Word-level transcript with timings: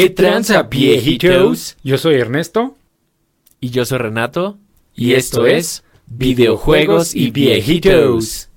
¿Qué 0.00 0.08
tranza, 0.08 0.62
viejitos? 0.62 1.76
Yo 1.84 1.98
soy 1.98 2.14
Ernesto. 2.14 2.74
Y 3.60 3.68
yo 3.68 3.84
soy 3.84 3.98
Renato. 3.98 4.56
Y 4.94 5.12
esto 5.12 5.46
es 5.46 5.84
Videojuegos 6.06 7.14
y 7.14 7.30
Viejitos. 7.30 8.48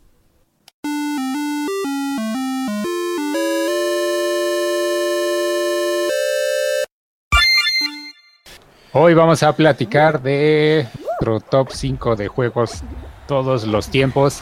Hoy 8.93 9.13
vamos 9.13 9.43
a 9.43 9.53
platicar 9.53 10.23
de 10.23 10.87
nuestro 10.97 11.41
top 11.41 11.71
5 11.73 12.15
de 12.15 12.29
juegos 12.29 12.83
todos 13.27 13.67
los 13.67 13.89
tiempos. 13.89 14.41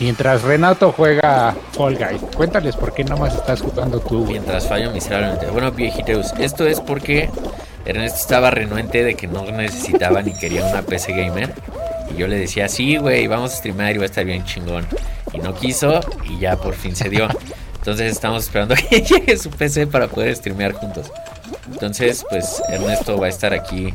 Mientras 0.00 0.42
Renato 0.42 0.92
juega 0.92 1.54
Fall 1.72 1.96
Guys, 1.96 2.20
cuéntales 2.36 2.74
por 2.74 2.92
qué 2.92 3.04
nomás 3.04 3.34
estás 3.34 3.62
jugando 3.62 4.00
tú. 4.00 4.26
Mientras 4.26 4.66
fallo 4.66 4.90
miserablemente. 4.90 5.46
Bueno, 5.46 5.70
viejitos, 5.70 6.32
esto 6.38 6.66
es 6.66 6.80
porque 6.80 7.30
Ernesto 7.84 8.18
estaba 8.18 8.50
renuente 8.50 9.04
de 9.04 9.14
que 9.14 9.28
no 9.28 9.44
necesitaba 9.44 10.20
ni 10.22 10.34
quería 10.34 10.64
una 10.64 10.82
PC 10.82 11.12
gamer. 11.12 11.54
Y 12.12 12.18
yo 12.18 12.26
le 12.26 12.38
decía, 12.38 12.68
sí, 12.68 12.96
güey, 12.96 13.26
vamos 13.28 13.52
a 13.52 13.56
streamar 13.56 13.94
y 13.94 13.98
va 13.98 14.02
a 14.02 14.06
estar 14.06 14.24
bien 14.24 14.44
chingón. 14.44 14.84
Y 15.32 15.38
no 15.38 15.54
quiso 15.54 16.00
y 16.28 16.38
ya 16.38 16.56
por 16.56 16.74
fin 16.74 16.96
se 16.96 17.08
dio. 17.08 17.28
Entonces 17.76 18.10
estamos 18.10 18.44
esperando 18.44 18.74
que 18.90 19.00
llegue 19.00 19.36
su 19.36 19.50
PC 19.50 19.86
para 19.86 20.08
poder 20.08 20.34
streamear 20.34 20.72
juntos. 20.72 21.12
Entonces, 21.70 22.24
pues 22.28 22.62
Ernesto 22.68 23.16
va 23.16 23.26
a 23.26 23.30
estar 23.30 23.54
aquí 23.54 23.94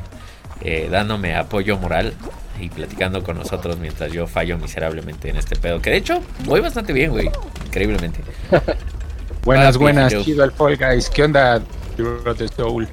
eh, 0.62 0.88
dándome 0.90 1.36
apoyo 1.36 1.78
moral 1.78 2.14
y 2.60 2.70
platicando 2.70 3.24
con 3.24 3.38
nosotros 3.38 3.78
mientras 3.80 4.12
yo 4.12 4.28
fallo 4.28 4.58
miserablemente 4.58 5.30
en 5.30 5.38
este 5.38 5.56
pedo. 5.56 5.82
Que 5.82 5.92
de 5.92 5.98
hecho, 5.98 6.22
voy 6.46 6.60
bastante 6.60 6.94
bien, 6.94 7.12
güey. 7.12 7.30
Increíblemente. 7.66 8.22
buenas, 9.44 9.76
Ah, 9.76 9.80
buenas, 9.80 10.14
chido 10.24 10.44
el 10.44 10.52
Fall 10.52 10.78
Guys. 10.78 11.10
¿Qué 11.10 11.24
onda, 11.24 11.62
Hero 11.98 12.34
de 12.34 12.48
Soul? 12.50 12.88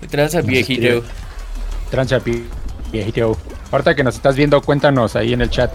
¿Qué 0.00 0.08
tranza, 0.08 0.40
viejito? 0.42 1.02
Trancha 1.90 2.20
pi- 2.20 2.44
viejito. 2.92 3.36
Ahorita 3.70 3.94
que 3.94 4.04
nos 4.04 4.16
estás 4.16 4.36
viendo, 4.36 4.60
cuéntanos 4.62 5.16
ahí 5.16 5.32
en 5.32 5.40
el 5.40 5.50
chat 5.50 5.70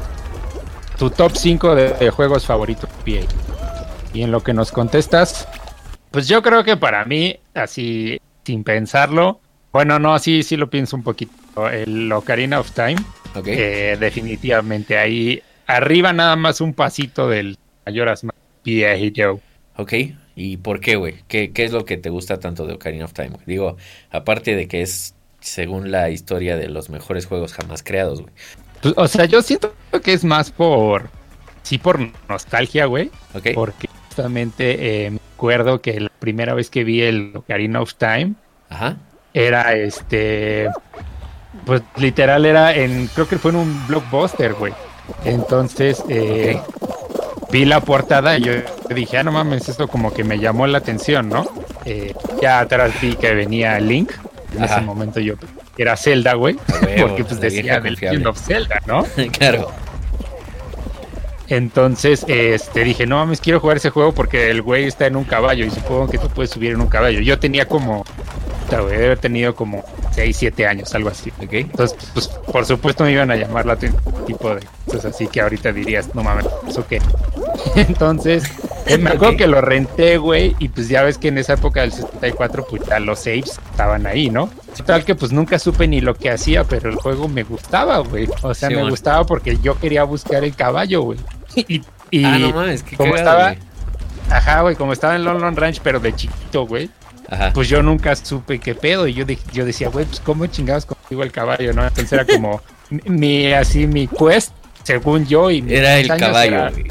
tu 0.97 1.09
top 1.09 1.31
5 1.35 1.75
de, 1.75 1.94
de 1.94 2.09
juegos 2.09 2.45
favoritos, 2.45 2.89
PA. 3.05 3.25
Y 4.13 4.22
en 4.23 4.31
lo 4.31 4.44
que 4.44 4.53
nos 4.53 4.72
contestas, 4.72 5.47
pues 6.11 6.27
yo 6.27 6.41
creo 6.41 6.63
que 6.63 6.75
para 6.77 7.05
mí, 7.05 7.39
así 7.53 8.19
sin 8.44 8.63
pensarlo, 8.63 9.39
bueno, 9.72 9.97
no, 10.00 10.17
sí, 10.19 10.44
sí 10.44 10.57
lo 10.57 10.69
pienso 10.69 10.95
un 10.97 11.03
poquito. 11.03 11.31
El 11.72 12.11
Ocarina 12.11 12.59
of 12.59 12.72
Time, 12.72 12.97
Ok. 13.36 13.47
eh, 13.47 13.97
definitivamente 14.00 14.97
ahí 14.97 15.42
arriba 15.67 16.14
nada 16.14 16.36
más 16.36 16.61
un 16.61 16.73
pasito 16.73 17.30
del 17.30 17.58
Mayoras 17.86 18.23
Mask, 18.23 18.38
viejito. 18.64 19.39
Ok. 19.75 19.94
¿Y 20.36 20.58
por 20.58 20.80
qué, 20.80 20.95
güey? 20.95 21.16
¿Qué, 21.28 21.52
¿Qué 21.52 21.66
es 21.66 21.72
lo 21.73 21.83
que 21.86 21.97
te 21.97 22.09
gusta 22.09 22.39
tanto 22.39 22.66
de 22.66 22.73
Ocarina 22.73 23.06
of 23.06 23.14
Time? 23.14 23.31
Digo, 23.45 23.75
aparte 24.09 24.56
de 24.56 24.67
que 24.67 24.81
es, 24.81 25.14
según 25.41 25.91
la 25.91 26.09
historia, 26.09 26.56
de 26.56 26.69
los 26.69 26.89
mejores 26.89 27.25
juegos 27.25 27.53
jamás 27.53 27.84
creados, 27.84 28.22
güey. 28.22 28.34
Pues, 28.81 28.94
o 28.95 29.08
sea, 29.08 29.25
yo 29.25 29.41
siento 29.41 29.73
que 30.02 30.13
es 30.13 30.23
más 30.23 30.52
por, 30.52 31.09
sí, 31.63 31.78
por 31.78 32.00
nostalgia, 32.30 32.86
güey. 32.86 33.11
Ok. 33.34 33.47
Porque 33.53 33.89
justamente 34.08 35.06
eh, 35.06 35.11
me 35.11 35.19
acuerdo 35.36 35.81
que 35.81 36.00
la 36.00 36.09
primera 36.19 36.53
vez 36.53 36.69
que 36.69 36.84
vi 36.86 37.02
el 37.02 37.34
Ocarina 37.36 37.81
of 37.81 37.94
Time 37.95 38.36
Ajá. 38.69 38.95
era 39.34 39.75
este. 39.75 40.69
Pues 41.66 41.81
literal 41.97 42.45
era 42.45 42.73
en. 42.75 43.08
Creo 43.08 43.28
que 43.28 43.38
fue 43.38 43.52
en 43.52 43.58
un 43.58 43.88
blockbuster, 43.88 44.53
güey. 44.53 44.73
Entonces 45.25 46.03
eh, 46.08 46.59
vi 47.52 47.66
la 47.66 47.81
portada 47.81 48.38
y 48.38 48.44
yo 48.44 48.53
dije, 48.89 49.17
ah, 49.17 49.23
no 49.23 49.31
mames, 49.31 49.67
esto 49.69 49.88
como 49.88 50.14
que 50.14 50.23
me 50.23 50.38
llamó 50.38 50.67
la 50.67 50.78
atención, 50.78 51.30
¿no? 51.30 51.47
Eh, 51.86 52.14
ya 52.41 52.59
atrás 52.59 52.91
vi 53.02 53.16
que 53.16 53.33
venía 53.33 53.80
Link. 53.80 54.11
En 54.56 54.64
Ajá. 54.64 54.78
ese 54.78 54.86
momento 54.86 55.19
yo 55.19 55.36
era 55.78 55.95
Zelda, 55.95 56.33
güey. 56.33 56.58
Huevo, 56.83 57.08
Porque 57.08 57.23
pues 57.23 57.39
decía 57.39 57.80
del. 57.80 57.94
Legend 57.94 58.28
of 58.28 58.40
Zelda, 58.40 58.81
¿no? 58.85 59.06
claro. 59.31 59.72
Entonces, 61.47 62.25
este, 62.28 62.84
dije, 62.84 63.07
no 63.07 63.16
mames, 63.18 63.41
quiero 63.41 63.59
jugar 63.59 63.78
ese 63.78 63.90
juego 63.90 64.13
porque 64.13 64.52
el 64.52 64.62
güey 64.62 64.85
está 64.85 65.07
en 65.07 65.16
un 65.16 65.23
caballo 65.23 65.66
y 65.66 65.72
supongo 65.72 66.07
que 66.07 66.19
tú 66.19 66.29
puedes 66.29 66.52
subir 66.52 66.72
en 66.72 66.81
un 66.81 66.88
caballo. 66.88 67.22
Yo 67.22 67.40
tenía 67.40 67.66
como, 67.66 68.06
puta, 68.69 68.81
güey, 68.81 68.91
debe 68.94 69.06
haber 69.06 69.19
tenido 69.19 69.56
como 69.56 69.84
6, 70.12 70.35
7 70.38 70.68
años, 70.68 70.94
algo 70.96 71.09
así. 71.09 71.31
Ok. 71.44 71.53
Entonces, 71.53 71.97
pues, 72.13 72.28
por 72.28 72.66
supuesto 72.66 73.03
me 73.03 73.12
iban 73.12 73.31
a 73.31 73.35
llamar 73.35 73.66
la 73.66 73.75
tipo 73.78 74.56
de 74.56 74.62
cosas 74.85 75.06
así 75.13 75.28
que 75.28 75.41
ahorita 75.41 75.72
dirías, 75.72 76.13
no 76.16 76.24
mames, 76.24 76.46
¿eso 76.68 76.85
qué? 76.88 77.02
Entonces, 77.75 78.44
eh, 78.85 78.97
me 78.97 79.12
acuerdo 79.12 79.38
que 79.38 79.47
lo 79.47 79.62
renté, 79.62 80.18
güey, 80.18 80.56
y 80.59 80.69
pues 80.69 80.88
ya 80.90 81.03
ves 81.03 81.18
que 81.18 81.28
en 81.29 81.38
esa 81.38 81.53
época 81.53 81.81
del 81.81 81.91
64, 81.91 82.66
pues 82.69 82.84
ya 82.88 83.00
los 83.00 83.19
saves 83.19 83.59
estaban 83.72 84.06
ahí, 84.08 84.29
¿no? 84.29 84.50
Tal 84.85 85.03
que 85.03 85.13
pues 85.16 85.31
nunca 85.31 85.59
supe 85.59 85.88
ni 85.88 86.00
lo 86.02 86.16
que 86.16 86.29
hacía, 86.31 86.63
pero 86.63 86.90
el 86.90 86.96
juego 86.96 87.28
me 87.28 87.44
gustaba, 87.44 87.97
güey. 88.00 88.28
O 88.44 88.53
sea, 88.53 88.69
Sí, 88.69 88.75
me 88.75 88.81
bueno. 88.81 88.91
gustaba 88.91 89.25
porque 89.25 89.58
yo 89.62 89.78
quería 89.79 90.03
buscar 90.03 90.44
el 90.44 90.56
caballo, 90.56 91.02
güey. 91.02 91.19
Y, 91.56 91.81
y- 92.12 92.24
ah, 92.25 92.38
no 92.38 92.53
mames, 92.53 92.84
qué 92.84 92.96
como 92.96 93.13
cagado, 93.13 93.29
estaba- 93.40 93.53
güey. 93.53 93.63
ajá, 94.29 94.62
güey, 94.62 94.75
como 94.75 94.94
estaba 94.94 95.16
en 95.16 95.25
London 95.25 95.56
Ranch, 95.56 95.81
pero 95.84 96.00
de 96.00 96.16
chiquito, 96.16 96.66
güey, 96.66 96.90
Ajá. 97.31 97.51
pues 97.53 97.67
yo 97.69 97.84
nunca 97.84 98.16
supe 98.16 98.59
qué 98.59 98.73
pedo. 98.75 99.07
Y 99.07 99.13
yo, 99.13 99.25
de- 99.25 99.38
yo 99.53 99.66
decía, 99.66 99.90
güey, 99.90 100.06
pues 100.06 100.19
cómo 100.19 100.45
chingados 100.47 100.85
consigo 100.85 101.23
el 101.23 101.31
caballo, 101.31 101.73
¿no? 101.73 101.84
Entonces 101.84 102.12
era 102.13 102.25
como 102.25 102.62
mi- 102.90 103.51
así, 103.53 103.85
mi 103.88 104.07
quest, 104.07 104.51
según 104.84 105.25
yo. 105.28 105.51
Y 105.51 105.63
Era 105.67 105.97
el 106.00 106.07
caballo, 106.07 106.56
era- 106.56 106.69
güey. 106.72 106.85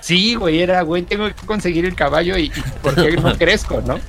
Sí, 0.00 0.34
güey, 0.34 0.60
era, 0.62 0.80
güey, 0.82 1.02
tengo 1.02 1.26
que 1.28 1.46
conseguir 1.46 1.84
el 1.84 1.94
caballo 1.94 2.36
y, 2.38 2.44
y 2.46 2.52
¿por 2.82 2.94
qué 2.94 3.12
no 3.12 3.32
crezco, 3.38 3.82
no? 3.86 4.00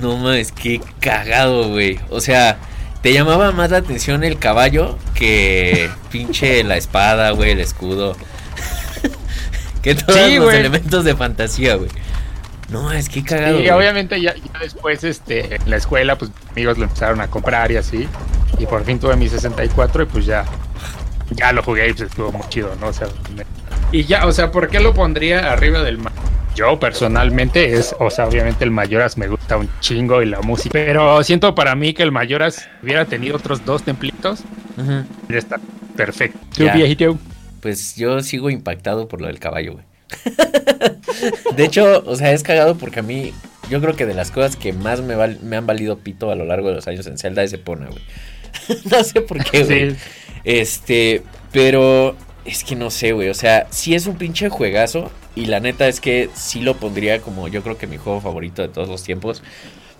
No 0.00 0.16
mames, 0.16 0.50
qué 0.50 0.80
cagado, 1.00 1.68
güey. 1.68 2.00
O 2.08 2.20
sea, 2.20 2.56
te 3.02 3.12
llamaba 3.12 3.52
más 3.52 3.70
la 3.70 3.76
atención 3.78 4.24
el 4.24 4.38
caballo 4.38 4.98
que 5.14 5.90
pinche 6.10 6.64
la 6.64 6.76
espada, 6.78 7.30
güey, 7.32 7.50
el 7.50 7.60
escudo. 7.60 8.16
que 9.82 9.94
todos 9.94 10.18
Sí, 10.18 10.36
los 10.36 10.44
güey. 10.46 10.56
elementos 10.58 11.04
de 11.04 11.14
fantasía, 11.16 11.74
güey. 11.76 11.90
No, 12.72 12.90
es 12.92 13.08
que 13.08 13.22
cagado. 13.22 13.60
Y 13.60 13.68
obviamente 13.70 14.20
ya, 14.20 14.34
ya 14.34 14.58
después, 14.60 15.04
este, 15.04 15.56
en 15.56 15.70
la 15.70 15.76
escuela, 15.76 16.16
pues 16.16 16.30
amigos 16.50 16.78
lo 16.78 16.84
empezaron 16.84 17.20
a 17.20 17.28
comprar 17.28 17.70
y 17.70 17.76
así. 17.76 18.08
Y 18.58 18.66
por 18.66 18.84
fin 18.84 18.98
tuve 18.98 19.14
mi 19.16 19.28
64 19.28 20.02
y 20.04 20.06
pues 20.06 20.24
ya, 20.26 20.44
ya 21.30 21.52
lo 21.52 21.62
jugué 21.62 21.88
y 21.90 21.92
pues 21.92 22.08
estuvo 22.10 22.32
muy 22.32 22.48
chido, 22.48 22.74
¿no? 22.80 22.88
O 22.88 22.92
sea, 22.92 23.08
me- 23.36 23.44
y 23.92 24.04
ya, 24.04 24.26
o 24.26 24.32
sea, 24.32 24.50
¿por 24.50 24.68
qué 24.68 24.80
lo 24.80 24.94
pondría 24.94 25.52
arriba 25.52 25.82
del 25.82 25.98
ma- 25.98 26.12
Yo 26.54 26.78
personalmente 26.80 27.74
es, 27.74 27.94
o 27.98 28.08
sea, 28.10 28.26
obviamente 28.26 28.64
el 28.64 28.70
Mayoras 28.70 29.16
me 29.18 29.26
gusta 29.28 29.56
un 29.56 29.68
chingo 29.80 30.22
y 30.22 30.26
la 30.26 30.40
música. 30.40 30.70
Pero 30.72 31.22
siento 31.24 31.54
para 31.54 31.74
mí 31.74 31.92
que 31.94 32.02
el 32.02 32.12
Mayoras 32.12 32.68
hubiera 32.82 33.04
tenido 33.04 33.36
otros 33.36 33.64
dos 33.64 33.82
templitos. 33.82 34.40
Ya 35.28 35.38
está 35.38 35.58
perfecto. 35.96 36.38
¿Tú, 36.56 36.64
Ya. 36.64 36.74
viejito? 36.74 37.18
Pues 37.60 37.96
yo 37.96 38.20
sigo 38.22 38.50
impactado 38.50 39.08
por 39.08 39.20
lo 39.20 39.26
del 39.28 39.38
caballo, 39.38 39.72
güey. 39.74 39.84
de 41.56 41.64
hecho, 41.64 42.02
o 42.06 42.16
sea, 42.16 42.32
es 42.32 42.42
cagado 42.42 42.76
porque 42.76 43.00
a 43.00 43.02
mí, 43.02 43.32
yo 43.70 43.80
creo 43.80 43.94
que 43.96 44.06
de 44.06 44.14
las 44.14 44.30
cosas 44.30 44.56
que 44.56 44.72
más 44.72 45.00
me, 45.00 45.14
val- 45.14 45.38
me 45.42 45.56
han 45.56 45.66
valido 45.66 45.98
pito 45.98 46.30
a 46.30 46.34
lo 46.36 46.44
largo 46.44 46.68
de 46.68 46.74
los 46.76 46.88
años 46.88 47.06
en 47.06 47.18
Zelda 47.18 47.42
es 47.42 47.52
Epona, 47.52 47.86
güey. 47.86 48.02
no 48.90 49.02
sé 49.04 49.20
por 49.20 49.42
qué, 49.44 49.64
güey. 49.64 49.90
Sí. 49.92 49.96
Este, 50.44 51.22
pero 51.52 52.16
es 52.44 52.64
que 52.64 52.76
no 52.76 52.90
sé, 52.90 53.12
güey. 53.12 53.28
O 53.28 53.34
sea, 53.34 53.66
sí 53.70 53.94
es 53.94 54.06
un 54.06 54.16
pinche 54.16 54.48
juegazo. 54.48 55.10
Y 55.34 55.46
la 55.46 55.60
neta 55.60 55.88
es 55.88 56.00
que 56.00 56.28
sí 56.34 56.60
lo 56.60 56.76
pondría 56.76 57.20
como 57.22 57.48
yo 57.48 57.62
creo 57.62 57.78
que 57.78 57.86
mi 57.86 57.96
juego 57.96 58.20
favorito 58.20 58.60
de 58.60 58.68
todos 58.68 58.88
los 58.88 59.02
tiempos. 59.02 59.42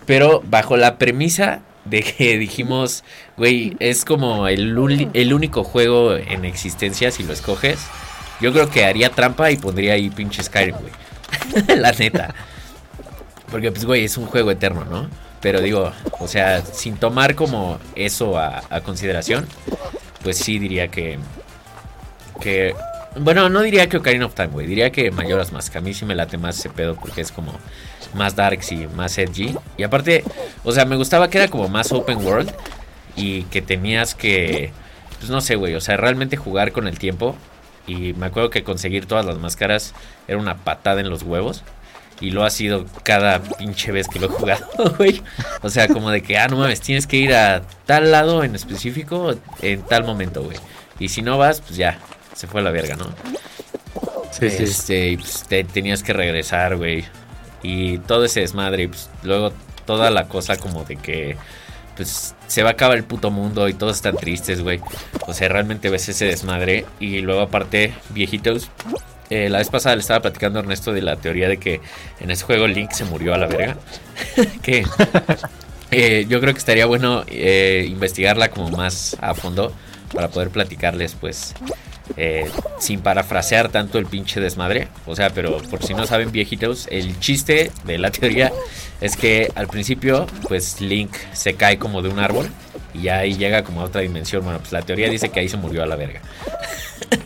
Pero 0.05 0.43
bajo 0.45 0.77
la 0.77 0.99
premisa 0.99 1.61
de 1.85 2.03
que 2.03 2.37
dijimos, 2.37 3.03
güey, 3.35 3.75
es 3.79 4.05
como 4.05 4.47
el 4.47 4.77
único 4.77 5.63
juego 5.63 6.15
en 6.15 6.45
existencia 6.45 7.09
si 7.09 7.23
lo 7.23 7.33
escoges. 7.33 7.79
Yo 8.41 8.51
creo 8.51 8.69
que 8.69 8.85
haría 8.85 9.09
trampa 9.09 9.51
y 9.51 9.57
pondría 9.57 9.93
ahí 9.93 10.09
pinche 10.09 10.43
Skyrim, 10.43 10.75
güey. 10.75 11.77
la 11.79 11.91
neta. 11.91 12.33
Porque, 13.49 13.71
pues, 13.71 13.85
güey, 13.85 14.05
es 14.05 14.17
un 14.17 14.25
juego 14.25 14.51
eterno, 14.51 14.85
¿no? 14.85 15.07
Pero 15.43 15.61
digo, 15.61 15.91
o 16.19 16.27
sea, 16.27 16.65
sin 16.65 16.95
tomar 16.95 17.35
como 17.35 17.77
eso 17.95 18.39
a, 18.39 18.63
consideración, 18.81 19.45
pues 20.23 20.37
sí 20.37 20.57
diría 20.57 20.87
que. 20.87 21.19
Que. 22.39 22.73
Bueno, 23.17 23.49
no 23.49 23.61
diría 23.61 23.89
que 23.89 23.97
Ocarina 23.97 24.25
of 24.25 24.33
Time, 24.33 24.47
güey. 24.47 24.67
Diría 24.67 24.91
que 24.91 25.11
Mayoras 25.11 25.51
Mask. 25.51 25.75
A 25.75 25.81
mí 25.81 25.93
sí 25.93 26.05
me 26.05 26.15
late 26.15 26.37
más 26.37 26.57
ese 26.57 26.69
pedo 26.69 26.95
porque 26.95 27.19
es 27.19 27.31
como 27.31 27.53
más 28.13 28.37
darks 28.37 28.71
y 28.71 28.87
más 28.87 29.17
edgy. 29.17 29.53
Y 29.77 29.83
aparte, 29.83 30.23
o 30.63 30.71
sea, 30.71 30.85
me 30.85 30.95
gustaba 30.95 31.29
que 31.29 31.39
era 31.39 31.49
como 31.49 31.67
más 31.67 31.91
open 31.91 32.25
world 32.25 32.51
y 33.17 33.43
que 33.43 33.61
tenías 33.61 34.15
que. 34.15 34.71
Pues 35.19 35.29
no 35.29 35.41
sé, 35.41 35.55
güey. 35.55 35.75
O 35.75 35.81
sea, 35.81 35.97
realmente 35.97 36.37
jugar 36.37 36.71
con 36.71 36.87
el 36.87 36.97
tiempo. 36.97 37.35
Y 37.87 38.13
me 38.13 38.27
acuerdo 38.27 38.49
que 38.49 38.63
conseguir 38.63 39.05
todas 39.05 39.25
las 39.25 39.37
máscaras 39.37 39.93
era 40.27 40.37
una 40.37 40.57
patada 40.57 41.01
en 41.01 41.09
los 41.09 41.23
huevos. 41.23 41.63
Y 42.21 42.31
lo 42.31 42.43
ha 42.45 42.49
sido 42.49 42.85
cada 43.03 43.41
pinche 43.41 43.91
vez 43.91 44.07
que 44.07 44.19
lo 44.19 44.27
he 44.27 44.29
jugado, 44.29 44.67
güey. 44.97 45.21
O 45.61 45.69
sea, 45.69 45.87
como 45.87 46.09
de 46.09 46.21
que, 46.21 46.37
ah, 46.37 46.47
no 46.47 46.57
mames, 46.57 46.79
tienes 46.79 47.07
que 47.07 47.17
ir 47.17 47.33
a 47.33 47.63
tal 47.85 48.11
lado 48.11 48.43
en 48.43 48.55
específico 48.55 49.35
en 49.61 49.81
tal 49.81 50.05
momento, 50.05 50.43
güey. 50.43 50.57
Y 50.99 51.09
si 51.09 51.21
no 51.21 51.37
vas, 51.37 51.59
pues 51.61 51.75
ya, 51.75 51.99
se 52.33 52.47
fue 52.47 52.61
a 52.61 52.63
la 52.63 52.71
verga, 52.71 52.95
¿no? 52.95 53.07
Sí. 54.31 54.45
Este, 54.45 55.09
y 55.09 55.17
pues 55.17 55.43
te 55.47 55.63
tenías 55.63 56.01
que 56.03 56.13
regresar, 56.13 56.77
güey. 56.77 57.03
Y 57.61 57.97
todo 57.99 58.25
ese 58.25 58.41
desmadre, 58.41 58.83
y 58.83 58.87
pues 58.87 59.09
luego 59.23 59.51
toda 59.85 60.09
la 60.09 60.27
cosa 60.27 60.57
como 60.57 60.83
de 60.85 60.95
que 60.95 61.35
pues 61.95 62.35
se 62.47 62.63
va 62.63 62.69
a 62.69 62.73
acabar 62.73 62.97
el 62.97 63.03
puto 63.03 63.31
mundo 63.31 63.67
y 63.67 63.73
todos 63.73 63.95
están 63.97 64.15
tristes, 64.17 64.61
güey. 64.61 64.79
O 65.27 65.33
sea, 65.33 65.49
realmente 65.49 65.89
ves 65.89 66.09
ese 66.09 66.25
desmadre. 66.25 66.85
Y 66.99 67.19
luego 67.21 67.41
aparte, 67.41 67.93
viejitos. 68.09 68.69
eh, 69.29 69.49
la 69.49 69.59
vez 69.59 69.69
pasada 69.69 69.95
le 69.95 70.01
estaba 70.01 70.21
platicando 70.21 70.59
a 70.59 70.61
Ernesto 70.61 70.93
de 70.93 71.01
la 71.01 71.15
teoría 71.15 71.47
de 71.47 71.57
que 71.57 71.81
en 72.19 72.31
ese 72.31 72.43
juego 72.45 72.67
Link 72.67 72.91
se 72.91 73.05
murió 73.05 73.33
a 73.33 73.37
la 73.37 73.47
verga. 73.47 73.77
que 74.61 74.85
eh, 75.91 76.25
yo 76.27 76.39
creo 76.41 76.53
que 76.53 76.59
estaría 76.59 76.85
bueno 76.85 77.23
eh, 77.27 77.85
investigarla 77.87 78.49
como 78.49 78.69
más 78.69 79.17
a 79.21 79.33
fondo 79.33 79.73
para 80.13 80.29
poder 80.29 80.49
platicarles, 80.49 81.15
pues, 81.19 81.53
eh, 82.17 82.49
sin 82.79 82.99
parafrasear 83.01 83.69
tanto 83.69 83.97
el 83.97 84.05
pinche 84.05 84.39
desmadre. 84.39 84.87
O 85.05 85.15
sea, 85.15 85.29
pero 85.29 85.57
por 85.69 85.83
si 85.83 85.93
no 85.93 86.05
saben, 86.05 86.31
viejitos, 86.31 86.87
el 86.91 87.19
chiste 87.19 87.71
de 87.85 87.97
la 87.97 88.11
teoría 88.11 88.51
es 89.01 89.15
que 89.15 89.51
al 89.55 89.67
principio, 89.67 90.27
pues 90.47 90.81
Link 90.81 91.13
se 91.33 91.55
cae 91.55 91.77
como 91.77 92.01
de 92.01 92.09
un 92.09 92.19
árbol 92.19 92.49
y 92.93 93.07
ahí 93.07 93.35
llega 93.35 93.63
como 93.63 93.81
a 93.81 93.85
otra 93.85 94.01
dimensión. 94.01 94.43
Bueno, 94.43 94.59
pues 94.59 94.71
la 94.71 94.81
teoría 94.81 95.09
dice 95.09 95.29
que 95.29 95.39
ahí 95.39 95.49
se 95.49 95.57
murió 95.57 95.83
a 95.83 95.85
la 95.85 95.95
verga. 95.95 96.21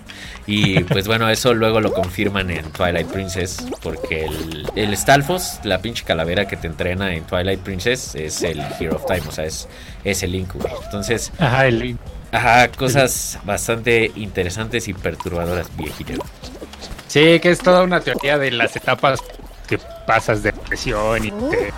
Y 0.49 0.79
pues 0.85 1.07
bueno, 1.07 1.29
eso 1.29 1.53
luego 1.53 1.81
lo 1.81 1.93
confirman 1.93 2.49
en 2.49 2.71
Twilight 2.71 3.07
Princess. 3.07 3.57
Porque 3.83 4.25
el, 4.25 4.65
el 4.77 4.95
Stalfos, 4.95 5.59
la 5.63 5.79
pinche 5.79 6.05
calavera 6.05 6.47
que 6.47 6.55
te 6.55 6.67
entrena 6.67 7.13
en 7.13 7.25
Twilight 7.25 7.59
Princess, 7.59 8.15
es 8.15 8.41
el 8.43 8.61
Hero 8.79 8.95
of 8.95 9.05
Time. 9.05 9.23
O 9.27 9.31
sea, 9.31 9.43
es, 9.43 9.67
es 10.05 10.23
el 10.23 10.31
Link, 10.31 10.53
güey. 10.53 10.73
Entonces, 10.85 11.33
Ajá, 11.37 11.67
el, 11.67 11.97
ajá, 12.31 12.67
cosas 12.71 13.39
bastante 13.43 14.11
interesantes 14.15 14.87
y 14.87 14.93
perturbadoras, 14.93 15.75
viejito. 15.77 16.23
sí, 17.07 17.39
que 17.39 17.51
es 17.51 17.59
toda 17.59 17.83
una 17.83 17.99
teoría 18.01 18.37
de 18.37 18.51
las 18.51 18.75
etapas 18.75 19.19
que 19.67 19.77
pasas 20.05 20.43
de 20.43 20.53
presión 20.53 21.25
y 21.25 21.31
de, 21.31 21.73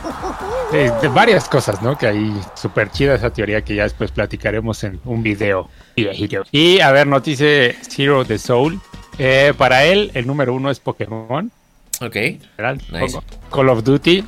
de- 0.72 0.92
de 1.02 1.08
varias 1.08 1.50
cosas, 1.50 1.82
¿no? 1.82 1.98
Que 1.98 2.06
ahí 2.08 2.40
súper 2.56 2.92
chida 2.92 3.16
esa 3.16 3.32
teoría 3.32 3.64
que 3.64 3.74
ya 3.76 3.84
después 3.84 4.12
platicaremos 4.12 4.84
en 4.84 5.00
un 5.06 5.24
video. 5.24 5.70
Y 6.52 6.80
a 6.82 6.92
ver, 6.92 7.08
nos 7.08 7.24
dice 7.24 7.76
Zero 7.90 8.24
the 8.26 8.38
Soul. 8.38 8.80
Eh, 9.18 9.54
para 9.58 9.84
él, 9.86 10.12
el 10.14 10.28
número 10.28 10.54
uno 10.54 10.70
es 10.70 10.80
Pokémon. 10.80 11.52
Ok. 12.00 12.16
Call 13.52 13.70
of 13.70 13.84
Duty, 13.84 14.24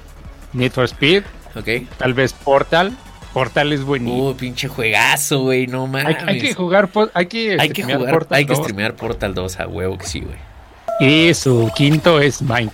Need 0.54 0.72
for 0.72 0.86
Speed, 0.86 1.24
ok. 1.56 1.88
tal 1.98 2.14
vez 2.16 2.34
Portal. 2.34 2.92
Portal 3.34 3.74
es 3.74 3.84
buenísimo. 3.84 4.30
Uh, 4.30 4.36
pinche 4.36 4.68
juegazo, 4.68 5.42
güey, 5.42 5.68
no 5.68 5.88
mames. 5.88 6.18
hay 6.26 6.40
que 6.40 6.54
jugar, 6.54 6.90
hay 7.14 7.26
que, 7.28 7.58
Hay 7.60 7.70
que 7.70 7.82
streamear 7.84 8.00
jugar, 8.00 8.14
Portal 8.14 8.38
hay 8.38 8.46
que 8.46 8.54
2. 8.54 8.64
streamear 8.64 8.96
Portal 8.96 9.34
2 9.34 9.60
a 9.60 9.68
huevo 9.68 9.98
que 9.98 10.06
sí, 10.06 10.22
güey. 10.22 10.38
Y 11.00 11.34
su 11.34 11.72
quinto 11.76 12.20
es 12.20 12.42
Mine. 12.42 12.70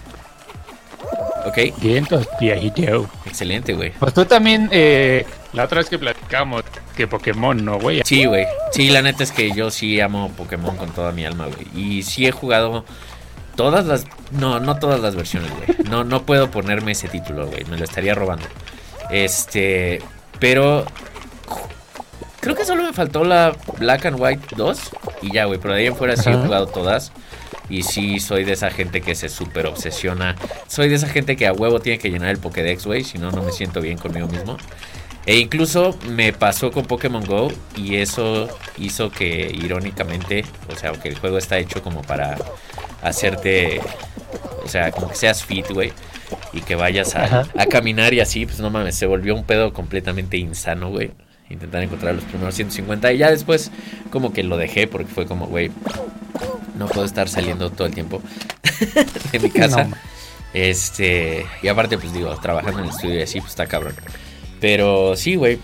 Ok, 1.46 1.80
Quinto 1.80 2.20
es 2.20 2.28
viejito. 2.42 3.10
excelente, 3.26 3.74
güey. 3.74 3.92
Pues 3.92 4.14
tú 4.14 4.26
también, 4.26 4.68
eh, 4.74 5.26
la 5.54 5.64
otra 5.64 5.78
vez 5.78 5.90
que 5.90 5.98
platicamos 5.98 6.64
que 6.96 7.08
Pokémon, 7.08 7.64
¿no, 7.64 7.80
güey? 7.80 8.02
Sí, 8.04 8.26
güey. 8.26 8.46
Sí, 8.74 8.90
la 8.90 9.02
neta 9.02 9.24
es 9.24 9.32
que 9.32 9.52
yo 9.54 9.72
sí 9.72 10.02
amo 10.02 10.30
Pokémon 10.36 10.76
con 10.76 10.90
toda 10.90 11.14
mi 11.14 11.26
alma, 11.26 11.46
güey. 11.46 11.68
Y 11.74 12.04
sí 12.04 12.26
he 12.28 12.32
jugado 12.32 12.84
todas 13.56 13.86
las... 13.86 14.06
No, 14.32 14.60
no 14.60 14.78
todas 14.78 15.00
las 15.00 15.16
versiones, 15.16 15.50
güey. 15.52 15.90
No, 15.90 16.04
no 16.04 16.24
puedo 16.24 16.52
ponerme 16.52 16.92
ese 16.92 17.08
título, 17.08 17.48
güey. 17.48 17.64
Me 17.66 17.78
lo 17.78 17.86
estaría 17.86 18.14
robando. 18.14 18.46
Este... 19.10 20.02
Pero... 20.40 20.86
Creo 22.40 22.56
que 22.56 22.66
solo 22.66 22.84
me 22.84 22.94
faltó 22.94 23.24
la 23.24 23.56
Black 23.78 24.06
and 24.06 24.18
White 24.20 24.56
2. 24.56 24.80
Y 25.24 25.34
ya, 25.34 25.46
güey. 25.46 25.60
Pero 25.60 25.74
de 25.74 25.82
ahí 25.82 25.88
en 25.88 25.96
fuera 25.96 26.16
sí 26.16 26.30
he 26.30 26.34
jugado 26.34 26.68
todas. 26.68 27.12
Y 27.70 27.84
sí, 27.84 28.20
soy 28.20 28.46
de 28.46 28.54
esa 28.54 28.70
gente 28.70 29.02
que 29.02 29.16
se 29.16 29.28
súper 29.28 29.66
obsesiona. 29.66 30.36
Soy 30.68 30.88
de 30.88 30.96
esa 30.96 31.10
gente 31.10 31.36
que 31.36 31.48
a 31.48 31.54
huevo 31.54 31.80
tiene 31.80 32.00
que 32.00 32.10
llenar 32.10 32.30
el 32.30 32.38
Pokédex, 32.38 32.86
güey. 32.86 33.04
Si 33.04 33.18
no, 33.18 33.32
no 33.32 33.42
me 33.44 33.52
siento 33.52 33.82
bien 33.82 33.98
conmigo 33.98 34.28
mismo. 34.28 34.58
E 35.28 35.40
incluso 35.40 36.00
me 36.08 36.32
pasó 36.32 36.72
con 36.72 36.86
Pokémon 36.86 37.26
Go 37.26 37.52
y 37.76 37.98
eso 37.98 38.48
hizo 38.78 39.12
que 39.12 39.52
irónicamente, 39.54 40.46
o 40.74 40.76
sea, 40.78 40.94
que 40.94 41.10
el 41.10 41.20
juego 41.20 41.38
está 41.38 41.58
hecho 41.58 41.84
como 41.84 42.02
para 42.02 42.38
hacerte, 43.02 43.82
o 44.64 44.70
sea, 44.70 44.90
como 44.94 45.10
que 45.10 45.16
seas 45.16 45.44
fit, 45.44 45.70
güey, 45.70 45.92
y 46.54 46.62
que 46.62 46.76
vayas 46.76 47.16
a, 47.16 47.48
caminar 47.70 48.14
y 48.14 48.20
así, 48.20 48.46
pues 48.46 48.60
no 48.60 48.70
mames, 48.70 48.96
se 48.96 49.06
volvió 49.06 49.36
un 49.36 49.44
pedo 49.44 49.74
completamente 49.74 50.38
insano, 50.38 50.90
güey. 50.90 51.12
Intentar 51.50 51.82
encontrar 51.82 52.14
los 52.14 52.26
primeros 52.26 52.56
150 52.56 53.14
y 53.14 53.20
ya 53.20 53.32
después 53.32 53.72
como 54.10 54.34
que 54.34 54.44
lo 54.44 54.58
dejé 54.58 54.86
porque 54.88 55.08
fue 55.08 55.26
como, 55.26 55.48
güey, 55.48 55.72
no 56.78 56.88
puedo 56.88 57.06
estar 57.06 57.30
saliendo 57.30 57.70
todo 57.70 57.88
el 57.88 57.94
tiempo 57.94 58.22
de 59.32 59.40
mi 59.40 59.50
casa. 59.50 59.86
No. 59.86 59.96
Este, 60.54 61.46
y 61.62 61.68
aparte, 61.70 61.98
pues 61.98 62.14
digo, 62.14 62.36
trabajando 62.38 62.80
en 62.80 62.86
el 62.86 62.92
estudio 62.92 63.20
y 63.20 63.22
así, 63.22 63.40
pues 63.40 63.52
está 63.52 63.66
cabrón. 63.68 63.94
Pero 64.60 65.16
sí, 65.16 65.36
güey. 65.36 65.60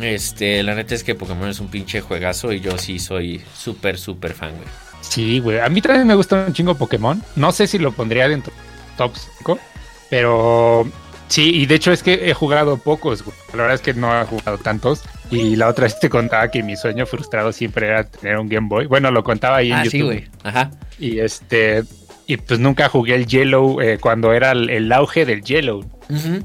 Este, 0.00 0.62
la 0.62 0.74
neta 0.74 0.94
es 0.94 1.04
que 1.04 1.14
Pokémon 1.14 1.50
es 1.50 1.60
un 1.60 1.68
pinche 1.68 2.00
juegazo 2.00 2.50
y 2.52 2.60
yo 2.60 2.78
sí 2.78 2.98
soy 2.98 3.42
súper, 3.54 3.98
súper 3.98 4.32
fan, 4.32 4.52
güey. 4.52 4.68
Sí, 5.02 5.40
güey. 5.40 5.58
A 5.58 5.68
mí 5.68 5.82
también 5.82 6.06
me 6.06 6.14
gusta 6.14 6.46
un 6.46 6.54
chingo 6.54 6.74
Pokémon. 6.76 7.22
No 7.36 7.52
sé 7.52 7.66
si 7.66 7.78
lo 7.78 7.92
pondría 7.92 8.26
dentro 8.28 8.52
top 8.96 9.12
5, 9.38 9.58
pero 10.12 10.86
sí, 11.28 11.54
y 11.62 11.64
de 11.64 11.76
hecho 11.76 11.90
es 11.90 12.02
que 12.02 12.28
he 12.28 12.34
jugado 12.34 12.76
pocos, 12.76 13.24
güey. 13.24 13.34
La 13.54 13.62
verdad 13.62 13.76
es 13.76 13.80
que 13.80 13.94
no 13.94 14.20
he 14.20 14.26
jugado 14.26 14.58
tantos. 14.58 15.02
Y 15.30 15.56
la 15.56 15.68
otra 15.68 15.84
vez 15.84 15.98
te 15.98 16.10
contaba 16.10 16.50
que 16.50 16.62
mi 16.62 16.76
sueño 16.76 17.06
frustrado 17.06 17.50
siempre 17.50 17.86
era 17.88 18.04
tener 18.04 18.36
un 18.38 18.46
Game 18.46 18.68
Boy. 18.68 18.84
Bueno, 18.84 19.10
lo 19.10 19.24
contaba 19.24 19.56
ahí 19.56 19.68
en 19.72 19.78
Ah, 19.78 19.84
YouTube. 19.84 19.90
sí, 19.90 20.02
güey. 20.02 20.24
Ajá. 20.44 20.70
Y 20.98 21.18
este, 21.20 21.84
y 22.26 22.36
pues 22.36 22.60
nunca 22.60 22.90
jugué 22.90 23.14
el 23.14 23.26
Yellow 23.26 23.80
eh, 23.80 23.96
cuando 23.98 24.34
era 24.34 24.52
el, 24.52 24.68
el 24.68 24.92
auge 24.92 25.24
del 25.24 25.42
Yellow. 25.42 25.78
Ujú. 26.10 26.44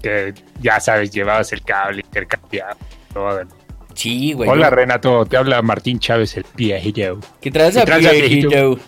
Que 0.00 0.32
ya 0.60 0.78
sabes, 0.78 1.10
llevabas 1.10 1.52
el 1.52 1.62
cable, 1.62 2.02
intercambiado, 2.06 2.76
todo. 3.12 3.40
Sí, 3.94 4.32
güey. 4.34 4.48
Hola 4.48 4.70
Renato, 4.70 5.26
te 5.26 5.36
habla 5.36 5.60
Martín 5.62 5.98
Chávez, 5.98 6.36
el 6.36 6.46
viejito. 6.54 7.18
¿Qué 7.40 7.50
traes 7.50 7.74
¿Qué 7.74 7.80
a 7.80 7.84
traes 7.84 8.06
a 8.06 8.12
viejito? 8.12 8.78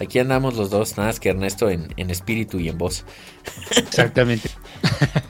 Aquí 0.00 0.18
andamos 0.18 0.54
los 0.54 0.70
dos, 0.70 0.96
nada 0.96 1.08
más 1.08 1.20
que 1.20 1.30
Ernesto 1.30 1.70
en, 1.70 1.88
en 1.96 2.10
espíritu 2.10 2.58
y 2.60 2.68
en 2.68 2.78
voz. 2.78 3.04
Exactamente. 3.76 4.48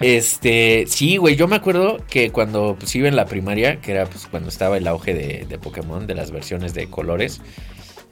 Este, 0.01 0.85
sí, 0.87 1.17
güey, 1.17 1.37
yo 1.37 1.49
me 1.49 1.57
acuerdo 1.57 2.05
que 2.11 2.31
cuando 2.31 2.77
pues, 2.79 2.95
iba 2.95 3.09
en 3.09 3.17
la 3.17 3.25
primaria, 3.25 3.81
que 3.81 3.93
era 3.93 4.05
pues 4.05 4.27
cuando 4.27 4.51
estaba 4.51 4.77
el 4.77 4.87
auge 4.87 5.15
de, 5.15 5.47
de 5.49 5.59
Pokémon, 5.59 6.07
de 6.07 6.15
las 6.15 6.31
versiones 6.31 6.75
de 6.75 6.91
colores, 6.91 7.41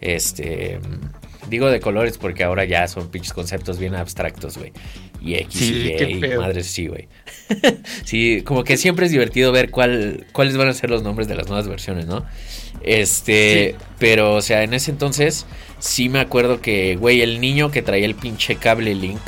este, 0.01 0.81
digo 1.49 1.71
de 1.71 1.81
colores 1.81 2.19
porque 2.19 2.45
ahora 2.45 2.65
ya 2.65 2.87
son 2.89 3.09
pinches 3.11 3.33
conceptos 3.33 3.79
bien 3.79 3.95
abstractos, 3.95 4.57
güey. 4.57 4.73
Y 5.21 5.35
X 5.35 5.59
Sí, 5.59 5.95
y 5.99 6.25
Y, 6.25 6.37
madres, 6.37 6.67
sí, 6.67 6.87
güey. 6.87 7.09
sí, 8.05 8.43
como 8.43 8.65
que 8.65 8.77
siempre 8.77 9.07
es 9.07 9.13
divertido 9.13 9.53
ver 9.53 9.71
cuál, 9.71 10.27
cuáles 10.33 10.57
van 10.57 10.69
a 10.69 10.73
ser 10.73 10.91
los 10.91 11.03
nombres 11.03 11.29
de 11.29 11.35
las 11.35 11.49
nuevas 11.49 11.69
versiones, 11.69 12.07
¿no? 12.07 12.25
Este, 12.85 13.77
pero, 13.99 14.35
o 14.35 14.43
sea, 14.43 14.63
en 14.63 14.75
ese 14.75 14.91
entonces 14.91 15.47
sí 15.79 16.09
me 16.09 16.21
acuerdo 16.21 16.61
que, 16.61 16.97
güey, 16.97 17.23
el 17.23 17.41
niño 17.41 17.71
que 17.71 17.83
traía 17.83 18.05
el 18.05 18.15
pinche 18.15 18.57
cable 18.57 18.95
Link 18.95 19.23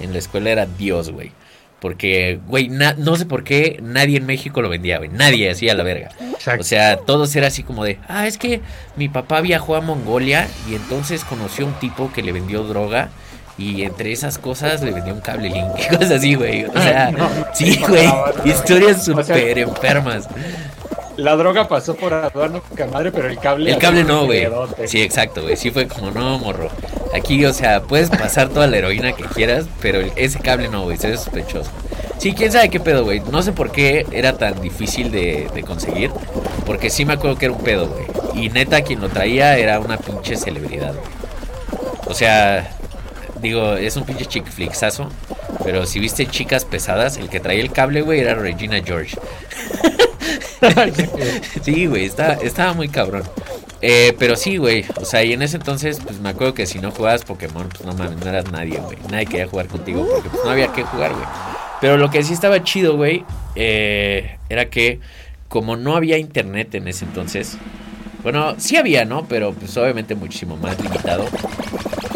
en 0.00 0.12
la 0.12 0.18
escuela 0.18 0.50
era 0.50 0.66
Dios, 0.66 1.10
güey. 1.10 1.30
Porque, 1.78 2.38
güey, 2.46 2.68
no 2.68 3.16
sé 3.16 3.26
por 3.26 3.42
qué 3.42 3.80
nadie 3.82 4.16
en 4.16 4.24
México 4.24 4.62
lo 4.62 4.68
vendía, 4.68 4.98
güey. 4.98 5.10
Nadie 5.10 5.50
hacía 5.50 5.74
la 5.74 5.82
verga. 5.82 6.10
Exacto. 6.32 6.60
O 6.60 6.64
sea, 6.64 6.96
todos 6.96 7.34
era 7.34 7.48
así 7.48 7.64
como 7.64 7.84
de, 7.84 7.98
ah, 8.06 8.28
es 8.28 8.38
que 8.38 8.60
mi 8.96 9.08
papá 9.08 9.40
viajó 9.40 9.74
a 9.74 9.80
Mongolia 9.80 10.46
y 10.70 10.76
entonces 10.76 11.24
conoció 11.24 11.64
a 11.64 11.68
un 11.68 11.74
tipo 11.74 12.12
que 12.12 12.22
le 12.22 12.30
vendió 12.30 12.62
droga 12.62 13.10
y 13.58 13.82
entre 13.82 14.12
esas 14.12 14.38
cosas 14.38 14.80
le 14.82 14.92
vendió 14.92 15.12
un 15.12 15.20
cable 15.20 15.50
link 15.50 15.66
y 15.76 15.88
cosas 15.96 16.12
así, 16.12 16.34
güey. 16.34 16.64
O 16.64 16.72
sea, 16.72 17.10
No, 17.10 17.28
sí, 17.52 17.76
güey. 17.86 18.08
Historias 18.44 19.04
súper 19.04 19.58
enfermas. 19.58 20.28
La 21.16 21.36
droga 21.36 21.68
pasó 21.68 21.94
por 21.94 22.14
Adorno 22.14 22.62
madre, 22.90 23.12
pero 23.12 23.28
el 23.28 23.38
cable. 23.38 23.72
El 23.72 23.78
cable 23.78 24.04
no, 24.04 24.24
güey. 24.24 24.46
Sí, 24.86 25.02
exacto, 25.02 25.42
güey. 25.42 25.56
Sí 25.56 25.70
fue 25.70 25.86
como, 25.86 26.10
no, 26.10 26.38
morro. 26.38 26.68
Aquí, 27.14 27.44
o 27.44 27.52
sea, 27.52 27.82
puedes 27.82 28.10
pasar 28.10 28.48
toda 28.48 28.66
la 28.66 28.78
heroína 28.78 29.12
que 29.12 29.24
quieras, 29.24 29.66
pero 29.80 30.00
ese 30.16 30.38
cable 30.38 30.68
no, 30.68 30.84
güey. 30.84 30.96
Se 30.96 31.08
ve 31.08 31.16
sospechoso. 31.16 31.70
Sí, 32.18 32.32
quién 32.34 32.52
sabe 32.52 32.70
qué 32.70 32.80
pedo, 32.80 33.04
güey. 33.04 33.20
No 33.30 33.42
sé 33.42 33.52
por 33.52 33.72
qué 33.72 34.06
era 34.12 34.34
tan 34.38 34.60
difícil 34.60 35.10
de, 35.10 35.48
de 35.52 35.62
conseguir. 35.62 36.10
Porque 36.64 36.88
sí 36.88 37.04
me 37.04 37.14
acuerdo 37.14 37.36
que 37.36 37.46
era 37.46 37.54
un 37.54 37.62
pedo, 37.62 37.88
güey. 37.88 38.06
Y 38.44 38.48
neta, 38.48 38.82
quien 38.82 39.00
lo 39.00 39.08
traía 39.08 39.58
era 39.58 39.80
una 39.80 39.96
pinche 39.98 40.36
celebridad, 40.36 40.94
güey. 40.94 41.22
O 42.06 42.14
sea, 42.14 42.70
digo, 43.42 43.74
es 43.74 43.96
un 43.96 44.04
pinche 44.04 44.26
chick 44.26 44.46
flixazo. 44.46 45.10
Pero 45.64 45.84
si 45.86 46.00
viste 46.00 46.26
chicas 46.26 46.64
pesadas, 46.64 47.16
el 47.18 47.28
que 47.28 47.40
traía 47.40 47.60
el 47.60 47.72
cable, 47.72 48.02
güey, 48.02 48.20
era 48.20 48.34
Regina 48.34 48.80
George. 48.82 49.16
Sí, 51.62 51.86
güey, 51.86 52.04
estaba, 52.04 52.72
muy 52.72 52.88
cabrón. 52.88 53.24
Eh, 53.80 54.14
pero 54.16 54.36
sí, 54.36 54.58
güey. 54.58 54.84
O 55.00 55.04
sea, 55.04 55.24
y 55.24 55.32
en 55.32 55.42
ese 55.42 55.56
entonces, 55.56 55.98
pues 56.00 56.20
me 56.20 56.28
acuerdo 56.28 56.54
que 56.54 56.66
si 56.66 56.78
no 56.78 56.92
jugabas 56.92 57.24
Pokémon, 57.24 57.68
pues 57.68 57.84
no 57.84 57.94
mames, 57.94 58.16
no 58.18 58.28
eras 58.28 58.50
nadie, 58.52 58.78
güey. 58.78 58.96
Nadie 59.10 59.26
quería 59.26 59.48
jugar 59.48 59.66
contigo 59.66 60.06
porque 60.08 60.28
pues 60.28 60.44
no 60.44 60.50
había 60.50 60.72
que 60.72 60.84
jugar, 60.84 61.12
güey. 61.12 61.26
Pero 61.80 61.96
lo 61.96 62.10
que 62.10 62.22
sí 62.22 62.32
estaba 62.32 62.62
chido, 62.62 62.96
güey, 62.96 63.24
eh, 63.56 64.38
era 64.48 64.70
que 64.70 65.00
como 65.48 65.76
no 65.76 65.96
había 65.96 66.16
internet 66.16 66.74
en 66.76 66.86
ese 66.86 67.04
entonces, 67.04 67.58
bueno, 68.22 68.54
sí 68.58 68.76
había, 68.76 69.04
¿no? 69.04 69.26
Pero 69.26 69.52
pues 69.52 69.76
obviamente 69.76 70.14
muchísimo 70.14 70.56
más 70.56 70.80
limitado. 70.80 71.26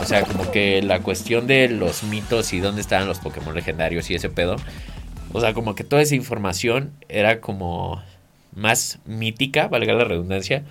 O 0.07 0.09
sea, 0.09 0.23
como 0.23 0.49
que 0.53 0.83
la 0.83 1.01
cuestión 1.01 1.49
de 1.49 1.69
los 1.69 2.05
mitos 2.05 2.53
y 2.53 2.61
dónde 2.61 2.81
estaban 2.81 3.09
los 3.09 3.19
Pokémon 3.19 3.57
legendarios 3.57 4.09
y 4.09 4.15
ese 4.15 4.29
pedo. 4.29 4.55
O 5.33 5.41
sea, 5.41 5.53
como 5.53 5.75
que 5.75 5.83
toda 5.83 6.01
esa 6.01 6.15
información 6.15 6.93
era 7.09 7.41
como 7.41 8.01
más 8.55 9.01
mítica, 9.05 9.67
valga 9.67 9.95
la 9.95 10.05
redundancia. 10.05 10.63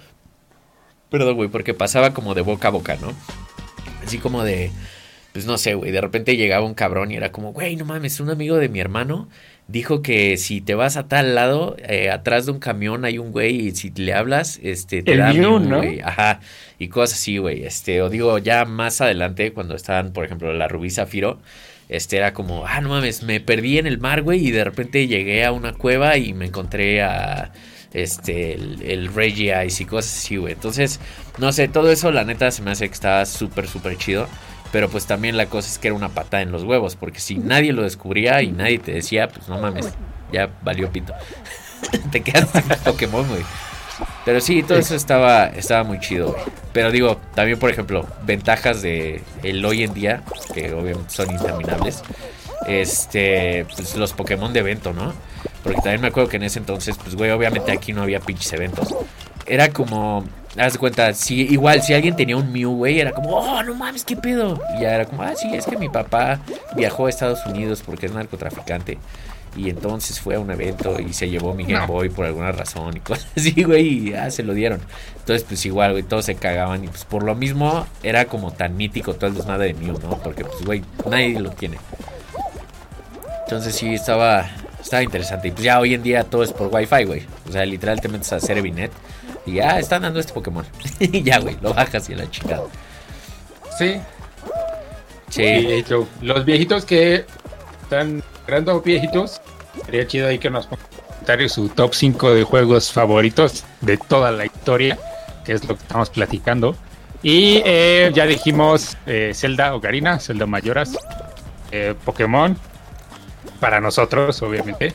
Perdón, 1.09 1.35
güey, 1.35 1.49
porque 1.49 1.73
pasaba 1.73 2.13
como 2.13 2.33
de 2.33 2.43
boca 2.43 2.69
a 2.69 2.71
boca, 2.71 2.95
¿no? 2.95 3.11
Así 4.05 4.19
como 4.19 4.45
de, 4.45 4.71
pues 5.35 5.45
no 5.45 5.57
sé, 5.57 5.73
güey, 5.73 5.91
de 5.91 5.99
repente 5.99 6.37
llegaba 6.37 6.65
un 6.65 6.75
cabrón 6.75 7.11
y 7.11 7.17
era 7.17 7.33
como, 7.33 7.51
güey, 7.51 7.75
no 7.75 7.83
mames, 7.83 8.21
un 8.21 8.29
amigo 8.29 8.55
de 8.55 8.69
mi 8.69 8.79
hermano 8.79 9.27
dijo 9.67 10.01
que 10.01 10.37
si 10.37 10.61
te 10.61 10.75
vas 10.75 10.95
a 10.95 11.09
tal 11.09 11.35
lado, 11.35 11.75
eh, 11.89 12.09
atrás 12.09 12.45
de 12.45 12.53
un 12.53 12.59
camión 12.59 13.03
hay 13.03 13.17
un 13.17 13.33
güey 13.33 13.67
y 13.67 13.71
si 13.75 13.89
le 13.89 14.13
hablas, 14.13 14.61
este, 14.63 15.03
te 15.03 15.11
El 15.11 15.17
da 15.17 15.33
Mew, 15.33 15.59
¿no? 15.59 15.79
güey. 15.79 15.99
Ajá, 15.99 16.39
y 16.79 16.87
cosas 16.87 17.19
así, 17.19 17.37
güey. 17.37 17.65
Este, 17.65 18.01
o 18.01 18.09
digo, 18.09 18.37
ya 18.37 18.63
más 18.63 19.01
adelante, 19.01 19.51
cuando 19.51 19.75
estaban, 19.75 20.13
por 20.13 20.23
ejemplo, 20.23 20.53
la 20.53 20.69
Rubí 20.69 20.89
Zafiro, 20.89 21.41
este 21.89 22.15
era 22.15 22.33
como, 22.33 22.65
ah, 22.65 22.79
no 22.79 22.87
mames, 22.87 23.21
me 23.23 23.41
perdí 23.41 23.77
en 23.77 23.87
el 23.87 23.97
mar, 23.97 24.21
güey, 24.21 24.47
y 24.47 24.51
de 24.51 24.63
repente 24.63 25.05
llegué 25.05 25.43
a 25.43 25.51
una 25.51 25.73
cueva 25.73 26.15
y 26.15 26.33
me 26.33 26.45
encontré 26.45 27.01
a 27.01 27.51
este, 27.93 28.53
el, 28.53 28.81
el 28.83 29.13
Regice 29.13 29.83
y 29.83 29.85
cosas 29.85 30.15
así, 30.15 30.37
güey. 30.37 30.53
Entonces, 30.53 31.01
no 31.39 31.51
sé, 31.51 31.67
todo 31.67 31.91
eso, 31.91 32.09
la 32.13 32.23
neta, 32.23 32.51
se 32.51 32.61
me 32.61 32.71
hace 32.71 32.87
que 32.87 32.93
está 32.93 33.25
súper, 33.25 33.67
súper 33.67 33.97
chido. 33.97 34.29
Pero 34.75 34.89
pues 34.89 35.05
también 35.05 35.37
la 35.37 35.45
cosa 35.45 35.69
es 35.69 35.79
que 35.79 35.87
era 35.87 35.95
una 35.95 36.09
patada 36.09 36.43
en 36.43 36.51
los 36.51 36.63
huevos, 36.63 36.97
porque 36.97 37.21
si 37.21 37.35
nadie 37.37 37.71
lo 37.71 37.83
descubría 37.83 38.41
y 38.41 38.51
nadie 38.51 38.77
te 38.77 38.91
decía, 38.91 39.29
pues 39.29 39.47
no 39.47 39.57
mames, 39.57 39.87
ya 40.33 40.49
valió 40.63 40.91
pito. 40.91 41.13
te 42.11 42.19
quedas 42.19 42.49
sin 42.49 42.63
Pokémon, 42.83 43.25
güey. 43.25 43.41
Pero 44.25 44.41
sí, 44.41 44.63
todo 44.63 44.77
eso 44.77 44.93
estaba, 44.93 45.45
estaba 45.45 45.85
muy 45.85 46.01
chido, 46.01 46.33
güey. 46.33 46.43
Pero 46.73 46.91
digo, 46.91 47.21
también, 47.35 47.57
por 47.57 47.69
ejemplo, 47.69 48.05
ventajas 48.25 48.81
de 48.81 49.23
el 49.43 49.63
hoy 49.63 49.83
en 49.83 49.93
día, 49.93 50.23
que 50.53 50.73
obviamente 50.73 51.13
son 51.13 51.31
interminables. 51.31 52.03
Este, 52.67 53.65
pues 53.73 53.95
los 53.95 54.11
Pokémon 54.11 54.51
de 54.51 54.59
evento, 54.59 54.91
¿no? 54.91 55.13
Porque 55.63 55.79
también 55.79 56.01
me 56.01 56.07
acuerdo 56.07 56.29
que 56.29 56.35
en 56.35 56.43
ese 56.43 56.59
entonces, 56.59 56.97
pues, 57.01 57.15
güey, 57.15 57.31
obviamente 57.31 57.71
aquí 57.71 57.93
no 57.93 58.01
había 58.01 58.19
pinches 58.19 58.51
eventos. 58.51 58.93
Era 59.45 59.69
como, 59.71 60.25
haz 60.57 60.73
de 60.73 60.79
cuenta, 60.79 61.13
si, 61.13 61.41
igual, 61.41 61.81
si 61.81 61.93
alguien 61.93 62.15
tenía 62.15 62.37
un 62.37 62.51
Mew, 62.51 62.75
güey, 62.75 62.99
era 62.99 63.11
como, 63.11 63.29
oh, 63.29 63.63
no 63.63 63.73
mames, 63.75 64.03
qué 64.05 64.15
pedo. 64.15 64.59
Y 64.77 64.81
ya 64.81 64.95
era 64.95 65.05
como, 65.05 65.23
ah, 65.23 65.33
sí, 65.35 65.53
es 65.53 65.65
que 65.65 65.77
mi 65.77 65.89
papá 65.89 66.39
viajó 66.75 67.07
a 67.07 67.09
Estados 67.09 67.45
Unidos 67.45 67.83
porque 67.85 68.05
es 68.05 68.13
narcotraficante. 68.13 68.97
Y 69.57 69.69
entonces 69.69 70.19
fue 70.19 70.35
a 70.35 70.39
un 70.39 70.51
evento 70.51 70.99
y 70.99 71.13
se 71.13 71.29
llevó 71.29 71.53
mi 71.53 71.63
Game 71.63 71.79
No. 71.79 71.87
Boy 71.87 72.09
por 72.09 72.25
alguna 72.25 72.51
razón 72.51 72.97
y 72.97 72.99
cosas 73.01 73.27
así, 73.37 73.63
güey, 73.63 74.09
y 74.09 74.13
ah, 74.13 74.29
se 74.29 74.43
lo 74.43 74.53
dieron. 74.53 74.81
Entonces, 75.19 75.45
pues 75.47 75.65
igual, 75.65 75.91
güey, 75.91 76.03
todos 76.03 76.25
se 76.25 76.35
cagaban 76.35 76.83
y 76.83 76.87
pues 76.87 77.05
por 77.05 77.23
lo 77.23 77.35
mismo 77.35 77.87
era 78.03 78.25
como 78.25 78.51
tan 78.51 78.75
mítico 78.75 79.13
todo 79.13 79.27
el 79.27 79.35
desmadre 79.35 79.67
de 79.67 79.73
Mew, 79.75 79.97
¿no? 79.99 80.17
Porque 80.17 80.43
pues, 80.43 80.63
güey, 80.65 80.83
nadie 81.09 81.39
lo 81.39 81.51
tiene. 81.51 81.77
Entonces 83.43 83.75
sí, 83.75 83.93
estaba, 83.93 84.49
estaba 84.81 85.03
interesante. 85.03 85.47
Y 85.47 85.51
pues 85.51 85.63
ya 85.63 85.79
hoy 85.79 85.93
en 85.93 86.03
día 86.03 86.23
todo 86.23 86.43
es 86.43 86.51
por 86.51 86.73
Wi-Fi, 86.73 87.03
güey. 87.05 87.23
O 87.47 87.51
sea, 87.51 87.65
literal 87.65 88.01
te 88.01 88.09
metes 88.09 88.33
a 88.33 88.39
Cerebinet 88.39 88.91
y 89.45 89.53
ya 89.55 89.79
están 89.79 90.01
dando 90.03 90.19
este 90.19 90.33
Pokémon. 90.33 90.65
y 90.99 91.23
ya, 91.23 91.39
güey, 91.39 91.57
lo 91.61 91.73
bajas 91.73 92.09
y 92.09 92.15
la 92.15 92.29
chingada. 92.29 92.63
Sí. 93.77 93.99
Sí, 95.29 95.83
yo- 95.89 96.07
los 96.21 96.45
viejitos 96.45 96.85
que 96.85 97.25
están 97.83 98.23
creando 98.45 98.81
viejitos, 98.81 99.41
sería 99.85 100.07
chido 100.07 100.27
ahí 100.27 100.39
que 100.39 100.49
nos 100.49 100.67
pongan 100.67 100.85
comentarios 101.09 101.53
su 101.53 101.69
top 101.69 101.93
5 101.93 102.33
de 102.35 102.43
juegos 102.43 102.91
favoritos 102.91 103.63
de 103.81 103.97
toda 103.97 104.31
la 104.31 104.45
historia, 104.45 104.97
que 105.43 105.53
es 105.53 105.67
lo 105.67 105.75
que 105.75 105.81
estamos 105.81 106.09
platicando. 106.09 106.75
Y 107.23 107.61
eh, 107.65 108.11
ya 108.13 108.25
dijimos 108.27 108.97
eh, 109.07 109.31
Zelda 109.33 109.73
Ocarina, 109.75 110.19
Zelda 110.19 110.45
Mayoras, 110.45 110.95
eh, 111.71 111.95
Pokémon, 112.05 112.55
para 113.59 113.81
nosotros, 113.81 114.39
obviamente. 114.43 114.93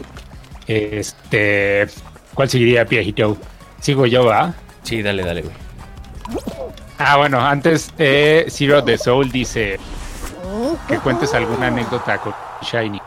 Este, 0.68 1.88
¿cuál 2.34 2.48
seguiría, 2.48 2.84
viejito? 2.84 3.36
Sigo 3.80 4.06
yo, 4.06 4.24
¿va? 4.24 4.54
sí, 4.82 5.02
dale, 5.02 5.24
dale, 5.24 5.42
güey. 5.42 5.54
Ah, 6.98 7.16
bueno, 7.16 7.40
antes 7.40 7.92
eh, 7.98 8.46
Zero 8.48 8.84
the 8.84 8.98
Soul 8.98 9.30
dice 9.32 9.78
que 10.86 10.98
cuentes 10.98 11.32
alguna 11.32 11.68
anécdota 11.68 12.18
con 12.18 12.34
Shiny. 12.62 13.00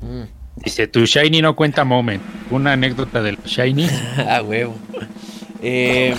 Mm. 0.00 0.22
Dice, 0.56 0.88
tu 0.88 1.04
Shiny 1.04 1.42
no 1.42 1.54
cuenta 1.54 1.84
moment. 1.84 2.22
Una 2.50 2.72
anécdota 2.72 3.22
del 3.22 3.38
Shiny. 3.44 3.88
Ah, 4.16 4.42
huevo. 4.42 4.74
Eh, 5.62 6.14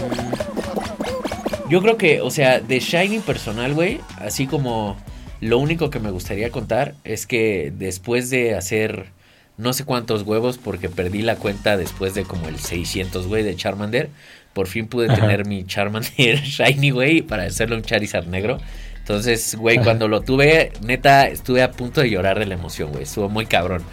yo 1.69 1.81
creo 1.81 1.97
que, 1.97 2.21
o 2.21 2.29
sea, 2.29 2.59
de 2.59 2.79
Shiny 2.79 3.19
personal, 3.19 3.73
güey, 3.73 4.01
así 4.19 4.47
como 4.47 4.97
lo 5.41 5.57
único 5.57 5.89
que 5.89 5.99
me 5.99 6.11
gustaría 6.11 6.51
contar 6.51 6.95
es 7.03 7.25
que 7.25 7.71
después 7.75 8.29
de 8.29 8.55
hacer 8.55 9.07
no 9.59 9.73
sé 9.73 9.83
cuántos 9.83 10.23
huevos, 10.23 10.57
porque 10.57 10.87
perdí 10.87 11.21
la 11.21 11.35
cuenta 11.35 11.75
después 11.75 12.13
de 12.13 12.23
como 12.23 12.47
el 12.47 12.59
600, 12.59 13.27
güey, 13.27 13.43
de 13.43 13.57
Charmander, 13.57 14.09
por 14.53 14.67
fin 14.67 14.87
pude 14.87 15.11
Ajá. 15.11 15.19
tener 15.19 15.45
mi 15.45 15.65
Charmander 15.65 16.39
Shiny, 16.43 16.91
güey, 16.91 17.21
para 17.21 17.43
hacerle 17.43 17.75
un 17.75 17.81
Charizard 17.83 18.25
negro. 18.27 18.57
Entonces, 18.99 19.55
güey, 19.55 19.79
cuando 19.79 20.07
lo 20.07 20.21
tuve, 20.21 20.71
neta, 20.81 21.27
estuve 21.27 21.61
a 21.61 21.71
punto 21.71 21.99
de 21.99 22.09
llorar 22.09 22.39
de 22.39 22.45
la 22.45 22.53
emoción, 22.53 22.91
güey. 22.91 23.03
Estuvo 23.03 23.27
muy 23.27 23.47
cabrón. 23.47 23.83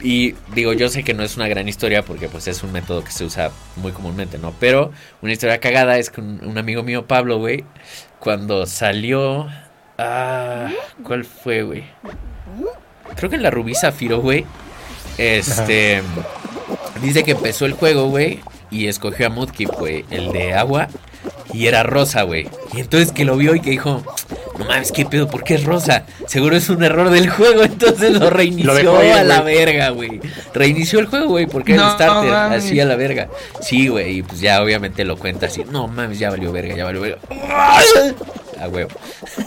Y 0.00 0.34
digo, 0.52 0.72
yo 0.72 0.88
sé 0.88 1.04
que 1.04 1.14
no 1.14 1.22
es 1.22 1.36
una 1.36 1.46
gran 1.46 1.68
historia 1.68 2.02
porque 2.02 2.28
pues 2.28 2.48
es 2.48 2.62
un 2.64 2.72
método 2.72 3.04
que 3.04 3.12
se 3.12 3.24
usa 3.24 3.52
muy 3.76 3.92
comúnmente, 3.92 4.38
¿no? 4.38 4.52
Pero 4.58 4.90
una 5.22 5.32
historia 5.32 5.60
cagada 5.60 5.96
es 5.98 6.10
que 6.10 6.20
un, 6.20 6.44
un 6.44 6.58
amigo 6.58 6.82
mío, 6.82 7.06
Pablo, 7.06 7.38
güey, 7.38 7.64
cuando 8.18 8.66
salió... 8.66 9.46
Ah, 9.96 10.70
¿Cuál 11.04 11.24
fue, 11.24 11.62
güey? 11.62 11.84
Creo 13.14 13.30
que 13.30 13.36
en 13.36 13.44
la 13.44 13.50
Rubí 13.50 13.74
Zafiro, 13.74 14.20
güey. 14.20 14.44
Este... 15.18 16.02
Dice 17.02 17.22
que 17.24 17.32
empezó 17.32 17.66
el 17.66 17.72
juego, 17.72 18.08
güey, 18.08 18.40
y 18.70 18.86
escogió 18.86 19.26
a 19.26 19.30
Mudkip, 19.30 19.70
güey, 19.78 20.04
el 20.10 20.32
de 20.32 20.54
agua, 20.54 20.88
y 21.52 21.66
era 21.66 21.82
rosa, 21.82 22.22
güey. 22.22 22.48
Y 22.72 22.80
entonces 22.80 23.12
que 23.12 23.24
lo 23.24 23.36
vio 23.36 23.54
y 23.54 23.60
que 23.60 23.70
dijo, 23.70 24.02
no 24.58 24.64
mames, 24.64 24.90
¿qué 24.92 25.04
pedo? 25.04 25.28
¿Por 25.28 25.44
qué 25.44 25.56
es 25.56 25.64
rosa? 25.64 26.04
Seguro 26.26 26.56
es 26.56 26.70
un 26.70 26.82
error 26.82 27.10
del 27.10 27.28
juego, 27.28 27.62
entonces 27.64 28.12
lo 28.12 28.30
reinició 28.30 28.66
Lo 28.72 28.74
dejó 28.74 28.98
ahí, 28.98 29.10
a 29.10 29.24
la 29.24 29.42
verga, 29.42 29.90
güey. 29.90 30.20
Reinició 30.54 31.00
el 31.00 31.06
juego, 31.06 31.28
güey, 31.28 31.46
porque 31.46 31.74
era 31.74 31.82
el 31.82 31.88
No 31.88 31.94
starter, 31.94 32.30
mames. 32.30 32.64
así 32.64 32.80
a 32.80 32.84
la 32.86 32.96
verga. 32.96 33.28
Sí, 33.60 33.88
güey, 33.88 34.18
y 34.18 34.22
pues 34.22 34.40
ya 34.40 34.62
obviamente 34.62 35.04
lo 35.04 35.16
cuenta 35.18 35.46
así, 35.46 35.64
no 35.70 35.88
mames, 35.88 36.18
ya 36.18 36.30
valió 36.30 36.52
verga, 36.52 36.74
ya 36.74 36.84
valió 36.84 37.00
verga. 37.02 37.18
A 38.64 38.68
huevo. 38.68 38.90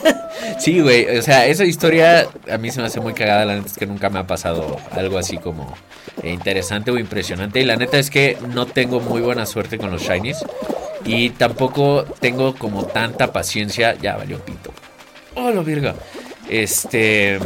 sí, 0.59 0.79
güey, 0.79 1.17
o 1.17 1.21
sea, 1.21 1.45
esa 1.45 1.65
historia 1.65 2.27
a 2.49 2.57
mí 2.57 2.71
se 2.71 2.79
me 2.79 2.87
hace 2.87 2.99
muy 2.99 3.13
cagada, 3.13 3.45
la 3.45 3.55
neta 3.55 3.67
es 3.67 3.77
que 3.77 3.87
nunca 3.87 4.09
me 4.09 4.19
ha 4.19 4.27
pasado 4.27 4.77
algo 4.91 5.17
así 5.17 5.37
como 5.37 5.75
eh, 6.23 6.31
interesante 6.31 6.91
o 6.91 6.97
impresionante. 6.97 7.59
Y 7.59 7.65
la 7.65 7.75
neta 7.75 7.97
es 7.97 8.09
que 8.09 8.37
no 8.53 8.65
tengo 8.65 8.99
muy 8.99 9.21
buena 9.21 9.45
suerte 9.45 9.77
con 9.77 9.91
los 9.91 10.01
shinies. 10.01 10.37
Y 11.05 11.29
tampoco 11.31 12.03
tengo 12.19 12.55
como 12.55 12.85
tanta 12.85 13.31
paciencia. 13.31 13.95
Ya 13.95 14.17
valió 14.17 14.39
pito. 14.39 14.71
Oh, 15.35 15.51
lo 15.51 15.63
virga. 15.63 15.95
Este. 16.49 17.39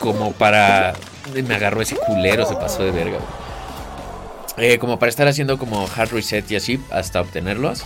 Como 0.00 0.32
para. 0.32 0.94
Me 1.34 1.54
agarró 1.54 1.82
ese 1.82 1.96
culero, 1.96 2.46
se 2.46 2.54
pasó 2.54 2.82
de 2.84 2.90
verga. 2.90 3.18
Eh, 4.58 4.78
como 4.78 4.98
para 4.98 5.10
estar 5.10 5.28
haciendo 5.28 5.58
como 5.58 5.86
hard 5.86 6.12
reset 6.12 6.50
y 6.50 6.56
así 6.56 6.80
hasta 6.90 7.20
obtenerlos. 7.20 7.84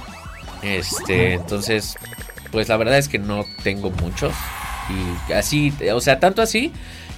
Este. 0.62 1.35
Entonces. 1.35 1.97
Pues 2.52 2.69
la 2.69 2.76
verdad 2.76 2.99
es 2.99 3.09
que 3.09 3.19
no 3.19 3.45
tengo 3.62 3.90
muchos. 3.90 4.33
Y 5.28 5.33
así. 5.33 5.73
O 5.92 6.00
sea, 6.00 6.21
tanto 6.21 6.42
así. 6.42 6.73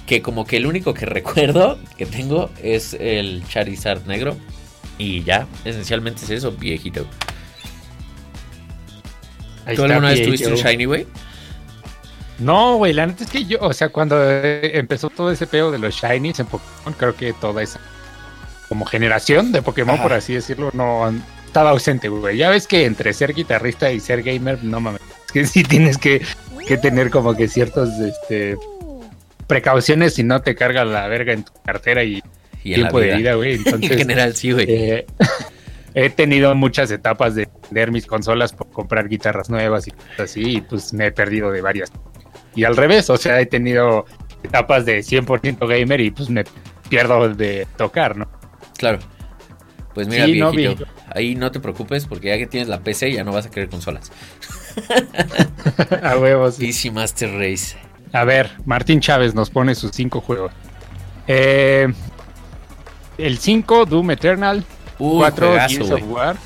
Que 0.05 0.21
como 0.21 0.45
que 0.45 0.57
el 0.57 0.65
único 0.65 0.93
que 0.93 1.05
recuerdo 1.07 1.79
que 1.97 2.05
tengo 2.05 2.49
es 2.61 2.93
el 2.93 3.43
Charizard 3.47 4.05
negro. 4.05 4.35
Y 4.97 5.23
ya, 5.23 5.47
esencialmente 5.65 6.23
es 6.23 6.29
eso, 6.29 6.51
viejito. 6.51 7.05
Ahí 9.65 9.75
¿Tú 9.75 9.83
alguna 9.83 10.09
vez 10.09 10.23
tuviste 10.23 10.47
un 10.47 10.55
shiny, 10.55 10.85
güey? 10.85 11.07
No, 12.39 12.77
güey, 12.77 12.93
la 12.93 13.05
neta 13.05 13.23
es 13.23 13.29
que 13.29 13.45
yo, 13.45 13.59
o 13.61 13.73
sea, 13.73 13.89
cuando 13.89 14.17
eh, 14.19 14.77
empezó 14.77 15.09
todo 15.09 15.31
ese 15.31 15.47
pedo 15.47 15.71
de 15.71 15.77
los 15.77 15.95
Shinies 15.95 16.39
en 16.39 16.47
Pokémon, 16.47 16.93
creo 16.97 17.15
que 17.15 17.31
toda 17.33 17.61
esa 17.61 17.79
como 18.67 18.85
generación 18.85 19.51
de 19.51 19.61
Pokémon, 19.61 19.95
Ajá. 19.95 20.03
por 20.03 20.13
así 20.13 20.33
decirlo, 20.33 20.71
no 20.73 21.13
estaba 21.45 21.69
ausente, 21.69 22.09
güey. 22.09 22.37
Ya 22.37 22.49
ves 22.49 22.65
que 22.65 22.85
entre 22.85 23.13
ser 23.13 23.33
guitarrista 23.33 23.91
y 23.91 23.99
ser 23.99 24.23
gamer, 24.23 24.63
no 24.63 24.79
mames, 24.79 25.01
es 25.22 25.22
que 25.33 25.45
sí 25.45 25.63
tienes 25.63 25.97
que, 25.97 26.21
que 26.67 26.77
tener 26.77 27.09
como 27.09 27.35
que 27.35 27.47
ciertos 27.47 27.89
este 27.99 28.55
precauciones 29.47 30.13
si 30.13 30.23
no 30.23 30.41
te 30.41 30.55
carga 30.55 30.85
la 30.85 31.07
verga 31.07 31.33
en 31.33 31.43
tu 31.43 31.51
cartera 31.65 32.03
y 32.03 32.23
tiempo 32.61 32.99
de 32.99 33.07
vida. 33.07 33.17
vida, 33.17 33.33
güey. 33.35 33.53
Entonces, 33.65 33.91
en 33.91 33.97
general, 33.97 34.35
sí, 34.35 34.51
güey. 34.51 34.65
eh, 34.69 35.05
he 35.93 36.09
tenido 36.09 36.55
muchas 36.55 36.91
etapas 36.91 37.35
de 37.35 37.49
vender 37.63 37.91
mis 37.91 38.05
consolas 38.05 38.53
por 38.53 38.69
comprar 38.71 39.09
guitarras 39.09 39.49
nuevas 39.49 39.87
y 39.87 39.91
cosas 39.91 40.19
así, 40.19 40.57
y 40.57 40.61
pues 40.61 40.93
me 40.93 41.07
he 41.07 41.11
perdido 41.11 41.51
de 41.51 41.61
varias. 41.61 41.91
Y 42.55 42.63
al 42.63 42.77
revés, 42.77 43.09
o 43.09 43.17
sea, 43.17 43.39
he 43.41 43.45
tenido 43.45 44.05
etapas 44.43 44.85
de 44.85 44.99
100% 44.99 45.67
gamer 45.67 46.01
y 46.01 46.11
pues 46.11 46.29
me 46.29 46.43
pierdo 46.89 47.29
de 47.33 47.67
tocar, 47.77 48.15
¿no? 48.17 48.27
Claro. 48.77 48.99
Pues 49.93 50.07
mira, 50.07 50.25
Sí, 50.25 50.39
no, 50.39 50.51
ahí 51.13 51.35
no 51.35 51.51
te 51.51 51.59
preocupes 51.59 52.05
porque 52.05 52.29
ya 52.29 52.37
que 52.37 52.47
tienes 52.47 52.67
la 52.67 52.79
PC 52.79 53.11
ya 53.13 53.23
no 53.23 53.31
vas 53.31 53.45
a 53.45 53.51
querer 53.51 53.69
consolas. 53.69 54.11
A 56.03 56.17
huevos. 56.17 56.55
sí. 56.55 56.67
Easy 56.67 56.91
Master 56.91 57.31
Race. 57.31 57.77
A 58.11 58.23
ver, 58.25 58.51
Martín 58.65 58.99
Chávez 58.99 59.33
nos 59.35 59.49
pone 59.49 59.75
sus 59.75 59.91
cinco 59.91 60.21
juegos. 60.21 60.51
Eh, 61.27 61.91
el 63.17 63.37
5, 63.37 63.85
Doom 63.85 64.11
Eternal. 64.11 64.63
Uy, 64.99 65.17
4, 65.17 65.47
juegazo, 65.47 65.75
Gears 65.75 65.91
of 65.91 66.01
War. 66.09 66.37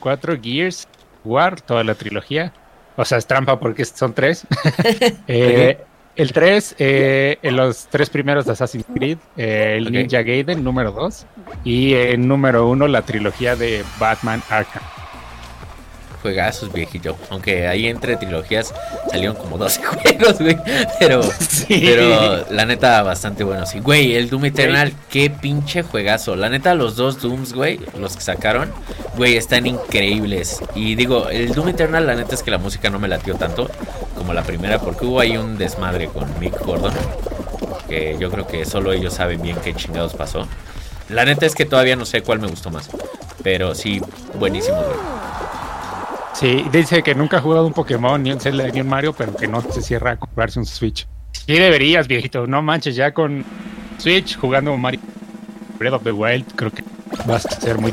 4, 0.00 0.38
Gears 0.42 0.88
War, 1.24 1.60
toda 1.60 1.84
la 1.84 1.94
trilogía. 1.94 2.52
O 2.96 3.04
sea, 3.04 3.18
es 3.18 3.26
trampa 3.26 3.58
porque 3.60 3.84
son 3.84 4.14
tres. 4.14 4.46
Eh, 5.28 5.78
el 6.16 6.32
3, 6.32 6.76
en 6.78 7.56
los 7.56 7.86
tres 7.88 8.10
primeros 8.10 8.46
de 8.46 8.52
Assassin's 8.52 8.86
Creed. 8.94 9.18
eh, 9.36 9.74
el. 9.76 9.92
Ninja 9.92 10.22
Gaiden, 10.22 10.64
número 10.64 10.92
2. 10.92 11.26
Y 11.64 11.94
el 11.94 12.26
número 12.26 12.68
1, 12.68 12.88
la 12.88 13.02
trilogía 13.02 13.54
de 13.56 13.84
Batman 13.98 14.42
Arkham. 14.48 14.82
Juegazos, 16.26 16.72
viejillo. 16.72 17.14
Aunque 17.30 17.68
ahí 17.68 17.86
entre 17.86 18.16
trilogías 18.16 18.74
salieron 19.08 19.36
como 19.36 19.58
12 19.58 19.80
juegos, 19.84 20.40
güey. 20.40 20.58
Pero, 20.98 21.22
Sí. 21.48 21.80
pero 21.84 22.44
la 22.50 22.64
neta, 22.66 23.00
bastante 23.04 23.44
bueno. 23.44 23.64
Sí, 23.64 23.78
güey, 23.78 24.16
el 24.16 24.28
Doom 24.28 24.46
Eternal, 24.46 24.92
qué 25.08 25.30
pinche 25.30 25.82
juegazo. 25.84 26.34
La 26.34 26.48
neta, 26.48 26.74
los 26.74 26.96
dos 26.96 27.22
Dooms, 27.22 27.52
güey, 27.52 27.78
los 27.96 28.16
que 28.16 28.22
sacaron, 28.22 28.72
güey, 29.16 29.36
están 29.36 29.68
increíbles. 29.68 30.60
Y 30.74 30.96
digo, 30.96 31.28
el 31.28 31.54
Doom 31.54 31.68
Eternal, 31.68 32.04
la 32.04 32.16
neta 32.16 32.34
es 32.34 32.42
que 32.42 32.50
la 32.50 32.58
música 32.58 32.90
no 32.90 32.98
me 32.98 33.06
latió 33.06 33.36
tanto 33.36 33.70
como 34.16 34.32
la 34.34 34.42
primera, 34.42 34.80
porque 34.80 35.06
hubo 35.06 35.20
ahí 35.20 35.36
un 35.36 35.56
desmadre 35.58 36.08
con 36.08 36.26
Mick 36.40 36.58
Gordon. 36.64 36.92
Que 37.88 38.16
yo 38.18 38.32
creo 38.32 38.48
que 38.48 38.64
solo 38.64 38.92
ellos 38.92 39.14
saben 39.14 39.40
bien 39.42 39.58
qué 39.62 39.72
chingados 39.74 40.14
pasó. 40.14 40.48
La 41.08 41.24
neta 41.24 41.46
es 41.46 41.54
que 41.54 41.64
todavía 41.66 41.94
no 41.94 42.04
sé 42.04 42.22
cuál 42.22 42.40
me 42.40 42.48
gustó 42.48 42.70
más. 42.70 42.90
Pero 43.44 43.76
sí, 43.76 44.00
buenísimo, 44.40 44.78
güey. 44.78 44.96
Sí, 46.38 46.66
dice 46.70 47.02
que 47.02 47.14
nunca 47.14 47.38
ha 47.38 47.40
jugado 47.40 47.66
un 47.66 47.72
Pokémon, 47.72 48.22
ni 48.22 48.30
un 48.30 48.38
Zelda, 48.38 48.68
ni 48.68 48.82
un 48.82 48.88
Mario, 48.88 49.14
pero 49.14 49.34
que 49.34 49.48
no 49.48 49.62
se 49.62 49.80
cierra 49.80 50.12
a 50.12 50.16
comprarse 50.18 50.58
un 50.58 50.66
Switch. 50.66 51.08
Sí 51.32 51.54
deberías, 51.54 52.06
viejito, 52.06 52.46
no 52.46 52.60
manches, 52.60 52.94
ya 52.94 53.14
con 53.14 53.42
Switch 53.96 54.36
jugando 54.36 54.76
Mario 54.76 55.00
Breath 55.78 55.94
of 55.94 56.02
the 56.02 56.12
Wild, 56.12 56.44
creo 56.54 56.70
que 56.70 56.84
vas 57.24 57.46
a 57.46 57.58
ser 57.58 57.78
muy... 57.78 57.90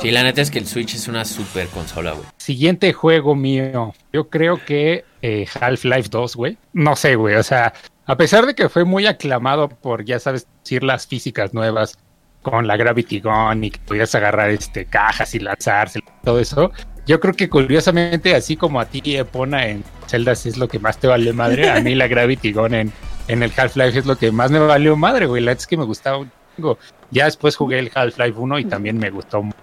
Sí, 0.00 0.10
la 0.10 0.22
neta 0.22 0.40
es 0.40 0.50
que 0.50 0.58
el 0.58 0.66
Switch 0.66 0.94
es 0.94 1.06
una 1.06 1.26
super 1.26 1.68
consola, 1.68 2.12
güey. 2.12 2.24
Siguiente 2.38 2.94
juego 2.94 3.34
mío, 3.34 3.92
yo 4.10 4.30
creo 4.30 4.64
que 4.64 5.04
eh, 5.20 5.46
Half-Life 5.60 6.08
2, 6.10 6.34
güey. 6.34 6.56
No 6.72 6.96
sé, 6.96 7.16
güey, 7.16 7.34
o 7.34 7.42
sea, 7.42 7.74
a 8.06 8.16
pesar 8.16 8.46
de 8.46 8.54
que 8.54 8.70
fue 8.70 8.86
muy 8.86 9.06
aclamado 9.06 9.68
por, 9.68 10.02
ya 10.02 10.18
sabes, 10.18 10.46
decir 10.62 10.82
las 10.82 11.06
físicas 11.06 11.52
nuevas 11.52 11.98
con 12.40 12.66
la 12.66 12.78
Gravity 12.78 13.20
Gun 13.20 13.64
y 13.64 13.70
que 13.70 13.80
podías 13.80 14.14
agarrar 14.14 14.48
este 14.48 14.86
cajas 14.86 15.34
y 15.34 15.40
lanzarse, 15.40 16.00
todo 16.24 16.40
eso. 16.40 16.72
Yo 17.08 17.18
creo 17.20 17.32
que 17.32 17.48
curiosamente, 17.48 18.34
así 18.34 18.54
como 18.54 18.78
a 18.80 18.84
ti 18.84 19.16
Epona 19.16 19.66
en 19.66 19.82
Zelda 20.06 20.34
sí 20.34 20.50
es 20.50 20.58
lo 20.58 20.68
que 20.68 20.78
más 20.78 20.98
te 20.98 21.06
vale 21.06 21.32
madre, 21.32 21.70
a 21.70 21.80
mí 21.80 21.94
la 21.94 22.06
Gravity 22.08 22.52
Gun 22.52 22.74
en, 22.74 22.92
en 23.28 23.42
el 23.42 23.50
Half-Life 23.56 24.00
es 24.00 24.04
lo 24.04 24.18
que 24.18 24.30
más 24.30 24.50
me 24.50 24.58
valió 24.58 24.94
madre, 24.94 25.24
güey. 25.24 25.42
La 25.42 25.52
es 25.52 25.66
que 25.66 25.78
me 25.78 25.84
gustaba 25.84 26.18
un 26.18 26.30
chingo. 26.54 26.78
Ya 27.10 27.24
después 27.24 27.56
jugué 27.56 27.78
el 27.78 27.90
Half-Life 27.94 28.38
1 28.38 28.58
y 28.58 28.64
también 28.66 28.98
me 28.98 29.08
gustó 29.08 29.42
mucho. 29.42 29.56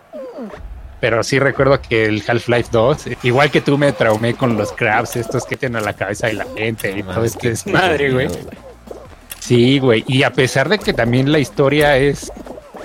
Pero 0.99 1.21
sí 1.21 1.37
recuerdo 1.37 1.79
que 1.79 2.05
el 2.05 2.23
Half-Life 2.27 2.69
2, 2.71 3.09
igual 3.21 3.51
que 3.51 3.61
tú 3.61 3.77
me 3.77 3.91
traumé 3.91 4.33
con 4.33 4.57
los 4.57 4.71
crabs, 4.71 5.15
estos 5.15 5.45
que 5.45 5.55
tienen 5.55 5.83
a 5.83 5.85
la 5.85 5.93
cabeza 5.93 6.25
de 6.25 6.33
la 6.33 6.47
gente 6.55 6.97
y 6.97 7.03
todo 7.03 7.23
este 7.23 7.49
desmadre, 7.49 8.11
güey. 8.11 8.27
Sí, 9.39 9.77
güey. 9.77 10.03
Y 10.07 10.23
a 10.23 10.33
pesar 10.33 10.67
de 10.67 10.79
que 10.79 10.93
también 10.93 11.31
la 11.31 11.37
historia 11.37 11.95
es. 11.95 12.31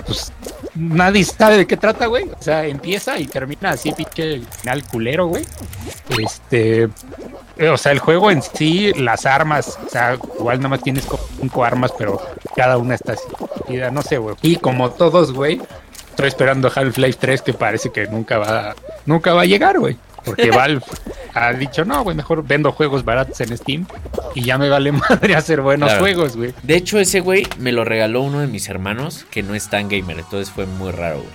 Pues 0.05 0.31
nadie 0.75 1.23
sabe 1.23 1.57
de 1.57 1.67
qué 1.67 1.77
trata, 1.77 2.05
güey. 2.07 2.29
O 2.29 2.41
sea, 2.41 2.65
empieza 2.65 3.17
y 3.19 3.25
termina 3.25 3.71
así, 3.71 3.91
pinche 3.91 4.41
final 4.59 4.83
culero, 4.85 5.27
güey. 5.27 5.45
Este. 6.17 6.89
O 7.71 7.77
sea, 7.77 7.91
el 7.91 7.99
juego 7.99 8.31
en 8.31 8.41
sí, 8.41 8.91
las 8.93 9.25
armas, 9.25 9.77
o 9.85 9.89
sea, 9.89 10.17
igual 10.39 10.57
nada 10.57 10.69
más 10.69 10.81
tienes 10.81 11.07
cinco 11.39 11.63
armas, 11.63 11.91
pero 11.97 12.19
cada 12.55 12.77
una 12.77 12.95
está 12.95 13.13
así. 13.13 13.27
No 13.91 14.01
sé, 14.01 14.17
güey. 14.17 14.35
Y 14.41 14.55
como 14.55 14.91
todos, 14.91 15.31
güey, 15.31 15.61
estoy 16.09 16.27
esperando 16.27 16.71
Half-Life 16.73 17.17
3 17.19 17.41
que 17.41 17.53
parece 17.53 17.91
que 17.91 18.07
nunca 18.07 18.37
va, 18.37 18.75
nunca 19.05 19.33
va 19.33 19.41
a 19.41 19.45
llegar, 19.45 19.79
güey. 19.79 19.97
Porque 20.25 20.51
Valve 20.51 20.81
ha 21.33 21.53
dicho, 21.53 21.83
no, 21.85 22.03
güey, 22.03 22.15
mejor 22.15 22.45
vendo 22.45 22.71
juegos 22.71 23.03
baratos 23.03 23.39
en 23.41 23.57
Steam 23.57 23.87
y 24.35 24.43
ya 24.43 24.57
me 24.57 24.69
vale 24.69 24.91
madre 25.09 25.35
hacer 25.35 25.61
buenos 25.61 25.89
Claro. 25.89 26.01
juegos, 26.03 26.37
güey. 26.37 26.53
De 26.63 26.75
hecho, 26.75 26.99
ese 26.99 27.19
güey 27.21 27.47
me 27.57 27.71
lo 27.71 27.83
regaló 27.85 28.21
uno 28.21 28.39
de 28.39 28.47
mis 28.47 28.69
hermanos 28.69 29.25
que 29.31 29.41
no 29.43 29.55
es 29.55 29.69
tan 29.69 29.89
gamer, 29.89 30.19
entonces 30.19 30.53
fue 30.53 30.65
muy 30.65 30.91
raro, 30.91 31.17
güey. 31.17 31.29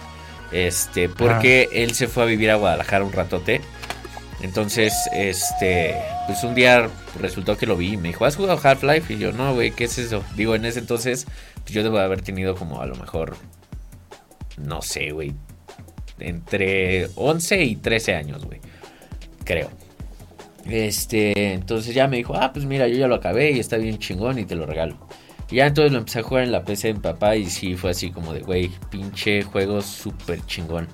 Este, 0.52 1.08
porque 1.08 1.68
él 1.72 1.94
se 1.94 2.06
fue 2.06 2.22
a 2.22 2.26
vivir 2.26 2.50
a 2.50 2.54
Guadalajara 2.56 3.04
un 3.04 3.12
ratote. 3.12 3.60
Entonces, 4.42 4.92
este, 5.12 5.96
pues 6.26 6.44
un 6.44 6.54
día 6.54 6.88
resultó 7.18 7.56
que 7.56 7.66
lo 7.66 7.76
vi 7.76 7.94
y 7.94 7.96
me 7.96 8.08
dijo, 8.08 8.24
¿has 8.26 8.36
jugado 8.36 8.60
Half-Life? 8.62 9.12
Y 9.14 9.18
yo, 9.18 9.32
no, 9.32 9.54
güey, 9.54 9.72
¿qué 9.72 9.84
es 9.84 9.98
eso? 9.98 10.22
Digo, 10.36 10.54
en 10.54 10.64
ese 10.66 10.78
entonces, 10.78 11.26
pues 11.62 11.70
yo 11.72 11.82
debo 11.82 11.98
haber 11.98 12.20
tenido 12.20 12.54
como 12.54 12.80
a 12.80 12.86
lo 12.86 12.94
mejor, 12.96 13.36
no 14.58 14.82
sé, 14.82 15.10
güey, 15.10 15.34
entre 16.18 17.08
11 17.16 17.62
y 17.64 17.76
13 17.76 18.14
años, 18.14 18.44
güey, 18.44 18.60
creo. 19.46 19.70
Este, 20.68 21.54
entonces 21.54 21.94
ya 21.94 22.08
me 22.08 22.16
dijo, 22.16 22.34
ah, 22.34 22.52
pues 22.52 22.66
mira, 22.66 22.88
yo 22.88 22.96
ya 22.96 23.06
lo 23.06 23.14
acabé 23.14 23.52
y 23.52 23.60
está 23.60 23.78
bien 23.78 23.98
chingón 23.98 24.38
y 24.38 24.44
te 24.44 24.56
lo 24.56 24.66
regalo. 24.66 24.98
Y 25.50 25.56
ya 25.56 25.66
entonces 25.66 25.92
lo 25.92 25.98
empecé 25.98 26.18
a 26.18 26.22
jugar 26.24 26.44
en 26.44 26.52
la 26.52 26.64
PC 26.64 26.94
de 26.94 27.00
papá 27.00 27.36
y 27.36 27.46
sí 27.46 27.76
fue 27.76 27.90
así 27.90 28.10
como 28.10 28.34
de, 28.34 28.40
güey, 28.40 28.70
pinche 28.90 29.42
juego 29.42 29.80
súper 29.80 30.44
chingón. 30.44 30.88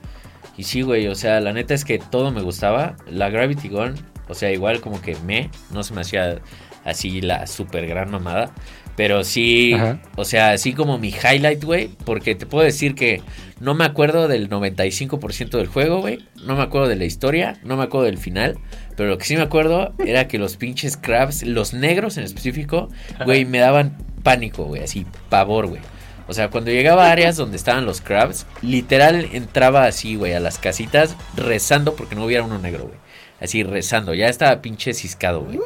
Y 0.59 0.65
sí, 0.65 0.83
güey, 0.83 1.09
o 1.09 1.15
sea, 1.15 1.41
la 1.41 1.55
neta 1.55 1.73
es 1.73 1.85
que 1.85 1.99
todo 1.99 2.31
me 2.31 2.43
gustaba. 2.43 2.97
La 3.11 3.31
Gravity 3.31 3.69
Gun, 3.69 3.95
o 4.29 4.35
sea, 4.35 4.53
igual 4.53 4.81
como 4.81 5.01
que 5.01 5.17
me, 5.25 5.51
no 5.71 5.83
se 5.83 5.95
me 5.95 6.03
hacía 6.03 6.41
así 6.85 7.23
la 7.23 7.47
súper 7.47 7.87
gran 7.87 8.11
mamada. 8.11 8.53
Pero 8.97 9.25
sí, 9.25 9.73
Ajá. 9.73 10.01
o 10.17 10.25
sea, 10.25 10.51
así 10.53 10.75
como 10.75 10.99
mi 10.99 11.09
highlight, 11.09 11.65
güey, 11.65 11.89
porque 12.05 12.35
te 12.35 12.47
puedo 12.47 12.65
decir 12.65 12.95
que 12.95 13.23
no 13.59 13.75
me 13.75 13.85
acuerdo 13.85 14.29
del 14.29 14.51
95% 14.51 15.51
del 15.51 15.67
juego, 15.67 16.01
güey. 16.01 16.27
No 16.45 16.57
me 16.57 16.63
acuerdo 16.63 16.89
de 16.89 16.97
la 16.97 17.05
historia, 17.05 17.59
no 17.63 17.77
me 17.77 17.85
acuerdo 17.85 18.07
del 18.07 18.19
final. 18.19 18.59
Pero 18.97 19.09
lo 19.09 19.19
que 19.19 19.25
sí 19.25 19.37
me 19.37 19.43
acuerdo 19.43 19.95
era 20.05 20.29
que 20.29 20.39
los 20.39 20.57
pinches 20.57 20.97
crabs, 20.97 21.43
los 21.43 21.73
negros 21.73 22.19
en 22.19 22.25
específico, 22.25 22.91
güey, 23.25 23.45
me 23.45 23.59
daban 23.59 23.97
pánico, 24.23 24.65
güey, 24.65 24.83
así, 24.83 25.07
pavor, 25.29 25.69
güey. 25.69 25.81
O 26.29 26.35
sea, 26.35 26.49
cuando 26.49 26.71
llegaba 26.71 27.09
a 27.09 27.13
áreas 27.13 27.37
donde 27.37 27.57
estaban 27.57 27.85
los 27.85 28.01
crabs, 28.01 28.47
literal 28.63 29.29
entraba 29.33 29.85
así, 29.85 30.17
güey, 30.17 30.35
a 30.35 30.41
las 30.41 30.59
casitas 30.59 31.17
rezando 31.37 31.95
porque 31.95 32.15
no 32.15 32.25
hubiera 32.25 32.45
uno 32.45 32.59
negro, 32.59 32.85
güey. 32.85 32.99
Así 33.41 33.65
rezando, 33.65 34.15
ya 34.15 34.29
estaba 34.29 34.63
pinche 34.63 34.95
ciscado, 34.95 35.43
güey. 35.43 35.59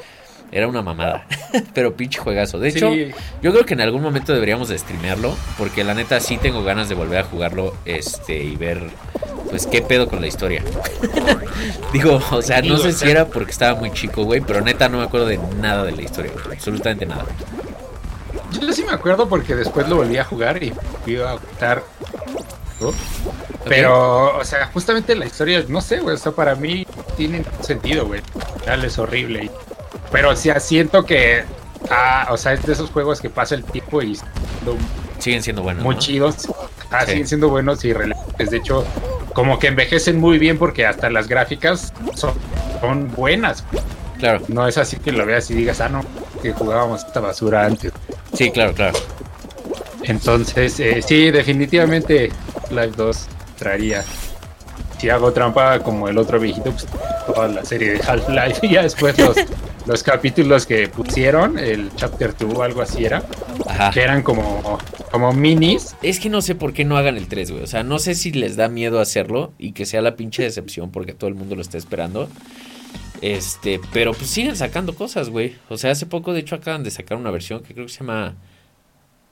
Era 0.52 0.68
una 0.68 0.80
mamada, 0.82 1.26
pero 1.74 1.94
pinche 1.96 2.18
juegazo. 2.20 2.58
De 2.58 2.68
hecho, 2.68 2.92
Sí. 2.92 3.10
yo 3.42 3.52
creo 3.52 3.66
que 3.66 3.74
en 3.74 3.80
algún 3.80 4.00
momento 4.02 4.32
deberíamos 4.32 4.68
de 4.68 4.78
streamearlo, 4.78 5.34
porque 5.58 5.84
la 5.84 5.94
neta 5.94 6.20
sí 6.20 6.38
tengo 6.38 6.62
ganas 6.64 6.88
de 6.88 6.94
volver 6.94 7.18
a 7.18 7.24
jugarlo 7.24 7.74
este 7.84 8.42
y 8.42 8.56
ver 8.56 8.82
pues 9.50 9.66
qué 9.66 9.82
pedo 9.82 10.08
con 10.08 10.20
la 10.20 10.26
historia. 10.26 10.62
Digo, 11.92 12.20
o 12.30 12.42
sea, 12.42 12.62
no 12.62 12.76
sé 12.78 12.92
si 12.92 13.08
era 13.08 13.26
porque 13.26 13.50
estaba 13.52 13.78
muy 13.78 13.90
chico, 13.92 14.24
güey, 14.24 14.40
pero 14.40 14.60
neta 14.60 14.88
no 14.88 14.98
me 14.98 15.04
acuerdo 15.04 15.26
de 15.26 15.38
nada 15.60 15.84
de 15.84 15.92
la 15.92 16.02
historia, 16.02 16.32
güey, 16.32 16.56
absolutamente 16.56 17.06
nada. 17.06 17.24
Yo 18.60 18.72
sí 18.72 18.84
me 18.84 18.92
acuerdo 18.92 19.28
porque 19.28 19.54
después 19.54 19.88
lo 19.88 19.96
volví 19.96 20.16
a 20.18 20.24
jugar 20.24 20.62
y 20.62 20.72
iba 21.06 21.32
a. 21.32 21.38
¿no? 22.80 22.92
Pero, 23.64 24.36
o 24.38 24.44
sea, 24.44 24.66
justamente 24.72 25.14
la 25.16 25.26
historia, 25.26 25.64
no 25.68 25.80
sé, 25.80 25.98
güey, 25.98 26.14
o 26.14 26.18
sea, 26.18 26.32
para 26.32 26.54
mí 26.54 26.86
tiene 27.16 27.44
sentido, 27.60 28.06
güey. 28.06 28.20
Real 28.64 28.84
es 28.84 28.98
horrible. 28.98 29.44
y- 29.44 29.50
Pero, 30.12 30.30
o 30.30 30.36
sea, 30.36 30.60
siento 30.60 31.04
que, 31.04 31.44
ah, 31.90 32.28
o 32.30 32.36
sea, 32.36 32.52
es 32.52 32.64
de 32.64 32.72
esos 32.72 32.90
juegos 32.90 33.20
que 33.20 33.30
pasa 33.30 33.54
el 33.54 33.64
tiempo 33.64 34.02
y 34.02 34.18
siguen 35.18 35.42
siendo 35.42 35.62
buenos. 35.62 35.82
muy 35.84 35.94
¿no? 35.94 36.00
chidos. 36.00 36.48
Ah, 36.90 37.00
Sí. 37.04 37.12
siguen 37.12 37.26
siendo 37.28 37.48
buenos 37.48 37.84
y 37.84 37.92
relevantes. 37.92 38.50
De 38.50 38.58
hecho, 38.58 38.84
como 39.34 39.58
que 39.58 39.66
envejecen 39.68 40.18
muy 40.20 40.38
bien 40.38 40.58
porque 40.58 40.86
hasta 40.86 41.10
las 41.10 41.28
gráficas 41.28 41.92
son, 42.14 42.32
son 42.80 43.10
buenas. 43.12 43.64
Claro, 44.18 44.40
No 44.48 44.66
es 44.66 44.78
así 44.78 44.96
que 44.96 45.12
lo 45.12 45.26
veas 45.26 45.50
y 45.50 45.54
digas, 45.54 45.80
ah, 45.82 45.88
no, 45.90 46.02
que 46.42 46.52
jugábamos 46.52 47.04
esta 47.04 47.20
basura 47.20 47.66
antes. 47.66 47.92
sí, 48.32 48.50
claro, 48.50 48.72
claro. 48.72 48.98
Entonces, 50.04 50.78
eh, 50.80 51.02
sí, 51.06 51.30
definitivamente 51.30 52.30
Live 52.70 52.92
2 52.96 53.26
traería. 53.58 54.04
Si 54.98 55.10
hago 55.10 55.32
trampa 55.32 55.80
como 55.80 56.08
el 56.08 56.16
otro 56.18 56.40
viejito, 56.40 56.70
pues 56.70 56.86
toda 57.26 57.48
la 57.48 57.64
serie 57.64 57.92
de 57.94 58.00
Half-Life 58.00 58.60
y 58.66 58.72
ya 58.72 58.82
después 58.82 59.18
los, 59.18 59.36
los 59.86 60.02
capítulos 60.02 60.66
que 60.66 60.88
pusieron, 60.88 61.58
el 61.58 61.94
Chapter 61.96 62.34
2 62.36 62.54
o 62.54 62.62
algo 62.62 62.82
así 62.82 63.04
era, 63.04 63.22
Ajá. 63.66 63.90
que 63.90 64.02
eran 64.02 64.22
como, 64.22 64.78
como 65.10 65.32
minis. 65.32 65.94
Es 66.02 66.18
que 66.18 66.30
no 66.30 66.40
sé 66.40 66.54
por 66.54 66.72
qué 66.72 66.84
no 66.84 66.96
hagan 66.96 67.16
el 67.16 67.28
3, 67.28 67.50
güey. 67.50 67.62
O 67.64 67.66
sea, 67.66 67.82
no 67.82 67.98
sé 67.98 68.14
si 68.14 68.32
les 68.32 68.56
da 68.56 68.68
miedo 68.68 69.00
hacerlo 69.00 69.52
y 69.58 69.72
que 69.72 69.84
sea 69.84 70.00
la 70.00 70.16
pinche 70.16 70.42
decepción 70.42 70.90
porque 70.90 71.12
todo 71.12 71.28
el 71.28 71.34
mundo 71.34 71.56
lo 71.56 71.62
está 71.62 71.76
esperando. 71.76 72.28
Este, 73.22 73.80
pero 73.92 74.12
pues 74.12 74.28
siguen 74.30 74.56
sacando 74.56 74.94
cosas, 74.94 75.30
güey. 75.30 75.56
O 75.68 75.76
sea, 75.76 75.90
hace 75.90 76.06
poco, 76.06 76.32
de 76.32 76.40
hecho, 76.40 76.54
acaban 76.54 76.84
de 76.84 76.90
sacar 76.90 77.18
una 77.18 77.30
versión 77.30 77.62
que 77.62 77.74
creo 77.74 77.86
que 77.86 77.92
se 77.92 78.00
llama 78.00 78.34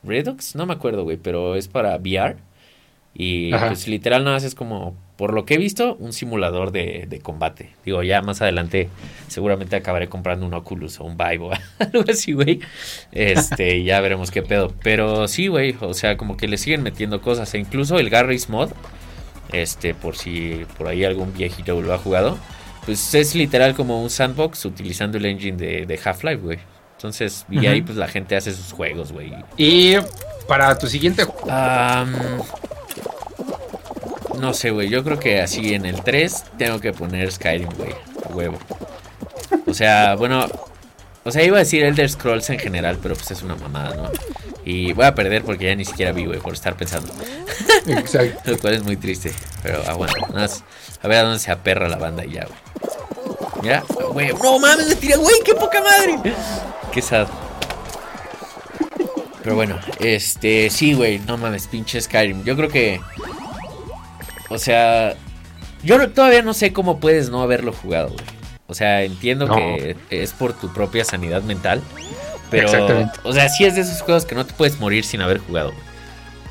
Redux. 0.02 0.54
No 0.54 0.66
me 0.66 0.72
acuerdo, 0.72 1.04
güey, 1.04 1.16
pero 1.16 1.54
es 1.54 1.68
para 1.68 1.96
VR. 1.96 2.36
Y 3.14 3.52
Ajá. 3.52 3.68
pues 3.68 3.86
literal 3.86 4.24
nada 4.24 4.36
más 4.36 4.44
es 4.44 4.56
como, 4.56 4.96
por 5.16 5.32
lo 5.32 5.44
que 5.44 5.54
he 5.54 5.58
visto, 5.58 5.94
un 6.00 6.12
simulador 6.12 6.72
de, 6.72 7.06
de 7.08 7.20
combate. 7.20 7.70
Digo, 7.84 8.02
ya 8.02 8.22
más 8.22 8.42
adelante 8.42 8.88
seguramente 9.28 9.76
acabaré 9.76 10.08
comprando 10.08 10.44
un 10.44 10.54
Oculus 10.54 10.98
o 10.98 11.04
un 11.04 11.16
Vive 11.16 11.38
o 11.44 11.52
algo 11.78 12.04
así, 12.10 12.32
güey. 12.32 12.60
Este, 13.12 13.76
y 13.76 13.84
ya 13.84 14.00
veremos 14.00 14.32
qué 14.32 14.42
pedo. 14.42 14.72
Pero 14.82 15.28
sí, 15.28 15.46
güey, 15.46 15.76
o 15.80 15.94
sea, 15.94 16.16
como 16.16 16.36
que 16.36 16.48
le 16.48 16.58
siguen 16.58 16.82
metiendo 16.82 17.20
cosas. 17.20 17.54
E 17.54 17.58
incluso 17.58 18.00
el 18.00 18.10
Garry's 18.10 18.48
Mod, 18.48 18.70
este, 19.52 19.94
por 19.94 20.16
si 20.16 20.66
por 20.76 20.88
ahí 20.88 21.04
algún 21.04 21.32
viejito 21.32 21.80
lo 21.80 21.94
ha 21.94 21.98
jugado, 21.98 22.36
pues 22.84 23.14
es 23.14 23.36
literal 23.36 23.74
como 23.74 24.02
un 24.02 24.10
sandbox 24.10 24.64
utilizando 24.64 25.18
el 25.18 25.26
engine 25.26 25.56
de, 25.56 25.86
de 25.86 26.00
Half-Life, 26.02 26.42
güey. 26.42 26.58
Entonces, 26.96 27.44
y 27.50 27.66
ahí 27.66 27.82
pues 27.82 27.96
la 27.96 28.08
gente 28.08 28.34
hace 28.34 28.52
sus 28.52 28.72
juegos, 28.72 29.12
güey. 29.12 29.32
Y 29.56 29.96
para 30.48 30.76
tu 30.78 30.86
siguiente 30.86 31.24
juego, 31.24 31.50
Am, 31.50 32.12
no 34.38 34.54
sé, 34.54 34.70
güey. 34.70 34.88
Yo 34.88 35.04
creo 35.04 35.18
que 35.18 35.40
así 35.40 35.74
en 35.74 35.86
el 35.86 36.02
3 36.02 36.44
tengo 36.58 36.80
que 36.80 36.92
poner 36.92 37.30
Skyrim, 37.30 37.68
güey. 37.76 37.94
Huevo. 38.30 38.58
O 39.66 39.74
sea, 39.74 40.14
bueno. 40.14 40.46
O 41.24 41.30
sea, 41.30 41.42
iba 41.42 41.56
a 41.56 41.60
decir 41.60 41.82
Elder 41.84 42.10
Scrolls 42.10 42.50
en 42.50 42.58
general, 42.58 42.98
pero 43.02 43.14
pues 43.14 43.30
es 43.30 43.42
una 43.42 43.54
mamada, 43.54 43.96
¿no? 43.96 44.10
Y 44.64 44.92
voy 44.92 45.06
a 45.06 45.14
perder 45.14 45.42
porque 45.42 45.66
ya 45.66 45.74
ni 45.74 45.84
siquiera 45.84 46.12
vi, 46.12 46.26
güey, 46.26 46.38
por 46.38 46.52
estar 46.52 46.76
pensando. 46.76 47.12
exacto. 47.86 48.40
Lo 48.50 48.58
cual 48.58 48.74
es 48.74 48.82
muy 48.82 48.96
triste. 48.96 49.32
Pero 49.62 49.82
aguanta. 49.86 50.18
Nada 50.28 50.32
más 50.32 50.64
a 51.02 51.08
ver 51.08 51.18
a 51.18 51.22
dónde 51.22 51.38
se 51.38 51.52
aperra 51.52 51.88
la 51.88 51.96
banda 51.96 52.24
y 52.24 52.32
ya, 52.32 52.46
güey. 52.46 52.58
Mira, 53.62 53.84
güey. 54.12 54.32
No 54.42 54.58
mames, 54.58 54.88
le 54.88 54.96
tiré, 54.96 55.16
güey. 55.16 55.36
Qué 55.44 55.54
poca 55.54 55.82
madre. 55.82 56.34
Qué 56.92 57.02
sad. 57.02 57.28
Pero 59.42 59.56
bueno, 59.56 59.78
este, 60.00 60.70
sí, 60.70 60.94
güey. 60.94 61.18
No 61.20 61.36
mames, 61.36 61.66
pinche 61.66 62.00
Skyrim. 62.00 62.44
Yo 62.44 62.56
creo 62.56 62.68
que. 62.70 63.00
O 64.54 64.58
sea. 64.58 65.14
Yo 65.82 65.98
no- 65.98 66.08
todavía 66.08 66.40
no 66.42 66.54
sé 66.54 66.72
cómo 66.72 66.98
puedes 66.98 67.28
no 67.28 67.42
haberlo 67.42 67.72
jugado, 67.72 68.08
güey. 68.10 68.24
O 68.66 68.74
sea, 68.74 69.02
entiendo 69.02 69.46
No. 69.46 69.56
que 69.56 69.96
es 70.08 70.32
por 70.32 70.54
tu 70.54 70.72
propia 70.72 71.04
sanidad 71.04 71.42
mental. 71.42 71.82
Pero, 72.50 72.66
Exactamente. 72.68 73.18
o 73.24 73.32
sea, 73.32 73.48
sí 73.50 73.64
es 73.64 73.74
de 73.74 73.82
esos 73.82 74.00
juegos 74.00 74.24
que 74.24 74.34
no 74.34 74.46
te 74.46 74.54
puedes 74.54 74.78
morir 74.80 75.04
sin 75.04 75.20
haber 75.20 75.38
jugado. 75.38 75.72
güey. 75.72 75.84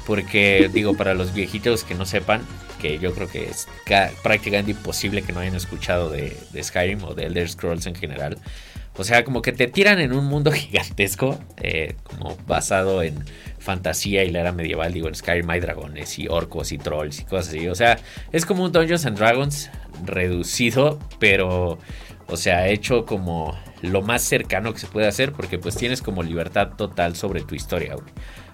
Porque, 0.06 0.70
digo, 0.74 0.96
para 0.96 1.14
los 1.14 1.34
viejitos 1.34 1.84
que 1.84 1.96
no 1.96 2.06
sepan, 2.06 2.42
que 2.80 3.00
yo 3.00 3.14
creo 3.14 3.30
que 3.30 3.50
es 3.50 3.68
ca- 3.86 4.12
prácticamente 4.22 4.72
imposible 4.72 5.22
que 5.22 5.32
no 5.32 5.40
hayan 5.40 5.56
escuchado 5.56 6.10
de, 6.10 6.38
de 6.52 6.64
Skyrim 6.64 7.04
o 7.06 7.14
de 7.14 7.26
Elder 7.28 7.50
Scrolls 7.50 7.86
en 7.86 7.96
general. 7.96 8.38
O 8.98 9.04
sea, 9.04 9.24
como 9.24 9.42
que 9.42 9.54
te 9.54 9.68
tiran 9.68 10.00
en 10.00 10.12
un 10.14 10.26
mundo 10.26 10.52
gigantesco, 10.52 11.40
eh, 11.62 11.96
como 12.04 12.38
basado 12.46 13.02
en 13.02 13.24
fantasía 13.64 14.24
y 14.24 14.30
la 14.30 14.42
era 14.42 14.52
medieval. 14.52 14.94
Digo, 14.94 15.08
en 15.08 15.16
Skyrim 15.16 15.50
hay 15.50 15.60
dragones 15.60 16.20
y 16.20 16.28
orcos 16.28 16.72
y 16.72 16.78
trolls 16.78 17.22
y 17.22 17.24
cosas 17.24 17.50
así. 17.50 17.68
O 17.68 17.76
sea, 17.76 17.98
es 18.32 18.46
como 18.46 18.64
un 18.64 18.72
Dungeons 18.72 19.06
and 19.06 19.18
Dragons 19.18 19.72
reducido, 20.04 21.00
pero, 21.20 21.80
o 22.28 22.38
sea, 22.38 22.68
hecho 22.68 23.06
como 23.06 23.58
lo 23.82 24.02
más 24.02 24.22
cercano 24.22 24.74
que 24.74 24.80
se 24.80 24.88
puede 24.88 25.08
hacer, 25.08 25.32
porque 25.32 25.58
pues 25.58 25.76
tienes 25.76 26.02
como 26.02 26.24
libertad 26.24 26.72
total 26.78 27.16
sobre 27.16 27.42
tu 27.42 27.56
historia. 27.56 27.96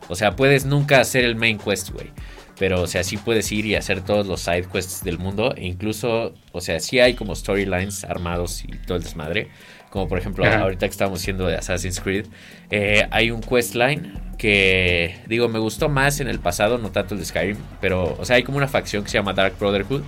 O 0.07 0.15
sea, 0.15 0.35
puedes 0.35 0.65
nunca 0.65 0.99
hacer 0.99 1.23
el 1.23 1.35
main 1.35 1.57
quest, 1.57 1.89
güey. 1.91 2.11
Pero, 2.57 2.81
o 2.81 2.87
sea, 2.87 3.05
sí 3.05 3.15
puedes 3.15 3.51
ir 3.53 3.65
y 3.65 3.75
hacer 3.75 4.01
todos 4.01 4.27
los 4.27 4.41
side 4.41 4.67
quests 4.71 5.01
del 5.03 5.17
mundo. 5.17 5.55
E 5.55 5.65
incluso, 5.65 6.33
o 6.51 6.59
sea, 6.59 6.79
sí 6.81 6.99
hay 6.99 7.13
como 7.13 7.33
storylines 7.33 8.03
armados 8.03 8.65
y 8.65 8.77
todo 8.85 8.97
el 8.97 9.03
desmadre. 9.03 9.49
Como 9.89 10.07
por 10.07 10.19
ejemplo, 10.19 10.45
Ajá. 10.45 10.59
ahorita 10.61 10.85
que 10.85 10.91
estamos 10.91 11.19
haciendo 11.19 11.47
de 11.47 11.55
Assassin's 11.55 11.99
Creed, 11.99 12.27
eh, 12.69 13.07
hay 13.09 13.31
un 13.31 13.41
questline 13.41 14.13
que, 14.37 15.19
digo, 15.27 15.49
me 15.49 15.59
gustó 15.59 15.89
más 15.89 16.19
en 16.19 16.27
el 16.27 16.39
pasado, 16.39 16.77
no 16.77 16.91
tanto 16.91 17.15
el 17.15 17.19
de 17.19 17.25
Skyrim. 17.25 17.57
Pero, 17.81 18.15
o 18.19 18.25
sea, 18.25 18.35
hay 18.35 18.43
como 18.43 18.57
una 18.57 18.67
facción 18.67 19.03
que 19.03 19.09
se 19.09 19.17
llama 19.17 19.33
Dark 19.33 19.55
Brotherhood. 19.59 20.03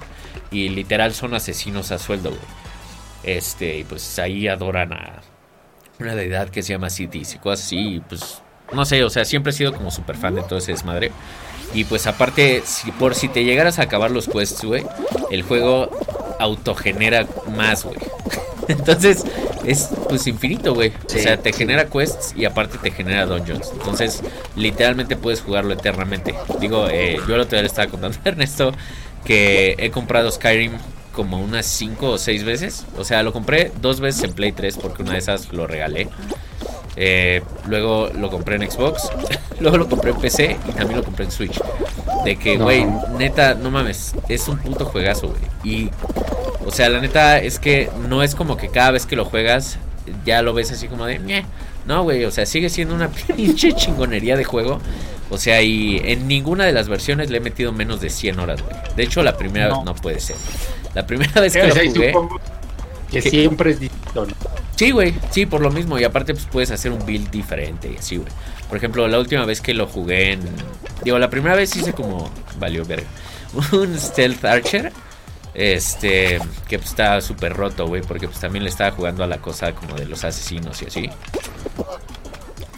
Y 0.52 0.70
literal 0.70 1.13
son 1.13 1.34
asesinos 1.34 1.91
a 1.91 1.98
sueldo, 1.98 2.30
güey. 2.30 2.41
Este, 3.24 3.78
y 3.80 3.84
pues 3.84 4.17
ahí 4.20 4.48
adoran 4.48 4.94
a 4.94 5.22
una 6.00 6.15
deidad 6.15 6.50
que 6.50 6.63
se 6.63 6.74
llama 6.74 6.89
Cities 6.89 7.36
y 7.36 7.38
cosas 7.39 7.65
así. 7.65 7.96
Y 7.96 8.00
pues, 8.02 8.41
no 8.74 8.86
sé, 8.86 9.04
o 9.04 9.10
sea, 9.10 9.26
siempre 9.26 9.52
he 9.52 9.54
sido 9.54 9.74
como 9.74 9.91
súper 9.91 10.15
fan 10.15 10.36
de 10.36 10.44
todo 10.44 10.60
ese 10.60 10.72
desmadre. 10.72 11.12
Y 11.74 11.86
pues 11.86 12.06
aparte, 12.08 12.62
si 12.65 12.91
por 12.91 13.15
si 13.15 13.30
te 13.30 13.44
llegaras 13.44 13.80
a 13.80 13.84
acabar 13.84 14.12
los 14.12 14.28
quests, 14.28 14.63
güey, 14.63 14.84
el 15.32 15.44
juego 15.44 15.89
autogenera 16.39 17.26
más, 17.56 17.84
güey. 17.84 17.98
Entonces, 18.71 19.23
es 19.65 19.89
pues 20.10 20.27
infinito, 20.27 20.73
güey. 20.73 20.91
Sí, 21.07 21.19
o 21.19 21.21
sea, 21.21 21.38
te 21.38 21.53
genera 21.53 21.86
quests 21.86 22.34
y 22.36 22.45
aparte 22.45 22.77
te 22.77 22.91
genera 22.91 23.25
dungeons. 23.25 23.71
Entonces, 23.73 24.21
literalmente 24.55 25.15
puedes 25.15 25.41
jugarlo 25.41 25.73
eternamente. 25.73 26.34
Digo, 26.60 26.88
eh, 26.89 27.19
yo 27.27 27.36
el 27.36 27.41
otro 27.41 27.51
día 27.51 27.62
le 27.62 27.67
estaba 27.67 27.89
contando 27.89 28.17
a 28.23 28.29
Ernesto 28.29 28.71
que 29.25 29.75
he 29.77 29.91
comprado 29.91 30.31
Skyrim 30.31 30.73
como 31.13 31.39
unas 31.41 31.65
5 31.65 32.10
o 32.12 32.17
6 32.17 32.43
veces. 32.43 32.86
O 32.97 33.03
sea, 33.03 33.21
lo 33.23 33.34
compré 33.34 33.71
dos 33.81 33.99
veces 33.99 34.23
en 34.23 34.34
Play 34.34 34.51
3 34.51 34.77
porque 34.77 35.03
una 35.03 35.13
de 35.13 35.19
esas 35.19 35.51
lo 35.51 35.67
regalé. 35.67 36.07
Eh, 36.95 37.41
luego 37.67 38.10
lo 38.13 38.29
compré 38.29 38.55
en 38.55 38.69
Xbox. 38.69 39.10
luego 39.60 39.77
lo 39.77 39.88
compré 39.89 40.12
en 40.12 40.17
PC 40.17 40.57
y 40.67 40.71
también 40.71 40.97
lo 40.97 41.03
compré 41.03 41.25
en 41.25 41.31
Switch. 41.31 41.60
De 42.25 42.36
que, 42.36 42.57
No. 42.57 42.65
güey, 42.65 42.86
neta, 43.17 43.55
no 43.55 43.71
mames, 43.71 44.13
es 44.29 44.47
un 44.47 44.57
puto 44.60 44.86
juegazo, 44.86 45.29
güey. 45.29 45.41
Y, 45.63 45.89
o 46.65 46.71
sea, 46.71 46.89
la 46.89 47.00
neta 47.00 47.39
es 47.39 47.60
que 47.60 47.89
no 48.10 48.24
es 48.24 48.36
como 48.36 48.58
que 48.58 48.69
cada 48.69 48.91
vez 48.91 49.06
que 49.06 49.15
lo 49.15 49.26
juegas 49.26 49.78
ya 50.26 50.41
lo 50.41 50.54
ves 50.54 50.71
así 50.71 50.88
como 50.88 51.06
de, 51.06 51.19
"Ñe". 51.19 51.45
no, 51.86 52.04
güey, 52.04 52.26
o 52.26 52.32
sea, 52.32 52.45
sigue 52.45 52.69
siendo 52.69 52.95
una 52.95 53.10
pinche 53.36 53.74
chingonería 53.74 54.36
de 54.38 54.43
juego. 54.43 54.80
O 55.30 55.38
sea, 55.38 55.62
y 55.62 56.02
en 56.04 56.28
ninguna 56.28 56.65
de 56.65 56.74
las 56.74 56.89
versiones 56.89 57.30
le 57.30 57.38
he 57.38 57.39
metido 57.39 57.71
menos 57.71 58.02
de 58.02 58.10
100 58.10 58.39
horas, 58.39 58.62
güey. 58.62 58.76
De 58.97 59.04
hecho, 59.04 59.24
la 59.24 59.38
primera 59.38 59.69
No. 59.69 59.78
vez 59.78 59.86
no 59.86 59.95
puede 59.95 60.19
ser. 60.19 60.36
La 60.93 61.08
primera 61.08 61.39
vez 61.39 61.54
que 61.54 61.62
O 61.62 61.67
lo 61.67 61.74
jugué. 61.76 62.12
supongo 62.12 62.39
que 63.10 63.21
¿Qué? 63.21 63.30
siempre 63.30 63.71
es 63.71 63.80
distinto, 63.80 64.26
¿no? 64.26 64.34
Sí, 64.76 64.91
güey, 64.91 65.13
sí, 65.30 65.45
por 65.45 65.62
lo 65.62 65.69
mismo. 65.71 65.97
Y 66.00 66.04
aparte, 66.04 66.34
pues 66.34 66.45
puedes 66.52 66.71
hacer 66.71 66.91
un 66.91 67.06
build 67.06 67.30
diferente 67.32 67.89
y 67.93 67.97
así, 67.97 68.17
güey. 68.17 68.28
Por 68.67 68.78
ejemplo, 68.78 69.08
la 69.08 69.19
última 69.19 69.45
vez 69.45 69.62
que 69.62 69.74
lo 69.74 69.88
jugué 69.88 70.34
en. 70.34 70.41
Digo, 71.06 71.17
la 71.17 71.30
primera 71.30 71.56
vez 71.56 71.74
hice 71.78 71.93
como. 71.93 72.30
Valió 72.60 72.84
verga. 72.86 73.08
Un 73.71 73.97
Stealth 73.97 74.43
Archer. 74.43 74.91
Este. 75.53 76.39
Que 76.67 76.77
pues 76.77 76.89
estaba 76.89 77.21
súper 77.21 77.53
roto, 77.53 77.87
güey. 77.87 78.01
Porque 78.01 78.27
pues 78.27 78.39
también 78.39 78.63
le 78.63 78.69
estaba 78.69 78.91
jugando 78.91 79.23
a 79.23 79.27
la 79.27 79.37
cosa 79.37 79.73
como 79.73 79.95
de 79.95 80.05
los 80.05 80.23
asesinos 80.23 80.81
y 80.81 80.85
así. 80.85 81.09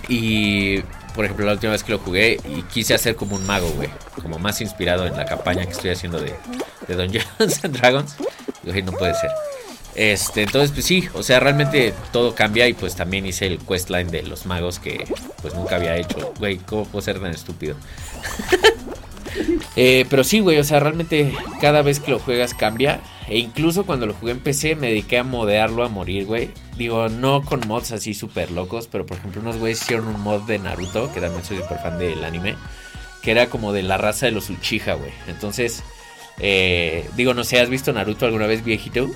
Y. 0.07 0.81
Por 1.15 1.25
ejemplo, 1.25 1.45
la 1.45 1.53
última 1.53 1.73
vez 1.73 1.83
que 1.83 1.91
lo 1.91 1.99
jugué 1.99 2.39
y 2.43 2.63
quise 2.63 2.95
hacer 2.95 3.15
como 3.15 3.35
un 3.35 3.45
mago, 3.45 3.69
güey. 3.69 3.89
Como 4.21 4.39
más 4.39 4.61
inspirado 4.61 5.05
en 5.05 5.15
la 5.15 5.25
campaña 5.25 5.63
que 5.65 5.71
estoy 5.71 5.91
haciendo 5.91 6.19
de, 6.19 6.33
de 6.87 6.95
Dungeons 6.95 7.27
and 7.63 7.77
Dragons. 7.77 8.15
Y 8.63 8.67
dije, 8.67 8.81
no 8.81 8.93
puede 8.93 9.13
ser. 9.13 9.29
Este, 9.95 10.41
entonces, 10.41 10.71
pues 10.71 10.85
sí, 10.85 11.07
o 11.13 11.21
sea, 11.21 11.39
realmente 11.39 11.93
todo 12.11 12.33
cambia 12.33 12.67
y 12.67 12.73
pues 12.73 12.95
también 12.95 13.25
hice 13.25 13.45
el 13.45 13.59
questline 13.59 14.09
de 14.09 14.23
los 14.23 14.45
magos 14.45 14.79
que 14.79 15.05
pues 15.41 15.53
nunca 15.53 15.75
había 15.75 15.95
hecho. 15.97 16.33
Güey, 16.39 16.57
¿cómo 16.57 16.85
puedo 16.85 17.03
ser 17.03 17.19
tan 17.19 17.31
estúpido? 17.31 17.75
Eh, 19.75 20.05
pero 20.09 20.23
sí, 20.23 20.39
güey, 20.39 20.57
o 20.59 20.63
sea, 20.63 20.79
realmente 20.79 21.33
cada 21.61 21.81
vez 21.81 21.99
que 21.99 22.11
lo 22.11 22.19
juegas 22.19 22.53
cambia. 22.53 22.99
E 23.27 23.37
incluso 23.37 23.85
cuando 23.85 24.05
lo 24.05 24.13
jugué 24.13 24.33
en 24.33 24.39
PC 24.41 24.75
me 24.75 24.87
dediqué 24.87 25.17
a 25.17 25.23
modearlo 25.23 25.83
a 25.83 25.89
morir, 25.89 26.25
güey. 26.25 26.49
Digo, 26.77 27.07
no 27.09 27.41
con 27.43 27.61
mods 27.67 27.91
así 27.91 28.13
súper 28.13 28.51
locos, 28.51 28.87
pero 28.91 29.05
por 29.05 29.17
ejemplo 29.17 29.41
unos 29.41 29.57
güeyes 29.57 29.81
hicieron 29.81 30.07
un 30.07 30.19
mod 30.21 30.41
de 30.41 30.59
Naruto, 30.59 31.11
que 31.13 31.21
también 31.21 31.43
soy 31.43 31.57
súper 31.57 31.79
fan 31.79 31.97
del 31.97 32.23
anime, 32.23 32.55
que 33.21 33.31
era 33.31 33.47
como 33.47 33.71
de 33.71 33.83
la 33.83 33.97
raza 33.97 34.25
de 34.25 34.33
los 34.33 34.49
Uchiha, 34.49 34.93
güey. 34.95 35.11
Entonces, 35.27 35.83
eh, 36.39 37.09
digo, 37.15 37.33
no 37.33 37.43
sé, 37.43 37.59
¿has 37.59 37.69
visto 37.69 37.93
Naruto 37.93 38.25
alguna 38.25 38.45
vez 38.47 38.63
viejito? 38.63 39.09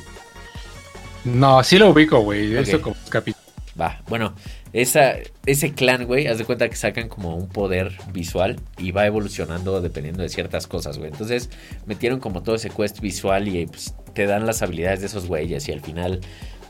No, 1.25 1.63
sí 1.63 1.77
lo 1.77 1.89
ubico, 1.89 2.19
güey. 2.19 2.56
He 2.56 2.60
visto 2.60 2.77
Ok. 2.77 2.84
como 2.84 2.95
capítulos. 3.10 3.45
Va, 3.80 3.99
bueno, 4.08 4.34
esa, 4.81 5.15
ese 5.47 5.73
clan, 5.73 6.05
güey, 6.05 6.27
haz 6.27 6.37
de 6.37 6.45
cuenta 6.45 6.69
que 6.69 6.75
sacan 6.75 7.09
como 7.09 7.35
un 7.35 7.49
poder 7.49 7.97
visual 8.13 8.59
y 8.77 8.91
va 8.91 9.07
evolucionando 9.07 9.81
dependiendo 9.81 10.21
de 10.21 10.29
ciertas 10.29 10.67
cosas, 10.67 10.99
güey. 10.99 11.09
Entonces 11.09 11.49
metieron 11.87 12.19
como 12.19 12.43
todo 12.43 12.55
ese 12.55 12.69
quest 12.69 12.99
visual 12.99 13.47
y 13.47 13.65
pues, 13.65 13.95
te 14.13 14.27
dan 14.27 14.45
las 14.45 14.61
habilidades 14.61 14.99
de 14.99 15.07
esos 15.07 15.25
güeyes 15.25 15.67
y 15.67 15.71
al 15.71 15.81
final, 15.81 16.21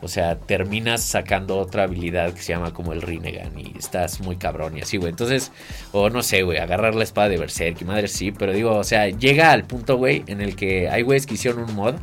o 0.02 0.08
sea, 0.08 0.39
terminas 0.39 1.02
sacando 1.02 1.58
otra 1.58 1.84
habilidad 1.84 2.34
que 2.34 2.41
se 2.41 2.54
llama 2.54 2.74
como 2.74 2.93
el 2.93 3.02
Rinnegan 3.02 3.60
y 3.60 3.78
estás 3.78 4.22
muy 4.22 4.38
cabrón 4.38 4.78
y 4.78 4.82
así, 4.84 4.96
güey. 4.96 5.10
Entonces, 5.10 5.52
o 5.91 6.10
no 6.10 6.24
sé, 6.24 6.43
güey, 6.43 6.60
agarrar 6.60 6.96
la 6.96 7.04
espada 7.04 7.28
de 7.28 7.38
Berserk 7.38 7.82
y 7.82 7.84
madre 7.84 8.08
sí, 8.08 8.32
pero 8.32 8.54
digo, 8.54 8.74
o 8.78 8.86
sea, 8.86 9.10
llega 9.10 9.52
al 9.52 9.65
punto, 9.65 9.98
güey, 9.98 10.24
en 10.28 10.39
el 10.39 10.56
que 10.56 10.88
hay 10.88 11.02
güeyes 11.02 11.26
que 11.26 11.34
hicieron 11.34 11.70
un 11.70 11.76
mod 11.76 11.96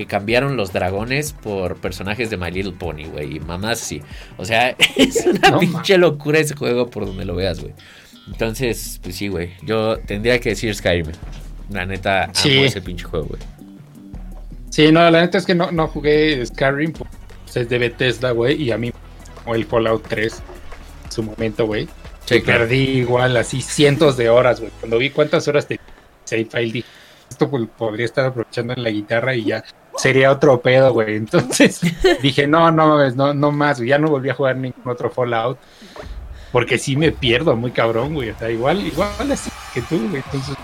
que 0.00 0.06
cambiaron 0.06 0.56
los 0.56 0.72
dragones 0.72 1.34
por 1.34 1.76
personajes 1.76 2.30
de 2.30 2.38
My 2.38 2.50
Little 2.50 2.72
Pony, 2.72 3.04
güey. 3.12 3.36
Y 3.36 3.40
mamás 3.40 3.78
sí. 3.80 4.00
O 4.38 4.46
sea, 4.46 4.70
es 4.96 5.26
una 5.26 5.50
No, 5.50 5.58
pinche 5.58 5.98
locura 5.98 6.38
ese 6.38 6.54
juego 6.56 6.88
por 6.88 7.04
donde 7.04 7.26
lo 7.26 7.34
veas, 7.34 7.60
güey. 7.60 7.74
Entonces, 8.26 8.98
pues 9.02 9.16
sí, 9.16 9.28
güey. 9.28 9.50
Yo 9.62 9.98
tendría 9.98 10.40
que 10.40 10.50
decir 10.50 10.74
Skyrim. 10.74 11.12
La 11.70 11.84
neta, 11.84 12.24
amo 12.24 12.34
Sí. 12.34 12.60
ese 12.60 12.80
pinche 12.80 13.04
juego, 13.04 13.26
güey. 13.26 13.42
Sí, 14.70 14.90
no, 14.90 15.10
la 15.10 15.20
neta 15.20 15.36
es 15.36 15.44
que 15.44 15.54
no, 15.54 15.70
no 15.70 15.86
jugué 15.88 16.44
Skyrim, 16.46 16.92
pues 16.92 17.56
es 17.56 17.68
de 17.68 17.78
Bethesda, 17.78 18.30
güey, 18.30 18.62
y 18.62 18.70
a 18.70 18.78
mí 18.78 18.90
o 19.44 19.54
el 19.54 19.66
Fallout 19.66 20.06
3 20.08 20.42
en 21.04 21.12
su 21.12 21.22
momento, 21.22 21.66
güey. 21.66 21.86
Sí, 22.24 22.36
que 22.36 22.42
claro. 22.42 22.60
perdí 22.60 22.76
igual 23.00 23.36
así 23.36 23.60
cientos 23.60 24.16
de 24.16 24.30
horas, 24.30 24.60
güey. 24.60 24.72
Cuando 24.80 24.96
vi 24.96 25.10
cuántas 25.10 25.46
horas 25.48 25.66
te 25.66 25.78
save 26.24 26.46
file, 26.46 26.72
dije, 26.72 26.88
esto 27.30 27.48
pues, 27.48 27.66
podría 27.78 28.04
estar 28.04 28.26
aprovechando 28.26 28.74
en 28.74 28.82
la 28.82 28.90
guitarra 28.90 29.34
y 29.34 29.44
ya 29.44 29.64
sería 29.96 30.30
otro 30.30 30.60
pedo, 30.60 30.92
güey. 30.92 31.16
Entonces 31.16 31.80
dije, 32.22 32.46
no, 32.46 32.70
no 32.70 33.10
no, 33.10 33.32
no 33.32 33.52
más, 33.52 33.78
ya 33.78 33.98
no 33.98 34.08
volví 34.08 34.28
a 34.28 34.34
jugar 34.34 34.56
ningún 34.56 34.86
otro 34.86 35.10
Fallout. 35.10 35.58
Porque 36.52 36.78
sí 36.78 36.96
me 36.96 37.12
pierdo 37.12 37.54
muy 37.54 37.70
cabrón, 37.70 38.14
güey. 38.14 38.30
O 38.30 38.38
sea, 38.38 38.50
igual, 38.50 38.84
igual 38.84 39.30
así 39.30 39.50
que 39.72 39.82
tú, 39.82 40.08
güey. 40.08 40.22
Entonces, 40.26 40.56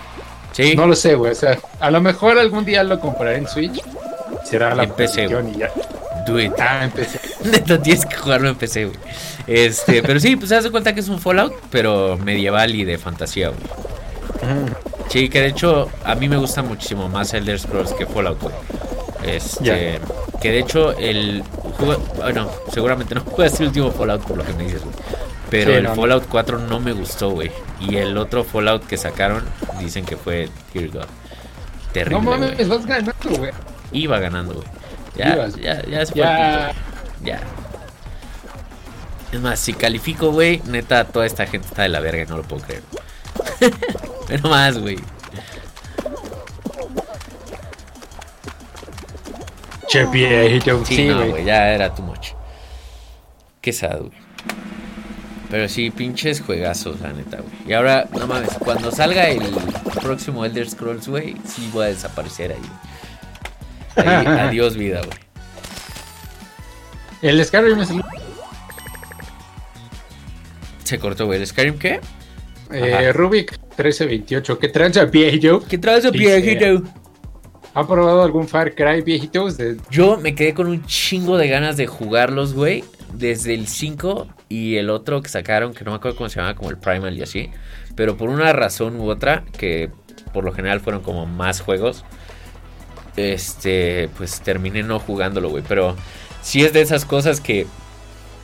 sí. 0.51 0.75
no 0.75 0.85
lo 0.85 0.95
sé, 0.95 1.15
güey. 1.15 1.31
O 1.31 1.35
sea, 1.35 1.57
a 1.79 1.89
lo 1.89 2.01
mejor 2.01 2.37
algún 2.37 2.65
día 2.65 2.83
lo 2.83 2.99
compraré 2.99 3.37
en 3.37 3.47
Switch. 3.47 3.81
Será 4.43 4.75
la 4.75 4.85
PC, 4.85 5.25
y 5.25 5.57
ya. 5.57 5.71
Do 6.25 6.39
it. 6.41 6.51
Ah, 6.59 6.89
PC. 6.93 7.19
Neta, 7.49 7.81
tienes 7.81 8.05
que 8.05 8.17
jugarlo 8.17 8.49
en 8.49 8.55
PC, 8.55 8.85
güey. 8.85 8.97
Este, 9.47 10.03
pero 10.03 10.19
sí, 10.19 10.35
pues 10.35 10.49
se 10.49 10.55
das 10.55 10.67
cuenta 10.67 10.93
que 10.93 10.99
es 10.99 11.07
un 11.07 11.21
Fallout, 11.21 11.53
pero 11.71 12.17
medieval 12.17 12.75
y 12.75 12.83
de 12.83 12.97
fantasía, 12.97 13.47
güey. 13.49 13.61
Sí, 15.09 15.29
que 15.29 15.41
de 15.41 15.47
hecho 15.47 15.89
a 16.03 16.15
mí 16.15 16.27
me 16.27 16.37
gusta 16.37 16.61
muchísimo 16.61 17.07
más 17.09 17.33
Elder 17.33 17.59
Scrolls 17.59 17.93
que 17.93 18.05
Fallout, 18.05 18.41
güey. 18.41 18.55
Este, 19.23 19.99
que 20.41 20.51
de 20.51 20.59
hecho 20.59 20.91
el 20.97 21.43
bueno, 21.79 22.49
seguramente 22.71 23.15
no 23.15 23.23
puede 23.25 23.49
ser 23.49 23.61
el 23.61 23.67
último 23.67 23.91
Fallout 23.91 24.23
por 24.23 24.37
lo 24.37 24.43
que 24.43 24.53
me 24.53 24.63
dices, 24.63 24.83
güey. 24.83 24.95
Pero 25.49 25.73
el 25.73 25.87
Fallout 25.87 26.27
4 26.27 26.59
no 26.59 26.79
me 26.79 26.91
gustó, 26.91 27.29
güey. 27.29 27.51
Y 27.79 27.95
el 27.95 28.17
otro 28.17 28.43
Fallout 28.43 28.85
que 28.85 28.97
sacaron 28.97 29.43
dicen 29.79 30.05
que 30.05 30.17
fue 30.17 30.49
Dear 30.73 30.89
God. 30.89 31.05
Terrible. 31.93 32.21
No 32.21 32.31
mames, 32.31 32.67
vas 32.67 32.85
ganando, 32.85 33.13
güey. 33.37 33.51
Iba 33.93 34.19
ganando, 34.19 34.55
güey. 34.55 34.67
Ya, 35.15 35.47
ya, 35.47 35.81
ya, 35.85 36.03
ya. 36.03 36.73
ya. 37.23 37.39
Es 39.31 39.39
más, 39.39 39.59
si 39.59 39.73
califico, 39.73 40.31
güey, 40.31 40.61
neta, 40.65 41.05
toda 41.05 41.25
esta 41.25 41.47
gente 41.47 41.67
está 41.67 41.83
de 41.83 41.89
la 41.89 41.99
verga, 41.99 42.25
no 42.25 42.37
lo 42.37 42.43
puedo 42.43 42.63
creer. 42.63 42.83
Pero 44.27 44.49
más, 44.49 44.77
güey. 44.77 44.97
Che, 49.87 50.05
viejito. 50.05 50.85
Sí, 50.85 51.09
güey, 51.09 51.45
ya 51.45 51.69
era 51.69 51.93
too 51.93 52.03
much. 52.03 52.29
Qué 53.61 53.71
sad, 53.71 53.99
güey. 53.99 54.27
Pero 55.49 55.69
sí, 55.69 55.91
pinches 55.91 56.41
juegazos, 56.41 56.99
la 56.99 57.13
neta, 57.13 57.37
güey. 57.37 57.53
Y 57.67 57.73
ahora, 57.73 58.07
no 58.11 58.27
mames, 58.27 58.49
cuando 58.59 58.91
salga 58.91 59.27
el 59.29 59.41
próximo 60.01 60.43
Elder 60.43 60.69
Scrolls, 60.69 61.07
güey, 61.07 61.35
sí 61.45 61.69
voy 61.71 61.85
a 61.85 61.87
desaparecer 61.87 62.51
ahí. 62.51 64.05
ahí 64.05 64.25
adiós, 64.49 64.75
vida, 64.75 65.01
güey. 65.05 65.19
El 67.21 67.43
Skyrim 67.43 67.79
es 67.79 67.89
Se 70.83 70.99
cortó, 70.99 71.25
güey. 71.25 71.39
¿El 71.39 71.47
Skyrim 71.47 71.79
qué? 71.79 72.01
Eh, 72.71 73.11
Rubik 73.13 73.51
1328. 73.77 74.59
¿Qué 74.59 74.67
tranza, 74.67 75.05
viejito? 75.05 75.63
¿Qué 75.67 75.77
tranza, 75.77 76.09
viejito? 76.11 76.83
¿Ha 77.73 77.87
probado 77.87 78.23
algún 78.23 78.47
Far 78.47 78.73
Cry, 78.73 79.01
viejitos? 79.01 79.57
Yo 79.91 80.17
me 80.17 80.33
quedé 80.33 80.53
con 80.53 80.67
un 80.67 80.83
chingo 80.85 81.37
de 81.37 81.47
ganas 81.47 81.77
de 81.77 81.85
jugarlos, 81.85 82.53
güey. 82.53 82.83
Desde 83.13 83.53
el 83.53 83.67
5 83.67 84.27
y 84.49 84.75
el 84.75 84.89
otro 84.89 85.21
que 85.21 85.29
sacaron, 85.29 85.73
que 85.73 85.85
no 85.85 85.91
me 85.91 85.97
acuerdo 85.97 86.17
cómo 86.17 86.29
se 86.29 86.37
llamaba, 86.37 86.55
como 86.55 86.71
el 86.71 86.77
Primal 86.77 87.15
y 87.17 87.21
así. 87.21 87.49
Pero 87.95 88.17
por 88.17 88.29
una 88.29 88.51
razón 88.51 88.99
u 88.99 89.09
otra, 89.09 89.43
que 89.57 89.89
por 90.33 90.43
lo 90.43 90.51
general 90.51 90.79
fueron 90.79 91.01
como 91.01 91.25
más 91.25 91.61
juegos, 91.61 92.03
este, 93.15 94.09
pues 94.17 94.41
terminé 94.41 94.83
no 94.83 94.99
jugándolo, 94.99 95.49
güey. 95.49 95.63
Pero 95.67 95.95
si 96.41 96.63
es 96.63 96.73
de 96.73 96.81
esas 96.81 97.05
cosas 97.05 97.39
que 97.39 97.67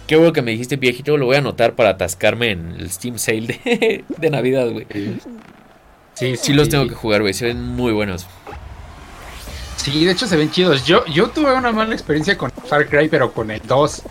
Qué 0.07 0.17
bueno 0.17 0.33
que 0.33 0.41
me 0.41 0.51
dijiste 0.51 0.75
viejito, 0.75 1.17
lo 1.17 1.25
voy 1.25 1.37
a 1.37 1.39
anotar 1.39 1.73
para 1.73 1.91
atascarme 1.91 2.51
en 2.51 2.75
el 2.79 2.91
Steam 2.91 3.17
Sale 3.17 3.59
de, 3.63 4.03
de 4.17 4.29
Navidad, 4.29 4.69
güey. 4.69 4.85
Sí, 6.13 6.35
sí, 6.37 6.53
los 6.53 6.69
tengo 6.69 6.87
que 6.87 6.93
jugar, 6.93 7.21
güey. 7.21 7.33
Se 7.33 7.45
ven 7.45 7.61
muy 7.61 7.93
buenos. 7.93 8.27
Sí, 9.77 10.05
de 10.05 10.11
hecho 10.11 10.27
se 10.27 10.37
ven 10.37 10.51
chidos. 10.51 10.85
Yo, 10.85 11.05
yo 11.05 11.29
tuve 11.29 11.53
una 11.53 11.71
mala 11.71 11.93
experiencia 11.93 12.37
con 12.37 12.51
Far 12.51 12.87
Cry, 12.87 13.09
pero 13.09 13.31
con 13.33 13.49
el 13.51 13.61
2. 13.65 14.03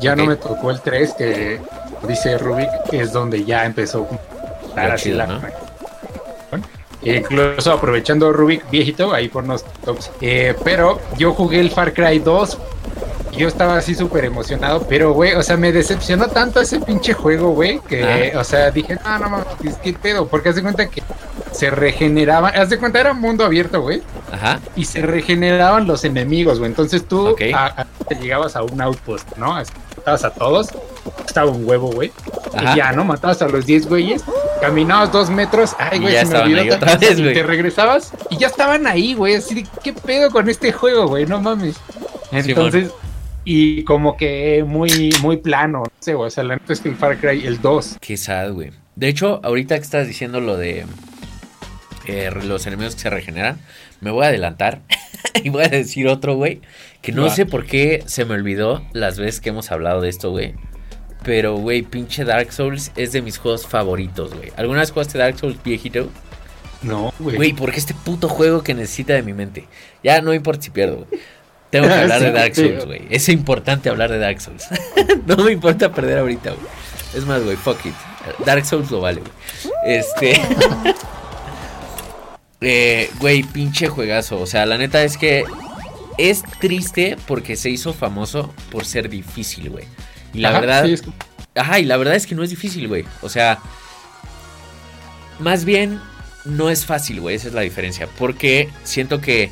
Ya 0.00 0.14
no 0.14 0.26
me 0.26 0.36
tocó 0.36 0.70
el 0.70 0.80
3, 0.80 1.14
que 1.14 1.60
dice 2.06 2.36
Rubik, 2.38 2.68
es 2.92 3.12
donde 3.12 3.44
ya 3.44 3.64
empezó 3.64 4.06
a 4.76 4.82
así 4.82 5.10
la. 5.10 5.40
Incluso 7.02 7.72
aprovechando 7.72 8.32
Rubik 8.32 8.68
viejito, 8.70 9.12
ahí 9.14 9.28
por 9.28 9.46
los 9.46 9.64
tops. 9.84 10.10
Eh, 10.20 10.54
pero 10.64 11.00
yo 11.18 11.32
jugué 11.32 11.60
el 11.60 11.70
Far 11.70 11.94
Cry 11.94 12.18
2 12.18 12.58
yo 13.32 13.48
estaba 13.48 13.76
así 13.76 13.94
súper 13.94 14.24
emocionado, 14.24 14.86
pero, 14.88 15.12
güey, 15.12 15.34
o 15.34 15.42
sea, 15.42 15.56
me 15.56 15.72
decepcionó 15.72 16.28
tanto 16.28 16.60
ese 16.60 16.80
pinche 16.80 17.12
juego, 17.12 17.50
güey, 17.50 17.80
que, 17.80 18.32
o 18.36 18.44
sea, 18.44 18.70
dije, 18.70 18.98
no, 19.04 19.18
no 19.18 19.28
mames, 19.30 19.76
¿qué 19.82 19.92
pedo? 19.92 20.26
Porque 20.26 20.50
haz 20.50 20.56
de 20.56 20.62
cuenta 20.62 20.86
que 20.88 21.02
se 21.52 21.70
regeneraban, 21.70 22.54
haz 22.54 22.70
de 22.70 22.78
cuenta, 22.78 23.00
era 23.00 23.12
un 23.12 23.20
mundo 23.20 23.44
abierto, 23.44 23.80
güey. 23.80 24.02
Ajá. 24.30 24.60
Y 24.74 24.84
se 24.84 25.02
regeneraban 25.02 25.86
los 25.86 26.04
enemigos, 26.04 26.58
güey. 26.58 26.70
Entonces 26.70 27.06
tú 27.06 27.34
te 27.36 28.14
llegabas 28.16 28.56
a 28.56 28.62
un 28.62 28.80
outpost, 28.80 29.36
¿no? 29.36 29.54
Matabas 29.96 30.24
a 30.24 30.30
todos, 30.30 30.68
estaba 31.26 31.50
un 31.50 31.66
huevo, 31.68 31.90
güey. 31.90 32.12
Y 32.60 32.76
ya, 32.76 32.92
¿no? 32.92 33.04
Matabas 33.04 33.40
a 33.42 33.48
los 33.48 33.66
10 33.66 33.88
güeyes, 33.88 34.22
caminabas 34.60 35.12
dos 35.12 35.30
metros, 35.30 35.74
ay, 35.78 35.98
güey, 35.98 36.16
se 36.16 36.26
me 36.26 36.38
olvidó 36.38 36.76
otra 36.76 36.96
vez, 36.96 37.18
y 37.18 37.22
te 37.22 37.42
regresabas 37.42 38.12
y 38.30 38.38
ya 38.38 38.46
estaban 38.46 38.86
ahí, 38.86 39.14
güey. 39.14 39.34
Así 39.36 39.66
¿qué 39.82 39.92
pedo 39.92 40.30
con 40.30 40.48
este 40.48 40.72
juego, 40.72 41.06
güey? 41.06 41.26
No 41.26 41.40
mames. 41.40 41.76
Entonces 42.32 42.90
y 43.48 43.84
como 43.84 44.16
que 44.16 44.64
muy, 44.66 45.14
muy 45.22 45.36
plano. 45.36 45.84
No 45.84 45.92
sé, 46.00 46.14
o 46.14 46.28
sea, 46.28 46.42
la 46.42 46.56
neta 46.56 46.72
es 46.72 46.80
que 46.80 46.88
el 46.88 46.96
Far 46.96 47.16
Cry, 47.16 47.46
el 47.46 47.60
2. 47.60 47.98
Qué 48.00 48.16
sad, 48.16 48.52
güey. 48.52 48.72
De 48.96 49.06
hecho, 49.06 49.40
ahorita 49.44 49.76
que 49.76 49.82
estás 49.82 50.08
diciendo 50.08 50.40
lo 50.40 50.56
de 50.56 50.84
eh, 52.06 52.30
los 52.44 52.66
enemigos 52.66 52.96
que 52.96 53.02
se 53.02 53.10
regeneran, 53.10 53.58
me 54.00 54.10
voy 54.10 54.24
a 54.24 54.28
adelantar 54.28 54.80
y 55.44 55.50
voy 55.50 55.62
a 55.62 55.68
decir 55.68 56.08
otro, 56.08 56.34
güey. 56.34 56.60
Que 57.02 57.12
no 57.12 57.30
sé 57.30 57.46
por 57.46 57.66
qué 57.66 58.02
se 58.06 58.24
me 58.24 58.34
olvidó 58.34 58.84
las 58.92 59.16
veces 59.16 59.40
que 59.40 59.50
hemos 59.50 59.70
hablado 59.70 60.00
de 60.00 60.08
esto, 60.08 60.32
güey. 60.32 60.54
Pero, 61.22 61.54
güey, 61.54 61.82
pinche 61.82 62.24
Dark 62.24 62.52
Souls 62.52 62.90
es 62.96 63.12
de 63.12 63.22
mis 63.22 63.38
juegos 63.38 63.64
favoritos, 63.64 64.34
güey. 64.34 64.50
¿Alguna 64.56 64.80
vez 64.80 64.90
jugaste 64.90 65.18
Dark 65.18 65.38
Souls 65.38 65.62
viejito? 65.62 66.08
No, 66.82 67.14
güey. 67.20 67.36
Güey, 67.36 67.52
porque 67.52 67.78
este 67.78 67.94
puto 67.94 68.28
juego 68.28 68.64
que 68.64 68.74
necesita 68.74 69.14
de 69.14 69.22
mi 69.22 69.34
mente. 69.34 69.68
Ya 70.02 70.20
no 70.20 70.34
importa 70.34 70.62
si 70.62 70.70
pierdo, 70.70 71.06
güey. 71.06 71.20
Tengo 71.70 71.88
que 71.88 71.94
hablar 71.94 72.20
de 72.20 72.32
Dark 72.32 72.54
Souls, 72.54 72.84
güey. 72.84 73.02
Es 73.10 73.28
importante 73.28 73.88
hablar 73.88 74.10
de 74.10 74.18
Dark 74.18 74.40
Souls. 74.40 74.64
no 75.26 75.36
me 75.36 75.52
importa 75.52 75.92
perder 75.92 76.18
ahorita, 76.18 76.50
güey. 76.50 76.66
Es 77.14 77.24
más, 77.24 77.42
güey, 77.42 77.56
fuck 77.56 77.84
it. 77.86 77.94
Dark 78.44 78.64
Souls 78.64 78.90
lo 78.90 79.00
vale, 79.00 79.20
güey. 79.20 79.32
Este. 79.84 80.40
eh, 82.60 83.10
güey, 83.18 83.42
pinche 83.42 83.88
juegazo. 83.88 84.40
O 84.40 84.46
sea, 84.46 84.66
la 84.66 84.78
neta 84.78 85.02
es 85.02 85.16
que 85.16 85.44
es 86.18 86.42
triste 86.60 87.16
porque 87.26 87.56
se 87.56 87.70
hizo 87.70 87.92
famoso 87.92 88.54
por 88.70 88.84
ser 88.84 89.08
difícil, 89.08 89.70
güey. 89.70 89.84
Y 90.32 90.40
la 90.40 90.52
verdad. 90.52 90.86
Ajá, 91.54 91.78
y 91.78 91.84
la 91.84 91.96
verdad 91.96 92.14
es 92.14 92.26
que 92.26 92.34
no 92.34 92.42
es 92.42 92.50
difícil, 92.50 92.88
güey. 92.88 93.04
O 93.22 93.28
sea. 93.28 93.58
Más 95.38 95.66
bien, 95.66 96.00
no 96.44 96.70
es 96.70 96.86
fácil, 96.86 97.20
güey. 97.20 97.36
Esa 97.36 97.48
es 97.48 97.54
la 97.54 97.60
diferencia. 97.62 98.08
Porque 98.18 98.70
siento 98.84 99.20
que 99.20 99.50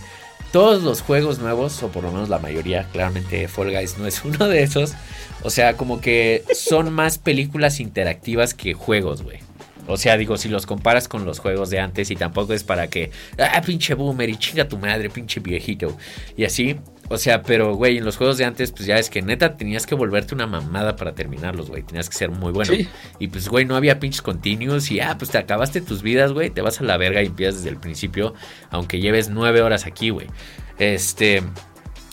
todos 0.55 0.85
los 0.85 1.01
juegos 1.01 1.41
nuevos, 1.41 1.83
o 1.83 1.89
por 1.89 2.05
lo 2.05 2.13
menos 2.13 2.29
la 2.29 2.39
mayoría, 2.39 2.85
claramente 2.93 3.49
Fall 3.49 3.73
Guys 3.73 3.99
no 3.99 4.07
es 4.07 4.25
uno 4.25 4.47
de 4.47 4.63
esos. 4.63 4.95
O 5.43 5.51
sea, 5.51 5.77
como 5.77 6.01
que 6.01 6.45
son 6.55 6.93
más 6.93 7.19
películas 7.19 7.81
interactivas 7.81 8.55
que 8.55 8.73
juegos, 8.73 9.25
güey. 9.25 9.41
O 9.89 9.97
sea, 9.97 10.17
digo, 10.17 10.37
si 10.37 10.49
los 10.49 10.65
comparas 10.65 11.09
con 11.09 11.25
los 11.25 11.41
juegos 11.41 11.71
de 11.71 11.81
antes 11.81 12.13
y 12.13 12.15
tampoco 12.15 12.53
es 12.53 12.63
para 12.63 12.87
que, 12.87 13.11
ah, 13.37 13.61
pinche 13.67 13.95
boomer 13.95 14.29
y 14.29 14.37
chinga 14.37 14.69
tu 14.69 14.79
madre, 14.79 15.11
pinche 15.11 15.41
viejito. 15.41 15.97
Y 16.37 16.45
así, 16.45 16.77
o 17.09 17.19
sea, 17.19 17.43
pero, 17.43 17.75
güey, 17.75 17.99
en 17.99 18.05
los 18.05 18.17
juegos 18.17 18.39
de 18.39 18.45
antes, 18.45 18.73
pues 18.73 18.87
ya 18.87 18.97
es 18.97 19.11
que 19.11 19.21
neta 19.21 19.57
tenías 19.57 19.87
que 19.87 19.95
volverte 19.95 20.35
una 20.35 20.47
mamada 20.47 20.97
para 20.97 21.15
terminarlos, 21.15 21.69
güey. 21.69 21.83
Tenías 21.83 22.09
que 22.09 22.17
ser 22.17 22.31
muy 22.31 22.51
bueno. 22.51 22.73
Y 23.19 23.29
pues, 23.29 23.49
güey, 23.49 23.67
no 23.67 23.77
había 23.77 24.01
pinches 24.01 24.23
continuos 24.23 24.91
y, 24.91 25.01
ah, 25.01 25.17
pues 25.19 25.31
te 25.31 25.39
acabaste 25.39 25.83
tus 25.83 26.03
vidas, 26.03 26.33
güey. 26.33 26.51
Te 26.51 26.63
vas 26.63 26.81
a 26.81 26.85
la 26.85 26.97
verga 26.97 27.23
y 27.23 27.27
empiezas 27.27 27.57
desde 27.57 27.71
el 27.71 27.77
principio, 27.77 28.35
aunque 28.71 29.01
lleves 29.01 29.29
nueve 29.29 29.61
horas 29.61 29.87
aquí, 29.87 30.11
güey. 30.11 30.29
Este. 30.79 31.43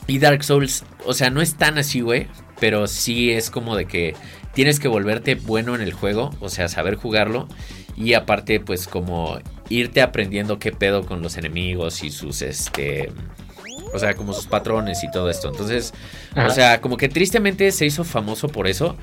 Y 0.07 0.19
Dark 0.19 0.43
Souls, 0.43 0.83
o 1.05 1.13
sea, 1.13 1.29
no 1.29 1.41
es 1.41 1.55
tan 1.55 1.77
así, 1.77 2.01
güey. 2.01 2.27
Pero 2.59 2.87
sí 2.87 3.31
es 3.31 3.49
como 3.49 3.75
de 3.75 3.85
que 3.85 4.13
tienes 4.53 4.79
que 4.79 4.87
volverte 4.87 5.35
bueno 5.35 5.73
en 5.73 5.81
el 5.81 5.93
juego, 5.93 6.31
o 6.41 6.49
sea, 6.49 6.67
saber 6.67 6.95
jugarlo. 6.95 7.47
Y 7.95 8.13
aparte, 8.13 8.59
pues 8.59 8.87
como 8.87 9.39
irte 9.69 10.01
aprendiendo 10.01 10.59
qué 10.59 10.71
pedo 10.71 11.05
con 11.05 11.21
los 11.21 11.37
enemigos 11.37 12.03
y 12.03 12.11
sus, 12.11 12.41
este, 12.41 13.11
o 13.93 13.99
sea, 13.99 14.13
como 14.15 14.33
sus 14.33 14.47
patrones 14.47 15.03
y 15.03 15.11
todo 15.11 15.29
esto. 15.29 15.49
Entonces, 15.49 15.93
o 16.35 16.49
sea, 16.49 16.81
como 16.81 16.97
que 16.97 17.09
tristemente 17.09 17.71
se 17.71 17.85
hizo 17.85 18.03
famoso 18.03 18.47
por 18.47 18.67
eso. 18.67 18.95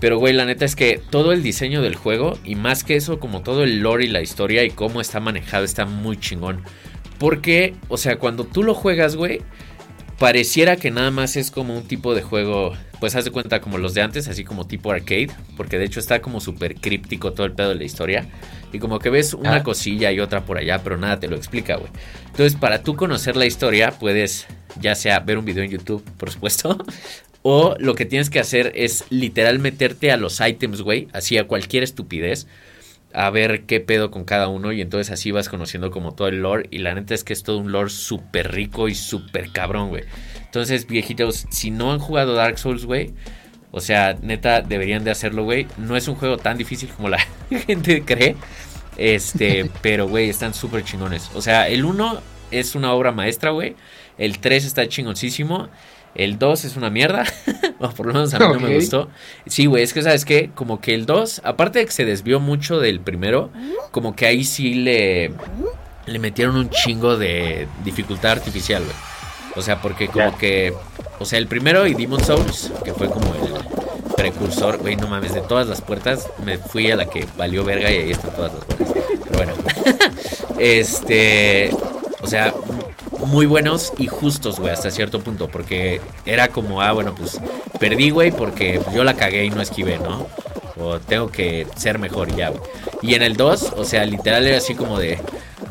Pero, 0.00 0.18
güey, 0.18 0.34
la 0.34 0.44
neta 0.44 0.64
es 0.64 0.76
que 0.76 1.00
todo 1.10 1.32
el 1.32 1.42
diseño 1.42 1.80
del 1.80 1.94
juego 1.94 2.38
y 2.44 2.56
más 2.56 2.84
que 2.84 2.96
eso, 2.96 3.20
como 3.20 3.42
todo 3.42 3.62
el 3.62 3.78
lore 3.78 4.04
y 4.04 4.08
la 4.08 4.22
historia 4.22 4.64
y 4.64 4.70
cómo 4.70 5.00
está 5.00 5.20
manejado, 5.20 5.64
está 5.64 5.86
muy 5.86 6.18
chingón. 6.18 6.62
Porque, 7.18 7.74
o 7.88 7.96
sea, 7.96 8.18
cuando 8.18 8.44
tú 8.44 8.62
lo 8.62 8.74
juegas, 8.74 9.16
güey, 9.16 9.40
pareciera 10.18 10.76
que 10.76 10.90
nada 10.90 11.10
más 11.10 11.36
es 11.36 11.50
como 11.50 11.76
un 11.76 11.84
tipo 11.84 12.14
de 12.14 12.22
juego 12.22 12.74
pues 13.04 13.16
haz 13.16 13.26
de 13.26 13.30
cuenta 13.32 13.60
como 13.60 13.76
los 13.76 13.92
de 13.92 14.00
antes, 14.00 14.28
así 14.28 14.44
como 14.44 14.66
tipo 14.66 14.90
arcade, 14.90 15.28
porque 15.58 15.78
de 15.78 15.84
hecho 15.84 16.00
está 16.00 16.22
como 16.22 16.40
súper 16.40 16.76
críptico 16.76 17.34
todo 17.34 17.44
el 17.44 17.52
pedo 17.52 17.68
de 17.68 17.74
la 17.74 17.84
historia. 17.84 18.24
Y 18.72 18.78
como 18.78 18.98
que 18.98 19.10
ves 19.10 19.34
una 19.34 19.56
Ah. 19.56 19.62
cosilla 19.62 20.10
y 20.10 20.20
otra 20.20 20.46
por 20.46 20.56
allá, 20.56 20.82
pero 20.82 20.96
nada 20.96 21.20
te 21.20 21.28
lo 21.28 21.36
explica, 21.36 21.76
güey. 21.76 21.90
Entonces, 22.28 22.56
para 22.58 22.82
tú 22.82 22.96
conocer 22.96 23.36
la 23.36 23.44
historia, 23.44 23.90
puedes 23.90 24.46
ya 24.80 24.94
sea 24.94 25.20
ver 25.20 25.36
un 25.36 25.44
video 25.44 25.62
en 25.62 25.70
YouTube, 25.70 26.02
por 26.16 26.30
supuesto, 26.30 26.78
o 27.42 27.76
lo 27.78 27.94
que 27.94 28.06
tienes 28.06 28.30
que 28.30 28.40
hacer 28.40 28.72
es 28.74 29.04
literal 29.10 29.58
meterte 29.58 30.10
a 30.10 30.16
los 30.16 30.40
items, 30.40 30.80
güey, 30.80 31.08
así 31.12 31.36
a 31.36 31.46
cualquier 31.46 31.82
estupidez, 31.82 32.46
a 33.14 33.30
ver 33.30 33.64
qué 33.64 33.80
pedo 33.80 34.10
con 34.10 34.24
cada 34.24 34.48
uno 34.48 34.72
y 34.72 34.80
entonces 34.80 35.12
así 35.12 35.30
vas 35.30 35.48
conociendo 35.48 35.90
como 35.90 36.14
todo 36.14 36.28
el 36.28 36.42
lore 36.42 36.66
y 36.70 36.78
la 36.78 36.94
neta 36.94 37.14
es 37.14 37.22
que 37.22 37.32
es 37.32 37.44
todo 37.44 37.58
un 37.58 37.70
lore 37.70 37.90
súper 37.90 38.52
rico 38.52 38.88
y 38.88 38.94
súper 38.94 39.50
cabrón, 39.50 39.88
güey. 39.88 40.04
Entonces, 40.44 40.86
viejitos, 40.86 41.46
si 41.50 41.70
no 41.70 41.92
han 41.92 41.98
jugado 41.98 42.34
Dark 42.34 42.58
Souls, 42.58 42.84
güey, 42.84 43.12
o 43.70 43.80
sea, 43.80 44.16
neta, 44.22 44.62
deberían 44.62 45.02
de 45.02 45.10
hacerlo, 45.10 45.42
güey. 45.42 45.66
No 45.78 45.96
es 45.96 46.06
un 46.06 46.14
juego 46.14 46.36
tan 46.36 46.56
difícil 46.58 46.88
como 46.90 47.08
la 47.08 47.18
gente 47.50 48.04
cree. 48.04 48.36
Este, 48.96 49.68
pero, 49.82 50.06
güey, 50.06 50.28
están 50.28 50.54
súper 50.54 50.84
chingones. 50.84 51.30
O 51.34 51.42
sea, 51.42 51.68
el 51.68 51.84
1 51.84 52.20
es 52.52 52.76
una 52.76 52.92
obra 52.92 53.10
maestra, 53.10 53.50
güey. 53.50 53.74
El 54.16 54.38
3 54.38 54.64
está 54.64 54.86
chingoncísimo. 54.86 55.68
El 56.14 56.38
2 56.38 56.64
es 56.64 56.76
una 56.76 56.90
mierda. 56.90 57.24
o 57.80 57.90
por 57.90 58.06
lo 58.06 58.12
menos 58.12 58.32
a 58.34 58.38
mí 58.38 58.46
no 58.54 58.60
me 58.60 58.74
gustó. 58.74 59.08
Sí, 59.46 59.66
güey, 59.66 59.82
es 59.82 59.92
que, 59.92 60.02
¿sabes 60.02 60.24
qué? 60.24 60.50
Como 60.54 60.80
que 60.80 60.94
el 60.94 61.06
2, 61.06 61.42
aparte 61.44 61.80
de 61.80 61.86
que 61.86 61.92
se 61.92 62.04
desvió 62.04 62.40
mucho 62.40 62.78
del 62.78 63.00
primero, 63.00 63.50
como 63.90 64.14
que 64.14 64.26
ahí 64.26 64.44
sí 64.44 64.74
le, 64.74 65.32
le 66.06 66.18
metieron 66.18 66.56
un 66.56 66.70
chingo 66.70 67.16
de 67.16 67.68
dificultad 67.84 68.32
artificial, 68.32 68.82
güey. 68.82 68.96
O 69.56 69.62
sea, 69.62 69.80
porque 69.80 70.08
como 70.08 70.36
que. 70.36 70.74
O 71.18 71.24
sea, 71.24 71.38
el 71.38 71.46
primero 71.46 71.86
y 71.86 71.94
Demon 71.94 72.22
Souls, 72.24 72.72
que 72.84 72.92
fue 72.92 73.08
como 73.08 73.34
el 73.34 74.14
precursor, 74.16 74.78
güey, 74.78 74.96
no 74.96 75.06
mames, 75.06 75.34
de 75.34 75.42
todas 75.42 75.68
las 75.68 75.80
puertas, 75.80 76.28
me 76.44 76.58
fui 76.58 76.90
a 76.90 76.96
la 76.96 77.06
que 77.06 77.26
valió 77.36 77.64
verga 77.64 77.90
y 77.90 77.96
ahí 77.96 78.10
están 78.10 78.32
todas 78.32 78.52
las 78.52 78.64
puertas. 78.64 78.92
Pero 79.24 79.36
bueno. 79.36 79.52
este. 80.58 81.70
O 82.20 82.26
sea, 82.26 82.52
muy 83.26 83.46
buenos 83.46 83.92
y 83.98 84.06
justos, 84.06 84.58
güey, 84.60 84.72
hasta 84.72 84.90
cierto 84.90 85.20
punto. 85.20 85.48
Porque 85.48 86.00
era 86.26 86.48
como, 86.48 86.80
ah, 86.82 86.92
bueno, 86.92 87.14
pues 87.14 87.40
perdí, 87.78 88.10
güey, 88.10 88.30
porque 88.30 88.80
yo 88.94 89.04
la 89.04 89.14
cagué 89.14 89.44
y 89.44 89.50
no 89.50 89.60
esquivé, 89.62 89.98
¿no? 89.98 90.26
O 90.80 90.98
tengo 90.98 91.30
que 91.30 91.66
ser 91.76 91.98
mejor 91.98 92.34
ya, 92.34 92.50
güey. 92.50 92.62
Y 93.02 93.14
en 93.14 93.22
el 93.22 93.36
2, 93.36 93.74
o 93.76 93.84
sea, 93.84 94.04
literal 94.04 94.46
era 94.46 94.58
así 94.58 94.74
como 94.74 94.98
de, 94.98 95.18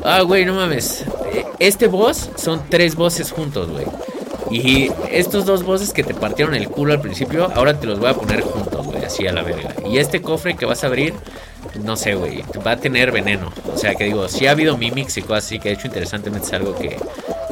ah, 0.04 0.20
güey, 0.22 0.44
no 0.44 0.54
mames. 0.54 1.04
eh, 1.32 1.44
Este 1.58 1.86
boss 1.88 2.30
son 2.36 2.62
tres 2.70 2.94
bosses 2.94 3.30
juntos, 3.32 3.68
güey. 3.70 3.86
Y 4.50 4.90
estos 5.10 5.46
dos 5.46 5.64
bosses 5.64 5.92
que 5.92 6.04
te 6.04 6.14
partieron 6.14 6.54
el 6.54 6.68
culo 6.68 6.92
al 6.92 7.00
principio, 7.00 7.50
ahora 7.54 7.78
te 7.78 7.86
los 7.86 7.98
voy 7.98 8.10
a 8.10 8.14
poner 8.14 8.42
juntos, 8.42 8.86
güey, 8.86 9.04
así 9.04 9.26
a 9.26 9.32
la 9.32 9.42
verga. 9.42 9.74
Y 9.88 9.98
este 9.98 10.20
cofre 10.22 10.54
que 10.54 10.66
vas 10.66 10.84
a 10.84 10.88
abrir, 10.88 11.14
no 11.82 11.96
sé, 11.96 12.14
güey, 12.14 12.42
va 12.66 12.72
a 12.72 12.76
tener 12.76 13.10
veneno. 13.10 13.52
O 13.72 13.78
sea, 13.78 13.94
que 13.94 14.04
digo, 14.04 14.28
sí 14.28 14.46
ha 14.46 14.52
habido 14.52 14.76
mimics 14.76 15.16
y 15.16 15.22
cosas 15.22 15.46
así, 15.46 15.58
que 15.58 15.70
de 15.70 15.74
hecho 15.76 15.86
interesantemente 15.86 16.46
es 16.46 16.52
algo 16.52 16.74
que 16.74 16.96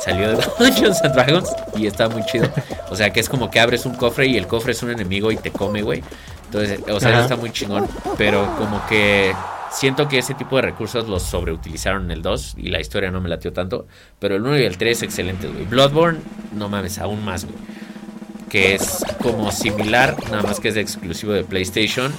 salió 0.05 0.37
de 0.37 0.44
Dungeons 0.59 1.02
and 1.02 1.14
Dragons 1.14 1.50
y 1.76 1.87
está 1.87 2.09
muy 2.09 2.24
chido. 2.24 2.48
O 2.90 2.96
sea, 2.96 3.11
que 3.11 3.20
es 3.20 3.28
como 3.28 3.50
que 3.50 3.61
abres 3.61 3.87
un 3.87 3.94
cofre 3.94 4.26
y 4.26 4.37
el 4.37 4.46
cofre 4.46 4.72
es 4.72 4.83
un 4.83 4.90
enemigo 4.90 5.33
y 5.33 5.37
te 5.37 5.50
come, 5.50 5.83
güey. 5.83 6.02
Entonces, 6.52 6.80
o 6.86 7.00
sea, 7.00 7.12
eso 7.12 7.20
está 7.20 7.36
muy 7.36 7.50
chingón, 7.50 7.88
pero 8.18 8.56
como 8.58 8.84
que 8.86 9.34
siento 9.70 10.06
que 10.06 10.18
ese 10.18 10.34
tipo 10.34 10.56
de 10.56 10.62
recursos 10.62 11.08
los 11.08 11.22
sobreutilizaron 11.22 12.04
en 12.04 12.10
el 12.10 12.20
2 12.20 12.56
y 12.58 12.68
la 12.68 12.78
historia 12.78 13.10
no 13.10 13.22
me 13.22 13.30
latió 13.30 13.54
tanto, 13.54 13.86
pero 14.18 14.36
el 14.36 14.42
1 14.42 14.58
y 14.58 14.64
el 14.64 14.76
3 14.76 15.02
excelentes, 15.02 15.50
güey. 15.50 15.64
Bloodborne, 15.64 16.20
no 16.52 16.68
mames, 16.68 16.98
aún 16.98 17.24
más, 17.24 17.46
güey. 17.46 17.56
Que 18.50 18.74
es 18.74 19.02
como 19.22 19.50
similar, 19.50 20.14
nada 20.30 20.42
más 20.42 20.60
que 20.60 20.68
es 20.68 20.76
exclusivo 20.76 21.32
de 21.32 21.42
PlayStation, 21.42 22.12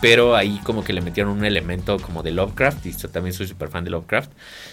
pero 0.00 0.36
ahí 0.36 0.60
como 0.62 0.84
que 0.84 0.92
le 0.92 1.00
metieron 1.00 1.32
un 1.36 1.44
elemento 1.44 1.98
como 1.98 2.22
de 2.22 2.30
Lovecraft 2.30 2.86
y 2.86 2.96
yo 2.96 3.08
también 3.08 3.34
soy 3.34 3.48
súper 3.48 3.70
fan 3.70 3.82
de 3.82 3.90
Lovecraft. 3.90 4.30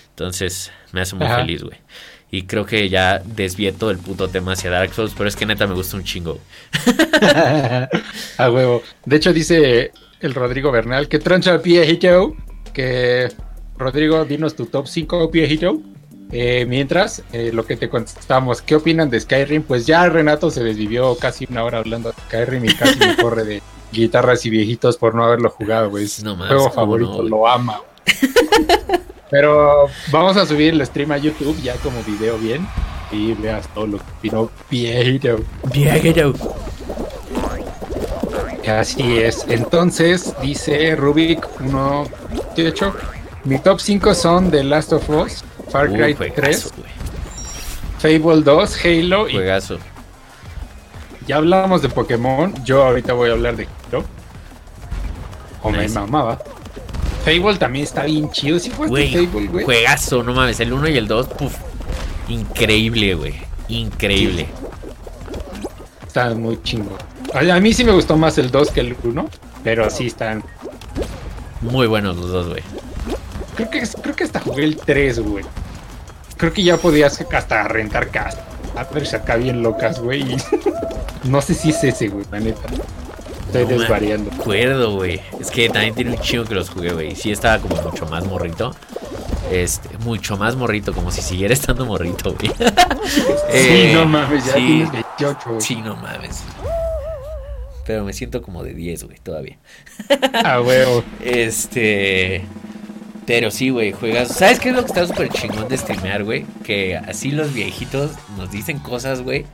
Entonces, 0.09 0.71
me 0.91 1.01
hace 1.01 1.15
muy 1.15 1.25
Ajá. 1.25 1.37
feliz, 1.37 1.63
güey. 1.63 1.77
Y 2.29 2.43
creo 2.43 2.65
que 2.65 2.89
ya 2.89 3.19
desvié 3.23 3.71
todo 3.71 3.89
el 3.89 3.99
puto 3.99 4.27
tema 4.27 4.53
hacia 4.53 4.69
Dark 4.69 4.93
Souls, 4.93 5.13
pero 5.17 5.29
es 5.29 5.35
que 5.35 5.45
neta 5.45 5.65
me 5.65 5.75
gusta 5.75 5.95
un 5.95 6.03
chingo. 6.03 6.39
A 8.37 8.51
huevo. 8.51 8.83
De 9.05 9.15
hecho, 9.15 9.31
dice 9.31 9.91
el 10.19 10.33
Rodrigo 10.33 10.71
Bernal 10.71 11.07
que 11.07 11.19
troncha 11.19 11.57
viejito. 11.57 12.35
Que 12.73 13.31
Rodrigo, 13.77 14.25
dinos 14.25 14.55
tu 14.55 14.65
top 14.65 14.87
5 14.87 15.29
viejito. 15.29 15.81
Eh, 16.31 16.65
mientras, 16.67 17.23
eh, 17.31 17.51
lo 17.53 17.65
que 17.65 17.77
te 17.77 17.87
contestamos, 17.87 18.61
¿qué 18.61 18.75
opinan 18.75 19.09
de 19.09 19.19
Skyrim? 19.19 19.63
Pues 19.63 19.85
ya 19.85 20.09
Renato 20.09 20.51
se 20.51 20.61
desvivió 20.61 21.15
casi 21.15 21.47
una 21.49 21.63
hora 21.63 21.77
hablando 21.77 22.11
de 22.11 22.21
Skyrim 22.23 22.65
y 22.65 22.73
casi 22.73 22.99
me 22.99 23.15
corre 23.15 23.45
de 23.45 23.61
guitarras 23.93 24.45
y 24.45 24.49
viejitos 24.49 24.97
por 24.97 25.15
no 25.15 25.23
haberlo 25.23 25.49
jugado, 25.49 25.89
güey. 25.89 26.05
No 26.23 26.35
juego 26.35 26.69
favorito, 26.71 27.23
no, 27.23 27.29
lo 27.29 27.47
ama. 27.47 27.79
Pero 29.29 29.87
vamos 30.11 30.37
a 30.37 30.45
subir 30.45 30.73
el 30.73 30.85
stream 30.85 31.11
a 31.11 31.17
YouTube 31.17 31.59
ya 31.61 31.75
como 31.75 32.01
video 32.03 32.37
bien 32.37 32.67
y 33.11 33.33
veas 33.33 33.67
todo 33.73 33.87
lo 33.87 33.97
que 33.97 34.03
opinó 34.17 34.51
viejito. 34.69 35.39
Viejero. 35.71 36.33
Así 38.67 39.17
es. 39.17 39.45
Entonces, 39.47 40.33
dice 40.41 40.95
Rubik 40.95 41.45
1.8. 41.59 42.93
Mi 43.45 43.59
top 43.59 43.79
5 43.79 44.13
son 44.13 44.51
The 44.51 44.63
Last 44.63 44.91
of 44.91 45.09
Us, 45.09 45.43
Far 45.69 45.89
Cry 45.89 46.13
3, 46.13 46.73
Fable 47.99 48.41
2, 48.43 48.85
Halo 48.85 49.29
y 49.29 49.33
Juegazo. 49.33 49.77
ya 51.27 51.37
hablamos 51.37 51.81
de 51.81 51.89
Pokémon. 51.89 52.53
Yo 52.65 52.83
ahorita 52.83 53.13
voy 53.13 53.29
a 53.29 53.33
hablar 53.33 53.55
de 53.55 53.67
Halo. 53.89 54.03
O 55.63 55.71
me 55.71 55.87
mamaba. 55.87 56.39
Fable 57.27 57.57
también 57.57 57.83
está 57.83 58.03
bien 58.03 58.31
chido. 58.31 58.57
¿Sí 58.57 58.69
fue 58.69 58.87
Güey, 58.87 59.13
Fable, 59.13 59.47
güey? 59.47 59.65
juegazo, 59.65 60.23
no 60.23 60.33
mames. 60.33 60.61
El 60.61 60.71
1 60.71 60.87
y 60.87 60.97
el 60.97 61.07
2, 61.07 61.27
puf. 61.27 61.53
Increíble, 62.29 63.15
güey. 63.15 63.33
Increíble. 63.67 64.47
Está 66.05 66.33
muy 66.33 66.61
chingo. 66.63 66.97
A 67.33 67.59
mí 67.59 67.73
sí 67.73 67.83
me 67.83 67.91
gustó 67.91 68.15
más 68.15 68.37
el 68.37 68.49
2 68.49 68.71
que 68.71 68.79
el 68.79 68.95
1, 69.03 69.29
pero 69.61 69.89
sí 69.89 70.07
están. 70.07 70.41
Muy 71.59 71.87
buenos 71.87 72.15
los 72.15 72.31
dos, 72.31 72.47
güey. 72.47 72.63
Creo 73.55 73.69
que, 73.69 73.83
creo 74.01 74.15
que 74.15 74.23
hasta 74.23 74.39
jugué 74.39 74.63
el 74.63 74.77
3, 74.77 75.19
güey. 75.19 75.43
Creo 76.37 76.53
que 76.53 76.63
ya 76.63 76.77
podías 76.77 77.19
hasta 77.19 77.67
rentar 77.67 78.09
casa. 78.09 78.45
Pero 78.93 79.05
acá 79.17 79.35
bien 79.35 79.63
locas, 79.63 79.99
güey. 79.99 80.37
no 81.25 81.41
sé 81.41 81.53
si 81.55 81.71
es 81.71 81.83
ese, 81.83 82.07
güey, 82.07 82.25
la 82.31 82.39
neta. 82.39 82.69
Estoy 83.47 83.63
No 83.63 83.69
me 83.69 83.77
desvariando. 83.79 84.31
acuerdo, 84.31 84.95
güey. 84.95 85.21
Es 85.39 85.49
que 85.51 85.69
también 85.69 85.95
tiene 85.95 86.11
un 86.11 86.19
chingo 86.19 86.45
que 86.45 86.53
los 86.55 86.69
jugué, 86.69 86.93
güey. 86.93 87.15
Sí 87.15 87.31
estaba 87.31 87.59
como 87.59 87.81
mucho 87.81 88.05
más 88.05 88.25
morrito. 88.25 88.75
Este, 89.51 89.97
mucho 89.99 90.35
más 90.37 90.55
morrito, 90.55 90.93
como 90.93 91.09
si 91.11 91.21
siguiera 91.21 91.53
estando 91.53 91.85
morrito, 91.85 92.33
güey. 92.33 92.51
sí, 93.05 93.21
Eh, 93.49 93.91
no 93.93 94.05
mames, 94.05 94.45
ya 94.45 94.53
sí. 94.53 94.59
tienes 94.65 94.91
28, 94.91 95.39
güey. 95.47 95.61
Sí, 95.61 95.75
no 95.77 95.95
mames. 95.95 96.43
Pero 97.85 98.03
me 98.03 98.11
siento 98.11 98.41
como 98.41 98.63
de 98.63 98.73
10, 98.73 99.05
güey, 99.05 99.17
todavía. 99.19 99.57
Ah, 100.43 100.61
huevo. 100.61 101.03
Este. 101.23 102.43
Pero 103.25 103.51
sí, 103.51 103.69
güey, 103.69 103.91
juegas. 103.93 104.29
¿Sabes 104.29 104.59
qué 104.59 104.69
es 104.69 104.75
lo 104.75 104.81
que 104.81 104.87
está 104.87 105.05
súper 105.07 105.29
chingón 105.29 105.67
de 105.67 105.77
streamear, 105.77 106.23
güey? 106.23 106.45
Que 106.63 106.95
así 106.97 107.31
los 107.31 107.53
viejitos 107.53 108.11
nos 108.37 108.51
dicen 108.51 108.79
cosas, 108.79 109.21
güey. 109.21 109.45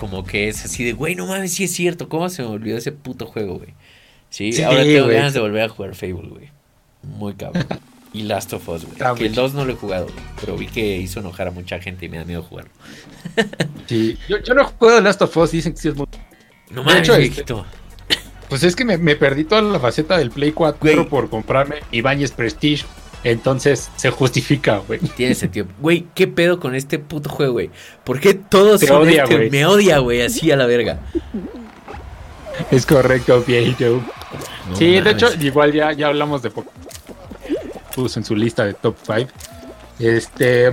Como 0.00 0.24
que 0.24 0.48
es 0.48 0.64
así 0.64 0.82
de, 0.82 0.92
güey, 0.94 1.14
no 1.14 1.26
mames, 1.26 1.52
sí 1.52 1.64
es 1.64 1.72
cierto. 1.72 2.08
¿Cómo 2.08 2.28
se 2.30 2.42
me 2.42 2.48
olvidó 2.48 2.78
ese 2.78 2.90
puto 2.92 3.26
juego, 3.26 3.58
güey? 3.58 3.74
Sí, 4.30 4.52
Sí, 4.52 4.62
ahora 4.62 4.82
tengo 4.82 5.04
güey. 5.04 5.16
ganas 5.16 5.34
de 5.34 5.40
volver 5.40 5.62
a 5.62 5.68
jugar 5.68 5.94
Fable, 5.94 6.28
güey. 6.28 6.50
Muy 7.02 7.34
cabrón. 7.34 7.66
Y 8.12 8.22
Last 8.24 8.52
of 8.54 8.68
Us, 8.68 8.84
güey. 8.86 8.96
Que 8.96 9.04
el 9.26 9.30
muy 9.30 9.36
2 9.36 9.54
no 9.54 9.64
lo 9.64 9.72
he 9.72 9.76
jugado, 9.76 10.06
güey. 10.06 10.16
Pero 10.40 10.56
vi 10.56 10.66
que 10.66 10.96
hizo 10.96 11.20
enojar 11.20 11.46
a 11.46 11.50
mucha 11.52 11.78
gente 11.78 12.06
y 12.06 12.08
me 12.08 12.16
da 12.18 12.24
miedo 12.24 12.42
jugarlo. 12.42 12.72
Sí. 13.86 14.16
Yo, 14.28 14.38
yo 14.38 14.54
no 14.54 14.64
juego 14.64 14.96
de 14.96 15.00
Last 15.02 15.22
of 15.22 15.36
Us, 15.36 15.52
dicen 15.52 15.72
que 15.74 15.78
sí 15.80 15.88
es 15.88 15.94
muy. 15.96 16.06
No 16.70 16.82
mames, 16.82 17.02
este- 17.08 17.18
viejito. 17.18 17.64
Pues 18.48 18.64
es 18.64 18.74
que 18.74 18.84
me, 18.84 18.98
me 18.98 19.14
perdí 19.14 19.44
toda 19.44 19.62
la 19.62 19.78
faceta 19.78 20.18
del 20.18 20.30
Play 20.32 20.50
4 20.50 20.78
Güey. 20.80 21.08
por 21.08 21.30
comprarme 21.30 21.76
Ibáñez 21.92 22.32
Prestige. 22.32 22.84
Entonces 23.22 23.90
se 23.96 24.10
justifica, 24.10 24.78
güey. 24.86 24.98
Tiene 25.00 25.34
sentido. 25.34 25.66
Güey, 25.80 26.06
¿qué 26.14 26.26
pedo 26.26 26.58
con 26.58 26.74
este 26.74 26.98
puto 26.98 27.28
juego, 27.28 27.52
güey? 27.54 27.70
¿Por 28.04 28.18
qué 28.20 28.34
todos 28.34 28.80
Te 28.80 28.90
odia, 28.92 29.24
este? 29.24 29.36
güey. 29.36 29.50
Me 29.50 29.66
odia, 29.66 29.98
güey, 29.98 30.22
así 30.22 30.50
a 30.50 30.56
la 30.56 30.66
verga. 30.66 31.00
Es 32.70 32.86
correcto, 32.86 33.42
viejito. 33.46 34.00
No 34.68 34.76
sí, 34.76 35.00
de 35.00 35.10
hecho, 35.10 35.28
igual 35.40 35.72
ya, 35.72 35.92
ya 35.92 36.08
hablamos 36.08 36.42
de 36.42 36.50
poco. 36.50 36.72
Puso 37.94 38.20
en 38.20 38.24
su 38.24 38.36
lista 38.36 38.64
de 38.64 38.74
top 38.74 38.96
5. 39.04 39.30
Este. 39.98 40.72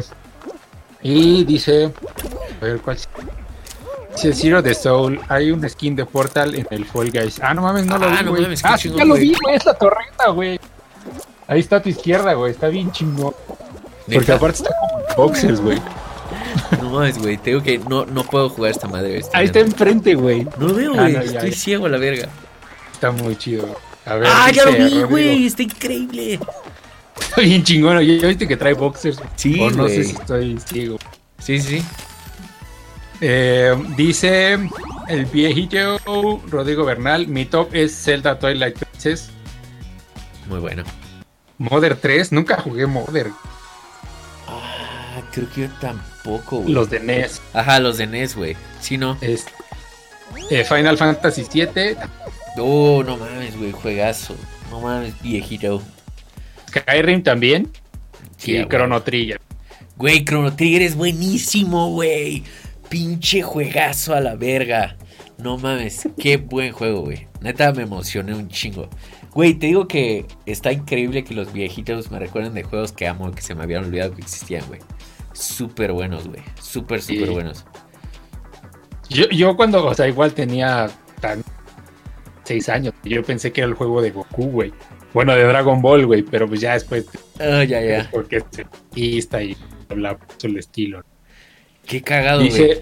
Y 1.01 1.43
dice. 1.43 1.91
A 2.61 2.65
ver 2.65 2.79
cuál. 2.79 2.97
Dice 4.13 4.33
Zero 4.33 4.63
the 4.63 4.73
Soul. 4.73 5.19
Hay 5.29 5.51
un 5.51 5.67
skin 5.69 5.95
de 5.95 6.05
Portal 6.05 6.55
en 6.55 6.67
el 6.71 6.85
Fall 6.85 7.11
Guys. 7.11 7.39
Ah, 7.41 7.53
no 7.53 7.61
mames, 7.61 7.85
no 7.85 7.97
lo 7.97 8.05
Ah, 8.07 8.17
vi, 8.19 8.25
no 8.25 8.31
mames, 8.33 8.63
ah, 8.65 8.77
sí, 8.77 8.83
chingón, 8.83 8.99
ya 8.99 9.05
lo 9.05 9.15
vi, 9.15 9.33
güey. 9.41 9.55
Es 9.55 9.65
la 9.65 9.73
torreta, 9.73 10.29
güey. 10.29 10.59
Ahí 11.47 11.59
está 11.59 11.77
a 11.77 11.81
tu 11.81 11.89
izquierda, 11.89 12.33
güey. 12.33 12.51
Está 12.51 12.67
bien 12.67 12.91
chingón. 12.91 13.33
Porque 14.11 14.31
aparte 14.31 14.57
está 14.63 14.69
como 15.15 15.27
boxers, 15.27 15.61
güey. 15.61 15.79
No 16.81 16.89
mames, 16.89 17.17
güey. 17.19 17.37
Te 17.37 17.51
digo 17.51 17.61
que 17.63 17.77
no, 17.77 18.05
no 18.05 18.23
puedo 18.23 18.49
jugar 18.49 18.71
esta 18.71 18.87
madre. 18.87 19.21
Ahí 19.33 19.45
está 19.45 19.59
enfrente, 19.59 20.15
güey. 20.15 20.45
No 20.59 20.73
veo, 20.73 20.91
Ah, 20.93 21.01
güey. 21.03 21.13
no, 21.13 21.19
Estoy 21.21 21.51
ya. 21.51 21.55
ciego 21.55 21.85
a 21.85 21.89
la 21.89 21.97
verga. 21.97 22.27
Está 22.91 23.11
muy 23.11 23.35
chido. 23.37 23.77
A 24.05 24.15
ver, 24.15 24.27
Ah, 24.29 24.51
ya 24.51 24.65
lo 24.65 24.71
vi, 24.73 25.03
güey. 25.03 25.45
Está 25.45 25.63
increíble. 25.63 26.39
Está 27.19 27.41
bien 27.41 27.63
chingón. 27.63 27.99
¿Ya 28.01 28.27
viste 28.27 28.47
que 28.47 28.57
trae 28.57 28.73
boxers? 28.73 29.19
Sí, 29.35 29.59
O 29.61 29.69
no 29.69 29.87
sé 29.87 30.03
si 30.03 30.11
estoy 30.13 30.57
ciego. 30.65 30.97
Sí, 31.39 31.59
sí, 31.61 31.79
sí. 31.79 31.85
Eh, 33.21 33.75
dice 33.95 34.57
el 35.07 35.25
viejito 35.25 35.97
Rodrigo 36.49 36.85
Bernal, 36.85 37.27
mi 37.27 37.45
top 37.45 37.69
es 37.73 37.95
Zelda 37.95 38.37
Twilight 38.37 38.77
Princess. 38.77 39.29
Muy 40.49 40.59
bueno. 40.59 40.83
Mother 41.57 41.95
3, 41.95 42.31
nunca 42.31 42.59
jugué 42.59 42.85
Mother. 42.87 43.31
Ah, 44.47 45.21
creo 45.31 45.49
que 45.49 45.61
yo 45.61 45.69
tampoco, 45.81 46.57
güey. 46.59 46.73
Los 46.73 46.89
de 46.89 46.99
NES. 46.99 47.41
Ajá, 47.53 47.79
los 47.79 47.97
de 47.97 48.07
NES, 48.07 48.35
güey. 48.35 48.55
Sí, 48.79 48.97
no. 48.97 49.17
Es, 49.21 49.45
eh, 50.49 50.63
Final 50.63 50.97
Fantasy 50.97 51.45
7, 51.49 51.97
Oh, 52.59 53.03
no 53.05 53.17
mames, 53.17 53.55
güey. 53.57 53.71
Juegazo. 53.71 54.35
No 54.71 54.79
mames, 54.81 55.19
viejito. 55.21 55.81
Skyrim 56.69 57.23
también 57.23 57.71
Sí, 58.37 58.57
y. 58.57 58.65
Chrono 58.67 59.01
Trigger. 59.03 59.39
Güey, 59.95 60.25
Chrono 60.25 60.55
Trigger 60.55 60.81
es 60.81 60.95
buenísimo, 60.95 61.91
güey. 61.91 62.43
Pinche 62.89 63.41
juegazo 63.41 64.13
a 64.15 64.21
la 64.21 64.35
verga. 64.35 64.95
No 65.37 65.57
mames, 65.57 66.07
qué 66.17 66.37
buen 66.37 66.71
juego, 66.71 67.01
güey. 67.01 67.27
Neta 67.41 67.71
me 67.71 67.83
emocioné 67.83 68.33
un 68.33 68.49
chingo. 68.49 68.89
Güey, 69.37 69.53
te 69.53 69.67
digo 69.67 69.87
que 69.87 70.25
está 70.47 70.71
increíble 70.71 71.23
que 71.23 71.35
los 71.35 71.53
viejitos 71.53 72.09
me 72.09 72.17
recuerden 72.17 72.55
de 72.55 72.63
juegos 72.63 72.91
que 72.91 73.05
amo, 73.05 73.31
que 73.31 73.43
se 73.43 73.53
me 73.53 73.61
habían 73.61 73.83
olvidado 73.85 74.15
que 74.15 74.21
existían, 74.21 74.65
güey. 74.67 74.79
Súper 75.33 75.91
buenos, 75.91 76.27
güey. 76.27 76.41
Súper, 76.59 77.03
súper 77.03 77.27
Sí. 77.27 77.33
buenos. 77.33 77.63
Yo, 79.11 79.29
yo 79.29 79.55
cuando, 79.55 79.85
o 79.85 79.93
sea, 79.93 80.07
igual 80.07 80.33
tenía 80.33 80.89
tan 81.21 81.43
seis 82.45 82.67
años, 82.67 82.95
yo 83.03 83.21
pensé 83.23 83.51
que 83.51 83.61
era 83.61 83.67
el 83.67 83.75
juego 83.75 84.01
de 84.01 84.09
Goku, 84.09 84.45
güey. 84.49 84.73
Bueno, 85.13 85.35
de 85.35 85.43
Dragon 85.43 85.83
Ball, 85.83 86.07
güey, 86.07 86.23
pero 86.23 86.47
pues 86.47 86.59
ya 86.59 86.73
después, 86.73 87.05
Ah, 87.39 87.63
ya, 87.63 87.79
ya. 87.79 88.09
porque 88.11 88.43
se 88.49 88.65
pista 88.91 89.43
y 89.43 89.55
habla 89.87 90.17
el 90.41 90.57
estilo. 90.57 91.03
Qué 91.85 92.01
cagado, 92.01 92.39
güey. 92.43 92.81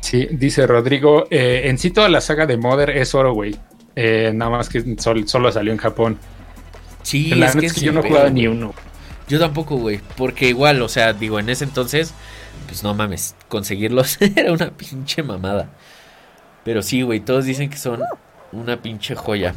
Sí, 0.00 0.26
dice 0.32 0.66
Rodrigo, 0.66 1.28
eh, 1.30 1.62
en 1.66 1.78
sí 1.78 1.92
toda 1.92 2.08
la 2.08 2.20
saga 2.20 2.46
de 2.46 2.56
Mother 2.56 2.90
es 2.90 3.14
oro, 3.14 3.32
güey. 3.32 3.54
Eh, 4.00 4.30
nada 4.32 4.50
más 4.52 4.68
que 4.68 4.96
sol- 4.96 5.26
solo 5.28 5.50
salió 5.50 5.72
en 5.72 5.78
Japón. 5.78 6.18
Sí, 7.02 7.30
la 7.34 7.46
es 7.46 7.56
que, 7.56 7.66
es 7.66 7.72
que 7.72 7.80
yo 7.80 7.92
no 7.92 8.02
jugaba 8.02 8.30
ni 8.30 8.46
uno. 8.46 8.72
Yo 9.28 9.40
tampoco, 9.40 9.76
güey. 9.76 10.00
Porque 10.16 10.48
igual, 10.48 10.80
o 10.82 10.88
sea, 10.88 11.12
digo, 11.14 11.40
en 11.40 11.48
ese 11.48 11.64
entonces, 11.64 12.14
pues 12.66 12.84
no 12.84 12.94
mames, 12.94 13.34
conseguirlos 13.48 14.18
era 14.36 14.52
una 14.52 14.70
pinche 14.70 15.22
mamada. 15.24 15.68
Pero 16.64 16.82
sí, 16.82 17.02
güey, 17.02 17.18
todos 17.20 17.44
dicen 17.44 17.70
que 17.70 17.76
son 17.76 18.00
una 18.52 18.80
pinche 18.80 19.16
joya. 19.16 19.54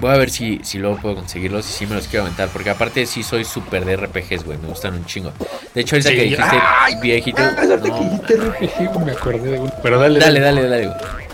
Voy 0.00 0.10
a 0.10 0.16
ver 0.18 0.28
si, 0.30 0.60
si 0.62 0.78
luego 0.78 0.98
puedo 0.98 1.14
conseguirlos 1.14 1.66
y 1.70 1.72
si 1.72 1.86
me 1.86 1.94
los 1.94 2.06
quiero 2.06 2.24
aventar. 2.26 2.50
Porque 2.50 2.68
aparte 2.68 3.06
sí 3.06 3.22
soy 3.22 3.44
súper 3.44 3.84
de 3.86 3.96
RPGs, 3.96 4.44
güey. 4.44 4.58
Me 4.58 4.68
gustan 4.68 4.92
un 4.94 5.06
chingo. 5.06 5.32
De 5.74 5.80
hecho, 5.80 5.96
ahorita 5.96 6.10
Sí, 6.10 6.16
que 6.16 6.22
dijiste 6.24 6.58
¡ay! 6.60 6.94
viejito. 7.00 7.42
Ah, 7.42 7.54
que 7.56 7.90
dijiste 7.90 8.36
RPG, 8.36 9.04
me 9.06 9.12
acordé 9.12 9.50
de 9.52 9.58
uno. 9.58 9.72
Pero 9.82 9.98
dale, 9.98 10.20
dale, 10.20 10.40
dale, 10.40 10.68
dale, 10.68 10.86
güey. 10.88 11.27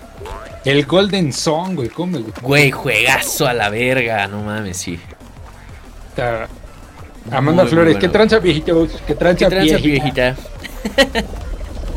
El 0.64 0.86
Golden 0.86 1.32
Song, 1.32 1.74
güey, 1.74 1.88
¿cómo 1.90 2.12
me 2.12 2.18
gusta? 2.20 2.40
Güey, 2.40 2.70
juegazo 2.70 3.46
a 3.46 3.52
la 3.52 3.68
verga. 3.68 4.26
No 4.28 4.42
mames, 4.42 4.78
sí. 4.78 4.98
Amanda 7.30 7.40
Muy, 7.40 7.54
muy 7.54 7.66
Flores, 7.70 7.94
bueno. 7.94 7.98
¿qué 8.00 8.08
tranza 8.08 8.38
viejito? 8.38 8.86
¿Qué 8.86 8.92
¿Qué 9.08 9.14
tranza, 9.14 9.48
tranza, 9.48 9.76
viejita? 9.76 10.36
viejita? 10.36 10.36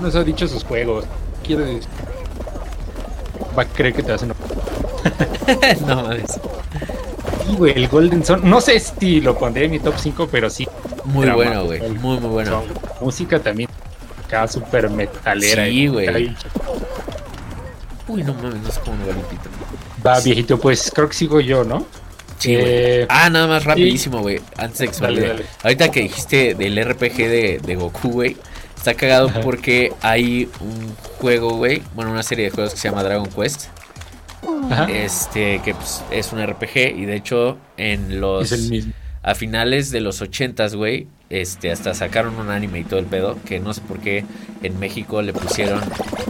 Nos 0.02 0.16
ha 0.16 0.24
dicho 0.24 0.48
sus 0.48 0.64
juegos. 0.64 1.06
Quiere 1.46 1.80
Va 3.58 3.64
a 3.64 3.66
creer 3.66 3.94
que 3.94 4.04
te 4.04 4.12
hacen. 4.12 4.30
no 5.88 5.96
mames. 6.04 6.40
Sí, 7.46 7.56
güey, 7.56 7.74
el 7.74 7.88
Golden 7.88 8.24
Song. 8.24 8.44
No 8.44 8.62
sé 8.62 8.80
si 8.80 9.22
lo 9.22 9.38
pondré 9.38 9.66
en 9.66 9.72
mi 9.72 9.80
top 9.80 9.96
5, 9.98 10.28
pero 10.32 10.50
sí. 10.50 10.68
Muy 11.06 11.30
bueno, 11.30 11.66
güey. 11.66 11.80
Muy, 11.82 12.20
muy 12.20 12.30
bueno. 12.30 12.64
Música 13.02 13.40
también. 13.40 13.70
Acá 14.26 14.48
súper 14.48 14.90
metalera. 14.90 15.66
Sí, 15.66 15.88
güey. 15.88 16.36
Uy, 18.08 18.24
no 18.24 18.34
mames, 18.34 18.62
no 18.62 18.72
sé 18.72 18.80
cómo 18.84 18.98
me 18.98 19.06
va. 19.08 19.16
Va, 20.16 20.20
viejito, 20.22 20.60
pues 20.60 20.92
creo 20.94 21.10
que 21.10 21.16
sigo 21.16 21.40
yo, 21.42 21.64
¿no? 21.64 21.86
Sí. 22.40 22.54
Eh, 22.56 23.06
Ah, 23.10 23.30
nada 23.30 23.48
más 23.48 23.64
rapidísimo, 23.66 24.20
güey. 24.22 24.40
Antes 24.58 24.78
de 24.80 24.88
que 24.90 24.98
Dale, 25.00 25.28
dale. 25.28 25.46
Ahorita 25.64 25.90
que 25.92 26.02
dijiste 26.02 26.54
del 26.54 26.84
RPG 26.84 27.16
de, 27.18 27.62
de 27.64 27.76
Goku, 27.76 28.10
güey. 28.10 28.38
Está 28.76 28.94
cagado 28.94 29.28
Ajá. 29.28 29.42
porque 29.42 29.92
hay 30.02 30.48
un 30.62 30.96
juego, 31.20 31.56
güey. 31.58 31.82
Bueno, 31.96 32.12
una 32.12 32.24
serie 32.24 32.46
de 32.46 32.52
juegos 32.52 32.74
que 32.74 32.80
se 32.80 32.90
llama 32.90 33.04
Dragon 33.04 33.28
Quest. 33.28 33.66
Ajá. 34.70 34.86
Este, 34.90 35.62
que 35.66 35.74
pues, 35.74 36.04
es 36.12 36.32
un 36.32 36.46
RPG. 36.46 36.96
Y 36.96 37.06
de 37.06 37.16
hecho, 37.16 37.58
en 37.76 38.22
los. 38.22 38.52
es 38.52 38.60
el 38.60 38.70
mismo. 38.70 38.94
A 39.24 39.34
finales 39.36 39.92
de 39.92 40.00
los 40.00 40.22
ochentas, 40.22 40.76
güey. 40.76 41.08
Este, 41.30 41.72
hasta 41.72 41.94
sacaron 41.94 42.38
un 42.38 42.50
anime 42.50 42.80
y 42.80 42.84
todo 42.84 43.00
el 43.00 43.06
pedo. 43.06 43.38
Que 43.46 43.60
no 43.60 43.74
sé 43.74 43.82
por 43.82 44.00
qué 44.00 44.26
en 44.64 44.80
México 44.80 45.22
le 45.22 45.34
pusieron 45.34 45.82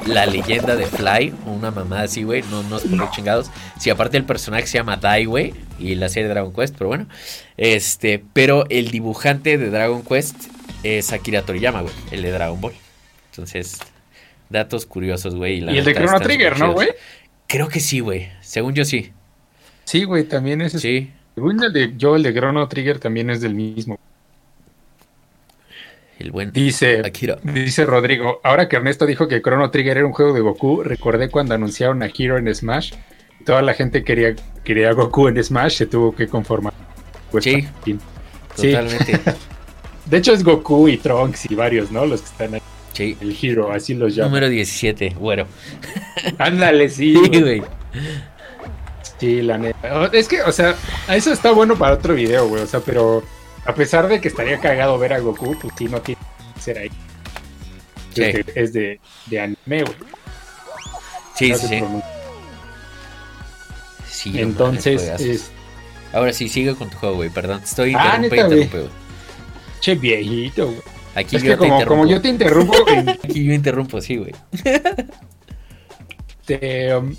la 0.06 0.26
leyenda 0.26 0.76
de 0.76 0.86
Fly. 0.86 1.34
O 1.46 1.52
una 1.52 1.72
mamada 1.72 2.04
así, 2.04 2.24
güey. 2.24 2.44
No, 2.50 2.64
no 2.64 2.80
sé 2.80 2.88
por 2.90 3.00
qué 3.00 3.16
chingados. 3.16 3.52
Si 3.80 3.90
aparte 3.90 4.18
el 4.18 4.26
personaje 4.26 4.68
se 4.68 4.78
llama 4.78 4.98
Dai, 4.98 5.26
güey. 5.26 5.54
Y 5.80 5.96
la 5.96 6.10
serie 6.10 6.28
de 6.28 6.34
Dragon 6.34 6.54
Quest, 6.54 6.76
pero 6.78 6.88
bueno. 6.88 7.08
Este, 7.58 8.24
pero 8.34 8.66
el 8.70 8.90
dibujante 8.90 9.58
de 9.58 9.70
Dragon 9.70 10.04
Quest 10.04 10.36
es 10.84 11.14
Akira 11.14 11.42
Toriyama, 11.44 11.82
güey. 11.82 11.94
El 12.12 12.22
de 12.22 12.32
Dragon 12.32 12.60
Ball. 12.60 12.74
Entonces, 13.32 13.78
datos 14.50 14.86
curiosos, 14.86 15.36
güey. 15.36 15.62
la 15.62 15.72
Y 15.72 15.78
el 15.78 15.86
de 15.86 15.94
Chrono 15.94 16.20
Trigger, 16.20 16.58
¿no, 16.58 16.74
güey? 16.74 16.90
Creo 17.48 17.68
que 17.68 17.80
sí, 17.80 18.00
güey. 18.00 18.30
Según 18.42 18.74
yo 18.74 18.84
sí. 18.84 19.12
Sí, 19.86 20.04
güey, 20.04 20.24
también 20.24 20.62
es. 20.62 20.74
Sí. 20.74 21.12
Según 21.36 21.64
el 21.64 21.72
de, 21.72 21.94
yo, 21.98 22.16
el 22.16 22.24
de 22.24 22.34
Chrono 22.34 22.68
Trigger 22.68 23.00
también 23.00 23.30
es 23.30 23.42
del 23.42 23.54
mismo. 23.54 24.00
El 26.20 26.32
buen 26.32 26.52
Dice, 26.52 27.02
Akira. 27.06 27.38
dice 27.44 27.86
Rodrigo, 27.86 28.42
ahora 28.44 28.68
que 28.68 28.76
Ernesto 28.78 29.06
dijo 29.06 29.28
que 29.28 29.42
Chrono 29.42 29.70
Trigger 29.70 29.98
era 29.98 30.06
un 30.08 30.14
juego 30.14 30.34
de 30.34 30.42
Goku, 30.42 30.84
recordé 30.84 31.30
cuando 31.30 31.54
anunciaron 31.54 32.02
a 32.02 32.08
Hero 32.08 32.38
en 32.38 32.54
Smash. 32.54 32.94
Toda 33.46 33.62
la 33.62 33.74
gente 33.74 34.04
quería, 34.04 34.36
quería 34.64 34.92
Goku 34.94 35.28
en 35.28 35.44
Smash, 35.44 35.78
se 35.78 35.86
tuvo 35.86 36.16
que 36.16 36.28
conformar. 36.28 36.74
Pues, 37.32 37.44
Sí. 37.44 37.68
Sí. 37.86 37.98
Totalmente. 38.72 39.20
De 40.08 40.18
hecho 40.18 40.34
es 40.34 40.44
Goku 40.44 40.88
y 40.88 40.98
Trunks 40.98 41.52
y 41.52 41.56
varios, 41.56 41.92
¿no? 41.92 42.06
Los 42.06 42.22
que 42.22 42.28
están 42.28 42.54
ahí. 42.56 42.62
Sí. 42.94 43.16
El 43.22 43.38
Hero, 43.40 43.72
así 43.72 43.94
los 43.94 44.16
llaman. 44.16 44.32
Número 44.32 44.50
17, 44.50 45.10
güero. 45.20 45.46
Ándale, 46.40 46.90
sí. 46.90 47.16
Sí, 47.32 47.42
güey. 47.42 47.62
Sí, 49.20 49.42
la 49.42 49.58
neta. 49.58 50.10
Es 50.14 50.28
que, 50.28 50.42
o 50.42 50.52
sea, 50.52 50.76
eso 51.10 51.32
está 51.32 51.52
bueno 51.52 51.76
para 51.78 51.96
otro 51.96 52.16
video, 52.16 52.48
güey. 52.48 52.64
O 52.64 52.68
sea, 52.68 52.80
pero 52.80 53.24
a 53.68 53.76
pesar 53.76 54.08
de 54.08 54.20
que 54.22 54.28
estaría 54.30 54.60
cagado 54.60 54.98
ver 54.98 55.14
a 55.14 55.20
Goku, 55.20 55.58
pues 55.60 55.74
sí, 55.78 55.86
no 55.86 56.02
tiene 56.02 56.22
que 56.56 56.62
ser 56.62 56.78
ahí. 56.80 56.90
Sí. 58.14 58.24
Es, 58.24 58.34
de, 58.34 58.46
es 58.56 58.74
de, 58.74 59.00
de 59.28 59.40
anime, 59.40 59.84
güey. 59.84 59.96
Sí, 61.36 61.52
No 61.52 61.58
sí, 61.58 61.84
sí. 64.10 64.40
Entonces, 64.40 65.04
es 65.20 65.52
Ahora 66.14 66.32
sí, 66.34 66.48
sigue 66.48 66.74
con 66.76 66.90
tu 66.90 66.98
juego, 66.98 67.16
güey. 67.18 67.30
Perdón, 67.30 67.62
estoy 67.64 67.94
Ah, 67.96 68.20
interrumpe, 68.24 68.88
che 69.82 69.96
viejito, 69.96 70.66
güey. 70.68 70.82
Aquí 71.16 71.36
Es 71.36 71.44
yo 71.44 71.52
que 71.52 71.58
te 71.58 71.70
como, 71.70 71.86
como 71.86 72.06
yo 72.08 72.22
te 72.22 72.30
interrumpo, 72.30 72.74
en- 72.88 73.10
Aquí 73.10 73.44
yo 73.46 73.54
interrumpo, 73.54 74.00
sí, 74.02 74.16
güey. 74.18 74.34
te, 76.46 76.96
um, 76.96 77.16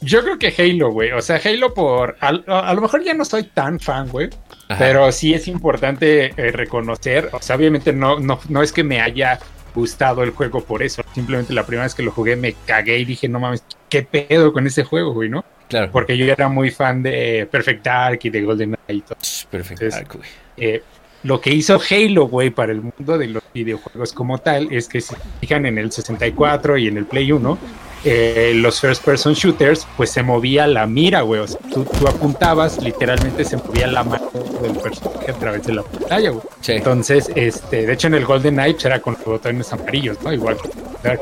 yo 0.00 0.22
creo 0.22 0.38
que 0.38 0.52
Halo, 0.58 0.90
güey. 0.90 1.12
O 1.12 1.22
sea, 1.22 1.40
Halo 1.42 1.72
por... 1.72 2.16
A, 2.20 2.28
a 2.28 2.74
lo 2.74 2.80
mejor 2.80 3.04
ya 3.04 3.14
no 3.14 3.24
soy 3.24 3.44
tan 3.44 3.78
fan, 3.78 4.08
güey. 4.08 4.28
Ajá. 4.72 4.78
Pero 4.78 5.10
sí 5.12 5.34
es 5.34 5.48
importante 5.48 6.32
eh, 6.36 6.52
reconocer, 6.52 7.28
o 7.32 7.40
sea, 7.40 7.56
obviamente 7.56 7.92
no, 7.92 8.18
no, 8.18 8.40
no 8.48 8.62
es 8.62 8.72
que 8.72 8.84
me 8.84 9.00
haya 9.00 9.38
gustado 9.74 10.22
el 10.22 10.30
juego 10.30 10.62
por 10.62 10.82
eso, 10.82 11.02
simplemente 11.14 11.52
la 11.54 11.64
primera 11.64 11.84
vez 11.84 11.94
que 11.94 12.02
lo 12.02 12.10
jugué 12.10 12.36
me 12.36 12.54
cagué 12.66 12.98
y 12.98 13.04
dije, 13.04 13.28
no 13.28 13.40
mames, 13.40 13.64
¿qué 13.88 14.02
pedo 14.02 14.52
con 14.52 14.66
ese 14.66 14.84
juego, 14.84 15.12
güey, 15.14 15.28
no? 15.30 15.44
Claro. 15.68 15.90
Porque 15.90 16.16
yo 16.18 16.26
era 16.26 16.48
muy 16.48 16.70
fan 16.70 17.02
de 17.02 17.48
Perfect 17.50 17.84
Dark 17.84 18.20
y 18.22 18.28
de 18.30 18.42
GoldenEye 18.42 18.76
y 18.88 19.00
todo. 19.00 19.16
Ch, 19.22 19.46
Perfecto, 19.46 19.86
Es- 19.86 19.94
arco, 19.94 20.18
güey. 20.18 20.28
Eh, 20.58 20.82
lo 21.22 21.40
que 21.40 21.50
hizo 21.54 21.80
Halo, 21.90 22.26
güey, 22.26 22.50
para 22.50 22.72
el 22.72 22.82
mundo 22.82 23.16
de 23.16 23.28
los 23.28 23.42
videojuegos 23.54 24.12
como 24.12 24.38
tal, 24.38 24.68
es 24.72 24.88
que 24.88 25.00
si 25.00 25.14
se 25.14 25.20
fijan 25.40 25.64
en 25.66 25.78
el 25.78 25.90
64 25.92 26.76
y 26.78 26.88
en 26.88 26.98
el 26.98 27.06
Play 27.06 27.30
1, 27.32 27.58
eh, 28.04 28.52
los 28.54 28.80
first 28.80 29.04
person 29.04 29.34
shooters, 29.34 29.86
pues 29.96 30.10
se 30.10 30.22
movía 30.22 30.66
la 30.66 30.86
mira, 30.86 31.22
güey. 31.22 31.40
O 31.40 31.46
sea, 31.48 31.58
tú, 31.72 31.84
tú 31.84 32.08
apuntabas, 32.08 32.82
literalmente 32.82 33.44
se 33.44 33.56
movía 33.56 33.86
la 33.86 34.02
mano 34.04 34.30
del 34.60 34.72
personaje 34.76 35.30
a 35.30 35.34
través 35.34 35.64
de 35.66 35.74
la 35.74 35.82
pantalla, 35.82 36.30
güey. 36.30 36.44
Sí. 36.60 36.72
Entonces, 36.72 37.30
este, 37.34 37.86
de 37.86 37.92
hecho 37.92 38.08
en 38.08 38.14
el 38.14 38.24
Golden 38.24 38.54
Knights 38.54 38.84
era 38.84 39.00
con 39.00 39.14
los 39.14 39.24
botones 39.24 39.72
amarillos, 39.72 40.18
¿no? 40.22 40.32
Igual 40.32 40.56
que 40.56 40.70
Dark. 41.02 41.20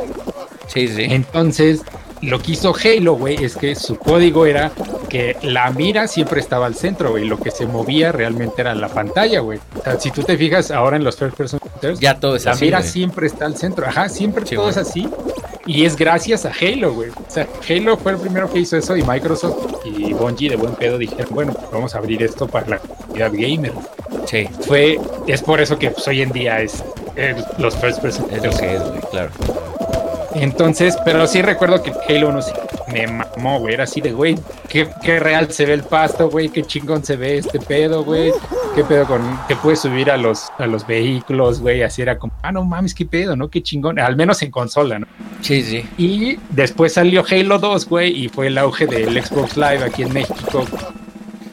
Sí, 0.67 0.89
sí. 0.89 1.05
Entonces, 1.09 1.83
lo 2.23 2.39
que 2.39 2.53
hizo 2.53 2.75
Halo, 2.75 3.15
güey, 3.15 3.43
es 3.43 3.57
que 3.57 3.75
su 3.75 3.97
código 3.97 4.47
era 4.47 4.71
que 5.09 5.37
la 5.43 5.71
mira 5.71 6.07
siempre 6.07 6.41
estaba 6.41 6.67
al 6.67 6.75
centro, 6.75 7.11
güey. 7.11 7.25
Lo 7.25 7.39
que 7.39 7.51
se 7.51 7.67
movía 7.67 8.13
realmente 8.13 8.61
era 8.61 8.75
la 8.75 8.89
pantalla, 8.89 9.41
güey. 9.41 9.59
O 9.79 9.83
sea, 9.83 9.99
si 9.99 10.11
tú 10.11 10.23
te 10.23 10.37
fijas 10.37 10.71
ahora 10.71 10.97
en 10.97 11.05
los 11.05 11.17
first 11.17 11.37
person 11.37 11.59
Ya 11.99 12.21
todo 12.21 12.37
es 12.37 12.45
la 12.45 12.53
así. 12.53 12.67
mira 12.67 12.83
siempre 12.83 13.27
está 13.27 13.47
al 13.47 13.57
centro. 13.57 13.87
Ajá, 13.87 14.09
siempre 14.09 14.47
Sí, 14.47 14.55
todo 14.55 14.69
es 14.69 14.77
así. 14.77 15.09
Y 15.73 15.85
es 15.85 15.95
gracias 15.97 16.45
a 16.45 16.51
Halo, 16.61 16.93
güey. 16.95 17.11
O 17.11 17.15
sea, 17.29 17.47
Halo 17.69 17.97
fue 17.97 18.11
el 18.13 18.19
primero 18.19 18.51
que 18.53 18.59
hizo 18.59 18.77
eso 18.77 18.97
y 18.97 19.05
Microsoft 19.05 19.85
y 19.85 20.13
Bungie 20.13 20.51
de 20.51 20.57
buen 20.57 20.75
pedo 20.75 20.99
dijeron, 20.99 21.29
bueno, 21.31 21.53
pues 21.53 21.71
vamos 21.71 21.95
a 21.95 21.99
abrir 21.99 22.23
esto 22.25 22.49
para 22.49 22.67
la 22.67 22.79
comunidad 22.81 23.31
gamer. 23.33 23.73
Sí, 24.27 24.49
Fue, 24.67 24.99
es 25.29 25.43
por 25.43 25.61
eso 25.61 25.79
que 25.79 25.91
pues, 25.93 26.07
hoy 26.09 26.23
en 26.23 26.33
día 26.33 26.61
es 26.61 26.83
el- 27.15 27.45
los 27.59 27.77
first 27.77 28.01
person. 28.03 28.27
es 28.33 28.43
lo 28.43 28.51
que 28.51 28.75
es, 28.75 28.83
güey, 28.83 29.01
claro. 29.13 29.31
Entonces, 30.35 30.97
pero 31.05 31.27
sí 31.29 31.41
recuerdo 31.41 31.83
que 31.83 31.93
Halo 32.09 32.31
1 32.31 32.43
sí 32.43 32.53
me 32.93 33.07
mamó, 33.07 33.61
güey. 33.61 33.75
Era 33.75 33.85
así 33.85 34.01
de, 34.01 34.13
güey, 34.13 34.37
qué, 34.69 34.89
qué 35.03 35.19
real 35.19 35.51
se 35.51 35.65
ve 35.67 35.75
el 35.75 35.83
pasto, 35.83 36.29
güey, 36.29 36.49
qué 36.49 36.63
chingón 36.63 37.05
se 37.05 37.17
ve 37.17 37.39
este 37.39 37.59
pedo, 37.61 38.05
güey. 38.05 38.33
Qué 38.75 38.85
pedo 38.85 39.07
con 39.07 39.23
que 39.49 39.57
puedes 39.57 39.81
subir 39.81 40.11
a 40.11 40.17
los, 40.17 40.51
a 40.59 40.67
los 40.67 40.87
vehículos, 40.87 41.61
güey. 41.61 41.83
Así 41.83 42.03
era 42.03 42.19
como, 42.19 42.33
ah, 42.43 42.53
no 42.53 42.65
mames, 42.65 42.95
qué 42.95 43.07
pedo, 43.07 43.37
¿no? 43.37 43.49
Qué 43.49 43.63
chingón. 43.63 43.99
Al 43.99 44.17
menos 44.17 44.43
en 44.43 44.51
consola, 44.51 44.99
¿no? 44.99 45.07
Sí, 45.41 45.63
sí. 45.63 45.85
Y 45.99 46.39
después 46.51 46.93
salió 46.93 47.25
Halo 47.29 47.59
2, 47.59 47.89
güey, 47.89 48.25
y 48.25 48.29
fue 48.29 48.49
el 48.49 48.59
auge 48.59 48.87
del 48.87 49.23
Xbox 49.23 49.57
Live 49.57 49.85
aquí 49.85 50.03
en 50.03 50.13
México. 50.13 50.65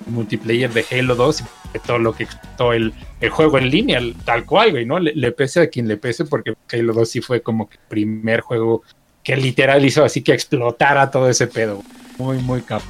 Multiplayer 0.07 0.71
de 0.71 0.85
Halo 0.91 1.15
2 1.15 1.43
y 1.73 1.79
todo 1.79 1.99
lo 1.99 2.13
que 2.13 2.23
explotó 2.23 2.71
el, 2.71 2.93
el 3.19 3.29
juego 3.29 3.57
en 3.57 3.69
línea, 3.69 3.99
tal 4.23 4.45
cual, 4.45 4.71
güey, 4.71 4.85
¿no? 4.85 4.99
Le, 4.99 5.13
le 5.13 5.31
pese 5.31 5.61
a 5.61 5.67
quien 5.67 5.87
le 5.87 5.97
pese, 5.97 6.25
porque 6.25 6.53
Halo 6.71 6.93
2 6.93 7.09
sí 7.09 7.21
fue 7.21 7.41
como 7.41 7.67
que 7.67 7.75
el 7.75 7.87
primer 7.89 8.41
juego 8.41 8.83
que 9.27 9.35
literal 9.35 9.83
hizo 9.83 10.05
así 10.05 10.21
que 10.21 10.31
explotara 10.31 11.11
todo 11.11 11.29
ese 11.29 11.47
pedo. 11.47 11.83
Muy, 12.17 12.37
muy 12.37 12.61
cabrón. 12.61 12.87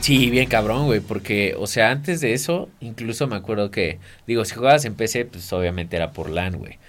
Sí, 0.00 0.30
bien 0.30 0.48
cabrón, 0.48 0.86
güey, 0.86 0.98
porque, 0.98 1.54
o 1.56 1.68
sea, 1.68 1.92
antes 1.92 2.20
de 2.20 2.32
eso, 2.32 2.68
incluso 2.80 3.28
me 3.28 3.36
acuerdo 3.36 3.70
que, 3.70 4.00
digo, 4.26 4.44
si 4.44 4.56
jugabas 4.56 4.84
en 4.84 4.96
PC, 4.96 5.26
pues 5.26 5.52
obviamente 5.52 5.94
era 5.94 6.10
por 6.10 6.28
LAN, 6.28 6.58
güey. 6.58 6.80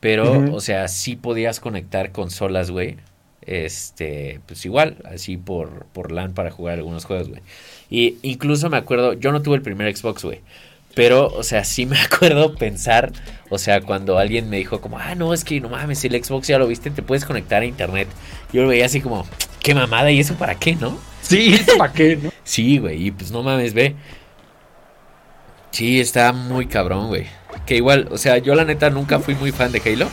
Pero, 0.00 0.54
o 0.54 0.60
sea, 0.60 0.88
sí 0.88 1.16
podías 1.16 1.60
conectar 1.60 2.12
consolas, 2.12 2.70
güey. 2.70 2.96
Este, 3.42 4.40
pues 4.46 4.64
igual, 4.64 4.96
así 5.04 5.36
por, 5.36 5.84
por 5.92 6.10
LAN 6.10 6.32
para 6.32 6.50
jugar 6.50 6.78
algunos 6.78 7.04
juegos, 7.04 7.28
güey. 7.28 7.42
Y 7.90 8.16
incluso 8.22 8.70
me 8.70 8.78
acuerdo, 8.78 9.12
yo 9.12 9.32
no 9.32 9.42
tuve 9.42 9.56
el 9.56 9.62
primer 9.62 9.94
Xbox, 9.94 10.24
güey. 10.24 10.40
Pero, 10.96 11.28
o 11.28 11.42
sea, 11.42 11.62
sí 11.62 11.84
me 11.84 12.00
acuerdo 12.00 12.54
pensar, 12.54 13.12
o 13.50 13.58
sea, 13.58 13.82
cuando 13.82 14.18
alguien 14.18 14.48
me 14.48 14.56
dijo 14.56 14.80
como, 14.80 14.98
ah, 14.98 15.14
no, 15.14 15.34
es 15.34 15.44
que 15.44 15.60
no 15.60 15.68
mames, 15.68 16.02
el 16.06 16.24
Xbox 16.24 16.48
ya 16.48 16.58
lo 16.58 16.66
viste, 16.66 16.90
te 16.90 17.02
puedes 17.02 17.26
conectar 17.26 17.60
a 17.60 17.66
internet. 17.66 18.08
Yo 18.50 18.62
lo 18.62 18.68
veía 18.68 18.86
así 18.86 19.02
como, 19.02 19.26
qué 19.62 19.74
mamada, 19.74 20.10
¿y 20.10 20.20
eso 20.20 20.34
para 20.36 20.54
qué, 20.54 20.74
no? 20.74 20.98
Sí, 21.20 21.60
¿para 21.76 21.92
qué, 21.92 22.16
no? 22.16 22.30
Sí, 22.44 22.78
güey, 22.78 23.08
y 23.08 23.10
pues 23.10 23.30
no 23.30 23.42
mames, 23.42 23.74
ve. 23.74 23.94
Sí, 25.70 26.00
está 26.00 26.32
muy 26.32 26.66
cabrón, 26.66 27.08
güey. 27.08 27.26
Que 27.66 27.76
igual, 27.76 28.08
o 28.10 28.16
sea, 28.16 28.38
yo 28.38 28.54
la 28.54 28.64
neta 28.64 28.88
nunca 28.88 29.20
fui 29.20 29.34
muy 29.34 29.52
fan 29.52 29.72
de 29.72 29.82
Halo, 29.84 30.08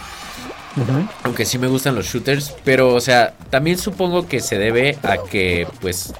aunque 1.23 1.45
sí 1.45 1.57
me 1.59 1.67
gustan 1.67 1.95
los 1.95 2.07
shooters, 2.07 2.53
pero, 2.65 2.93
o 2.93 2.99
sea, 2.99 3.35
también 3.49 3.77
supongo 3.77 4.27
que 4.27 4.41
se 4.41 4.57
debe 4.57 4.97
a 5.03 5.17
que, 5.29 5.65
pues, 5.79 6.13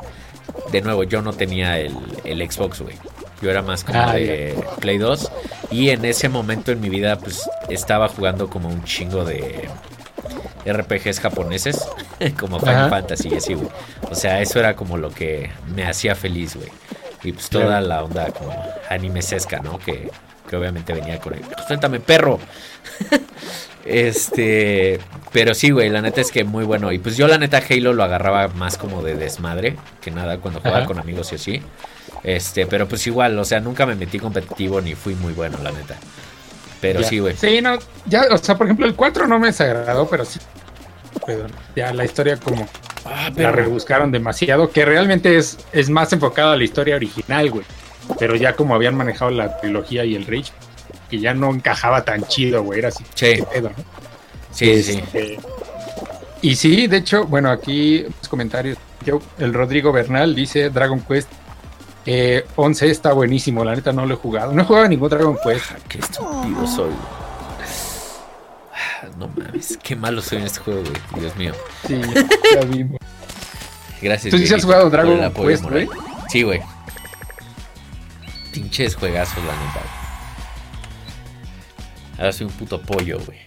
de 0.72 0.82
nuevo, 0.82 1.04
yo 1.04 1.22
no 1.22 1.34
tenía 1.34 1.80
el, 1.80 1.94
el 2.24 2.50
Xbox, 2.50 2.80
güey. 2.80 2.96
Yo 3.44 3.52
era 3.52 3.62
más 3.62 3.84
como 3.84 4.00
Ah, 4.00 4.14
de 4.14 4.56
Play 4.80 4.98
2 4.98 5.32
y 5.70 5.90
en 5.90 6.06
ese 6.06 6.30
momento 6.30 6.72
en 6.72 6.80
mi 6.80 6.88
vida, 6.90 7.18
pues, 7.18 7.48
estaba 7.70 8.08
jugando 8.08 8.50
como 8.50 8.70
un 8.70 8.84
chingo 8.86 9.26
de 9.26 9.68
RPGs 10.66 11.20
japoneses, 11.20 11.86
como 12.40 12.60
Final 12.60 12.76
Ajá. 12.78 12.90
Fantasy 12.90 13.30
y 13.30 13.36
así, 13.36 13.54
güey. 13.54 13.68
O 14.10 14.16
sea, 14.16 14.40
eso 14.42 14.60
era 14.60 14.76
como 14.76 14.98
lo 14.98 15.10
que 15.12 15.52
me 15.76 15.86
hacía 15.86 16.16
feliz, 16.16 16.56
güey. 16.56 16.70
Y 17.24 17.34
pues 17.34 17.50
toda 17.50 17.66
Claro. 17.66 17.88
la 17.88 18.04
onda 18.04 18.32
como 18.32 18.54
animesesca, 18.90 19.60
¿no? 19.60 19.78
Que, 19.80 20.10
que 20.50 20.56
obviamente 20.56 20.94
venía 20.94 21.20
con 21.20 21.34
el... 21.34 21.42
Suéltame, 21.68 22.00
perro. 22.00 22.40
este... 23.86 25.00
Pero 25.32 25.54
sí, 25.54 25.72
güey, 25.72 25.90
la 25.90 26.02
neta 26.02 26.22
es 26.22 26.32
que 26.32 26.44
muy 26.44 26.64
bueno. 26.64 26.92
Y 26.92 27.00
pues 27.00 27.18
yo 27.18 27.28
la 27.28 27.38
neta 27.38 27.62
Halo 27.68 27.94
lo 27.94 28.04
agarraba 28.04 28.48
más 28.50 28.78
como 28.78 29.02
de 29.02 29.16
desmadre 29.16 29.76
que 30.02 30.12
nada 30.12 30.38
cuando 30.38 30.60
jugaba 30.60 30.80
Ajá. 30.80 30.88
con 30.88 31.00
amigos 31.00 31.32
y 31.32 31.36
así. 31.36 31.62
Este, 32.24 32.66
pero 32.68 32.88
pues 32.88 33.06
igual, 33.08 33.38
o 33.40 33.46
sea, 33.46 33.60
nunca 33.60 33.86
me 33.86 33.96
metí 33.96 34.20
competitivo 34.20 34.80
ni 34.82 34.96
fui 34.96 35.16
muy 35.16 35.34
bueno, 35.34 35.58
la 35.64 35.72
neta. 35.72 35.96
Pero 36.80 37.02
Ya. 37.02 37.08
sí, 37.08 37.20
güey. 37.20 37.36
Sí, 37.36 37.62
no, 37.62 37.78
ya, 38.06 38.24
o 38.32 38.38
sea, 38.38 38.56
por 38.58 38.68
ejemplo, 38.68 38.86
el 38.86 38.96
4 38.96 39.28
no 39.28 39.40
me 39.40 39.48
desagradó, 39.48 40.08
pero 40.08 40.24
sí. 40.26 40.40
Pero 41.26 41.48
ya 41.76 41.94
la 41.94 42.06
historia 42.06 42.38
como 42.38 42.68
Ah, 43.06 43.30
la 43.36 43.52
rebuscaron 43.52 44.12
demasiado, 44.14 44.70
que 44.72 44.86
realmente 44.86 45.38
es, 45.38 45.58
es 45.74 45.90
más 45.90 46.14
enfocada 46.14 46.54
a 46.54 46.56
la 46.56 46.64
historia 46.64 46.96
original, 46.96 47.50
güey. 47.52 47.66
Pero 48.18 48.36
ya 48.36 48.54
como 48.56 48.76
habían 48.76 48.96
manejado 48.96 49.30
la 49.32 49.58
trilogía 49.60 50.06
y 50.06 50.16
el 50.16 50.26
Rage, 50.26 50.52
que 51.14 51.20
ya 51.20 51.36
no 51.36 51.52
encajaba 51.52 52.04
tan 52.04 52.24
chido, 52.26 52.64
güey. 52.64 52.80
Era 52.80 52.88
así. 52.88 53.04
Sí. 53.14 53.36
pedo, 53.54 53.70
¿no? 53.70 53.84
Sí, 54.52 54.82
sí. 54.82 54.98
Este, 54.98 55.38
Y 56.42 56.56
sí, 56.56 56.88
de 56.88 56.98
hecho, 56.98 57.26
bueno, 57.28 57.52
aquí 57.52 58.02
los 58.02 58.28
comentarios. 58.28 58.80
Yo, 59.06 59.22
el 59.38 59.54
Rodrigo 59.54 59.92
Bernal 59.92 60.34
dice 60.34 60.72
Dragon 60.72 61.02
Quest 61.02 61.30
eh, 62.08 62.46
11 62.56 62.90
está 62.90 63.14
buenísimo, 63.14 63.64
la 63.64 63.76
neta 63.76 63.92
no 63.94 64.08
lo 64.08 64.16
he 64.16 64.18
jugado. 64.18 64.54
No 64.54 64.64
he 64.64 64.66
jugado 64.66 64.88
ningún 64.88 65.08
Dragon 65.08 65.38
Quest. 65.44 65.66
Ah, 65.72 65.76
Qué 65.88 66.00
estúpido 66.00 66.66
soy. 66.68 66.92
Ah, 68.74 69.08
No 69.16 69.28
mames, 69.28 69.78
qué 69.84 69.96
malo 69.96 70.20
soy 70.20 70.40
en 70.40 70.46
este 70.46 70.60
juego, 70.62 70.82
güey. 70.82 71.22
Dios 71.22 71.36
mío. 71.36 71.54
Sí, 71.88 72.02
ya 72.56 72.62
vimos. 72.66 72.98
Gracias. 74.02 74.32
¿Tú 74.32 74.40
sí 74.40 74.52
has 74.52 74.64
jugado 74.64 74.90
Dragon 74.90 75.32
Quest, 75.32 75.64
güey? 75.66 75.88
Sí, 76.30 76.42
güey. 76.42 76.60
Pinches 78.52 78.96
juegazos, 78.96 79.38
la 79.46 79.52
neta. 79.54 79.93
Ahora 82.18 82.32
soy 82.32 82.48
un 82.48 82.54
puto 82.54 82.82
pollo, 82.82 83.20
güey. 83.26 83.40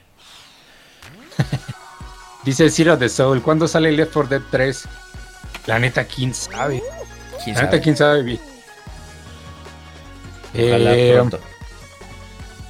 Dice 2.44 2.70
Zero 2.70 2.96
the 2.98 3.08
Soul, 3.08 3.42
¿cuándo 3.42 3.66
sale 3.66 3.90
Left 3.92 4.12
4 4.12 4.38
Dead 4.38 4.42
3? 4.50 4.88
La 5.66 5.78
neta, 5.78 6.04
quién 6.04 6.32
sabe. 6.34 6.82
¿Quién 7.42 7.56
La 7.56 7.62
neta, 7.62 7.80
quién 7.80 7.96
sabe. 7.96 8.38
Ojalá 10.54 10.96
Eh, 10.96 11.12
pronto. 11.14 11.40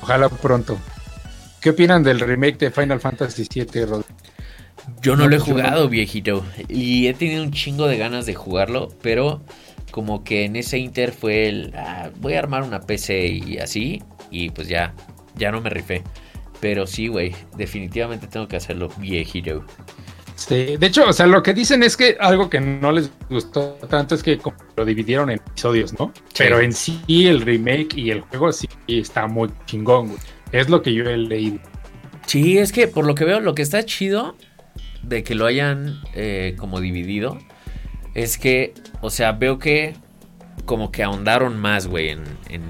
Ojalá 0.02 0.28
pronto. 0.28 0.78
¿Qué 1.60 1.70
opinan 1.70 2.02
del 2.02 2.20
remake 2.20 2.58
de 2.58 2.70
Final 2.70 3.00
Fantasy 3.00 3.46
VII, 3.52 3.84
Rod? 3.86 4.04
Yo 5.02 5.16
no, 5.16 5.24
no, 5.24 5.28
lo 5.28 5.36
he 5.36 5.38
no. 5.38 5.44
jugado, 5.44 5.88
viejito. 5.88 6.44
Y 6.68 7.08
he 7.08 7.14
tenido 7.14 7.42
un 7.42 7.52
chingo 7.52 7.86
de 7.88 7.98
ganas 7.98 8.24
de 8.26 8.34
jugarlo, 8.34 8.88
pero 9.02 9.42
como 9.90 10.24
que 10.24 10.44
en 10.44 10.56
ese 10.56 10.78
inter 10.78 11.12
fue 11.12 11.48
el... 11.48 11.72
ah, 11.76 12.10
voy 12.16 12.34
a 12.34 12.38
armar 12.38 12.62
una 12.62 12.80
PC 12.80 13.26
y 13.28 13.58
así, 13.58 14.02
y 14.30 14.50
pues 14.50 14.68
ya, 14.68 14.94
ya 15.36 15.50
no 15.50 15.60
me 15.60 15.70
rifé. 15.70 16.02
Pero 16.60 16.86
sí, 16.86 17.08
güey, 17.08 17.34
definitivamente 17.56 18.26
tengo 18.26 18.48
que 18.48 18.56
hacerlo, 18.56 18.88
viejito. 18.98 19.64
Sí, 20.36 20.76
de 20.76 20.86
hecho, 20.86 21.08
o 21.08 21.12
sea, 21.12 21.26
lo 21.26 21.42
que 21.42 21.54
dicen 21.54 21.82
es 21.82 21.96
que 21.96 22.16
algo 22.20 22.50
que 22.50 22.60
no 22.60 22.92
les 22.92 23.10
gustó 23.30 23.78
tanto 23.88 24.14
es 24.14 24.22
que 24.22 24.38
lo 24.76 24.84
dividieron 24.84 25.30
en 25.30 25.38
episodios, 25.38 25.98
¿no? 25.98 26.12
Pero 26.36 26.60
en 26.60 26.72
sí 26.72 27.00
el 27.08 27.40
remake 27.40 27.96
y 27.96 28.10
el 28.10 28.20
juego 28.20 28.52
sí 28.52 28.68
está 28.86 29.26
muy 29.26 29.50
chingón, 29.64 30.08
güey. 30.08 30.18
Es 30.52 30.68
lo 30.68 30.82
que 30.82 30.92
yo 30.92 31.04
he 31.04 31.16
leído. 31.16 31.58
Sí, 32.26 32.58
es 32.58 32.72
que 32.72 32.86
por 32.86 33.06
lo 33.06 33.14
que 33.14 33.24
veo, 33.24 33.40
lo 33.40 33.54
que 33.54 33.62
está 33.62 33.84
chido 33.84 34.36
de 35.02 35.22
que 35.22 35.34
lo 35.34 35.46
hayan 35.46 36.00
eh, 36.14 36.54
como 36.58 36.80
dividido 36.80 37.38
es 38.14 38.36
que, 38.36 38.74
o 39.00 39.10
sea, 39.10 39.32
veo 39.32 39.58
que 39.58 39.94
como 40.64 40.90
que 40.90 41.02
ahondaron 41.02 41.58
más, 41.58 41.86
güey, 41.86 42.10
en, 42.10 42.24
en, 42.48 42.62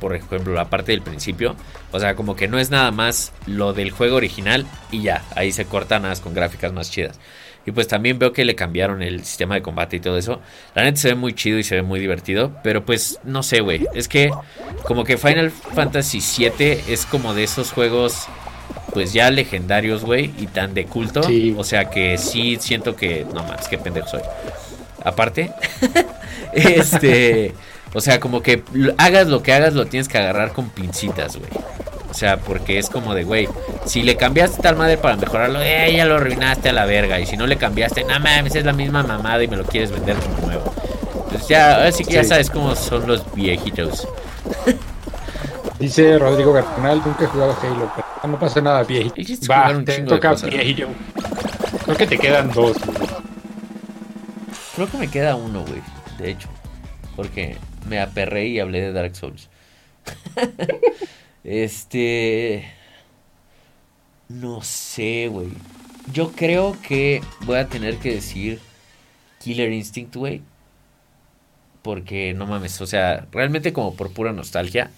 por 0.00 0.14
ejemplo, 0.14 0.52
la 0.52 0.68
parte 0.68 0.92
del 0.92 1.02
principio. 1.02 1.56
O 1.92 2.00
sea, 2.00 2.14
como 2.14 2.36
que 2.36 2.48
no 2.48 2.58
es 2.58 2.70
nada 2.70 2.90
más 2.90 3.32
lo 3.46 3.72
del 3.72 3.90
juego 3.90 4.16
original 4.16 4.66
y 4.90 5.02
ya, 5.02 5.22
ahí 5.34 5.52
se 5.52 5.64
cortan 5.64 6.02
nada 6.02 6.16
con 6.16 6.34
gráficas 6.34 6.72
más 6.72 6.90
chidas. 6.90 7.18
Y 7.66 7.72
pues 7.72 7.88
también 7.88 8.18
veo 8.18 8.32
que 8.32 8.44
le 8.44 8.54
cambiaron 8.54 9.02
el 9.02 9.24
sistema 9.24 9.54
de 9.54 9.62
combate 9.62 9.96
y 9.96 10.00
todo 10.00 10.16
eso. 10.16 10.40
La 10.74 10.82
neta 10.82 10.98
se 10.98 11.08
ve 11.08 11.14
muy 11.14 11.34
chido 11.34 11.58
y 11.58 11.62
se 11.62 11.76
ve 11.76 11.82
muy 11.82 12.00
divertido. 12.00 12.52
Pero 12.62 12.84
pues 12.84 13.18
no 13.24 13.42
sé, 13.42 13.60
güey. 13.60 13.86
Es 13.94 14.08
que 14.08 14.30
como 14.84 15.04
que 15.04 15.18
Final 15.18 15.50
Fantasy 15.50 16.20
VII 16.20 16.84
es 16.88 17.04
como 17.04 17.34
de 17.34 17.44
esos 17.44 17.72
juegos 17.72 18.26
pues 18.94 19.12
ya 19.12 19.30
legendarios, 19.30 20.04
güey. 20.04 20.32
Y 20.38 20.46
tan 20.46 20.72
de 20.72 20.86
culto. 20.86 21.22
Sí. 21.22 21.54
O 21.56 21.64
sea 21.64 21.90
que 21.90 22.16
sí 22.16 22.56
siento 22.58 22.96
que... 22.96 23.26
No 23.34 23.44
más, 23.44 23.68
qué 23.68 23.76
pendejo 23.76 24.08
soy. 24.08 24.22
Aparte. 25.04 25.52
este... 26.52 27.54
O 27.92 28.00
sea, 28.00 28.20
como 28.20 28.40
que 28.40 28.62
hagas 28.98 29.26
lo 29.26 29.42
que 29.42 29.52
hagas, 29.52 29.74
lo 29.74 29.86
tienes 29.86 30.08
que 30.08 30.18
agarrar 30.18 30.52
con 30.52 30.70
pincitas, 30.70 31.36
güey. 31.36 31.50
O 32.08 32.14
sea, 32.14 32.38
porque 32.38 32.78
es 32.78 32.88
como 32.88 33.14
de, 33.14 33.24
güey, 33.24 33.48
si 33.84 34.02
le 34.02 34.16
cambiaste 34.16 34.62
tal 34.62 34.76
madre 34.76 34.96
para 34.96 35.16
mejorarlo, 35.16 35.60
eh, 35.62 35.92
ya 35.96 36.04
lo 36.04 36.16
arruinaste 36.16 36.68
a 36.68 36.72
la 36.72 36.84
verga. 36.84 37.20
Y 37.20 37.26
si 37.26 37.36
no 37.36 37.46
le 37.46 37.56
cambiaste, 37.56 38.04
no 38.04 38.18
mames, 38.20 38.54
es 38.54 38.64
la 38.64 38.72
misma 38.72 39.02
mamada 39.02 39.42
y 39.42 39.48
me 39.48 39.56
lo 39.56 39.64
quieres 39.64 39.90
vender 39.90 40.16
como 40.16 40.46
nuevo. 40.46 40.74
Pues 41.30 41.46
ya, 41.48 41.76
ahora 41.76 41.92
sí 41.92 42.04
que 42.04 42.14
ya 42.14 42.24
sabes 42.24 42.50
cómo 42.50 42.74
son 42.74 43.06
los 43.06 43.32
viejitos. 43.34 44.06
Dice 45.78 46.18
Rodrigo 46.18 46.52
Bernal, 46.52 47.00
nunca 47.04 47.24
he 47.24 47.26
jugado 47.26 47.56
Halo, 47.62 47.90
pero 47.94 48.32
no 48.32 48.38
pasa 48.38 48.60
nada, 48.60 48.82
viejito. 48.82 49.46
Va, 49.50 49.72
te 49.84 50.00
toca 50.02 50.30
cosas. 50.30 50.50
viejillo. 50.50 50.88
Creo 51.84 51.96
que 51.96 52.06
te 52.06 52.18
quedan 52.18 52.50
dos. 52.52 52.76
güey. 52.84 53.29
Creo 54.80 54.92
que 54.92 54.96
me 54.96 55.10
queda 55.10 55.36
uno, 55.36 55.62
güey, 55.66 55.82
de 56.16 56.30
hecho. 56.30 56.48
Porque 57.14 57.58
me 57.86 58.00
aperré 58.00 58.46
y 58.46 58.60
hablé 58.60 58.80
de 58.80 58.92
Dark 58.94 59.14
Souls. 59.14 59.50
este. 61.44 62.64
No 64.30 64.62
sé, 64.62 65.28
güey. 65.28 65.50
Yo 66.14 66.32
creo 66.32 66.78
que 66.80 67.20
voy 67.42 67.58
a 67.58 67.68
tener 67.68 67.98
que 67.98 68.14
decir 68.14 68.58
Killer 69.40 69.70
Instinct, 69.70 70.16
güey. 70.16 70.40
Porque 71.82 72.32
no 72.32 72.46
mames, 72.46 72.80
o 72.80 72.86
sea, 72.86 73.26
realmente 73.32 73.74
como 73.74 73.94
por 73.94 74.14
pura 74.14 74.32
nostalgia. 74.32 74.90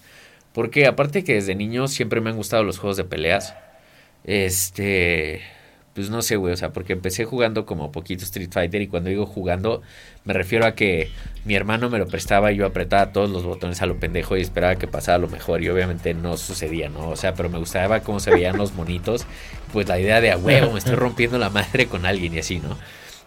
Porque 0.53 0.87
aparte 0.87 1.25
que 1.25 1.33
desde 1.33 1.55
niño 1.55 1.89
siempre 1.89 2.21
me 2.21 2.29
han 2.29 2.37
gustado 2.37 2.63
los 2.63 2.79
juegos 2.79 2.95
de 2.95 3.03
peleas. 3.03 3.53
Este, 4.23 5.41
pues 5.93 6.09
no 6.09 6.21
sé, 6.21 6.37
güey, 6.37 6.53
o 6.53 6.57
sea, 6.57 6.73
porque 6.73 6.93
empecé 6.93 7.25
jugando 7.25 7.65
como 7.65 7.91
poquito 7.91 8.23
Street 8.23 8.49
Fighter 8.51 8.81
y 8.81 8.87
cuando 8.87 9.09
digo 9.09 9.25
jugando 9.25 9.81
me 10.25 10.33
refiero 10.33 10.65
a 10.65 10.73
que 10.73 11.11
mi 11.45 11.55
hermano 11.55 11.89
me 11.89 11.99
lo 11.99 12.07
prestaba 12.07 12.51
y 12.51 12.57
yo 12.57 12.65
apretaba 12.65 13.11
todos 13.11 13.29
los 13.29 13.43
botones 13.43 13.81
a 13.81 13.85
lo 13.85 13.99
pendejo 13.99 14.37
y 14.37 14.41
esperaba 14.41 14.75
que 14.75 14.87
pasara 14.87 15.17
lo 15.17 15.27
mejor 15.27 15.61
y 15.61 15.69
obviamente 15.69 16.13
no 16.13 16.37
sucedía, 16.37 16.89
¿no? 16.89 17.09
O 17.09 17.15
sea, 17.15 17.33
pero 17.33 17.49
me 17.49 17.59
gustaba 17.59 17.99
cómo 17.99 18.19
se 18.19 18.31
veían 18.31 18.57
los 18.57 18.73
monitos, 18.73 19.25
pues 19.71 19.87
la 19.87 19.99
idea 19.99 20.21
de 20.21 20.31
a 20.31 20.37
huevo, 20.37 20.71
me 20.71 20.79
estoy 20.79 20.95
rompiendo 20.95 21.37
la 21.37 21.49
madre 21.49 21.87
con 21.87 22.05
alguien 22.05 22.33
y 22.33 22.39
así, 22.39 22.59
¿no? 22.59 22.77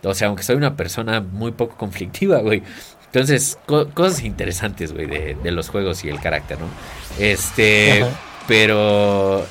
O 0.03 0.15
sea, 0.15 0.29
aunque 0.29 0.43
soy 0.43 0.57
una 0.57 0.77
persona 0.77 1.21
muy 1.21 1.53
poco 1.53 1.77
conflictiva, 1.77 2.39
güey. 2.39 2.63
Entonces, 3.07 3.59
cosas 3.67 4.23
interesantes, 4.25 4.93
güey, 4.93 5.07
de, 5.07 5.37
de, 5.43 5.51
los 5.51 5.69
juegos 5.69 6.05
y 6.05 6.09
el 6.09 6.21
carácter, 6.21 6.59
¿no? 6.59 6.67
Este, 7.19 8.05
pero 8.47 9.47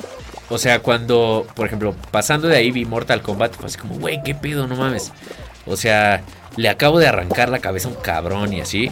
o 0.49 0.57
sea, 0.57 0.79
cuando, 0.79 1.47
por 1.55 1.65
ejemplo, 1.65 1.95
pasando 2.11 2.47
de 2.47 2.57
ahí 2.57 2.71
vi 2.71 2.85
Mortal 2.85 3.21
Kombat, 3.21 3.55
fue 3.55 3.65
así 3.65 3.77
como, 3.77 3.97
güey, 3.97 4.21
qué 4.23 4.35
pedo, 4.35 4.67
no 4.67 4.75
mames. 4.75 5.11
O 5.65 5.75
sea, 5.75 6.23
le 6.55 6.69
acabo 6.69 6.99
de 6.99 7.07
arrancar 7.07 7.49
la 7.49 7.59
cabeza 7.59 7.87
a 7.87 7.91
un 7.91 7.97
cabrón 7.97 8.53
y 8.53 8.61
así. 8.61 8.91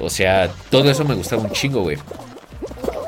O 0.00 0.10
sea, 0.10 0.50
todo 0.70 0.90
eso 0.90 1.04
me 1.04 1.14
gustaba 1.14 1.42
un 1.42 1.50
chingo, 1.50 1.82
güey. 1.82 1.98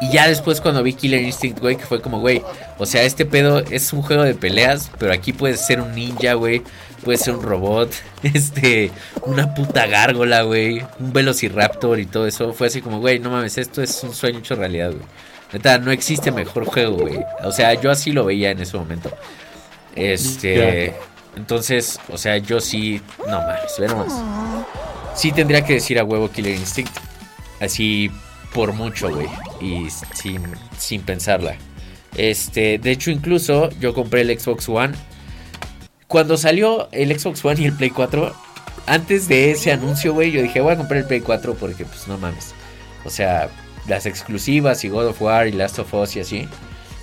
Y 0.00 0.10
ya 0.10 0.28
después 0.28 0.60
cuando 0.60 0.82
vi 0.82 0.92
Killer 0.92 1.22
Instinct, 1.22 1.60
güey, 1.60 1.76
que 1.76 1.86
fue 1.86 2.02
como, 2.02 2.20
güey, 2.20 2.42
o 2.78 2.84
sea, 2.86 3.02
este 3.02 3.24
pedo 3.24 3.60
es 3.60 3.92
un 3.92 4.02
juego 4.02 4.24
de 4.24 4.34
peleas, 4.34 4.90
pero 4.98 5.12
aquí 5.12 5.32
puedes 5.32 5.64
ser 5.64 5.80
un 5.80 5.94
ninja, 5.94 6.34
güey, 6.34 6.62
puede 7.02 7.18
ser 7.18 7.34
un 7.34 7.42
robot, 7.42 7.90
este, 8.22 8.90
una 9.24 9.54
puta 9.54 9.86
gárgola, 9.86 10.42
güey, 10.42 10.84
un 10.98 11.12
velociraptor 11.12 11.98
y 11.98 12.06
todo 12.06 12.26
eso. 12.26 12.52
Fue 12.52 12.66
así 12.66 12.82
como, 12.82 13.00
güey, 13.00 13.18
no 13.20 13.30
mames, 13.30 13.56
esto 13.58 13.82
es 13.82 14.02
un 14.02 14.12
sueño 14.12 14.40
hecho 14.40 14.54
realidad, 14.54 14.90
güey. 14.90 15.04
Neta, 15.52 15.78
no 15.78 15.90
existe 15.90 16.30
mejor 16.32 16.64
juego, 16.64 16.98
güey. 16.98 17.20
O 17.44 17.52
sea, 17.52 17.74
yo 17.74 17.90
así 17.90 18.12
lo 18.12 18.24
veía 18.24 18.50
en 18.50 18.60
ese 18.60 18.76
momento. 18.76 19.10
Este. 19.94 20.94
Entonces, 21.36 22.00
o 22.08 22.18
sea, 22.18 22.38
yo 22.38 22.60
sí. 22.60 23.00
No 23.26 23.40
mames, 23.40 23.74
ve 23.78 23.88
nomás. 23.88 24.12
Sí 25.14 25.32
tendría 25.32 25.64
que 25.64 25.74
decir 25.74 25.98
a 25.98 26.04
huevo 26.04 26.30
Killer 26.30 26.56
Instinct. 26.56 26.96
Así 27.60 28.10
por 28.52 28.72
mucho, 28.72 29.10
güey. 29.10 29.28
Y 29.60 29.88
sin, 30.14 30.42
sin 30.78 31.02
pensarla. 31.02 31.56
Este, 32.16 32.78
de 32.78 32.90
hecho, 32.90 33.10
incluso 33.10 33.70
yo 33.78 33.94
compré 33.94 34.22
el 34.22 34.38
Xbox 34.38 34.68
One. 34.68 34.94
Cuando 36.08 36.36
salió 36.36 36.88
el 36.92 37.18
Xbox 37.18 37.44
One 37.44 37.60
y 37.60 37.66
el 37.66 37.72
Play 37.72 37.90
4, 37.90 38.34
antes 38.86 39.28
de 39.28 39.50
ese 39.50 39.72
anuncio, 39.72 40.14
güey, 40.14 40.30
yo 40.30 40.42
dije, 40.42 40.60
voy 40.60 40.72
a 40.72 40.76
comprar 40.76 41.00
el 41.00 41.06
Play 41.06 41.20
4 41.20 41.54
porque, 41.54 41.84
pues, 41.84 42.08
no 42.08 42.16
mames. 42.16 42.54
O 43.04 43.10
sea, 43.10 43.48
las 43.88 44.06
exclusivas 44.06 44.84
y 44.84 44.88
God 44.88 45.06
of 45.06 45.22
War 45.22 45.46
y 45.46 45.52
Last 45.52 45.78
of 45.78 45.92
Us 45.94 46.16
y 46.16 46.20
así. 46.20 46.48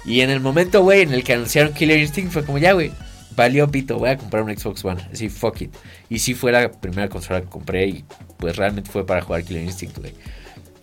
Y 0.05 0.21
en 0.21 0.29
el 0.29 0.39
momento, 0.39 0.81
güey, 0.81 1.01
en 1.01 1.13
el 1.13 1.23
que 1.23 1.33
anunciaron 1.33 1.73
Killer 1.73 1.99
Instinct 1.99 2.31
fue 2.31 2.43
como, 2.45 2.57
ya, 2.57 2.73
güey, 2.73 2.91
valió 3.35 3.69
pito, 3.69 3.97
voy 3.97 4.09
a 4.09 4.17
comprar 4.17 4.43
un 4.43 4.55
Xbox 4.55 4.83
One. 4.83 5.01
Así, 5.11 5.29
fuck 5.29 5.61
it. 5.61 5.73
Y 6.09 6.19
sí 6.19 6.33
fue 6.33 6.51
la 6.51 6.71
primera 6.71 7.09
consola 7.09 7.41
que 7.41 7.47
compré 7.47 7.87
y 7.87 8.05
pues 8.37 8.57
realmente 8.57 8.89
fue 8.89 9.05
para 9.05 9.21
jugar 9.21 9.43
Killer 9.43 9.63
Instinct, 9.63 9.97
güey. 9.97 10.13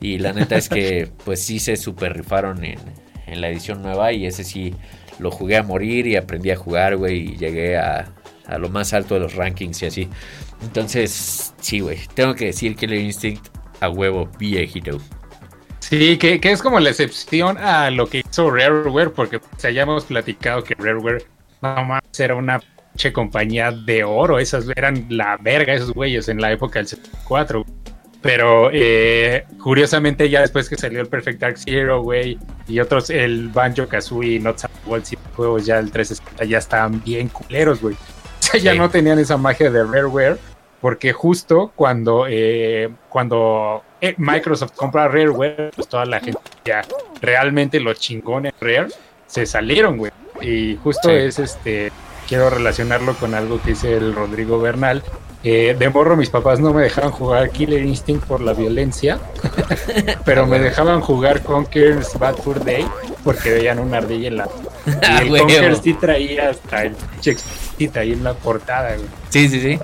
Y 0.00 0.18
la 0.18 0.32
neta 0.32 0.56
es 0.56 0.68
que 0.68 1.10
pues 1.24 1.42
sí 1.42 1.58
se 1.58 1.76
super 1.76 2.16
rifaron 2.16 2.64
en, 2.64 2.78
en 3.26 3.40
la 3.40 3.48
edición 3.48 3.82
nueva 3.82 4.12
y 4.12 4.26
ese 4.26 4.44
sí 4.44 4.74
lo 5.18 5.30
jugué 5.30 5.58
a 5.58 5.62
morir 5.62 6.06
y 6.06 6.16
aprendí 6.16 6.50
a 6.50 6.56
jugar, 6.56 6.96
güey, 6.96 7.32
y 7.32 7.36
llegué 7.36 7.76
a, 7.76 8.10
a 8.46 8.58
lo 8.58 8.70
más 8.70 8.94
alto 8.94 9.14
de 9.14 9.20
los 9.20 9.34
rankings 9.34 9.82
y 9.82 9.86
así. 9.86 10.08
Entonces, 10.62 11.54
sí, 11.60 11.80
güey, 11.80 11.98
tengo 12.14 12.34
que 12.34 12.46
decir 12.46 12.74
Killer 12.74 13.00
Instinct 13.00 13.48
a 13.80 13.90
huevo 13.90 14.30
viejito. 14.38 14.98
Sí, 15.90 16.18
que, 16.18 16.38
es 16.40 16.62
como 16.62 16.78
la 16.78 16.90
excepción 16.90 17.58
a 17.58 17.90
lo 17.90 18.06
que 18.06 18.18
hizo 18.18 18.48
Rareware, 18.48 19.10
porque 19.10 19.40
pues, 19.40 19.74
ya 19.74 19.82
hemos 19.82 20.04
platicado 20.04 20.62
que 20.62 20.76
Rareware 20.76 21.26
nada 21.60 21.82
más 21.82 22.00
era 22.16 22.36
una 22.36 22.60
che 22.94 23.12
compañía 23.12 23.72
de 23.72 24.04
oro, 24.04 24.38
esas 24.38 24.66
eran 24.76 25.06
la 25.08 25.36
verga 25.36 25.74
esos 25.74 25.92
güeyes 25.92 26.28
en 26.28 26.40
la 26.40 26.52
época 26.52 26.78
del 26.78 26.86
74. 26.86 27.64
Pero 28.22 28.70
eh, 28.72 29.44
curiosamente 29.60 30.30
ya 30.30 30.42
después 30.42 30.68
que 30.68 30.76
salió 30.76 31.00
el 31.00 31.08
Perfect 31.08 31.40
Dark 31.40 31.58
Zero, 31.58 32.02
güey, 32.02 32.38
y 32.68 32.78
otros, 32.78 33.10
el 33.10 33.48
Banjo 33.48 33.88
Kazooie, 33.88 34.38
Not 34.38 34.60
Waltz 34.86 35.14
y 35.14 35.18
juegos 35.34 35.66
ya 35.66 35.80
el 35.80 35.90
360 35.90 36.44
ya 36.44 36.58
estaban 36.58 37.02
bien 37.02 37.28
culeros, 37.28 37.80
güey. 37.80 37.96
O 38.40 38.52
sea, 38.52 38.60
ya 38.60 38.74
no 38.74 38.88
tenían 38.90 39.18
esa 39.18 39.36
magia 39.36 39.70
de 39.70 39.84
Rareware, 39.84 40.38
porque 40.80 41.12
justo 41.12 41.72
cuando, 41.76 42.26
eh, 42.28 42.88
cuando 43.08 43.82
eh, 44.00 44.14
Microsoft 44.16 44.72
compra 44.74 45.08
Rareware, 45.08 45.70
pues 45.74 45.88
toda 45.88 46.06
la 46.06 46.20
gente 46.20 46.40
ya 46.64 46.82
realmente 47.20 47.80
los 47.80 47.98
chingones 47.98 48.54
Rare 48.60 48.88
se 49.26 49.46
salieron, 49.46 49.98
güey. 49.98 50.12
Y 50.40 50.76
justo 50.82 51.10
es 51.10 51.38
este, 51.38 51.92
quiero 52.28 52.48
relacionarlo 52.48 53.14
con 53.14 53.34
algo 53.34 53.60
que 53.60 53.70
dice 53.70 53.96
el 53.96 54.14
Rodrigo 54.14 54.60
Bernal. 54.60 55.02
Eh, 55.42 55.74
de 55.78 55.88
morro 55.88 56.18
mis 56.18 56.28
papás 56.28 56.60
no 56.60 56.74
me 56.74 56.82
dejaban 56.82 57.12
jugar 57.12 57.48
Killer 57.48 57.82
Instinct 57.82 58.26
por 58.26 58.42
la 58.42 58.52
violencia, 58.52 59.18
pero 60.26 60.46
me 60.46 60.58
dejaban 60.58 61.00
jugar 61.00 61.42
Conker's 61.42 62.18
Bad 62.18 62.36
Fur 62.36 62.62
Day 62.62 62.86
porque 63.24 63.50
veían 63.50 63.78
una 63.78 63.98
ardilla 63.98 64.28
en 64.28 64.36
la... 64.36 64.48
Y 65.22 65.28
el 65.28 65.38
Conker 65.38 65.76
sí 65.76 65.94
traía 65.94 66.50
hasta 66.50 66.82
el 66.82 66.94
chexita 67.20 68.00
ahí 68.00 68.12
en 68.12 68.24
la 68.24 68.34
portada, 68.34 68.94
güey. 68.96 69.08
Sí, 69.30 69.48
sí, 69.48 69.60
sí. 69.60 69.78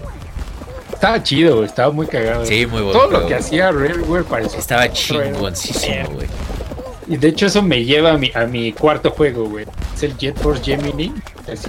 Estaba 0.96 1.22
chido, 1.22 1.62
estaba 1.62 1.92
muy 1.92 2.06
cagado. 2.06 2.46
Sí, 2.46 2.64
muy 2.64 2.80
bueno. 2.80 2.98
Todo 2.98 3.10
lo 3.10 3.26
que 3.26 3.34
hacía 3.34 3.70
Rareware 3.70 4.24
parecía. 4.24 4.58
Estaba 4.58 4.90
chingoncísimo, 4.90 6.08
güey. 6.14 6.26
Y 7.06 7.18
de 7.18 7.28
hecho 7.28 7.46
eso 7.46 7.60
me 7.60 7.84
lleva 7.84 8.12
a 8.12 8.16
mi, 8.16 8.32
a 8.34 8.46
mi 8.46 8.72
cuarto 8.72 9.10
juego, 9.10 9.46
güey. 9.46 9.66
Es 9.94 10.02
el 10.04 10.16
Jet 10.16 10.38
Force 10.38 10.64
Gemini. 10.64 11.12
Así, 11.52 11.68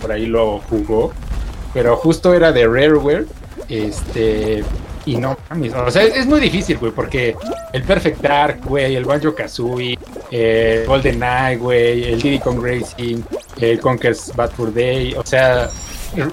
por 0.00 0.12
ahí 0.12 0.26
lo 0.26 0.60
jugó. 0.70 1.12
Pero 1.74 1.96
justo 1.96 2.32
era 2.34 2.52
de 2.52 2.68
Rareware. 2.68 3.26
Este. 3.68 4.62
Y 5.06 5.16
no 5.16 5.36
O 5.84 5.90
sea, 5.90 6.04
es, 6.04 6.26
muy 6.26 6.38
difícil, 6.38 6.78
güey. 6.78 6.92
Porque 6.92 7.34
el 7.72 7.82
Perfect 7.82 8.20
Dark, 8.20 8.60
güey. 8.64 8.94
El 8.94 9.04
Banjo 9.04 9.34
Kazooie. 9.34 9.98
Eh, 10.30 10.84
Golden 10.86 11.20
Eye, 11.20 11.56
güey. 11.56 12.04
El 12.12 12.22
Diddy 12.22 12.38
Kong 12.38 12.62
Racing. 12.62 13.22
El 13.60 13.80
Conker's 13.80 14.32
Bad 14.36 14.52
Fur 14.52 14.72
Day. 14.72 15.14
O 15.14 15.26
sea, 15.26 15.68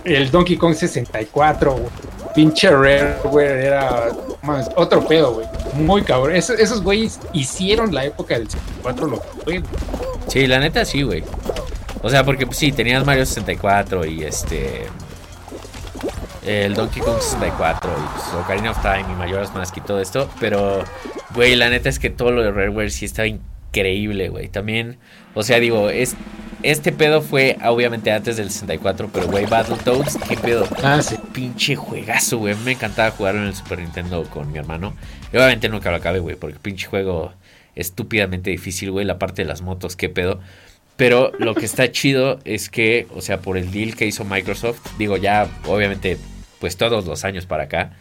el, 0.04 0.30
Donkey 0.30 0.58
Kong 0.58 0.76
64, 0.76 1.72
güey 1.72 1.90
pinche 2.40 2.70
Rare, 2.70 3.16
güey, 3.26 3.48
era 3.48 4.12
más, 4.44 4.70
otro 4.78 5.06
pedo, 5.06 5.34
güey. 5.34 5.48
Muy 5.74 6.04
cabrón. 6.04 6.38
esos 6.38 6.82
güeyes 6.82 7.20
hicieron 7.34 7.94
la 7.94 8.06
época 8.06 8.36
del 8.36 8.50
64 8.50 9.08
lo 9.08 9.22
que. 9.46 9.62
Sí, 10.28 10.48
la 10.48 10.60
neta 10.60 10.86
sí, 10.86 11.02
güey. 11.02 11.22
O 12.02 12.10
sea, 12.10 12.24
porque 12.24 12.46
pues, 12.46 12.58
sí, 12.58 12.72
tenías 12.72 13.06
Mario 13.06 13.26
64 13.26 14.06
y 14.06 14.24
este. 14.24 14.88
El 16.46 16.76
Donkey 16.76 17.02
Kong 17.02 17.20
64 17.20 17.92
y 17.92 18.18
pues, 18.18 18.34
Ocarina 18.42 18.72
of 18.72 18.82
Time 18.82 19.06
y 19.12 19.16
Majora's 19.16 19.54
Mask 19.54 19.76
y 19.76 19.82
todo 19.82 20.00
esto. 20.00 20.30
Pero, 20.40 20.82
güey, 21.36 21.58
la 21.58 21.70
neta 21.70 21.90
es 21.90 22.00
que 22.00 22.10
todo 22.10 22.32
lo 22.32 22.42
de 22.42 22.52
Rareware 22.52 22.90
sí 22.90 23.04
estaba 23.04 23.28
increíble, 23.28 24.30
güey. 24.30 24.48
También, 24.48 24.98
o 25.34 25.44
sea, 25.44 25.60
digo, 25.60 25.90
es 25.90 26.16
este 26.64 26.92
pedo 26.92 27.22
fue 27.22 27.58
obviamente 27.64 28.12
antes 28.12 28.38
del 28.38 28.50
64, 28.50 29.10
pero 29.14 29.28
güey, 29.28 29.46
Battletoads, 29.46 30.18
qué 30.28 30.36
pedo. 30.38 30.68
Ah, 30.84 31.02
sí. 31.02 31.16
Pinche 31.34 31.76
juegazo, 31.76 32.38
güey. 32.38 32.56
Me 32.66 32.74
encantaba 32.74 33.12
jugarlo 33.12 33.42
en 33.42 33.48
el 33.48 33.56
Super 33.56 33.80
Nintendo 33.80 34.24
con 34.30 34.52
mi 34.52 34.58
hermano. 34.58 34.96
Y 35.32 35.38
obviamente 35.38 35.70
nunca 35.70 35.90
lo 35.92 35.98
acabé, 35.98 36.20
güey, 36.20 36.36
porque 36.36 36.60
pinche 36.60 36.88
juego 36.88 37.34
estúpidamente 37.76 38.50
difícil, 38.50 38.92
güey. 38.92 39.06
La 39.06 39.20
parte 39.20 39.44
de 39.44 39.48
las 39.48 39.62
motos, 39.62 39.96
qué 39.96 40.10
pedo. 40.10 40.40
Pero 40.98 41.32
lo 41.40 41.56
que 41.56 41.66
está 41.66 41.90
chido 41.92 42.40
es 42.44 42.70
que, 42.70 43.08
o 43.16 43.22
sea, 43.22 43.40
por 43.40 43.58
el 43.58 43.72
deal 43.72 43.96
que 43.96 44.06
hizo 44.06 44.26
Microsoft, 44.26 44.82
digo, 44.98 45.16
ya 45.16 45.48
obviamente, 45.66 46.18
pues 46.60 46.76
todos 46.76 47.06
los 47.06 47.24
años 47.24 47.46
para 47.46 47.64
acá, 47.64 47.94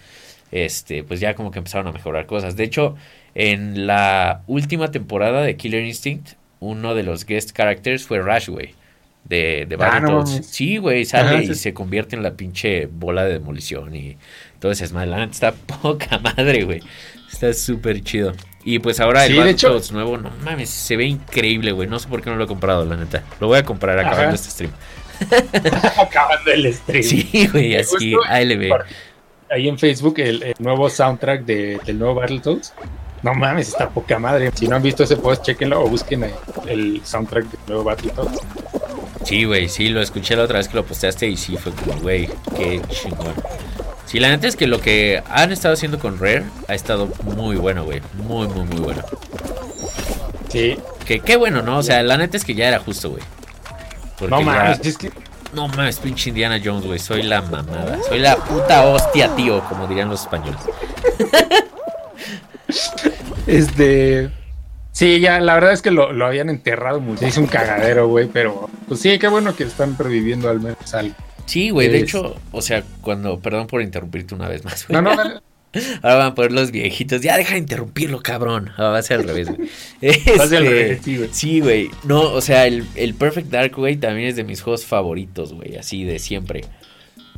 este, 0.51 1.05
pues 1.05 1.21
ya 1.21 1.35
como 1.35 1.53
que 1.53 1.59
empezaron 1.59 1.87
a 1.87 1.93
mejorar 1.93 2.27
cosas. 2.27 2.57
De 2.57 2.65
hecho, 2.65 2.97
en 3.37 3.87
la 3.87 4.43
última 4.49 4.91
temporada 4.91 5.43
de 5.43 5.57
Killer 5.57 5.85
Instinct, 5.85 6.31
uno 6.61 6.95
de 6.95 7.03
los 7.03 7.25
guest 7.25 7.53
characters 7.53 8.07
fue 8.07 8.19
Rush, 8.21 8.49
güey. 8.49 8.75
De, 9.25 9.67
de 9.69 9.77
ah, 9.79 10.25
sí, 10.43 10.79
güey, 10.79 11.05
sale 11.05 11.45
y 11.45 11.55
se 11.55 11.75
convierte 11.75 12.17
en 12.17 12.23
la 12.23 12.33
pinche 12.33 12.87
bola 12.87 13.25
de 13.25 13.35
demolición 13.35 13.95
y 13.95 14.17
todo 14.59 14.73
ese 14.73 14.87
Smiland 14.87 15.33
está 15.33 15.53
poca 15.83 16.19
madre, 16.19 16.65
güey. 16.65 16.81
Está 17.31 17.53
súper 17.53 18.03
chido. 18.03 18.33
Y 18.65 18.79
pues 18.79 19.01
ahora 19.01 19.27
el 19.27 19.37
Battletoads 19.37 19.93
nuevo, 19.93 20.17
no 20.17 20.31
mames, 20.45 20.71
se 20.71 20.97
ve 20.97 21.05
increíble, 21.05 21.73
güey. 21.73 21.89
No 21.89 21.99
sé 21.99 22.09
por 22.09 22.23
qué 22.23 22.31
no 22.31 22.37
lo 22.37 22.45
he 22.45 22.47
comprado, 22.47 22.85
la 22.87 22.97
neta. 22.97 23.23
Lo 23.39 23.49
voy 23.49 23.59
a 23.59 23.65
comprar 23.65 23.99
acabando 23.99 24.35
este 24.35 24.51
stream. 24.51 24.73
acabando 25.99 26.51
el 26.51 26.73
stream. 26.73 27.03
Sí, 27.03 27.49
güey, 27.53 27.77
así, 27.77 28.15
ALB. 28.29 28.73
Ahí 29.51 29.69
en 29.69 29.79
Facebook 29.79 30.19
el, 30.19 30.55
nuevo 30.59 30.89
soundtrack 30.89 31.45
de, 31.45 31.81
del 31.85 31.99
nuevo 31.99 32.15
Battletoads 32.15 32.73
no 33.23 33.35
mames, 33.35 33.69
está 33.69 33.89
poca 33.89 34.19
madre. 34.19 34.51
Si 34.55 34.69
no 34.69 34.77
han 34.77 34.83
visto 34.83 35.05
ese 35.05 35.17
post, 35.17 35.45
chequenlo 35.45 35.83
o 35.83 35.89
busquen 35.89 36.31
el 36.67 37.01
soundtrack 37.05 37.45
de 37.45 37.59
nuevo 37.67 37.85
Battletoads. 37.85 38.41
Sí, 39.25 39.45
güey, 39.45 39.69
sí, 39.69 39.89
lo 39.89 40.01
escuché 40.01 40.37
la 40.37 40.45
otra 40.45 40.59
vez 40.59 40.69
que 40.69 40.77
lo 40.77 40.85
posteaste 40.85 41.27
y 41.27 41.37
sí, 41.37 41.57
fue 41.57 41.73
como, 41.73 42.01
güey, 42.01 42.31
qué 42.57 42.81
chingón. 42.89 43.35
Sí, 44.07 44.21
la 44.21 44.29
neta 44.31 44.47
es 44.47 44.57
que 44.57 44.67
lo 44.67 44.81
que 44.81 45.23
han 45.29 45.53
estado 45.53 45.75
haciendo 45.75 45.99
con 45.99 46.19
Rare 46.19 46.45
ha 46.67 46.75
estado 46.75 47.09
muy 47.37 47.57
bueno, 47.57 47.85
güey. 47.85 48.01
Muy, 48.15 48.49
muy, 48.49 48.65
muy 48.65 48.81
bueno. 48.81 49.03
Sí. 50.49 50.79
Que 51.05 51.21
qué 51.21 51.37
bueno, 51.37 51.61
¿no? 51.61 51.79
O 51.79 51.83
sea, 51.83 52.03
la 52.03 52.17
neta 52.17 52.39
es 52.39 52.45
que 52.45 52.55
ya 52.55 52.69
era 52.69 52.79
justo, 52.79 53.11
güey. 53.11 53.23
No 54.29 54.41
mames, 54.41 54.81
es 54.83 54.97
que. 54.97 55.13
No 55.53 55.69
mames, 55.69 55.99
pinche 55.99 56.31
Indiana 56.31 56.59
Jones, 56.63 56.87
güey. 56.87 56.99
Soy 56.99 57.23
la 57.23 57.43
mamada. 57.43 57.99
Soy 58.09 58.19
la 58.19 58.37
puta 58.37 58.87
hostia, 58.87 59.35
tío, 59.37 59.63
como 59.69 59.87
dirían 59.87 60.09
los 60.09 60.23
españoles. 60.23 60.61
este. 63.49 64.31
Sí, 64.93 65.21
ya, 65.21 65.41
la 65.41 65.55
verdad 65.55 65.73
es 65.73 65.83
que 65.83 65.91
lo, 65.91 66.09
habían 66.25 66.49
enterrado 66.49 67.01
mucho. 67.01 67.25
Es 67.25 67.37
un 67.37 67.47
cagadero, 67.47 68.09
güey, 68.09 68.27
pero 68.27 68.69
pues 68.89 69.01
sí, 69.01 69.19
qué 69.19 69.29
bueno 69.29 69.55
que 69.55 69.65
están 69.65 69.97
reviviendo 69.97 70.49
al 70.49 70.61
menos 70.61 70.95
algo. 70.95 71.15
Sí, 71.47 71.71
güey, 71.71 71.89
de 71.89 71.99
hecho, 71.99 72.37
o 72.53 72.63
sea, 72.63 72.83
cuando, 73.01 73.39
perdón 73.41 73.69
por 73.69 73.81
interrumpirte 73.81 74.35
una 74.35 74.49
vez 74.49 74.65
más, 74.65 74.87
güey. 74.87 75.01
No, 75.01 75.15
no, 75.15 75.41
Ahora 76.03 76.17
van 76.17 76.27
a 76.29 76.35
poner 76.35 76.53
los 76.53 76.71
viejitos. 76.71 77.21
Ya 77.23 77.37
deja 77.37 77.53
de 77.55 77.59
interrumpirlo, 77.59 78.21
cabrón. 78.21 78.71
Ahora 78.77 78.91
va 78.91 78.99
a 78.99 79.03
ser 79.03 79.21
al 79.21 79.25
revés, 79.25 79.49
güey. 79.55 79.69
Este, 80.01 81.29
sí, 81.33 81.61
güey. 81.61 81.91
No, 82.05 82.23
o 82.23 82.41
sea, 82.41 82.67
el, 82.67 83.15
Perfect 83.19 83.49
Dark, 83.49 83.75
güey, 83.77 83.97
también 83.97 84.29
es 84.29 84.37
de 84.37 84.45
mis 84.45 84.63
juegos 84.63 84.85
favoritos, 84.85 85.53
güey. 85.53 85.77
Así 85.77 86.05
de 86.05 86.19
siempre. 86.19 86.65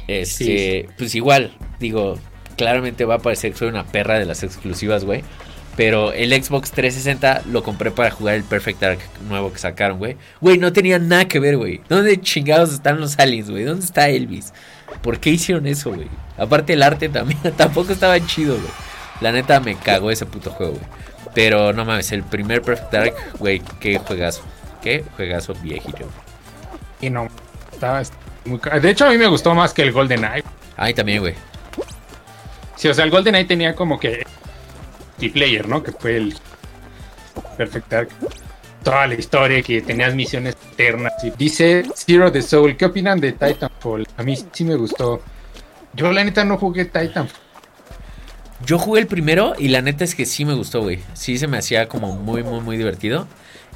Este, 0.07 0.89
pues 0.97 1.15
igual, 1.15 1.53
digo, 1.79 2.19
claramente 2.57 3.05
va 3.05 3.17
a 3.17 3.19
parecer 3.19 3.53
que 3.53 3.59
soy 3.59 3.69
una 3.69 3.87
perra 3.87 4.19
de 4.19 4.27
las 4.27 4.43
exclusivas, 4.43 5.05
güey. 5.05 5.23
Pero 5.77 6.13
el 6.13 6.31
Xbox 6.33 6.73
360 6.73 7.43
lo 7.47 7.63
compré 7.63 7.91
para 7.91 8.11
jugar 8.11 8.35
el 8.35 8.45
Perfect 8.45 8.81
Dark 8.81 8.99
nuevo 9.29 9.53
que 9.53 9.59
sacaron, 9.59 9.99
güey. 9.99 10.17
Güey, 10.41 10.59
no 10.59 10.73
tenía 10.73 10.99
nada 10.99 11.27
que 11.27 11.39
ver, 11.39 11.57
güey. 11.57 11.81
¿Dónde 11.89 12.21
chingados 12.21 12.73
están 12.73 13.01
los 13.01 13.19
aliens, 13.19 13.51
güey? 13.51 13.65
¿Dónde 13.65 13.85
está 13.85 14.09
Elvis? 14.09 14.53
¿Por 15.03 15.21
qué 15.21 15.31
hicieron 15.31 15.67
eso, 15.67 15.93
güey? 15.93 16.09
Aparte 16.37 16.73
el 16.73 16.83
arte 16.83 17.09
también 17.09 17.41
tampoco 17.57 17.93
estaba 17.93 18.19
chido, 18.27 18.57
güey. 18.57 18.71
La 19.21 19.33
neta 19.33 19.61
me 19.61 19.77
cagó 19.77 20.11
ese 20.11 20.27
puto 20.27 20.51
juego, 20.51 20.73
güey. 20.73 20.85
Pero 21.35 21.73
no 21.73 21.85
mames, 21.85 22.11
el 22.13 22.25
primer 22.25 22.63
Perfect 22.63 22.93
Dark, 22.93 23.15
güey, 23.39 23.63
qué 23.79 23.99
juegazo. 23.99 24.43
Qué 24.83 25.05
juegazo 25.17 25.55
viejito. 25.63 26.09
Y 27.01 27.11
no, 27.11 27.29
estaba 27.73 28.03
muy 28.45 28.61
De 28.81 28.91
hecho, 28.91 29.07
a 29.07 29.11
mí 29.11 29.19
me 29.19 29.27
gustó 29.27 29.55
más 29.55 29.73
que 29.73 29.83
el 29.83 29.93
Golden 29.93 30.25
Eye. 30.25 30.45
Ay, 30.77 30.95
también, 30.95 31.21
güey. 31.21 31.35
Sí, 32.77 32.89
o 32.89 32.95
sea, 32.95 33.05
el 33.05 33.11
Golden 33.11 33.35
Eye 33.35 33.45
tenía 33.45 33.75
como 33.75 34.01
que 34.01 34.27
multiplayer, 35.21 35.69
¿no? 35.69 35.83
Que 35.83 35.93
fue 35.93 36.17
el 36.17 36.35
Perfect. 37.57 38.11
Toda 38.83 39.07
la 39.07 39.15
historia, 39.15 39.61
que 39.61 39.83
tenías 39.83 40.15
misiones 40.15 40.57
eternas. 40.73 41.13
Dice 41.37 41.85
Zero 41.95 42.33
the 42.33 42.41
Soul, 42.41 42.77
¿qué 42.79 42.87
opinan 42.87 43.21
de 43.21 43.33
Titanfall? 43.33 44.07
A 44.17 44.23
mí 44.23 44.39
sí 44.53 44.65
me 44.65 44.75
gustó. 44.75 45.21
Yo 45.93 46.11
la 46.13 46.25
neta 46.25 46.45
no 46.45 46.57
jugué 46.57 46.87
Titanfall. 46.87 47.29
Yo 48.65 48.79
jugué 48.79 49.01
el 49.03 49.07
primero 49.07 49.55
y 49.59 49.69
la 49.69 49.83
neta 49.83 50.05
es 50.05 50.15
que 50.15 50.25
sí 50.25 50.47
me 50.47 50.55
gustó, 50.55 50.81
güey. 50.81 51.01
Sí 51.13 51.39
se 51.39 51.47
me 51.47 51.59
hacía 51.59 51.89
como 51.89 52.15
muy, 52.15 52.43
muy, 52.43 52.61
muy 52.61 52.79
divertido. 52.79 53.27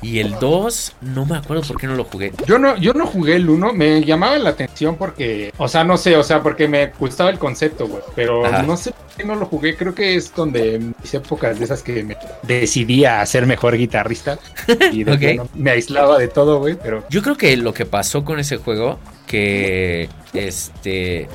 Y 0.02 0.18
el 0.18 0.38
2, 0.38 0.96
no 1.00 1.24
me 1.24 1.36
acuerdo 1.36 1.62
por 1.62 1.80
qué 1.80 1.86
no 1.86 1.94
lo 1.94 2.04
jugué. 2.04 2.32
Yo 2.46 2.58
no, 2.58 2.76
yo 2.76 2.92
no 2.92 3.06
jugué 3.06 3.36
el 3.36 3.48
1, 3.48 3.72
me 3.72 4.04
llamaba 4.04 4.38
la 4.38 4.50
atención 4.50 4.96
porque, 4.96 5.52
o 5.56 5.66
sea, 5.66 5.84
no 5.84 5.96
sé, 5.96 6.16
o 6.16 6.22
sea, 6.22 6.42
porque 6.42 6.68
me 6.68 6.88
gustaba 6.98 7.30
el 7.30 7.38
concepto, 7.38 7.86
güey. 7.88 8.02
Pero 8.14 8.42
no 8.62 8.76
sé 8.76 8.90
por 8.92 9.06
qué 9.16 9.24
no 9.24 9.34
lo 9.34 9.46
jugué. 9.46 9.76
Creo 9.76 9.94
que 9.94 10.14
es 10.14 10.34
donde 10.34 10.78
mis 10.78 11.14
épocas 11.14 11.58
de 11.58 11.64
esas 11.64 11.82
que 11.82 12.02
me 12.02 12.16
decidí 12.42 13.04
a 13.04 13.24
ser 13.24 13.46
mejor 13.46 13.76
guitarrista. 13.76 14.38
Y 14.92 15.04
me 15.54 15.70
aislaba 15.70 16.18
de 16.18 16.28
todo, 16.28 16.58
güey. 16.58 16.76
Pero. 16.80 17.04
Yo 17.08 17.22
creo 17.22 17.36
que 17.36 17.56
lo 17.56 17.72
que 17.72 17.86
pasó 17.86 18.24
con 18.24 18.38
ese 18.38 18.58
juego, 18.58 18.98
que 19.26 20.08
este. 20.34 21.28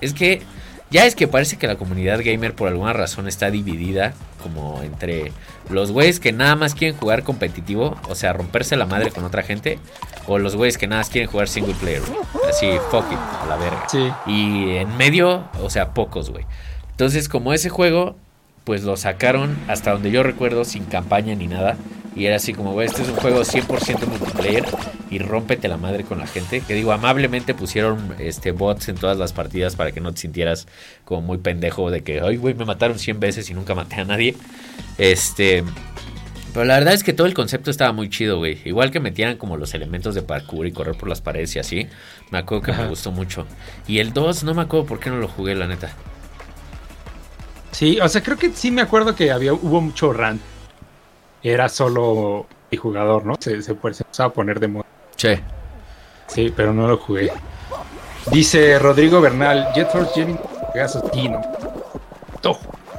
Es 0.00 0.12
que 0.12 0.42
ya 0.90 1.06
es 1.06 1.14
que 1.16 1.26
parece 1.26 1.56
que 1.56 1.66
la 1.66 1.76
comunidad 1.76 2.20
gamer 2.22 2.54
por 2.54 2.68
alguna 2.68 2.92
razón 2.92 3.26
está 3.26 3.50
dividida 3.50 4.14
como 4.44 4.82
entre 4.82 5.32
los 5.70 5.90
güeyes 5.90 6.20
que 6.20 6.30
nada 6.30 6.54
más 6.54 6.74
quieren 6.74 6.98
jugar 6.98 7.22
competitivo, 7.24 7.96
o 8.10 8.14
sea, 8.14 8.34
romperse 8.34 8.76
la 8.76 8.84
madre 8.84 9.10
con 9.10 9.24
otra 9.24 9.42
gente, 9.42 9.78
o 10.26 10.38
los 10.38 10.54
güeyes 10.54 10.76
que 10.76 10.86
nada 10.86 11.00
más 11.00 11.08
quieren 11.08 11.30
jugar 11.30 11.48
single 11.48 11.74
player, 11.80 12.02
así, 12.46 12.68
fuck 12.90 13.10
it, 13.10 13.18
a 13.18 13.46
la 13.48 13.56
verga. 13.56 13.84
Sí. 13.88 14.10
Y 14.26 14.76
en 14.76 14.94
medio, 14.98 15.48
o 15.62 15.70
sea, 15.70 15.94
pocos, 15.94 16.28
güey. 16.28 16.44
Entonces, 16.90 17.30
como 17.30 17.54
ese 17.54 17.70
juego, 17.70 18.16
pues 18.64 18.82
lo 18.82 18.96
sacaron 18.96 19.56
hasta 19.68 19.92
donde 19.92 20.10
yo 20.10 20.22
recuerdo 20.22 20.64
sin 20.64 20.84
campaña 20.84 21.34
ni 21.34 21.46
nada. 21.46 21.76
Y 22.16 22.26
era 22.26 22.36
así 22.36 22.54
como, 22.54 22.80
este 22.80 23.02
es 23.02 23.08
un 23.08 23.16
juego 23.16 23.40
100% 23.40 24.06
multiplayer 24.06 24.64
y 25.10 25.18
rómpete 25.18 25.66
la 25.66 25.76
madre 25.76 26.04
con 26.04 26.18
la 26.18 26.26
gente. 26.26 26.60
Que 26.60 26.74
digo, 26.74 26.92
amablemente 26.92 27.54
pusieron 27.54 28.14
este 28.20 28.52
bots 28.52 28.88
en 28.88 28.94
todas 28.94 29.18
las 29.18 29.32
partidas 29.32 29.74
para 29.74 29.90
que 29.90 30.00
no 30.00 30.12
te 30.12 30.20
sintieras 30.20 30.68
como 31.04 31.22
muy 31.22 31.38
pendejo 31.38 31.90
de 31.90 32.02
que, 32.02 32.20
ay, 32.20 32.36
güey, 32.36 32.54
me 32.54 32.64
mataron 32.64 32.98
100 32.98 33.18
veces 33.18 33.50
y 33.50 33.54
nunca 33.54 33.74
maté 33.74 33.96
a 33.96 34.04
nadie. 34.04 34.36
Este... 34.98 35.64
Pero 36.52 36.66
la 36.66 36.74
verdad 36.78 36.94
es 36.94 37.02
que 37.02 37.12
todo 37.12 37.26
el 37.26 37.34
concepto 37.34 37.68
estaba 37.72 37.90
muy 37.90 38.08
chido, 38.08 38.38
güey. 38.38 38.60
Igual 38.64 38.92
que 38.92 39.00
metieran 39.00 39.36
como 39.36 39.56
los 39.56 39.74
elementos 39.74 40.14
de 40.14 40.22
parkour 40.22 40.68
y 40.68 40.72
correr 40.72 40.96
por 40.96 41.08
las 41.08 41.20
paredes 41.20 41.56
y 41.56 41.58
así. 41.58 41.88
Me 42.30 42.38
acuerdo 42.38 42.62
que 42.62 42.72
me 42.72 42.86
gustó 42.86 43.10
mucho. 43.10 43.44
Y 43.88 43.98
el 43.98 44.12
2, 44.12 44.44
no 44.44 44.54
me 44.54 44.62
acuerdo 44.62 44.86
por 44.86 45.00
qué 45.00 45.10
no 45.10 45.16
lo 45.16 45.26
jugué, 45.26 45.56
la 45.56 45.66
neta. 45.66 45.96
Sí, 47.74 47.98
o 48.00 48.08
sea, 48.08 48.22
creo 48.22 48.36
que 48.36 48.52
sí 48.52 48.70
me 48.70 48.82
acuerdo 48.82 49.16
que 49.16 49.32
había, 49.32 49.52
hubo 49.52 49.80
mucho 49.80 50.12
rant 50.12 50.40
era 51.42 51.68
solo 51.68 52.46
el 52.70 52.78
jugador, 52.78 53.26
¿no? 53.26 53.34
Se, 53.38 53.60
se, 53.62 53.72
empezaba 53.72 54.28
a 54.28 54.32
poner 54.32 54.60
de 54.60 54.68
moda. 54.68 54.86
Sí. 55.16 55.34
Sí, 56.28 56.52
pero 56.56 56.72
no 56.72 56.86
lo 56.86 56.96
jugué. 56.96 57.30
Dice 58.30 58.78
Rodrigo 58.78 59.20
Bernal, 59.20 59.68
Jet 59.74 59.90
Force 59.90 60.12
Gemini, 60.14 60.38
Tino. 61.12 61.42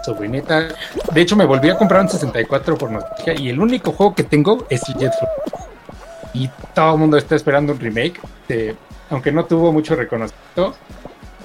Sobre 0.06 0.28
neta. 0.28 0.68
De 1.12 1.22
hecho, 1.22 1.36
me 1.36 1.46
volví 1.46 1.70
a 1.70 1.78
comprar 1.78 2.02
un 2.02 2.10
64 2.10 2.78
por 2.78 2.92
nostalgia 2.92 3.34
y 3.34 3.50
el 3.50 3.60
único 3.60 3.94
juego 3.94 4.14
que 4.14 4.24
tengo 4.24 4.68
es 4.70 4.88
el 4.90 4.96
Jet 4.96 5.14
Force. 5.20 5.66
Y 6.34 6.50
todo 6.76 6.94
el 6.94 7.00
mundo 7.00 7.18
está 7.18 7.36
esperando 7.36 7.72
un 7.72 7.80
remake, 7.80 8.20
aunque 9.10 9.32
no 9.32 9.46
tuvo 9.46 9.72
mucho 9.72 9.96
reconocimiento. 9.96 10.76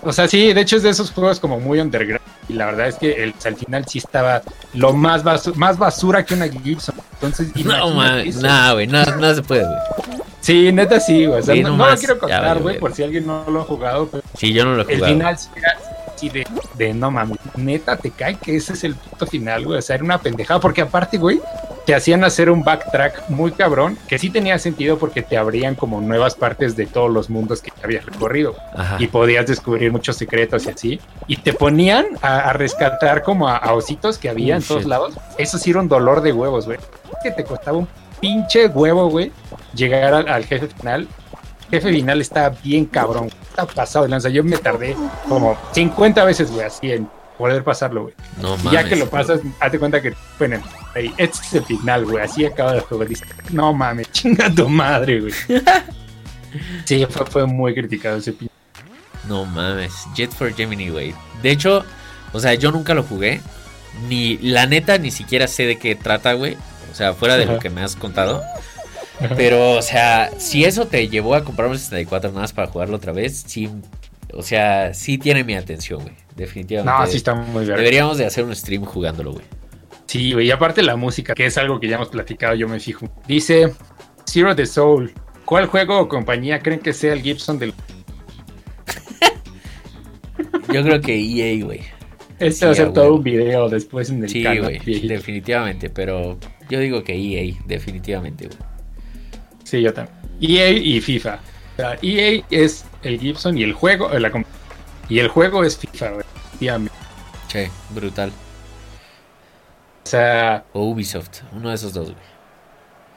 O 0.03 0.12
sea, 0.12 0.28
sí, 0.28 0.53
de 0.53 0.61
hecho 0.61 0.76
es 0.76 0.82
de 0.82 0.90
esos 0.90 1.11
juegos 1.11 1.40
como 1.40 1.61
muy 1.61 1.80
underground. 1.80 2.20
Y 2.48 2.55
la 2.55 2.66
verdad 2.66 2.88
es 2.88 2.96
que 2.96 3.22
el, 3.22 3.34
al 3.44 3.57
final 3.57 3.84
sí 3.86 3.98
estaba 3.98 4.42
lo 4.74 4.92
más, 4.92 5.22
más 5.57 5.78
basura 5.78 6.24
que 6.24 6.34
una 6.34 6.48
Gibson. 6.48 6.94
Entonces, 7.14 7.55
no, 7.64 7.78
no, 7.78 8.74
güey, 8.74 8.86
no, 8.86 9.05
no 9.05 9.34
se 9.34 9.42
puede, 9.42 9.64
güey. 9.64 10.20
Sí, 10.40 10.72
neta 10.72 10.98
sí, 10.98 11.26
güey. 11.26 11.40
O 11.40 11.42
sea, 11.42 11.55
no, 11.55 11.76
lo 11.76 11.96
quiero 11.96 12.18
contar, 12.18 12.61
güey, 12.61 12.78
por 12.78 12.94
si 12.94 13.03
alguien 13.03 13.26
no 13.26 13.44
lo 13.48 13.61
ha 13.61 13.64
jugado. 13.64 14.09
Pero 14.09 14.24
sí, 14.36 14.53
yo 14.53 14.64
no 14.64 14.74
lo 14.74 14.82
he 14.82 14.84
jugado. 14.84 15.05
El 15.05 15.12
final 15.12 15.38
sí 15.38 15.48
era 15.57 15.76
así 16.20 16.28
de, 16.28 16.46
de 16.76 16.92
no 16.92 17.10
mames, 17.10 17.38
neta 17.56 17.96
te 17.96 18.10
cae 18.10 18.36
que 18.36 18.56
ese 18.56 18.74
es 18.74 18.84
el 18.84 18.94
punto 18.94 19.26
final, 19.26 19.64
güey. 19.64 19.78
O 19.78 19.82
sea, 19.82 19.96
era 19.96 20.04
una 20.04 20.18
pendejada. 20.18 20.60
Porque 20.60 20.82
aparte, 20.82 21.16
güey, 21.16 21.40
te 21.86 21.94
hacían 21.94 22.24
hacer 22.24 22.50
un 22.50 22.62
backtrack 22.62 23.30
muy 23.30 23.52
cabrón, 23.52 23.98
que 24.06 24.18
sí 24.18 24.30
tenía 24.30 24.58
sentido 24.58 24.98
porque 24.98 25.22
te 25.22 25.36
abrían 25.36 25.74
como 25.74 26.00
nuevas 26.00 26.34
partes 26.34 26.76
de 26.76 26.86
todos 26.86 27.10
los 27.10 27.30
mundos 27.30 27.62
que 27.62 27.72
habías 27.82 28.04
recorrido. 28.04 28.54
Y 28.98 29.06
podías 29.06 29.46
descubrir 29.46 29.90
muchos 29.90 30.16
secretos 30.16 30.66
y 30.66 30.70
así. 30.70 31.00
Y 31.26 31.36
te 31.36 31.52
ponían 31.52 32.06
a, 32.22 32.52
rescatar 32.52 33.22
como 33.22 33.48
a, 33.48 33.72
ositos 33.72 34.18
que 34.18 34.28
había 34.28 34.56
en 34.56 34.62
todos 34.62 34.84
lados. 34.84 35.14
Eso 35.38 35.58
sí 35.58 35.70
era 35.70 35.80
un 35.80 35.88
dolor 35.88 36.20
de 36.20 36.32
huevos, 36.32 36.66
güey. 36.66 36.78
Que 37.22 37.30
te 37.30 37.44
costaba 37.44 37.78
un 37.78 37.88
pinche 38.20 38.66
huevo, 38.68 39.08
güey, 39.08 39.32
llegar 39.74 40.14
al, 40.14 40.44
jefe 40.44 40.68
final. 40.68 41.08
El 41.70 41.80
jefe 41.80 41.92
final 41.92 42.20
está 42.20 42.48
bien 42.48 42.84
cabrón. 42.84 43.30
Está 43.42 43.64
pasado 43.64 44.04
de 44.04 44.10
lanza. 44.10 44.28
Yo 44.28 44.42
me 44.42 44.58
tardé 44.58 44.96
como 45.28 45.56
50 45.72 46.24
veces, 46.24 46.50
güey, 46.50 46.66
así 46.66 46.90
en 46.90 47.08
poder 47.38 47.62
pasarlo, 47.62 48.02
güey. 48.02 48.14
No 48.40 48.56
mames. 48.56 48.72
ya 48.72 48.84
que 48.84 48.96
lo 48.96 49.08
pasas, 49.08 49.40
hazte 49.60 49.78
cuenta 49.78 50.02
que, 50.02 50.14
bueno, 50.38 50.60
este 50.94 51.22
es 51.24 51.54
el 51.54 51.64
final, 51.64 52.04
güey. 52.04 52.24
Así 52.24 52.44
acaba 52.44 52.74
el 52.74 52.80
juego. 52.80 53.04
no 53.52 53.72
mames, 53.72 54.10
chinga 54.12 54.52
tu 54.52 54.68
madre, 54.68 55.20
güey. 55.20 55.32
sí, 56.84 57.06
fue, 57.30 57.46
muy 57.46 57.72
criticado 57.72 58.18
ese 58.18 58.32
pinche. 58.32 58.52
No 59.28 59.44
mames, 59.44 59.94
Jet 60.14 60.32
for 60.32 60.52
Gemini, 60.52 60.88
güey. 60.88 61.14
De 61.40 61.50
hecho, 61.50 61.84
o 62.32 62.40
sea, 62.40 62.54
yo 62.54 62.72
nunca 62.72 62.94
lo 62.94 63.04
jugué. 63.04 63.40
Ni, 64.08 64.38
la 64.38 64.66
neta, 64.66 64.98
ni 64.98 65.10
siquiera 65.10 65.46
sé 65.46 65.66
de 65.66 65.78
qué 65.78 65.94
trata, 65.94 66.32
güey. 66.32 66.56
O 66.90 66.94
sea, 66.94 67.14
fuera 67.14 67.36
de 67.36 67.46
lo 67.46 67.58
que 67.60 67.70
me 67.70 67.82
has 67.82 67.94
contado. 67.94 68.42
Pero, 69.36 69.72
o 69.72 69.82
sea, 69.82 70.30
si 70.38 70.64
eso 70.64 70.86
te 70.86 71.08
llevó 71.08 71.34
a 71.34 71.44
comprar 71.44 71.68
un 71.68 71.78
64 71.78 72.30
nada 72.30 72.42
más 72.42 72.52
para 72.52 72.68
jugarlo 72.68 72.96
otra 72.96 73.12
vez, 73.12 73.44
sí. 73.46 73.68
O 74.32 74.42
sea, 74.42 74.94
sí 74.94 75.18
tiene 75.18 75.44
mi 75.44 75.54
atención, 75.54 76.02
güey. 76.02 76.14
Definitivamente. 76.36 76.98
No, 76.98 77.06
sí 77.06 77.16
está 77.16 77.34
muy 77.34 77.64
bien. 77.64 77.76
Deberíamos 77.76 78.18
de 78.18 78.26
hacer 78.26 78.44
un 78.44 78.54
stream 78.54 78.84
jugándolo, 78.84 79.32
güey. 79.32 79.44
Sí, 80.06 80.32
güey. 80.32 80.46
Y 80.46 80.50
aparte 80.50 80.82
la 80.82 80.96
música, 80.96 81.34
que 81.34 81.46
es 81.46 81.58
algo 81.58 81.78
que 81.78 81.88
ya 81.88 81.96
hemos 81.96 82.08
platicado, 82.08 82.54
yo 82.54 82.68
me 82.68 82.80
fijo. 82.80 83.08
Dice 83.26 83.74
Zero 84.28 84.56
the 84.56 84.66
Soul. 84.66 85.12
¿Cuál 85.44 85.66
juego 85.66 86.00
o 86.00 86.08
compañía 86.08 86.60
creen 86.60 86.80
que 86.80 86.92
sea 86.92 87.12
el 87.12 87.22
Gibson 87.22 87.58
del... 87.58 87.72
yo 90.72 90.82
creo 90.82 91.00
que 91.00 91.14
EA, 91.14 91.64
güey. 91.64 91.80
Este 92.38 92.64
va 92.64 92.72
a 92.72 92.74
ser 92.74 92.92
todo 92.92 93.16
un 93.16 93.22
video 93.22 93.68
después 93.68 94.08
en 94.08 94.22
el 94.22 94.30
sí, 94.30 94.44
güey, 94.44 94.78
definitivamente, 95.06 95.90
pero 95.90 96.38
yo 96.70 96.78
digo 96.78 97.04
que 97.04 97.12
EA, 97.12 97.54
definitivamente, 97.66 98.46
güey. 98.46 98.69
Sí, 99.70 99.80
yo 99.82 99.94
también. 99.94 100.16
EA 100.40 100.70
y 100.70 101.00
FIFA. 101.00 101.38
sea, 101.76 101.96
EA 102.02 102.42
es 102.50 102.84
el 103.04 103.20
Gibson 103.20 103.56
y 103.56 103.62
el 103.62 103.72
juego, 103.72 104.10
eh, 104.10 104.18
la 104.18 104.32
y 105.08 105.20
el 105.20 105.28
juego 105.28 105.62
es 105.62 105.78
FIFA, 105.78 106.10
güey. 106.10 106.24
Che, 107.46 107.70
brutal. 107.90 108.30
O 110.04 110.08
sea, 110.08 110.64
O 110.72 110.86
Ubisoft, 110.86 111.42
uno 111.52 111.68
de 111.68 111.76
esos 111.76 111.92
dos, 111.92 112.06
güey. 112.06 112.16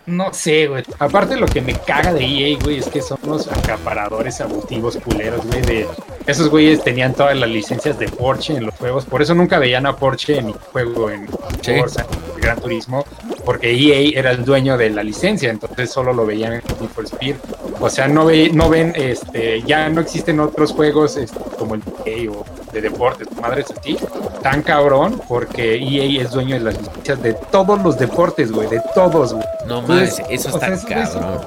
no 0.05 0.31
sé, 0.31 0.67
güey. 0.67 0.83
Aparte 0.99 1.37
lo 1.37 1.47
que 1.47 1.61
me 1.61 1.73
caga 1.73 2.13
de 2.13 2.23
EA, 2.23 2.57
güey, 2.61 2.77
es 2.77 2.87
que 2.87 3.01
son 3.01 3.17
unos 3.23 3.47
acaparadores 3.47 4.39
abusivos 4.39 4.97
culeros, 4.97 5.43
güey. 5.47 5.61
De... 5.63 5.87
Esos 6.27 6.49
güeyes 6.49 6.83
tenían 6.83 7.15
todas 7.15 7.35
las 7.35 7.49
licencias 7.49 7.97
de 7.97 8.09
Porsche 8.09 8.57
en 8.57 8.67
los 8.67 8.75
juegos. 8.75 9.05
Por 9.05 9.23
eso 9.23 9.33
nunca 9.33 9.57
veían 9.57 9.87
a 9.87 9.95
Porsche 9.95 10.37
en 10.37 10.47
mi 10.47 10.55
juego 10.71 11.09
en. 11.09 11.27
Forza, 11.27 12.05
Gran 12.43 12.59
Turismo. 12.59 13.05
Porque 13.45 13.71
EA 13.71 14.19
era 14.19 14.31
el 14.31 14.45
dueño 14.45 14.77
de 14.77 14.89
la 14.89 15.03
licencia. 15.03 15.49
Entonces 15.49 15.89
solo 15.91 16.13
lo 16.13 16.25
veían 16.25 16.53
en 16.53 16.61
Need 16.79 16.89
for 16.89 17.05
Speed. 17.05 17.35
O 17.79 17.89
sea, 17.89 18.07
no, 18.07 18.25
ve, 18.25 18.49
no 18.53 18.69
ven, 18.69 18.93
este, 18.95 19.61
ya 19.63 19.89
no 19.89 20.01
existen 20.01 20.39
otros 20.39 20.71
juegos 20.71 21.17
este, 21.17 21.37
como 21.57 21.75
el 21.75 21.83
EA 22.05 22.31
o 22.31 22.45
de 22.71 22.81
deportes, 22.81 23.27
madres 23.39 23.67
así, 23.77 23.97
tan 24.41 24.63
cabrón, 24.63 25.21
porque 25.27 25.75
EA 25.75 26.23
es 26.23 26.31
dueño 26.31 26.55
de 26.55 26.61
las 26.61 26.77
licencias 26.77 27.21
de 27.21 27.33
todos 27.33 27.81
los 27.83 27.99
deportes, 27.99 28.51
güey, 28.51 28.67
de 28.69 28.81
todos, 28.95 29.33
güey. 29.33 29.45
No 29.67 29.81
mames, 29.83 30.21
eso 30.29 30.49
o 30.49 30.55
está 30.55 30.75
sea, 30.77 31.05
cabrón. 31.11 31.41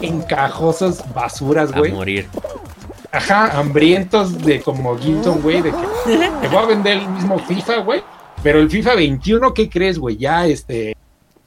Encajosos 0.00 1.02
basuras, 1.14 1.72
A 1.72 1.78
güey. 1.78 1.92
morir. 1.92 2.28
Ajá, 3.12 3.58
hambrientos 3.58 4.36
de 4.44 4.60
como 4.60 4.98
Gibson, 4.98 5.40
güey, 5.40 5.62
de 5.62 5.70
que 5.70 6.18
te 6.42 6.48
voy 6.48 6.58
a 6.58 6.66
vender 6.66 6.98
el 6.98 7.08
mismo 7.08 7.38
FIFA, 7.38 7.76
güey. 7.78 8.02
Pero 8.46 8.60
el 8.60 8.70
FIFA 8.70 8.94
21, 8.94 9.54
¿qué 9.54 9.68
crees, 9.68 9.98
güey? 9.98 10.18
Ya 10.18 10.46
este, 10.46 10.96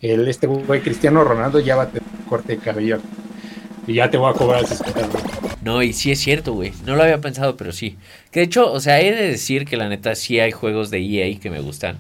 el 0.02 0.28
este 0.28 0.48
güey 0.48 0.82
Cristiano 0.82 1.24
Ronaldo 1.24 1.62
ya 1.62 1.78
va 1.78 1.84
a 1.84 1.88
tener 1.88 2.04
corte 2.28 2.58
de 2.58 2.60
cabello. 2.62 3.00
Y 3.88 3.94
ya 3.94 4.10
te 4.10 4.18
voy 4.18 4.30
a 4.30 4.34
cobrar 4.34 4.68
60, 4.68 5.08
güey. 5.08 5.24
No, 5.62 5.82
y 5.82 5.94
sí 5.94 6.12
es 6.12 6.20
cierto, 6.20 6.52
güey. 6.52 6.74
No 6.86 6.98
lo 6.98 7.04
había 7.04 7.22
pensado, 7.22 7.56
pero 7.56 7.72
sí. 7.72 7.96
Que 8.32 8.42
de 8.42 8.48
hecho, 8.48 8.70
o 8.70 8.82
sea, 8.82 9.00
he 9.00 9.16
de 9.16 9.30
decir 9.30 9.64
que 9.64 9.78
la 9.78 9.88
neta 9.88 10.14
sí 10.14 10.42
hay 10.42 10.52
juegos 10.52 10.90
de 10.90 11.00
EA 11.00 11.40
que 11.40 11.50
me 11.50 11.62
gustan. 11.62 11.98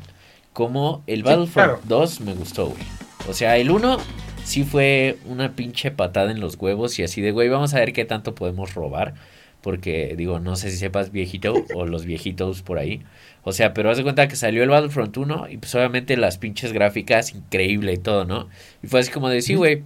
Como 0.51 1.01
el 1.07 1.23
Battlefront 1.23 1.79
claro. 1.79 1.79
2 1.85 2.19
me 2.19 2.33
gustó, 2.33 2.65
güey. 2.65 2.83
O 3.29 3.31
sea, 3.31 3.55
el 3.55 3.71
1 3.71 3.99
sí 4.43 4.65
fue 4.65 5.17
una 5.25 5.55
pinche 5.55 5.91
patada 5.91 6.29
en 6.29 6.41
los 6.41 6.57
huevos 6.57 6.99
y 6.99 7.03
así 7.03 7.21
de, 7.21 7.31
güey, 7.31 7.47
vamos 7.47 7.73
a 7.73 7.79
ver 7.79 7.93
qué 7.93 8.03
tanto 8.03 8.35
podemos 8.35 8.73
robar. 8.73 9.13
Porque, 9.61 10.15
digo, 10.17 10.39
no 10.39 10.57
sé 10.57 10.71
si 10.71 10.77
sepas 10.77 11.13
viejito 11.13 11.53
o 11.73 11.85
los 11.85 12.03
viejitos 12.03 12.63
por 12.63 12.79
ahí. 12.79 13.01
O 13.43 13.53
sea, 13.53 13.73
pero 13.73 13.89
haz 13.89 13.97
de 13.97 14.03
cuenta 14.03 14.27
que 14.27 14.35
salió 14.35 14.63
el 14.63 14.69
Battlefront 14.69 15.15
1 15.15 15.47
y 15.49 15.57
pues 15.57 15.73
obviamente 15.75 16.17
las 16.17 16.37
pinches 16.37 16.73
gráficas, 16.73 17.33
increíble 17.33 17.93
y 17.93 17.97
todo, 17.97 18.25
¿no? 18.25 18.49
Y 18.83 18.87
fue 18.87 18.99
así 18.99 19.11
como 19.11 19.29
de, 19.29 19.41
sí, 19.41 19.55
güey. 19.55 19.83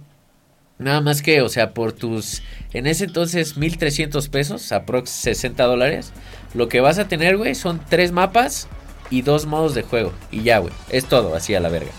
Nada 0.76 1.00
más 1.00 1.22
que, 1.22 1.40
o 1.40 1.48
sea, 1.48 1.72
por 1.72 1.92
tus, 1.92 2.42
en 2.72 2.88
ese 2.88 3.04
entonces, 3.04 3.56
1300 3.56 4.28
pesos, 4.28 4.72
aprox 4.72 5.08
60 5.10 5.62
dólares, 5.64 6.12
lo 6.52 6.68
que 6.68 6.80
vas 6.80 6.98
a 6.98 7.06
tener, 7.06 7.36
güey, 7.36 7.54
son 7.54 7.80
tres 7.88 8.10
mapas 8.10 8.68
y 9.08 9.22
dos 9.22 9.46
modos 9.46 9.76
de 9.76 9.82
juego. 9.82 10.12
Y 10.32 10.42
ya, 10.42 10.58
güey, 10.58 10.72
es 10.90 11.04
todo, 11.04 11.36
así 11.36 11.54
a 11.54 11.60
la 11.60 11.68
verga. 11.68 11.92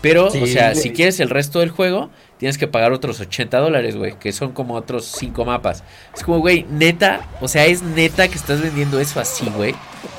Pero, 0.00 0.30
Sí, 0.30 0.42
o 0.42 0.46
sea, 0.46 0.74
si 0.74 0.90
quieres 0.90 1.20
el 1.20 1.30
resto 1.30 1.60
del 1.60 1.70
juego, 1.70 2.10
tienes 2.38 2.58
que 2.58 2.66
pagar 2.66 2.92
otros 2.92 3.18
80 3.20 3.58
dólares, 3.58 3.96
güey, 3.96 4.18
que 4.18 4.32
son 4.32 4.52
como 4.52 4.74
otros 4.74 5.04
cinco 5.06 5.44
mapas. 5.44 5.82
Es 6.14 6.22
como, 6.22 6.38
güey, 6.38 6.66
neta, 6.70 7.26
o 7.40 7.48
sea, 7.48 7.64
es 7.66 7.82
neta 7.82 8.28
que 8.28 8.34
estás 8.34 8.60
vendiendo 8.60 9.00
eso 9.00 9.20
así, 9.20 9.46
güey. 9.56 9.74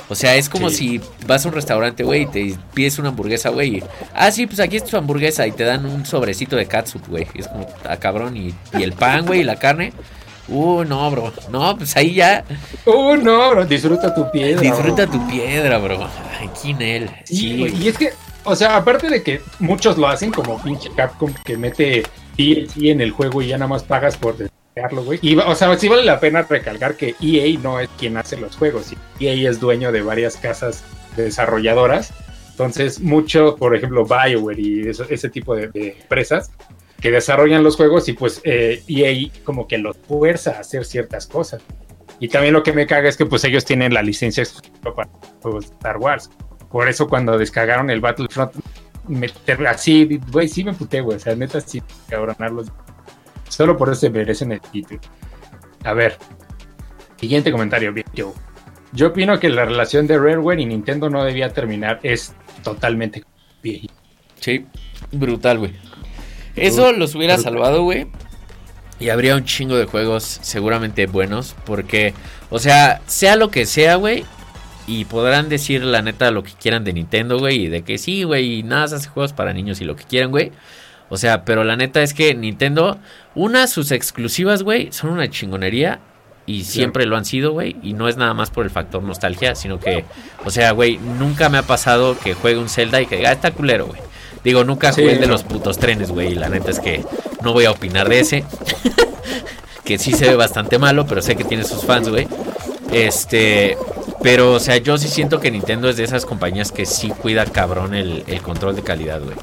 O 0.10 0.16
sea, 0.16 0.36
es 0.36 0.48
como 0.50 0.70
Sí. 0.70 1.00
si 1.00 1.26
vas 1.28 1.46
a 1.46 1.50
un 1.50 1.54
restaurante, 1.56 2.04
güey, 2.04 2.24
y 2.24 2.26
te 2.28 2.56
pides 2.74 2.98
una 2.98 3.10
hamburguesa, 3.10 3.50
güey. 3.50 3.78
y, 3.78 3.84
ah, 4.16 4.32
sí, 4.32 4.48
pues 4.48 4.60
aquí 4.62 4.78
es 4.78 4.86
tu 4.86 4.96
hamburguesa 4.98 5.46
y 5.46 5.52
te 5.52 5.64
dan 5.66 5.86
un 5.86 6.06
sobrecito 6.06 6.56
de 6.56 6.66
catsup, 6.66 7.06
güey. 7.08 7.28
Y 7.34 7.42
es 7.42 7.48
como, 7.50 7.68
ah, 7.88 7.98
cabrón, 7.98 8.36
y, 8.38 8.54
y 8.78 8.84
el 8.84 8.94
pan, 8.94 9.26
güey, 9.26 9.42
y 9.42 9.44
la 9.44 9.58
carne. 9.58 9.92
Uh, 10.50 10.86
no, 10.86 11.12
bro. 11.12 11.34
No, 11.52 11.78
pues 11.78 11.98
ahí 11.98 12.14
ya 12.14 12.46
Uh, 12.86 13.18
no, 13.18 13.50
bro, 13.50 13.66
disfruta 13.66 14.16
tu 14.16 14.32
piedra. 14.32 14.62
disfruta 14.62 15.06
bro. 15.06 15.20
tu 15.20 15.28
piedra, 15.28 15.78
bro. 15.78 16.08
Aquí 16.42 16.72
en 16.72 16.82
él. 16.82 17.10
Sí, 17.26 17.58
güey, 17.58 17.76
y 17.84 17.90
es 17.90 17.98
que, 17.98 18.14
o 18.48 18.56
sea, 18.56 18.78
aparte 18.78 19.10
de 19.10 19.22
que 19.22 19.42
muchos 19.60 19.98
lo 19.98 20.08
hacen 20.08 20.32
como 20.32 20.62
pinche 20.62 20.90
Capcom 20.96 21.34
que 21.46 21.58
mete 21.58 22.04
DLC 22.38 22.86
en 22.86 23.02
el 23.02 23.12
juego 23.12 23.42
y 23.42 23.48
ya 23.48 23.58
nada 23.58 23.68
más 23.68 23.84
pagas 23.84 24.16
por 24.16 24.38
descargarlo, 24.38 25.04
güey. 25.04 25.20
O 25.46 25.56
sea, 25.56 25.78
sí 25.78 25.88
vale 25.90 26.04
la 26.04 26.20
pena 26.20 26.44
recalcar 26.44 26.96
que 26.96 27.16
EA 27.22 27.60
no 27.60 27.80
es 27.80 27.90
quien 27.98 28.16
hace 28.16 28.38
los 28.38 28.56
juegos. 28.56 28.94
EA 29.20 29.50
es 29.50 29.60
dueño 29.60 29.92
de 29.92 30.02
varias 30.02 30.38
casas 30.38 30.84
desarrolladoras. 31.18 32.14
Entonces, 32.52 33.02
mucho, 33.02 33.56
por 33.58 33.76
ejemplo, 33.76 34.06
BioWare 34.06 34.60
y 34.60 34.88
ese 34.88 35.30
tipo 35.30 35.56
de, 35.56 35.70
empresas 36.02 36.52
que 37.02 37.12
desarrollan 37.12 37.64
los 37.64 37.76
juegos 37.76 38.08
y 38.08 38.14
pues 38.14 38.42
eh, 38.44 38.82
EA 38.88 39.30
como 39.44 39.68
que 39.68 39.78
los 39.78 39.98
fuerza 39.98 40.52
a 40.58 40.60
hacer 40.62 40.86
ciertas 40.86 41.28
cosas. 41.28 41.62
Y 42.20 42.30
también 42.30 42.54
lo 42.54 42.64
que 42.64 42.74
me 42.74 42.88
caga 42.88 43.10
es 43.10 43.18
que 43.18 43.26
pues 43.26 43.44
ellos 43.44 43.66
tienen 43.66 43.94
la 43.94 44.02
licencia 44.02 44.42
exclusiva 44.42 44.96
para 44.96 45.10
de 45.44 45.60
Star 45.60 45.98
Wars. 45.98 46.32
Por 46.72 46.88
eso 46.88 47.08
cuando 47.08 47.38
descargaron 47.38 47.90
el 47.90 48.02
Battlefront, 48.02 48.54
me, 49.08 49.28
así, 49.68 50.20
güey, 50.32 50.48
sí 50.48 50.64
me 50.64 50.74
puté, 50.74 51.02
güey. 51.02 51.18
O 51.18 51.20
sea, 51.20 51.36
neta, 51.36 51.62
sí, 51.62 51.82
cabronarlos. 52.10 52.68
Solo 53.48 53.78
por 53.78 53.90
eso 53.90 54.02
se 54.02 54.10
merecen 54.10 54.52
el 54.52 54.62
título. 54.62 55.00
A 55.84 55.94
ver, 55.94 56.18
siguiente 57.18 57.52
comentario, 57.52 57.94
bien, 57.94 58.06
Joe. 58.16 58.34
Yo 58.94 59.08
opino 59.08 59.40
que 59.40 59.50
la 59.50 59.66
relación 59.66 60.08
de 60.08 60.18
Rareware 60.18 60.60
y 60.60 60.66
Nintendo 60.66 61.10
no 61.10 61.24
debía 61.24 61.54
terminar. 61.54 62.00
Es 62.04 62.34
totalmente 62.64 63.24
viejito. 63.62 63.94
Sí, 64.40 64.66
brutal, 65.12 65.60
güey. 65.60 65.74
Eso 66.56 66.92
los 66.92 67.16
hubiera 67.16 67.36
brutal. 67.36 67.54
salvado, 67.54 67.84
güey. 67.84 68.08
Y 69.00 69.10
habría 69.10 69.36
un 69.36 69.46
chingo 69.46 69.76
de 69.78 69.86
juegos 69.86 70.24
seguramente 70.42 71.06
buenos. 71.06 71.56
Porque, 71.66 72.14
o 72.50 72.60
sea, 72.60 73.02
sea 73.06 73.36
lo 73.36 73.50
que 73.50 73.66
sea, 73.66 73.96
güey. 73.96 74.26
Y 74.88 75.06
podrán 75.06 75.50
decir 75.50 75.84
la 75.84 76.02
neta 76.02 76.32
lo 76.32 76.44
que 76.44 76.54
quieran 76.54 76.84
de 76.86 76.94
Nintendo, 76.94 77.38
güey. 77.38 77.66
Y 77.66 77.68
de 77.68 77.82
que 77.84 77.98
sí, 77.98 78.24
güey. 78.24 78.60
Y 78.60 78.64
nada, 78.64 78.88
se 78.88 78.96
hace 78.96 79.10
juegos 79.10 79.34
para 79.34 79.54
niños 79.54 79.82
y 79.82 79.86
lo 79.86 79.96
que 79.96 80.06
quieran, 80.06 80.32
güey. 80.32 80.52
O 81.10 81.18
sea, 81.18 81.44
pero 81.46 81.64
la 81.64 81.76
neta 81.76 82.02
es 82.02 82.14
que 82.14 82.34
Nintendo, 82.36 82.98
una, 83.36 83.68
sus 83.68 83.92
exclusivas, 83.92 84.64
güey, 84.64 84.92
son 84.92 85.10
una 85.12 85.30
chingonería. 85.30 86.00
Y 86.46 86.64
siempre 86.64 87.06
lo 87.06 87.18
han 87.18 87.26
sido, 87.26 87.52
güey. 87.52 87.76
Y 87.84 87.92
no 87.92 88.08
es 88.08 88.16
nada 88.16 88.34
más 88.34 88.50
por 88.52 88.64
el 88.64 88.72
factor 88.72 89.04
nostalgia, 89.04 89.54
sino 89.56 89.82
que, 89.82 90.06
o 90.46 90.50
sea, 90.50 90.72
güey, 90.72 90.98
nunca 90.98 91.50
me 91.50 91.58
ha 91.58 91.64
pasado 91.64 92.18
que 92.18 92.34
juegue 92.36 92.58
un 92.58 92.70
Zelda 92.70 93.02
y 93.02 93.06
que 93.06 93.18
diga, 93.18 93.32
"Ah, 93.32 93.34
está 93.34 93.52
culero, 93.52 93.88
güey. 93.88 94.00
Digo, 94.46 94.64
nunca 94.64 94.94
Sí, 94.94 95.02
jugué 95.02 95.16
el 95.16 95.20
de 95.20 95.28
no. 95.28 95.34
los 95.34 95.44
putos 95.44 95.78
trenes, 95.78 96.10
güey. 96.10 96.32
Y 96.32 96.36
la 96.36 96.48
neta 96.48 96.72
es 96.72 96.80
que 96.80 97.04
no 97.44 97.52
voy 97.52 97.66
a 97.66 97.72
opinar 97.72 98.08
de 98.08 98.22
ese. 98.22 98.46
que 99.84 99.98
sí 99.98 100.14
se 100.14 100.30
ve 100.30 100.36
bastante 100.38 100.80
malo, 100.80 101.06
pero 101.06 101.22
sé 101.22 101.36
que 101.36 101.44
tiene 101.44 101.66
sus 101.66 101.84
fans, 101.84 102.08
güey. 102.08 102.28
Este. 102.94 103.78
Pero, 104.22 104.54
o 104.54 104.60
sea, 104.60 104.78
yo 104.78 104.98
sí 104.98 105.08
siento 105.08 105.40
que 105.40 105.52
Nintendo 105.52 105.90
es 105.90 105.98
de 105.98 106.04
esas 106.04 106.26
compañías 106.26 106.72
que 106.72 106.86
sí 106.86 107.10
cuida 107.10 107.46
cabrón 107.46 107.94
el, 107.94 108.24
el 108.28 108.42
control 108.42 108.76
de 108.76 108.84
calidad, 108.84 109.22
güey. 109.22 109.38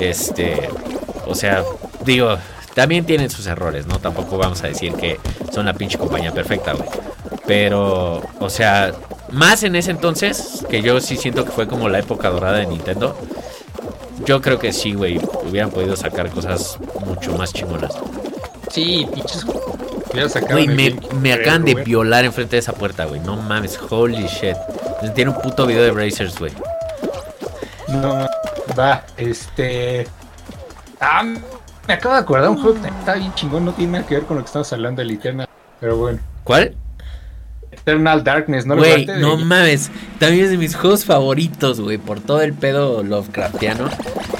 Este. 0.00 0.68
O 1.26 1.34
sea, 1.34 1.62
digo, 2.04 2.36
también 2.74 3.04
tienen 3.04 3.30
sus 3.30 3.46
errores, 3.46 3.86
¿no? 3.86 3.98
Tampoco 3.98 4.38
vamos 4.38 4.62
a 4.64 4.66
decir 4.68 4.94
que 4.94 5.18
son 5.52 5.66
la 5.66 5.74
pinche 5.74 5.98
compañía 5.98 6.32
perfecta, 6.32 6.72
güey. 6.72 6.88
Pero, 7.46 8.22
o 8.38 8.50
sea, 8.50 8.92
más 9.30 9.62
en 9.62 9.76
ese 9.76 9.90
entonces, 9.90 10.64
que 10.68 10.82
yo 10.82 11.00
sí 11.00 11.16
siento 11.16 11.44
que 11.44 11.50
fue 11.50 11.66
como 11.66 11.88
la 11.88 11.98
época 11.98 12.30
dorada 12.30 12.58
de 12.58 12.66
Nintendo. 12.66 13.16
Yo 14.24 14.40
creo 14.40 14.58
que 14.58 14.72
sí, 14.72 14.94
güey. 14.94 15.20
Hubieran 15.48 15.70
podido 15.70 15.96
sacar 15.96 16.30
cosas 16.30 16.78
mucho 17.04 17.36
más 17.36 17.52
chingonas. 17.52 17.92
Sí, 18.70 19.06
pinches. 19.12 19.44
Ya 20.14 20.26
Güey, 20.26 20.68
me, 20.68 21.32
acaban 21.32 21.64
de 21.64 21.74
violar 21.74 22.24
enfrente 22.24 22.56
de 22.56 22.60
esa 22.60 22.74
puerta, 22.74 23.06
güey. 23.06 23.20
No 23.20 23.36
mames, 23.36 23.78
holy 23.90 24.26
shit. 24.26 24.56
Tiene 25.14 25.30
un 25.30 25.40
puto 25.40 25.66
video 25.66 25.82
de 25.82 25.90
Brazers, 25.90 26.38
güey. 26.38 26.52
No, 27.88 28.28
va, 28.78 29.04
este. 29.16 30.06
Ah, 31.00 31.22
me 31.88 31.94
acabo 31.94 32.14
de 32.14 32.20
acordar 32.20 32.50
un 32.50 32.60
juego 32.60 32.80
que 32.80 32.88
está 32.88 33.14
bien 33.14 33.34
chingón, 33.34 33.64
no 33.64 33.72
tiene 33.72 33.92
nada 33.92 34.06
que 34.06 34.14
ver 34.14 34.24
con 34.24 34.36
lo 34.36 34.42
que 34.42 34.46
estamos 34.46 34.72
hablando 34.72 35.00
del 35.00 35.12
Eternal. 35.12 35.48
Pero 35.80 35.96
bueno, 35.96 36.20
¿Cuál? 36.44 36.76
Eternal 37.82 38.22
Darkness, 38.22 38.64
¿no 38.64 38.76
lo 38.76 38.82
Güey, 38.82 39.06
no 39.06 39.36
mames. 39.36 39.90
También 40.18 40.44
es 40.44 40.50
de 40.50 40.58
mis 40.58 40.76
juegos 40.76 41.04
favoritos, 41.04 41.80
güey. 41.80 41.98
Por 41.98 42.20
todo 42.20 42.40
el 42.42 42.52
pedo 42.52 43.02
Lovecraftiano. 43.02 43.88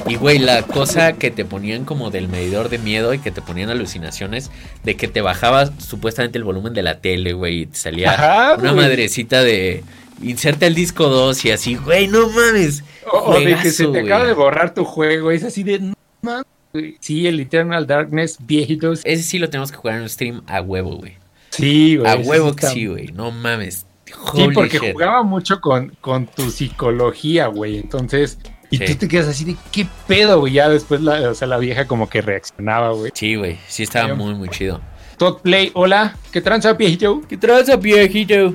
Y, 0.07 0.16
güey, 0.16 0.38
la 0.38 0.62
cosa 0.62 1.14
que 1.14 1.30
te 1.30 1.45
ponían 1.45 1.84
como 1.84 2.11
del 2.11 2.28
medidor 2.28 2.68
de 2.68 2.78
miedo 2.78 3.14
y 3.14 3.18
que 3.18 3.30
te 3.30 3.43
ponían 3.43 3.70
alucinaciones 3.70 4.51
de 4.84 4.97
que 4.97 5.09
te 5.09 5.20
bajabas 5.20 5.72
supuestamente 5.78 6.38
el 6.38 6.45
volumen 6.45 6.72
de 6.72 6.82
la 6.82 6.99
tele, 7.01 7.32
güey. 7.32 7.62
Y 7.62 7.66
te 7.66 7.78
salía 7.78 8.12
Ajá, 8.12 8.57
una 8.59 8.72
madrecita 8.72 9.43
de. 9.43 9.82
Inserta 10.22 10.66
el 10.66 10.76
disco 10.76 11.09
2 11.09 11.45
y 11.47 11.51
así, 11.51 11.74
güey, 11.74 12.07
no 12.07 12.28
mames. 12.28 12.84
O, 13.11 13.40
de 13.40 13.57
que 13.57 13.70
se 13.72 13.88
te 13.88 14.01
acaba 14.01 14.24
de 14.24 14.34
borrar 14.34 14.72
tu 14.72 14.84
juego, 14.84 15.32
es 15.32 15.43
así 15.43 15.64
de. 15.64 15.80
No 15.80 15.95
mames, 16.20 16.47
güey. 16.72 16.97
Sí, 17.01 17.26
el 17.26 17.40
Eternal 17.40 17.88
Darkness, 17.88 18.38
viejitos. 18.40 19.01
Ese 19.05 19.24
sí 19.24 19.38
lo 19.40 19.51
tenemos 19.51 19.72
que 19.72 19.78
jugar 19.78 19.97
en 19.97 20.03
un 20.03 20.09
stream 20.09 20.43
a 20.47 20.61
huevo, 20.61 20.97
güey. 20.97 21.22
Sí, 21.53 21.96
güey. 21.96 22.11
A 22.11 22.16
huevo 22.16 22.55
que 22.57 22.66
sí, 22.66 22.86
güey. 22.86 23.09
No 23.12 23.30
mames. 23.30 23.86
Sí, 24.07 24.12
Holy 24.44 24.55
porque 24.55 24.78
shit. 24.78 24.92
jugaba 24.92 25.22
mucho 25.22 25.61
con, 25.61 25.96
con 26.00 26.26
tu 26.26 26.50
psicología, 26.50 27.46
güey. 27.46 27.78
Entonces, 27.78 28.38
y 28.70 28.78
Sí. 28.78 28.84
tú 28.86 28.94
te 28.96 29.09
quedas 29.09 29.28
así 29.28 29.44
de 29.44 29.57
qué 29.70 29.86
pedo, 30.07 30.40
güey. 30.40 30.55
Ya 30.55 30.68
después, 30.68 31.00
la, 31.00 31.30
o 31.30 31.34
sea, 31.34 31.46
la 31.48 31.59
vieja 31.59 31.86
como 31.86 32.09
que 32.09 32.20
reaccionaba, 32.22 32.90
güey. 32.92 33.11
Sí, 33.14 33.36
güey. 33.36 33.59
Sí 33.68 33.82
estaba 33.84 34.09
Sí. 34.09 34.14
muy, 34.14 34.34
muy 34.34 34.48
chido. 34.48 34.80
Todd 35.18 35.40
Play, 35.42 35.70
hola. 35.74 36.16
¿Qué 36.32 36.40
tranza, 36.40 36.72
viejito? 36.72 37.22
¿Qué 37.28 37.36
tranza, 37.36 37.76
viejito? 37.76 38.55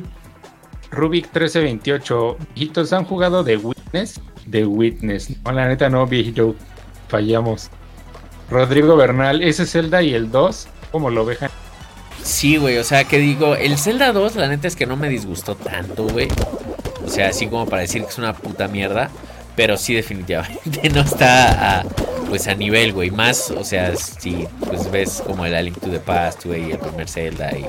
Rubik 0.91 1.25
1328. 1.33 2.37
Viejitos, 2.55 2.93
¿han 2.93 3.05
jugado 3.05 3.43
The 3.43 3.57
Witness? 3.57 4.19
The 4.49 4.65
Witness. 4.65 5.29
No, 5.43 5.51
la 5.51 5.67
neta 5.67 5.89
no, 5.89 6.05
viejito. 6.07 6.55
Fallamos. 7.09 7.69
Rodrigo 8.49 8.95
Bernal, 8.95 9.41
ese 9.43 9.65
Zelda 9.65 10.01
y 10.01 10.13
el 10.13 10.31
2, 10.31 10.67
¿cómo 10.91 11.09
lo 11.09 11.25
vejan? 11.25 11.49
Sí, 12.23 12.57
güey, 12.57 12.77
o 12.77 12.83
sea, 12.83 13.05
que 13.05 13.17
digo, 13.19 13.55
el 13.55 13.77
Zelda 13.77 14.11
2, 14.11 14.35
la 14.35 14.47
neta 14.47 14.67
es 14.67 14.75
que 14.75 14.85
no 14.85 14.95
me 14.95 15.09
disgustó 15.09 15.55
tanto, 15.55 16.07
güey. 16.07 16.27
O 17.05 17.09
sea, 17.09 17.29
así 17.29 17.47
como 17.47 17.65
para 17.65 17.83
decir 17.83 18.03
que 18.03 18.09
es 18.09 18.17
una 18.17 18.33
puta 18.33 18.67
mierda. 18.67 19.09
Pero 19.57 19.75
sí, 19.75 19.95
definitivamente 19.95 20.87
no 20.93 21.01
está 21.01 21.79
a, 21.79 21.83
pues 22.29 22.47
a 22.47 22.53
nivel, 22.53 22.93
güey. 22.93 23.09
Más, 23.09 23.49
o 23.49 23.63
sea, 23.63 23.95
si 23.95 24.47
pues 24.59 24.89
ves 24.91 25.23
como 25.25 25.45
el 25.45 25.55
A 25.55 25.71
to 25.73 25.89
the 25.89 25.99
Past, 25.99 26.45
güey, 26.45 26.69
y 26.69 26.71
el 26.73 26.77
primer 26.77 27.09
Zelda 27.09 27.51
y 27.57 27.65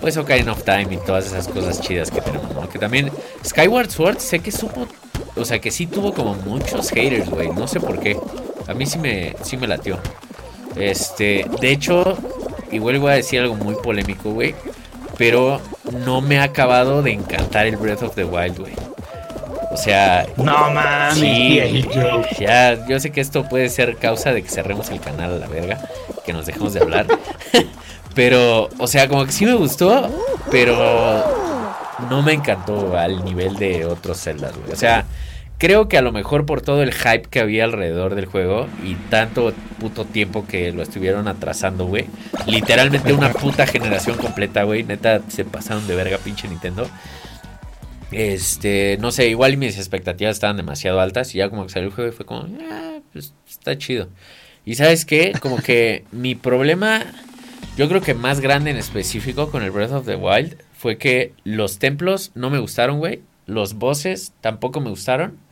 pues 0.00 0.18
Ocarina 0.18 0.52
of 0.52 0.64
Time 0.64 0.88
y 0.90 0.96
todas 0.98 1.26
esas 1.26 1.48
cosas 1.48 1.80
chidas 1.80 2.10
que 2.10 2.20
tenemos, 2.20 2.54
¿no? 2.54 2.68
Que 2.68 2.78
también 2.78 3.10
Skyward 3.42 3.90
Sword 3.90 4.18
sé 4.18 4.40
que 4.40 4.52
supo, 4.52 4.86
o 5.34 5.44
sea, 5.46 5.60
que 5.60 5.70
sí 5.70 5.86
tuvo 5.86 6.12
como 6.12 6.34
muchos 6.34 6.90
haters, 6.90 7.30
güey. 7.30 7.48
No 7.48 7.66
sé 7.66 7.80
por 7.80 7.98
qué. 8.00 8.18
A 8.66 8.74
mí 8.74 8.84
sí 8.84 8.98
me, 8.98 9.34
sí 9.42 9.56
me 9.56 9.66
latió. 9.66 9.98
Este, 10.76 11.46
de 11.58 11.70
hecho, 11.70 12.18
igual 12.74 12.98
voy 12.98 13.12
a 13.12 13.14
decir 13.14 13.40
algo 13.40 13.54
muy 13.54 13.74
polémico, 13.76 14.30
güey. 14.30 14.54
Pero 15.16 15.60
no 16.04 16.20
me 16.20 16.38
ha 16.38 16.44
acabado 16.44 17.02
de 17.02 17.12
encantar 17.12 17.66
el 17.66 17.76
Breath 17.76 18.02
of 18.02 18.14
the 18.14 18.24
Wild, 18.24 18.58
güey. 18.58 18.74
O 19.70 19.76
sea, 19.76 20.26
no 20.36 20.70
mames, 20.70 21.14
sí, 21.14 21.84
ya, 22.38 22.86
yo 22.86 23.00
sé 23.00 23.10
que 23.10 23.20
esto 23.20 23.48
puede 23.48 23.68
ser 23.68 23.96
causa 23.96 24.32
de 24.32 24.40
que 24.44 24.48
cerremos 24.48 24.88
el 24.90 25.00
canal 25.00 25.34
a 25.34 25.38
la 25.38 25.48
verga, 25.48 25.80
que 26.24 26.32
nos 26.32 26.46
dejemos 26.46 26.74
de 26.74 26.80
hablar. 26.80 27.06
pero, 28.14 28.68
o 28.78 28.86
sea, 28.86 29.08
como 29.08 29.26
que 29.26 29.32
sí 29.32 29.44
me 29.44 29.54
gustó, 29.54 30.08
pero 30.48 31.24
no 32.08 32.22
me 32.22 32.34
encantó 32.34 32.96
al 32.96 33.24
nivel 33.24 33.56
de 33.56 33.84
otros 33.84 34.22
Zeldas, 34.22 34.56
güey. 34.56 34.72
O 34.72 34.76
sea, 34.76 35.06
creo 35.64 35.88
que 35.88 35.96
a 35.96 36.02
lo 36.02 36.12
mejor 36.12 36.44
por 36.44 36.60
todo 36.60 36.82
el 36.82 36.92
hype 36.92 37.22
que 37.22 37.40
había 37.40 37.64
alrededor 37.64 38.14
del 38.16 38.26
juego 38.26 38.68
y 38.84 38.96
tanto 39.08 39.54
puto 39.80 40.04
tiempo 40.04 40.46
que 40.46 40.70
lo 40.72 40.82
estuvieron 40.82 41.26
atrasando, 41.26 41.86
güey. 41.86 42.04
Literalmente 42.46 43.14
una 43.14 43.32
puta 43.32 43.66
generación 43.66 44.18
completa, 44.18 44.64
güey. 44.64 44.82
Neta, 44.82 45.22
se 45.28 45.46
pasaron 45.46 45.86
de 45.86 45.96
verga 45.96 46.18
pinche 46.18 46.48
Nintendo. 46.48 46.86
Este, 48.12 48.98
no 49.00 49.10
sé, 49.10 49.28
igual 49.28 49.56
mis 49.56 49.78
expectativas 49.78 50.36
estaban 50.36 50.58
demasiado 50.58 51.00
altas 51.00 51.34
y 51.34 51.38
ya 51.38 51.48
como 51.48 51.64
que 51.64 51.72
salió 51.72 51.88
el 51.88 51.94
juego 51.94 52.10
y 52.10 52.14
fue 52.14 52.26
como, 52.26 52.46
ah, 52.70 52.98
pues 53.14 53.32
está 53.48 53.78
chido. 53.78 54.10
Y 54.66 54.74
sabes 54.74 55.06
qué, 55.06 55.32
como 55.40 55.56
que 55.56 56.04
mi 56.12 56.34
problema, 56.34 57.06
yo 57.78 57.88
creo 57.88 58.02
que 58.02 58.12
más 58.12 58.40
grande 58.40 58.70
en 58.70 58.76
específico 58.76 59.50
con 59.50 59.62
el 59.62 59.70
Breath 59.70 59.92
of 59.92 60.04
the 60.04 60.16
Wild 60.16 60.58
fue 60.76 60.98
que 60.98 61.32
los 61.42 61.78
templos 61.78 62.32
no 62.34 62.50
me 62.50 62.58
gustaron, 62.58 62.98
güey. 62.98 63.22
Los 63.46 63.74
bosses 63.74 64.34
tampoco 64.42 64.82
me 64.82 64.90
gustaron. 64.90 65.42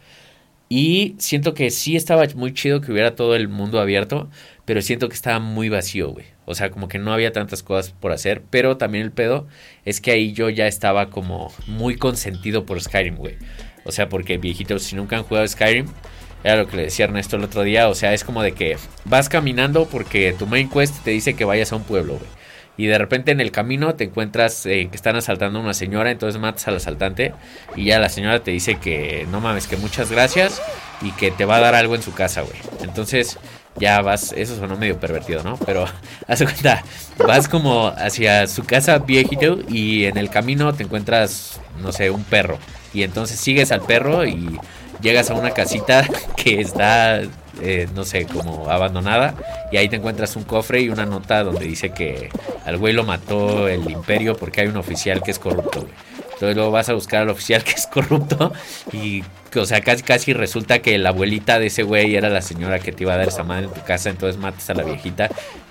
Y 0.75 1.17
siento 1.19 1.53
que 1.53 1.71
sí 1.71 1.97
estaba 1.97 2.25
muy 2.35 2.55
chido 2.55 2.81
que 2.81 2.93
hubiera 2.93 3.15
todo 3.15 3.37
el 3.37 3.47
mundo 3.47 3.79
abierto, 3.79 4.31
pero 4.65 4.81
siento 4.81 5.11
que 5.11 5.15
estaba 5.15 5.39
muy 5.39 5.69
vacío, 5.69 6.09
güey. 6.09 6.25
O 6.47 6.55
sea, 6.55 6.71
como 6.71 6.89
que 6.89 6.99
no 6.99 7.13
había 7.13 7.31
tantas 7.31 7.63
cosas 7.63 7.93
por 7.93 8.11
hacer, 8.11 8.41
pero 8.49 8.79
también 8.79 9.05
el 9.05 9.13
pedo 9.13 9.47
es 9.85 10.01
que 10.01 10.13
ahí 10.13 10.33
yo 10.33 10.49
ya 10.49 10.67
estaba 10.67 11.11
como 11.11 11.53
muy 11.67 11.97
consentido 11.97 12.65
por 12.65 12.81
Skyrim, 12.81 13.17
güey. 13.17 13.37
O 13.85 13.93
sea, 13.93 14.09
porque 14.09 14.39
viejitos, 14.39 14.85
si 14.85 14.97
nunca 14.97 15.19
han 15.19 15.25
jugado 15.25 15.47
Skyrim, 15.47 15.89
era 16.43 16.57
lo 16.57 16.67
que 16.67 16.79
le 16.79 16.85
decía 16.85 17.05
Ernesto 17.05 17.37
el 17.37 17.45
otro 17.45 17.65
día, 17.65 17.91
o 17.91 17.95
sea, 17.95 18.15
es 18.15 18.25
como 18.25 18.43
de 18.43 18.53
que 18.53 18.79
vas 19.05 19.29
caminando 19.29 19.85
porque 19.85 20.35
tu 20.39 20.47
main 20.47 20.71
quest 20.71 21.05
te 21.05 21.11
dice 21.11 21.35
que 21.35 21.45
vayas 21.45 21.71
a 21.75 21.77
un 21.77 21.85
pueblo, 21.85 22.15
güey 22.15 22.43
y 22.83 22.87
de 22.89 22.99
repente 22.99 23.31
en 23.31 23.41
el 23.41 23.53
camino 23.53 23.95
te 23.95 24.03
encuentras 24.03 24.67
eh, 24.67 24.89
que 24.91 24.97
están 24.97 25.15
asaltando 25.15 25.61
a 25.61 25.63
una 25.63 25.73
señora, 25.73 26.11
entonces 26.11 26.41
matas 26.41 26.67
al 26.67 26.79
asaltante 26.79 27.33
y 27.77 27.85
ya 27.85 28.01
la 28.01 28.09
señora 28.09 28.41
te 28.41 28.51
dice 28.51 28.75
que 28.81 29.25
no 29.31 29.41
mames, 29.41 29.69
que 29.69 29.77
muchas 29.77 30.11
gracias 30.11 30.61
y 31.01 31.13
que 31.13 31.31
te 31.31 31.45
va 31.45 31.59
a 31.59 31.61
dar 31.61 31.77
algo 31.77 31.95
en 31.95 32.03
su 32.03 32.13
casa, 32.13 32.41
güey. 32.41 32.57
Entonces 32.83 33.39
ya 33.77 34.03
vas, 34.03 34.35
eso 34.37 34.57
sonó 34.57 34.77
medio 34.77 34.99
pervertido, 34.99 35.45
¿no? 35.45 35.59
Pero 35.65 35.85
haz 36.27 36.43
cuenta, 36.43 36.83
vas 37.19 37.47
como 37.47 37.87
hacia 37.87 38.49
su 38.49 38.65
casa 38.65 38.99
viejito 38.99 39.61
y 39.69 40.07
en 40.07 40.19
el 40.19 40.29
camino 40.29 40.75
te 40.75 40.83
encuentras, 40.83 41.61
no 41.81 41.93
sé, 41.93 42.11
un 42.11 42.25
perro. 42.25 42.59
Y 42.93 43.05
entonces 43.05 43.39
sigues 43.39 43.71
al 43.71 43.83
perro 43.83 44.27
y 44.27 44.59
llegas 45.03 45.31
a 45.31 45.35
una 45.35 45.51
casita 45.51 46.07
que 46.37 46.61
está 46.61 47.23
eh, 47.61 47.87
no 47.95 48.05
sé, 48.05 48.27
como 48.27 48.71
abandonada. 48.71 49.35
Y 49.71 49.77
ahí 49.77 49.89
te 49.89 49.97
encuentras 49.97 50.37
un 50.37 50.45
cofre 50.45 50.81
y 50.81 50.89
una 50.89 51.05
nota 51.05 51.45
donde 51.45 51.67
dice 51.67 51.91
que 51.91 52.31
al 52.65 52.79
güey 52.79 52.95
lo 52.95 53.05
mató 53.05 53.69
el 53.69 53.89
imperio 53.91 54.37
porque 54.37 54.63
hay 54.63 54.69
un 54.69 54.77
oficial 54.77 55.23
que 55.23 55.31
es 55.31 55.39
corrupto, 55.39 55.87
Entonces 56.25 56.57
luego 56.57 56.71
vas 56.71 56.89
a 56.89 56.95
buscar 56.95 57.23
al 57.23 57.31
oficial 57.31 57.63
que 57.65 57.73
es 57.73 57.87
corrupto 57.87 58.53
y, 58.93 59.23
o 59.55 59.67
sea, 59.67 59.81
casi 59.83 60.03
casi 60.03 60.33
resulta 60.33 60.81
que 60.81 60.97
la 60.99 61.11
abuelita 61.11 61.59
de 61.59 61.67
ese 61.67 61.83
güey 61.83 62.17
era 62.17 62.31
la 62.31 62.43
señora 62.43 62.79
que 62.79 62.93
te 62.93 63.05
iba 63.05 63.15
a 63.15 63.19
dar 63.19 63.29
esa 63.29 63.45
madre 63.45 63.67
en 63.67 63.73
tu 63.73 63.83
casa, 63.83 64.11
entonces 64.11 64.41
matas 64.41 64.69
a 64.71 64.75
la 64.75 64.83
viejita. 64.83 65.29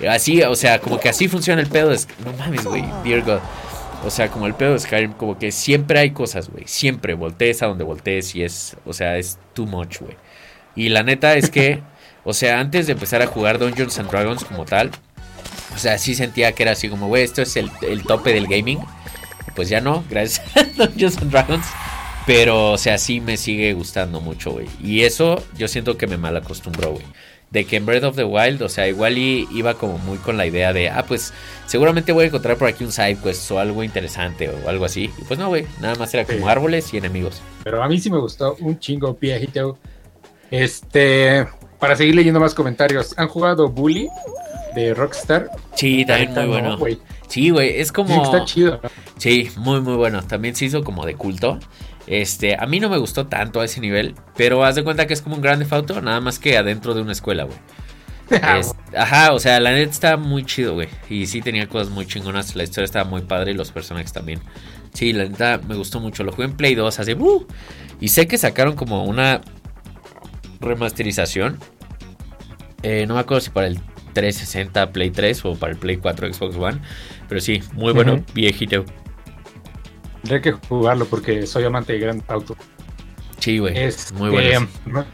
Así, 0.07 0.41
o 0.43 0.55
sea, 0.55 0.79
como 0.79 0.99
que 0.99 1.09
así 1.09 1.27
funciona 1.27 1.61
el 1.61 1.67
pedo. 1.67 1.91
Es, 1.91 2.07
no 2.23 2.31
mames, 2.33 2.63
güey, 2.63 2.83
dear 3.03 3.23
O 4.03 4.09
sea, 4.09 4.29
como 4.29 4.47
el 4.47 4.55
pedo 4.55 4.73
de 4.73 4.79
Skyrim, 4.79 5.13
como 5.13 5.37
que 5.37 5.51
siempre 5.51 5.99
hay 5.99 6.11
cosas, 6.11 6.49
güey. 6.49 6.63
Siempre 6.67 7.13
voltees 7.13 7.61
a 7.61 7.67
donde 7.67 7.83
voltees 7.83 8.35
y 8.35 8.43
es, 8.43 8.75
o 8.85 8.93
sea, 8.93 9.17
es 9.17 9.37
too 9.53 9.65
much, 9.65 9.99
güey. 9.99 10.15
Y 10.75 10.89
la 10.89 11.03
neta 11.03 11.35
es 11.35 11.49
que, 11.49 11.81
o 12.23 12.33
sea, 12.33 12.59
antes 12.59 12.87
de 12.87 12.93
empezar 12.93 13.21
a 13.21 13.27
jugar 13.27 13.59
Dungeons 13.59 13.99
and 13.99 14.09
Dragons 14.09 14.43
como 14.43 14.65
tal, 14.65 14.91
o 15.75 15.77
sea, 15.77 15.97
sí 15.97 16.15
sentía 16.15 16.51
que 16.53 16.63
era 16.63 16.71
así 16.71 16.89
como, 16.89 17.07
güey, 17.07 17.23
esto 17.23 17.41
es 17.41 17.55
el, 17.55 17.69
tope 18.07 18.33
del 18.33 18.47
gaming. 18.47 18.79
Pues 19.55 19.69
ya 19.69 19.81
no, 19.81 20.03
gracias 20.09 20.45
a 20.55 20.63
Dungeons 20.63 21.17
and 21.17 21.31
Dragons. 21.31 21.65
Pero, 22.25 22.71
o 22.71 22.77
sea, 22.77 22.97
sí 22.97 23.19
me 23.19 23.37
sigue 23.37 23.73
gustando 23.73 24.21
mucho, 24.21 24.51
güey. 24.51 24.67
Y 24.81 25.01
eso 25.03 25.43
yo 25.57 25.67
siento 25.67 25.97
que 25.97 26.07
me 26.07 26.17
mal 26.17 26.37
acostumbró, 26.37 26.91
güey. 26.91 27.05
De 27.51 27.65
que 27.65 27.75
en 27.75 27.85
Breath 27.85 28.05
of 28.05 28.15
the 28.15 28.23
Wild, 28.23 28.61
o 28.61 28.69
sea, 28.69 28.87
igual 28.87 29.17
iba 29.17 29.73
como 29.75 29.97
muy 29.99 30.17
con 30.17 30.37
la 30.37 30.45
idea 30.45 30.71
de, 30.73 30.89
ah, 30.89 31.03
pues 31.05 31.33
seguramente 31.67 32.13
voy 32.13 32.23
a 32.23 32.27
encontrar 32.27 32.57
por 32.57 32.67
aquí 32.67 32.83
un 32.83 32.91
side 32.91 33.17
quest 33.21 33.51
o 33.51 33.59
algo 33.59 33.83
interesante 33.83 34.49
o 34.49 34.69
algo 34.69 34.85
así. 34.85 35.11
Y 35.17 35.23
pues 35.25 35.37
no, 35.37 35.49
güey, 35.49 35.67
nada 35.81 35.95
más 35.95 36.13
era 36.13 36.25
como 36.25 36.47
árboles 36.47 36.93
y 36.93 36.97
enemigos. 36.97 37.41
Pero 37.63 37.83
a 37.83 37.89
mí 37.89 37.99
sí 37.99 38.09
me 38.09 38.19
gustó 38.19 38.55
un 38.61 38.79
chingo 38.79 39.17
viejito 39.19 39.77
este, 40.51 41.47
para 41.79 41.95
seguir 41.95 42.13
leyendo 42.13 42.39
más 42.41 42.53
comentarios, 42.53 43.17
¿han 43.17 43.29
jugado 43.29 43.69
Bully 43.69 44.09
de 44.75 44.93
Rockstar? 44.93 45.49
Sí, 45.75 46.05
también 46.05 46.33
muy 46.33 46.45
bueno. 46.45 46.77
sí, 47.27 47.49
güey, 47.49 47.79
es 47.79 47.91
como... 47.91 48.13
Sí, 48.13 48.21
está 48.21 48.45
chido. 48.45 48.81
Sí, 49.17 49.49
muy, 49.55 49.79
muy 49.79 49.95
bueno. 49.95 50.21
También 50.21 50.55
se 50.55 50.65
hizo 50.65 50.83
como 50.83 51.05
de 51.05 51.15
culto. 51.15 51.57
Este, 52.11 52.57
a 52.59 52.65
mí 52.65 52.81
no 52.81 52.89
me 52.89 52.97
gustó 52.97 53.27
tanto 53.27 53.61
a 53.61 53.65
ese 53.65 53.79
nivel, 53.79 54.15
pero 54.35 54.65
haz 54.65 54.75
de 54.75 54.83
cuenta 54.83 55.07
que 55.07 55.13
es 55.13 55.21
como 55.21 55.37
un 55.37 55.41
grande 55.41 55.65
Auto, 55.71 56.01
nada 56.01 56.19
más 56.19 56.39
que 56.39 56.57
adentro 56.57 56.93
de 56.93 57.01
una 57.01 57.13
escuela, 57.13 57.45
güey. 57.45 57.57
ajá, 58.97 59.31
o 59.31 59.39
sea, 59.39 59.61
la 59.61 59.71
neta 59.71 59.89
está 59.89 60.17
muy 60.17 60.43
chido, 60.43 60.73
güey. 60.73 60.89
Y 61.09 61.27
sí 61.27 61.41
tenía 61.41 61.67
cosas 61.67 61.89
muy 61.89 62.05
chingonas. 62.05 62.53
La 62.57 62.63
historia 62.63 62.83
estaba 62.83 63.09
muy 63.09 63.21
padre 63.21 63.51
y 63.51 63.53
los 63.53 63.71
personajes 63.71 64.11
también. 64.11 64.41
Sí, 64.93 65.13
la 65.13 65.23
neta 65.23 65.61
me 65.65 65.75
gustó 65.75 66.01
mucho. 66.01 66.25
Lo 66.25 66.33
jugué 66.33 66.45
en 66.49 66.57
Play 66.57 66.75
2 66.75 66.99
hace. 66.99 67.13
Uh, 67.13 67.47
y 68.01 68.09
sé 68.09 68.27
que 68.27 68.37
sacaron 68.37 68.75
como 68.75 69.05
una 69.05 69.39
remasterización. 70.59 71.59
Eh, 72.83 73.05
no 73.07 73.13
me 73.13 73.21
acuerdo 73.21 73.39
si 73.39 73.51
para 73.51 73.67
el 73.67 73.79
360 74.13 74.91
Play 74.91 75.11
3 75.11 75.45
o 75.45 75.55
para 75.55 75.71
el 75.71 75.79
Play 75.79 75.95
4 75.95 76.33
Xbox 76.33 76.57
One. 76.57 76.81
Pero 77.29 77.39
sí, 77.39 77.63
muy 77.71 77.93
bueno, 77.93 78.21
viejito. 78.33 78.83
Tendré 80.21 80.41
que 80.41 80.51
jugarlo 80.51 81.05
porque 81.05 81.45
soy 81.47 81.63
amante 81.63 81.93
de 81.93 81.99
Grand 81.99 82.23
Auto. 82.27 82.55
Sí, 83.39 83.57
güey. 83.57 83.77
Es 83.77 84.11
muy 84.13 84.29
bueno. 84.29 84.67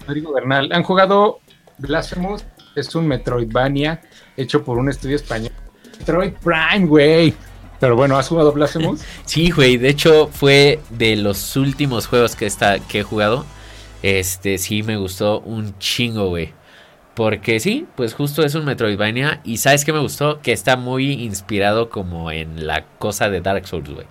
Rodrigo 0.06 0.34
Bernal. 0.34 0.70
¿Han 0.74 0.84
jugado 0.84 1.40
Blasphemous? 1.78 2.44
Es 2.76 2.94
un 2.94 3.08
Metroidvania 3.08 4.02
hecho 4.36 4.64
por 4.64 4.78
un 4.78 4.90
estudio 4.90 5.16
español. 5.16 5.52
Metroid 6.00 6.34
Prime, 6.34 6.88
güey. 6.88 7.34
Pero 7.80 7.96
bueno, 7.96 8.18
¿has 8.18 8.28
jugado 8.28 8.52
Blasphemous? 8.52 9.02
sí, 9.26 9.50
güey. 9.52 9.78
De 9.78 9.90
hecho, 9.90 10.28
fue 10.28 10.80
de 10.90 11.16
los 11.16 11.56
últimos 11.56 12.08
juegos 12.08 12.36
que, 12.36 12.46
está, 12.46 12.80
que 12.80 13.00
he 13.00 13.04
jugado. 13.04 13.46
Este 14.04 14.58
sí 14.58 14.84
me 14.84 14.98
gustó 14.98 15.40
un 15.40 15.78
chingo, 15.80 16.28
güey. 16.28 16.54
Porque 17.16 17.60
sí, 17.60 17.88
pues 17.96 18.14
justo 18.14 18.44
es 18.44 18.54
un 18.56 18.66
Metroidvania. 18.66 19.42
Y 19.44 19.58
¿sabes 19.58 19.86
qué 19.86 19.94
me 19.94 20.00
gustó? 20.00 20.42
Que 20.42 20.52
está 20.52 20.76
muy 20.76 21.14
inspirado 21.14 21.90
como 21.90 22.30
en 22.32 22.68
la 22.68 22.86
cosa 23.00 23.30
de 23.30 23.42
Dark 23.42 23.68
Souls, 23.68 23.90
güey. 23.90 24.06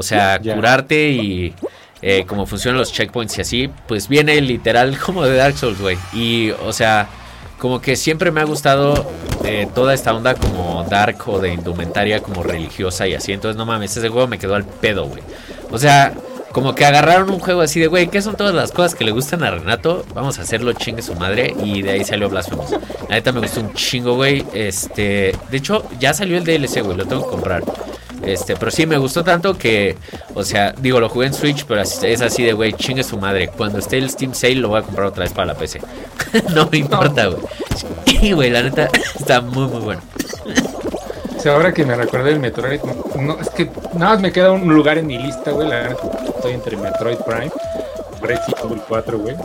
O 0.00 0.02
sea, 0.02 0.40
curarte 0.40 1.10
y 1.10 1.54
eh, 2.00 2.24
cómo 2.26 2.46
funcionan 2.46 2.78
los 2.78 2.90
checkpoints 2.90 3.36
y 3.36 3.40
así, 3.42 3.70
pues 3.86 4.08
viene 4.08 4.40
literal 4.40 4.98
como 5.04 5.24
de 5.24 5.36
Dark 5.36 5.58
Souls, 5.58 5.78
güey. 5.78 5.98
Y, 6.14 6.52
o 6.64 6.72
sea, 6.72 7.06
como 7.58 7.82
que 7.82 7.96
siempre 7.96 8.30
me 8.30 8.40
ha 8.40 8.44
gustado 8.44 9.12
eh, 9.44 9.68
toda 9.74 9.92
esta 9.92 10.14
onda 10.14 10.34
como 10.34 10.86
dark 10.88 11.18
o 11.26 11.38
de 11.38 11.52
indumentaria 11.52 12.22
como 12.22 12.42
religiosa 12.42 13.06
y 13.06 13.14
así. 13.14 13.34
Entonces, 13.34 13.58
no 13.58 13.66
mames, 13.66 13.94
ese 13.94 14.08
juego 14.08 14.26
me 14.26 14.38
quedó 14.38 14.54
al 14.54 14.64
pedo, 14.64 15.04
güey. 15.04 15.22
O 15.70 15.76
sea, 15.76 16.14
como 16.52 16.74
que 16.74 16.86
agarraron 16.86 17.28
un 17.28 17.40
juego 17.40 17.60
así 17.60 17.78
de, 17.78 17.88
güey, 17.88 18.08
¿qué 18.08 18.22
son 18.22 18.36
todas 18.36 18.54
las 18.54 18.72
cosas 18.72 18.94
que 18.94 19.04
le 19.04 19.10
gustan 19.10 19.42
a 19.44 19.50
Renato? 19.50 20.06
Vamos 20.14 20.38
a 20.38 20.42
hacerlo 20.42 20.72
chingue 20.72 21.02
su 21.02 21.14
madre. 21.14 21.54
Y 21.62 21.82
de 21.82 21.90
ahí 21.90 22.04
salió 22.06 22.30
Blasphemous. 22.30 22.70
La 23.10 23.16
neta 23.16 23.32
me 23.32 23.40
gustó 23.40 23.60
un 23.60 23.74
chingo, 23.74 24.14
güey. 24.14 24.46
Este, 24.54 25.36
de 25.50 25.56
hecho, 25.58 25.84
ya 25.98 26.14
salió 26.14 26.38
el 26.38 26.44
DLC, 26.44 26.82
güey, 26.82 26.96
lo 26.96 27.04
tengo 27.04 27.24
que 27.24 27.30
comprar. 27.30 27.62
Este, 28.24 28.54
pero 28.56 28.70
sí 28.70 28.86
me 28.86 28.98
gustó 28.98 29.24
tanto 29.24 29.56
que, 29.56 29.96
o 30.34 30.44
sea, 30.44 30.72
digo, 30.72 31.00
lo 31.00 31.08
jugué 31.08 31.28
en 31.28 31.34
Switch, 31.34 31.64
pero 31.64 31.80
es 31.80 32.22
así 32.22 32.44
de, 32.44 32.52
güey, 32.52 32.72
chingue 32.74 33.02
su 33.02 33.16
madre. 33.18 33.48
Cuando 33.48 33.78
esté 33.78 33.98
el 33.98 34.10
Steam 34.10 34.34
Sale 34.34 34.56
lo 34.56 34.68
voy 34.68 34.80
a 34.80 34.82
comprar 34.82 35.06
otra 35.06 35.24
vez 35.24 35.32
para 35.32 35.46
la 35.46 35.54
PC. 35.54 35.80
no 36.54 36.68
me 36.70 36.78
importa, 36.78 37.26
güey. 37.26 37.42
Y, 38.06 38.32
güey, 38.32 38.50
la 38.50 38.62
neta 38.62 38.88
está 39.18 39.40
muy, 39.40 39.66
muy 39.66 39.80
bueno. 39.80 40.02
O 41.36 41.42
sea, 41.42 41.54
ahora 41.54 41.72
que 41.72 41.86
me 41.86 41.94
recuerdo 41.94 42.28
el 42.28 42.38
Metroid, 42.38 42.80
no, 43.18 43.40
es 43.40 43.48
que 43.50 43.70
nada 43.94 44.12
más 44.12 44.20
me 44.20 44.30
queda 44.30 44.52
un 44.52 44.72
lugar 44.74 44.98
en 44.98 45.06
mi 45.06 45.16
lista, 45.16 45.52
güey. 45.52 45.68
La 45.68 45.88
neta, 45.88 46.02
estoy 46.36 46.52
entre 46.52 46.76
Metroid 46.76 47.16
Prime, 47.18 47.50
Resident 48.20 48.58
Evil 48.64 48.82
4, 48.86 49.18
güey. 49.18 49.36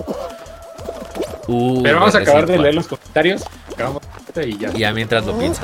Uh, 1.47 1.83
pero 1.83 1.99
vamos 1.99 2.15
a 2.15 2.17
acabar 2.17 2.45
de 2.45 2.57
leer 2.57 2.75
los 2.75 2.87
comentarios. 2.87 3.43
Acabamos 3.71 4.01
y 4.43 4.57
ya. 4.57 4.71
Ya 4.73 4.91
mientras 4.91 5.25
lo 5.25 5.37
pienso. 5.37 5.61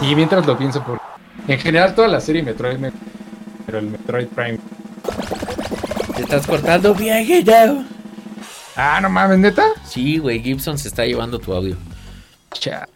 Sí, 0.00 0.14
mientras 0.14 0.46
lo 0.46 0.58
pienso, 0.58 0.82
porque 0.82 1.02
en 1.48 1.58
general 1.58 1.94
toda 1.94 2.08
la 2.08 2.20
serie 2.20 2.42
Metroid, 2.42 2.78
me... 2.78 2.92
pero 3.66 3.78
el 3.78 3.86
Metroid 3.86 4.28
Prime. 4.28 4.58
Te 6.14 6.22
estás 6.22 6.46
cortando, 6.46 6.94
viejito. 6.94 7.84
Ah, 8.76 9.00
no 9.00 9.08
mames, 9.08 9.38
neta. 9.38 9.64
Sí, 9.84 10.18
güey, 10.18 10.40
Gibson 10.40 10.78
se 10.78 10.88
está 10.88 11.04
llevando 11.04 11.38
tu 11.38 11.52
audio. 11.52 11.76
Cha. 12.52 12.86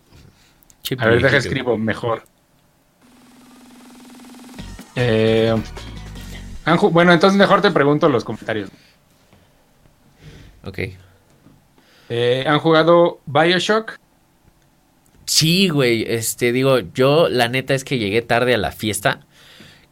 a 0.99 1.07
ver, 1.07 1.23
deja 1.23 1.37
escribo 1.39 1.77
mejor. 1.77 2.23
Eh, 4.95 5.55
bueno, 6.91 7.13
entonces 7.13 7.39
mejor 7.39 7.63
te 7.63 7.71
pregunto 7.71 8.09
los 8.09 8.25
comentarios. 8.25 8.71
Ok. 10.65 10.79
Eh, 12.09 12.45
¿Han 12.47 12.59
jugado 12.59 13.21
Bioshock? 13.27 13.99
Sí, 15.25 15.69
güey, 15.69 16.05
este, 16.09 16.53
digo, 16.53 16.81
yo 16.95 17.29
la 17.29 17.49
neta 17.49 17.75
es 17.75 17.85
que 17.85 17.99
llegué 17.99 18.23
tarde 18.23 18.55
a 18.55 18.59
la 18.59 18.73
fiesta. 18.73 19.21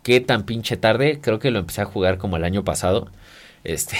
¿Qué 0.02 0.20
tan 0.20 0.44
pinche 0.44 0.76
tarde? 0.76 1.20
Creo 1.20 1.38
que 1.38 1.50
lo 1.50 1.58
empecé 1.58 1.82
a 1.82 1.84
jugar 1.84 2.18
como 2.18 2.36
el 2.36 2.44
año 2.44 2.64
pasado. 2.64 3.10
Este, 3.62 3.96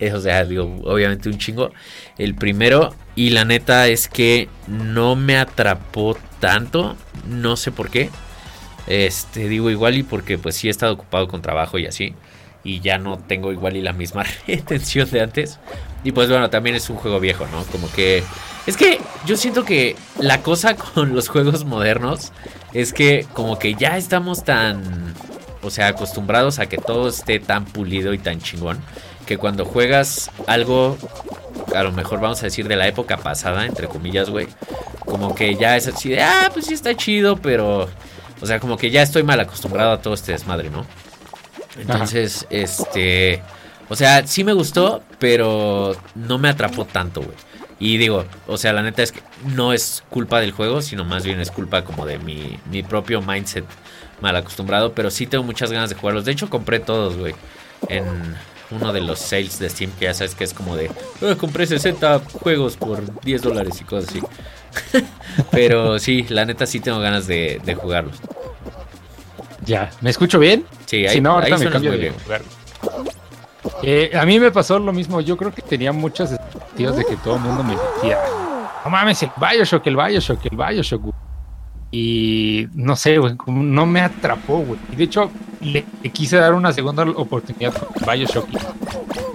o 0.14 0.20
sea, 0.20 0.44
digo, 0.44 0.80
obviamente 0.84 1.28
un 1.28 1.38
chingo. 1.38 1.72
El 2.16 2.34
primero, 2.34 2.94
y 3.14 3.30
la 3.30 3.44
neta 3.44 3.88
es 3.88 4.08
que 4.08 4.48
no 4.66 5.16
me 5.16 5.36
atrapó 5.36 6.16
tanto. 6.40 6.96
No 7.26 7.56
sé 7.56 7.70
por 7.72 7.90
qué. 7.90 8.10
Este, 8.86 9.48
digo 9.48 9.70
igual 9.70 9.98
y 9.98 10.02
porque 10.02 10.38
pues 10.38 10.56
sí 10.56 10.68
he 10.68 10.70
estado 10.70 10.94
ocupado 10.94 11.28
con 11.28 11.42
trabajo 11.42 11.78
y 11.78 11.86
así. 11.86 12.14
Y 12.64 12.80
ya 12.80 12.98
no 12.98 13.18
tengo 13.18 13.52
igual 13.52 13.76
y 13.76 13.82
la 13.82 13.92
misma 13.92 14.24
retención 14.46 15.10
de 15.10 15.20
antes. 15.20 15.58
Y 16.04 16.12
pues 16.12 16.28
bueno, 16.28 16.48
también 16.50 16.76
es 16.76 16.88
un 16.90 16.96
juego 16.96 17.20
viejo, 17.20 17.46
¿no? 17.48 17.64
Como 17.64 17.90
que 17.90 18.22
es 18.66 18.76
que 18.76 19.00
yo 19.24 19.36
siento 19.36 19.64
que 19.64 19.96
la 20.18 20.42
cosa 20.42 20.76
con 20.94 21.14
los 21.14 21.28
juegos 21.28 21.64
modernos 21.64 22.32
es 22.74 22.92
que 22.92 23.26
como 23.32 23.58
que 23.58 23.74
ya 23.74 23.96
estamos 23.96 24.44
tan, 24.44 25.14
o 25.62 25.70
sea, 25.70 25.88
acostumbrados 25.88 26.58
a 26.58 26.66
que 26.66 26.76
todo 26.76 27.08
esté 27.08 27.40
tan 27.40 27.64
pulido 27.64 28.12
y 28.12 28.18
tan 28.18 28.40
chingón, 28.40 28.78
que 29.24 29.38
cuando 29.38 29.64
juegas 29.64 30.30
algo, 30.46 30.98
a 31.74 31.82
lo 31.82 31.92
mejor 31.92 32.20
vamos 32.20 32.42
a 32.42 32.46
decir 32.46 32.68
de 32.68 32.76
la 32.76 32.86
época 32.86 33.16
pasada, 33.16 33.64
entre 33.64 33.88
comillas, 33.88 34.28
güey, 34.28 34.48
como 35.06 35.34
que 35.34 35.54
ya 35.54 35.76
es 35.76 35.88
así 35.88 36.10
de, 36.10 36.22
ah, 36.22 36.50
pues 36.52 36.66
sí 36.66 36.74
está 36.74 36.94
chido, 36.94 37.36
pero, 37.36 37.88
o 38.40 38.46
sea, 38.46 38.60
como 38.60 38.76
que 38.76 38.90
ya 38.90 39.00
estoy 39.00 39.22
mal 39.22 39.40
acostumbrado 39.40 39.92
a 39.92 40.02
todo 40.02 40.12
este 40.12 40.32
desmadre, 40.32 40.68
¿no? 40.68 40.86
Entonces, 41.78 42.46
este, 42.50 43.42
o 43.88 43.96
sea, 43.96 44.26
sí 44.26 44.44
me 44.44 44.52
gustó, 44.52 45.02
pero 45.18 45.96
no 46.14 46.38
me 46.38 46.48
atrapó 46.48 46.84
tanto, 46.84 47.22
güey. 47.22 47.34
Y 47.80 47.96
digo, 47.96 48.24
o 48.46 48.56
sea, 48.56 48.72
la 48.72 48.82
neta 48.82 49.02
es 49.02 49.12
que 49.12 49.22
no 49.54 49.72
es 49.72 50.02
culpa 50.10 50.40
del 50.40 50.52
juego, 50.52 50.82
sino 50.82 51.04
más 51.04 51.24
bien 51.24 51.40
es 51.40 51.50
culpa 51.50 51.84
como 51.84 52.06
de 52.06 52.18
mi, 52.18 52.58
mi 52.70 52.82
propio 52.82 53.22
mindset 53.22 53.64
mal 54.20 54.34
acostumbrado. 54.34 54.92
Pero 54.92 55.10
sí 55.10 55.26
tengo 55.26 55.44
muchas 55.44 55.70
ganas 55.70 55.88
de 55.88 55.96
jugarlos. 55.96 56.24
De 56.24 56.32
hecho, 56.32 56.50
compré 56.50 56.80
todos, 56.80 57.16
güey. 57.16 57.34
En 57.88 58.04
uno 58.70 58.92
de 58.92 59.00
los 59.00 59.20
sales 59.20 59.58
de 59.60 59.70
Steam, 59.70 59.92
que 59.92 60.06
ya 60.06 60.14
sabes 60.14 60.34
que 60.34 60.44
es 60.44 60.52
como 60.52 60.76
de, 60.76 60.90
ah, 61.22 61.36
compré 61.38 61.66
60 61.66 62.20
juegos 62.42 62.76
por 62.76 63.22
10 63.22 63.42
dólares 63.42 63.80
y 63.80 63.84
cosas 63.84 64.10
así. 64.10 64.22
pero 65.52 65.98
sí, 66.00 66.26
la 66.28 66.44
neta 66.44 66.66
sí 66.66 66.80
tengo 66.80 66.98
ganas 66.98 67.26
de, 67.28 67.60
de 67.64 67.74
jugarlos. 67.76 68.16
Ya, 69.64 69.90
¿me 70.00 70.10
escucho 70.10 70.38
bien? 70.38 70.64
Sí, 70.86 71.06
ahí, 71.06 71.14
si 71.14 71.20
no, 71.20 71.32
ahorita 71.32 71.58
me 71.58 71.70
cambio 71.70 71.92
de 71.92 72.10
jugar. 72.10 72.42
Eh, 73.82 74.10
a 74.18 74.24
mí 74.24 74.38
me 74.38 74.50
pasó 74.50 74.78
lo 74.78 74.92
mismo. 74.92 75.20
Yo 75.20 75.36
creo 75.36 75.52
que 75.52 75.62
tenía 75.62 75.92
muchas 75.92 76.32
expectativas 76.32 76.96
de 76.96 77.04
que 77.04 77.16
todo 77.16 77.36
el 77.36 77.42
mundo 77.42 77.62
me 77.62 77.76
decía, 77.76 78.18
no 78.84 78.90
mames, 78.90 79.22
el 79.22 79.30
Bioshock, 79.36 79.86
el 79.86 79.96
Bioshock, 79.96 80.46
el 80.46 80.56
Bioshock. 80.56 81.14
Y 81.90 82.66
no 82.74 82.96
sé, 82.96 83.18
güey, 83.18 83.34
no 83.46 83.86
me 83.86 84.00
atrapó, 84.00 84.58
güey. 84.58 84.78
Y 84.92 84.96
de 84.96 85.04
hecho, 85.04 85.30
le, 85.60 85.84
quise 86.12 86.36
dar 86.36 86.54
una 86.54 86.72
segunda 86.72 87.04
oportunidad 87.04 87.72
con 87.74 88.06
Bioshock. 88.06 88.48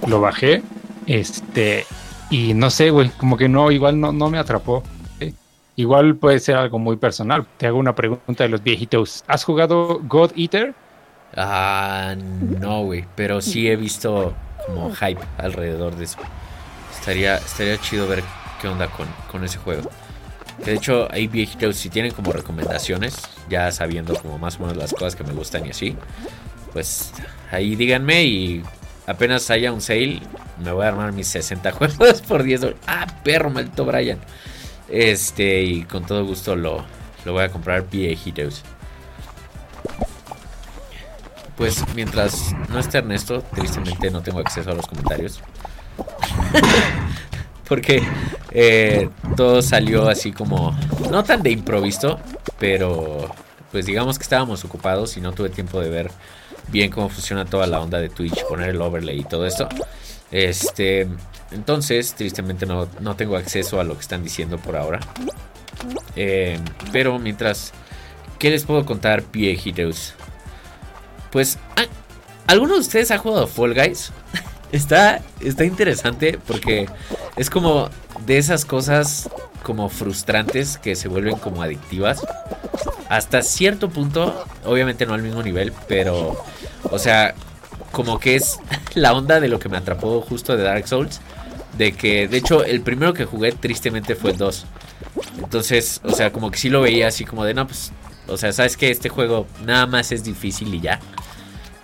Lo 0.08 0.22
bajé. 0.22 0.62
Este. 1.08 1.86
Y 2.30 2.54
no 2.54 2.70
sé, 2.70 2.90
güey, 2.90 3.10
como 3.10 3.38
que 3.38 3.50
no, 3.50 3.72
igual 3.72 4.00
no, 4.00 4.12
no 4.12 4.30
me 4.30 4.38
atrapó. 4.38 4.84
Igual 5.76 6.16
puede 6.16 6.40
ser 6.40 6.56
algo 6.56 6.78
muy 6.78 6.98
personal. 6.98 7.48
Te 7.58 7.66
hago 7.66 7.80
una 7.80 7.96
pregunta 7.96 8.44
de 8.44 8.50
los 8.50 8.62
viejitos. 8.62 9.24
¿Has 9.28 9.44
jugado 9.44 10.00
God 10.04 10.32
Eater? 10.36 10.76
Ah, 11.36 12.16
no, 12.18 12.84
güey. 12.84 13.06
Pero 13.16 13.42
sí 13.42 13.68
he 13.68 13.76
visto 13.76 14.34
como 14.66 14.94
hype 14.94 15.22
alrededor 15.38 15.96
de 15.96 16.06
eso. 16.06 16.18
Estaría, 16.94 17.38
estaría 17.38 17.78
chido 17.80 18.08
ver 18.08 18.24
qué 18.62 18.68
onda 18.68 18.88
con, 18.88 19.08
con 19.32 19.44
ese 19.44 19.58
juego. 19.58 19.90
de 20.64 20.74
hecho, 20.74 21.08
hay 21.12 21.28
viejitos, 21.28 21.76
si 21.76 21.90
tienen 21.90 22.14
como 22.14 22.32
recomendaciones, 22.32 23.16
ya 23.50 23.72
sabiendo 23.72 24.16
como 24.16 24.38
más 24.38 24.58
o 24.58 24.62
menos 24.62 24.78
las 24.78 24.94
cosas 24.94 25.16
que 25.16 25.24
me 25.24 25.34
gustan 25.34 25.66
y 25.66 25.72
así, 25.72 25.98
pues 26.72 27.12
ahí 27.52 27.76
díganme 27.76 28.24
y 28.24 28.64
apenas 29.06 29.50
haya 29.50 29.72
un 29.74 29.82
sale, 29.82 30.22
me 30.64 30.72
voy 30.72 30.86
a 30.86 30.90
armar 30.90 31.12
mis 31.12 31.28
60 31.28 31.72
juegos 31.74 32.22
por 32.22 32.44
10 32.44 32.62
dólares. 32.62 32.82
Ah, 32.88 33.08
perro, 33.24 33.50
maldito 33.50 33.86
Brian. 33.86 34.20
Este, 34.88 35.62
y 35.64 35.84
con 35.84 36.06
todo 36.06 36.26
gusto 36.26 36.56
lo, 36.56 36.86
lo 37.26 37.34
voy 37.34 37.44
a 37.44 37.50
comprar 37.50 37.90
viejitos 37.90 38.64
pues 41.58 41.84
mientras 41.96 42.54
no 42.70 42.80
esté 42.80 43.00
Ernesto, 43.00 43.42
tristemente 43.54 44.10
no 44.12 44.22
tengo 44.22 44.40
acceso 44.40 44.72
a 44.72 44.74
los 44.74 44.88
comentarios. 44.88 45.40
Porque 47.68 48.04
eh, 48.52 49.10
todo 49.36 49.62
salió 49.62 50.10
así 50.10 50.32
como, 50.32 50.78
no 51.10 51.24
tan 51.24 51.42
de 51.42 51.52
improviso, 51.52 52.20
pero 52.60 53.30
pues 53.72 53.86
digamos 53.86 54.20
que 54.20 54.24
estábamos 54.24 54.64
ocupados 54.66 55.18
y 55.18 55.22
no 55.22 55.32
tuve 55.32 55.50
tiempo 55.50 55.80
de 55.80 55.90
ver 55.90 56.12
bien 56.68 56.92
cómo 56.92 57.10
funciona 57.10 57.46
toda 57.46 57.68
la 57.68 57.80
onda 57.80 58.00
de 58.00 58.10
Twitch, 58.10 58.46
poner 58.46 58.70
el 58.70 58.82
overlay 58.82 59.22
y 59.22 59.24
todo 59.24 59.46
esto. 59.46 59.68
Este, 60.32 61.08
entonces, 61.52 62.14
tristemente 62.16 62.66
no, 62.66 62.88
no 63.00 63.16
tengo 63.16 63.38
acceso 63.38 63.80
a 63.80 63.84
lo 63.84 63.96
que 63.96 64.02
están 64.02 64.24
diciendo 64.24 64.58
por 64.58 64.76
ahora. 64.76 65.00
Eh, 66.16 66.60
pero 66.92 67.20
mientras, 67.20 67.74
¿qué 68.40 68.50
les 68.50 68.64
puedo 68.64 68.86
contar, 68.86 69.24
viejitos? 69.32 70.16
Pues, 71.34 71.58
ah, 71.76 71.86
¿alguno 72.46 72.76
de 72.76 72.82
ustedes 72.82 73.10
ha 73.10 73.18
jugado 73.18 73.48
Fall 73.48 73.74
Guys? 73.74 74.12
está, 74.72 75.20
está 75.40 75.66
interesante 75.66 76.40
porque 76.48 76.88
es 77.36 77.50
como 77.50 77.90
de 78.28 78.38
esas 78.38 78.66
cosas 78.66 79.30
como 79.64 79.90
frustrantes 79.90 80.78
que 80.78 80.96
se 80.96 81.08
vuelven 81.08 81.38
como 81.38 81.64
adictivas. 81.64 82.24
Hasta 83.10 83.42
cierto 83.42 83.90
punto, 83.90 84.46
obviamente 84.64 85.08
no 85.08 85.16
al 85.16 85.24
mismo 85.24 85.42
nivel, 85.42 85.74
pero, 85.88 86.38
o 86.84 87.00
sea, 87.00 87.34
como 87.92 88.20
que 88.20 88.36
es 88.36 88.60
la 88.94 89.14
onda 89.14 89.40
de 89.40 89.48
lo 89.48 89.58
que 89.58 89.70
me 89.70 89.78
atrapó 89.78 90.22
justo 90.22 90.56
de 90.56 90.64
Dark 90.64 90.88
Souls. 90.88 91.20
De 91.80 91.94
que, 91.94 92.28
de 92.28 92.38
hecho, 92.38 92.64
el 92.64 92.82
primero 92.82 93.16
que 93.16 93.26
jugué 93.26 93.54
tristemente 93.54 94.14
fue 94.14 94.32
el 94.32 94.38
2. 94.38 94.66
Entonces, 95.40 96.00
o 96.04 96.12
sea, 96.12 96.32
como 96.32 96.52
que 96.52 96.60
sí 96.60 96.70
lo 96.70 96.82
veía 96.82 97.08
así 97.08 97.26
como 97.26 97.44
de, 97.44 97.56
no, 97.56 97.66
pues, 97.66 97.92
o 98.28 98.38
sea, 98.38 98.54
sabes 98.54 98.78
que 98.78 98.92
este 98.92 99.10
juego 99.10 99.48
nada 99.66 99.88
más 99.88 100.12
es 100.12 100.24
difícil 100.24 100.72
y 100.76 100.82
ya. 100.82 101.00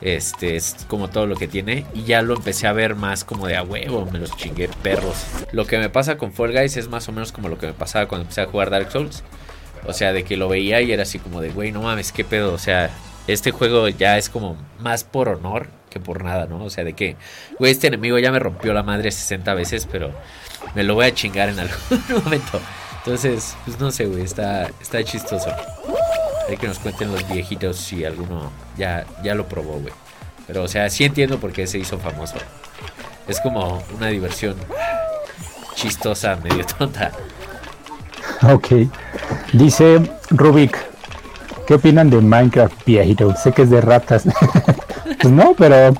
Este 0.01 0.55
es 0.55 0.85
como 0.87 1.09
todo 1.09 1.27
lo 1.27 1.35
que 1.35 1.47
tiene. 1.47 1.85
Y 1.93 2.03
ya 2.03 2.21
lo 2.21 2.35
empecé 2.35 2.67
a 2.67 2.73
ver 2.73 2.95
más 2.95 3.23
como 3.23 3.47
de 3.47 3.57
a 3.57 3.63
huevo. 3.63 4.07
Me 4.11 4.19
los 4.19 4.35
chingué 4.35 4.69
perros. 4.81 5.25
Lo 5.51 5.65
que 5.65 5.77
me 5.77 5.89
pasa 5.89 6.17
con 6.17 6.33
Fall 6.33 6.53
Guys 6.53 6.77
es 6.77 6.87
más 6.87 7.07
o 7.09 7.11
menos 7.11 7.31
como 7.31 7.49
lo 7.49 7.57
que 7.57 7.67
me 7.67 7.73
pasaba 7.73 8.07
cuando 8.07 8.23
empecé 8.23 8.41
a 8.41 8.45
jugar 8.45 8.69
Dark 8.69 8.91
Souls. 8.91 9.23
O 9.85 9.93
sea, 9.93 10.13
de 10.13 10.23
que 10.23 10.37
lo 10.37 10.49
veía 10.49 10.81
y 10.81 10.91
era 10.91 11.03
así 11.03 11.19
como 11.19 11.41
de, 11.41 11.49
güey, 11.49 11.71
no 11.71 11.81
mames, 11.81 12.11
qué 12.11 12.23
pedo. 12.23 12.53
O 12.53 12.57
sea, 12.57 12.89
este 13.27 13.51
juego 13.51 13.87
ya 13.89 14.17
es 14.17 14.29
como 14.29 14.57
más 14.79 15.03
por 15.03 15.29
honor 15.29 15.67
que 15.89 15.99
por 15.99 16.23
nada, 16.23 16.45
¿no? 16.45 16.63
O 16.63 16.69
sea, 16.69 16.83
de 16.83 16.93
que, 16.93 17.15
güey, 17.57 17.71
este 17.71 17.87
enemigo 17.87 18.19
ya 18.19 18.31
me 18.31 18.39
rompió 18.39 18.73
la 18.73 18.83
madre 18.83 19.11
60 19.11 19.53
veces, 19.53 19.87
pero 19.91 20.11
me 20.75 20.83
lo 20.83 20.95
voy 20.95 21.05
a 21.05 21.13
chingar 21.13 21.49
en 21.49 21.59
algún 21.59 22.23
momento. 22.23 22.59
Entonces, 22.97 23.55
pues 23.65 23.79
no 23.79 23.91
sé, 23.91 24.05
güey, 24.05 24.23
está, 24.23 24.69
está 24.81 25.03
chistoso. 25.03 25.49
Hay 26.49 26.57
que 26.57 26.67
nos 26.67 26.79
cuenten 26.79 27.11
los 27.11 27.27
viejitos 27.29 27.77
si 27.77 28.03
alguno 28.03 28.51
ya, 28.75 29.05
ya 29.23 29.35
lo 29.35 29.47
probó, 29.47 29.73
güey. 29.79 29.93
Pero, 30.47 30.63
o 30.63 30.67
sea, 30.67 30.89
sí 30.89 31.03
entiendo 31.03 31.39
por 31.39 31.51
qué 31.51 31.67
se 31.67 31.77
hizo 31.77 31.99
famoso. 31.99 32.37
Es 33.27 33.39
como 33.39 33.83
una 33.95 34.07
diversión 34.07 34.55
chistosa, 35.75 36.35
medio 36.37 36.65
tonta. 36.65 37.11
Ok. 38.41 38.67
Dice 39.51 40.01
Rubik, 40.29 40.77
¿qué 41.67 41.73
opinan 41.73 42.09
de 42.09 42.21
Minecraft 42.21 42.85
viejito? 42.85 43.35
Sé 43.35 43.51
que 43.51 43.63
es 43.63 43.69
de 43.69 43.81
ratas. 43.81 44.23
pues 45.21 45.33
no, 45.33 45.53
pero 45.57 45.93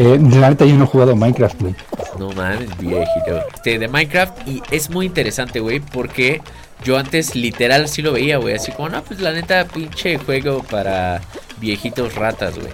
eh, 0.00 0.18
neta 0.18 0.64
yo 0.64 0.76
no 0.76 0.84
he 0.84 0.86
jugado 0.86 1.14
Minecraft, 1.14 1.60
güey. 1.60 1.74
No 2.18 2.30
mames, 2.32 2.76
viejito. 2.78 3.44
Este, 3.54 3.78
de 3.78 3.88
Minecraft 3.88 4.48
y 4.48 4.62
es 4.70 4.88
muy 4.88 5.06
interesante, 5.06 5.60
güey, 5.60 5.80
porque 5.80 6.40
yo 6.84 6.96
antes 6.96 7.34
literal 7.34 7.86
sí 7.88 8.00
lo 8.00 8.12
veía, 8.12 8.38
güey, 8.38 8.54
así 8.54 8.72
como, 8.72 8.88
no, 8.88 9.02
pues 9.02 9.20
la 9.20 9.32
neta 9.32 9.66
pinche 9.66 10.16
juego 10.16 10.62
para 10.62 11.20
viejitos 11.58 12.14
ratas, 12.14 12.54
güey. 12.58 12.72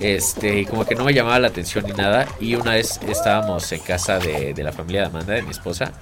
Este, 0.00 0.66
como 0.66 0.84
que 0.84 0.96
no 0.96 1.04
me 1.04 1.14
llamaba 1.14 1.38
la 1.38 1.48
atención 1.48 1.84
ni 1.86 1.92
nada. 1.92 2.26
Y 2.40 2.56
una 2.56 2.72
vez 2.72 3.00
estábamos 3.08 3.70
en 3.70 3.80
casa 3.80 4.18
de, 4.18 4.52
de 4.52 4.62
la 4.64 4.72
familia 4.72 5.02
de 5.02 5.06
Amanda, 5.06 5.34
de 5.34 5.42
mi 5.42 5.50
esposa, 5.50 5.92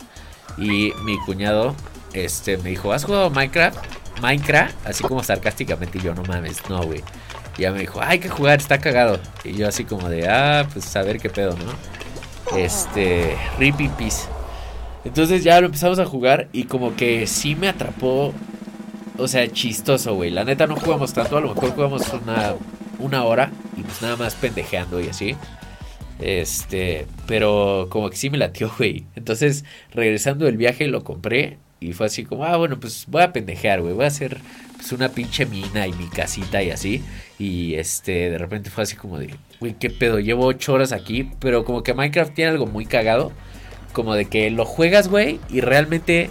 y 0.56 0.92
mi 1.04 1.18
cuñado 1.26 1.74
este, 2.14 2.56
me 2.56 2.70
dijo, 2.70 2.92
¿has 2.92 3.04
jugado 3.04 3.28
Minecraft? 3.28 3.76
Minecraft, 4.22 4.86
así 4.86 5.04
como 5.04 5.22
sarcásticamente, 5.22 5.98
y 5.98 6.00
yo, 6.02 6.14
no 6.14 6.22
mames, 6.22 6.62
no, 6.68 6.82
güey. 6.82 7.02
Y 7.56 7.62
ya 7.62 7.72
me 7.72 7.80
dijo, 7.80 8.00
hay 8.02 8.18
que 8.18 8.28
jugar, 8.28 8.58
está 8.58 8.78
cagado. 8.78 9.18
Y 9.44 9.54
yo 9.54 9.68
así 9.68 9.84
como 9.84 10.08
de, 10.08 10.28
ah, 10.28 10.66
pues 10.72 10.94
a 10.96 11.02
ver 11.02 11.18
qué 11.18 11.30
pedo, 11.30 11.56
¿no? 11.56 12.56
Este, 12.56 13.36
Rippy 13.58 13.88
Peace. 13.88 14.28
Entonces 15.04 15.42
ya 15.42 15.60
lo 15.60 15.66
empezamos 15.66 15.98
a 15.98 16.06
jugar 16.06 16.48
y 16.52 16.64
como 16.64 16.94
que 16.96 17.26
sí 17.26 17.54
me 17.54 17.68
atrapó. 17.68 18.32
O 19.18 19.28
sea, 19.28 19.50
chistoso, 19.50 20.14
güey. 20.14 20.30
La 20.30 20.44
neta 20.44 20.66
no 20.66 20.76
jugamos 20.76 21.12
tanto, 21.12 21.36
a 21.36 21.40
lo 21.40 21.54
mejor 21.54 21.70
jugamos 21.72 22.02
una, 22.12 22.54
una 22.98 23.24
hora 23.24 23.50
y 23.76 23.82
pues 23.82 24.00
nada 24.00 24.16
más 24.16 24.34
pendejeando 24.34 25.00
y 25.00 25.08
así. 25.08 25.36
Este, 26.18 27.06
pero 27.26 27.88
como 27.90 28.08
que 28.08 28.16
sí 28.16 28.30
me 28.30 28.38
latió, 28.38 28.70
güey. 28.78 29.04
Entonces, 29.16 29.64
regresando 29.92 30.46
del 30.46 30.56
viaje 30.56 30.86
lo 30.86 31.04
compré 31.04 31.58
y 31.80 31.92
fue 31.92 32.06
así 32.06 32.24
como, 32.24 32.44
ah, 32.44 32.56
bueno, 32.56 32.78
pues 32.78 33.06
voy 33.08 33.22
a 33.22 33.32
pendejear, 33.32 33.82
güey. 33.82 33.92
Voy 33.92 34.04
a 34.04 34.08
hacer 34.08 34.38
pues, 34.82 34.92
una 34.92 35.08
pinche 35.08 35.46
mina 35.46 35.86
y 35.86 35.92
mi 35.92 36.08
casita 36.08 36.62
y 36.62 36.70
así. 36.70 37.02
Y 37.38 37.74
este, 37.74 38.30
de 38.30 38.38
repente 38.38 38.70
fue 38.70 38.82
así 38.82 38.96
como 38.96 39.18
de, 39.18 39.34
güey, 39.60 39.74
qué 39.78 39.90
pedo, 39.90 40.18
llevo 40.18 40.46
ocho 40.46 40.72
horas 40.72 40.92
aquí. 40.92 41.30
Pero 41.40 41.64
como 41.64 41.82
que 41.82 41.94
Minecraft 41.94 42.34
tiene 42.34 42.50
algo 42.50 42.66
muy 42.66 42.86
cagado. 42.86 43.32
Como 43.92 44.14
de 44.14 44.24
que 44.24 44.50
lo 44.50 44.64
juegas, 44.64 45.08
güey, 45.08 45.38
y 45.50 45.60
realmente 45.60 46.30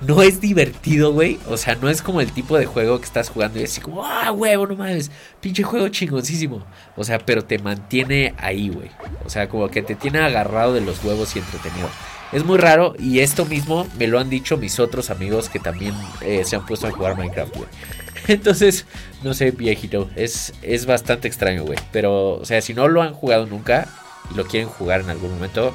no 0.00 0.22
es 0.22 0.40
divertido, 0.40 1.12
güey. 1.12 1.38
O 1.48 1.56
sea, 1.56 1.76
no 1.76 1.88
es 1.88 2.02
como 2.02 2.20
el 2.20 2.32
tipo 2.32 2.58
de 2.58 2.66
juego 2.66 2.98
que 2.98 3.04
estás 3.04 3.30
jugando 3.30 3.60
y 3.60 3.64
así 3.64 3.80
como, 3.80 4.04
ah, 4.04 4.32
huevo, 4.32 4.66
no 4.66 4.76
mames, 4.76 5.10
pinche 5.40 5.62
juego 5.62 5.88
chingoncísimo. 5.88 6.64
O 6.96 7.04
sea, 7.04 7.18
pero 7.18 7.44
te 7.44 7.58
mantiene 7.58 8.34
ahí, 8.38 8.68
güey. 8.68 8.90
O 9.24 9.30
sea, 9.30 9.48
como 9.48 9.68
que 9.68 9.82
te 9.82 9.94
tiene 9.94 10.18
agarrado 10.18 10.74
de 10.74 10.80
los 10.80 11.02
huevos 11.04 11.34
y 11.36 11.38
entretenido. 11.38 11.88
Es 12.32 12.44
muy 12.44 12.58
raro 12.58 12.94
y 12.98 13.20
esto 13.20 13.44
mismo 13.44 13.86
me 13.98 14.06
lo 14.06 14.18
han 14.18 14.28
dicho 14.28 14.56
mis 14.56 14.80
otros 14.80 15.10
amigos 15.10 15.48
que 15.48 15.60
también 15.60 15.94
eh, 16.20 16.42
se 16.44 16.56
han 16.56 16.66
puesto 16.66 16.86
a 16.86 16.90
jugar 16.90 17.16
Minecraft, 17.16 17.56
güey. 17.56 17.68
Entonces, 18.28 18.86
no 19.22 19.34
sé, 19.34 19.52
viejito, 19.52 20.10
es, 20.16 20.52
es 20.62 20.86
bastante 20.86 21.28
extraño, 21.28 21.64
güey. 21.64 21.78
Pero, 21.92 22.34
o 22.34 22.44
sea, 22.44 22.60
si 22.60 22.74
no 22.74 22.88
lo 22.88 23.02
han 23.02 23.12
jugado 23.12 23.46
nunca 23.46 23.88
y 24.30 24.34
lo 24.34 24.44
quieren 24.46 24.68
jugar 24.68 25.00
en 25.02 25.10
algún 25.10 25.32
momento, 25.34 25.74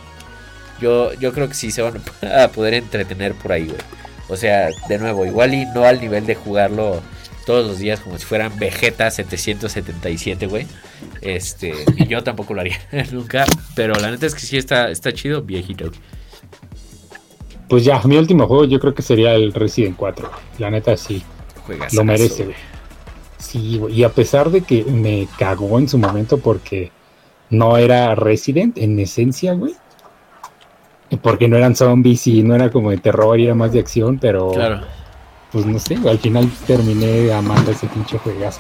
yo, 0.81 1.13
yo 1.13 1.31
creo 1.33 1.47
que 1.47 1.53
sí 1.53 1.71
se 1.71 1.81
van 1.81 2.01
a 2.21 2.49
poder 2.49 2.73
entretener 2.73 3.33
por 3.33 3.53
ahí, 3.53 3.67
güey. 3.67 3.79
O 4.27 4.35
sea, 4.35 4.69
de 4.87 4.97
nuevo, 4.97 5.25
igual 5.25 5.53
y 5.53 5.65
no 5.67 5.85
al 5.85 5.99
nivel 5.99 6.25
de 6.25 6.35
jugarlo 6.35 7.01
todos 7.45 7.65
los 7.67 7.79
días 7.79 7.99
como 7.99 8.17
si 8.17 8.25
fueran 8.25 8.57
Vegeta 8.59 9.09
777, 9.09 10.47
güey. 10.47 10.67
Este, 11.21 11.73
y 11.97 12.07
yo 12.07 12.23
tampoco 12.23 12.53
lo 12.53 12.61
haría 12.61 12.79
nunca, 13.11 13.45
pero 13.75 13.95
la 13.95 14.11
neta 14.11 14.25
es 14.25 14.35
que 14.35 14.41
sí 14.41 14.57
está, 14.57 14.89
está 14.89 15.13
chido, 15.13 15.41
viejito. 15.41 15.91
Pues 17.71 17.85
ya, 17.85 18.01
mi 18.03 18.17
último 18.17 18.47
juego 18.47 18.65
yo 18.65 18.81
creo 18.81 18.93
que 18.93 19.01
sería 19.01 19.33
el 19.33 19.53
Resident 19.53 19.95
4. 19.95 20.29
La 20.59 20.69
neta 20.69 20.97
sí. 20.97 21.23
lo 21.93 22.03
merece, 22.03 22.43
güey. 22.43 22.55
Sí, 23.37 23.77
güey. 23.77 23.97
Y 23.97 24.03
a 24.03 24.09
pesar 24.09 24.49
de 24.51 24.59
que 24.59 24.83
me 24.83 25.29
cagó 25.39 25.79
en 25.79 25.87
su 25.87 25.97
momento 25.97 26.37
porque 26.37 26.91
no 27.49 27.77
era 27.77 28.13
Resident 28.13 28.77
en 28.77 28.99
esencia, 28.99 29.53
güey. 29.53 29.73
Porque 31.21 31.47
no 31.47 31.55
eran 31.55 31.73
zombies 31.73 32.27
y 32.27 32.43
no 32.43 32.55
era 32.55 32.69
como 32.69 32.91
de 32.91 32.97
terror 32.97 33.39
y 33.39 33.45
era 33.45 33.55
más 33.55 33.71
de 33.71 33.79
acción, 33.79 34.19
pero. 34.19 34.51
Claro. 34.51 34.81
Pues 35.53 35.65
no 35.65 35.79
sé, 35.79 35.97
al 36.09 36.19
final 36.19 36.51
terminé 36.67 37.31
amando 37.31 37.71
ese 37.71 37.87
pinche 37.87 38.17
juegazo. 38.17 38.59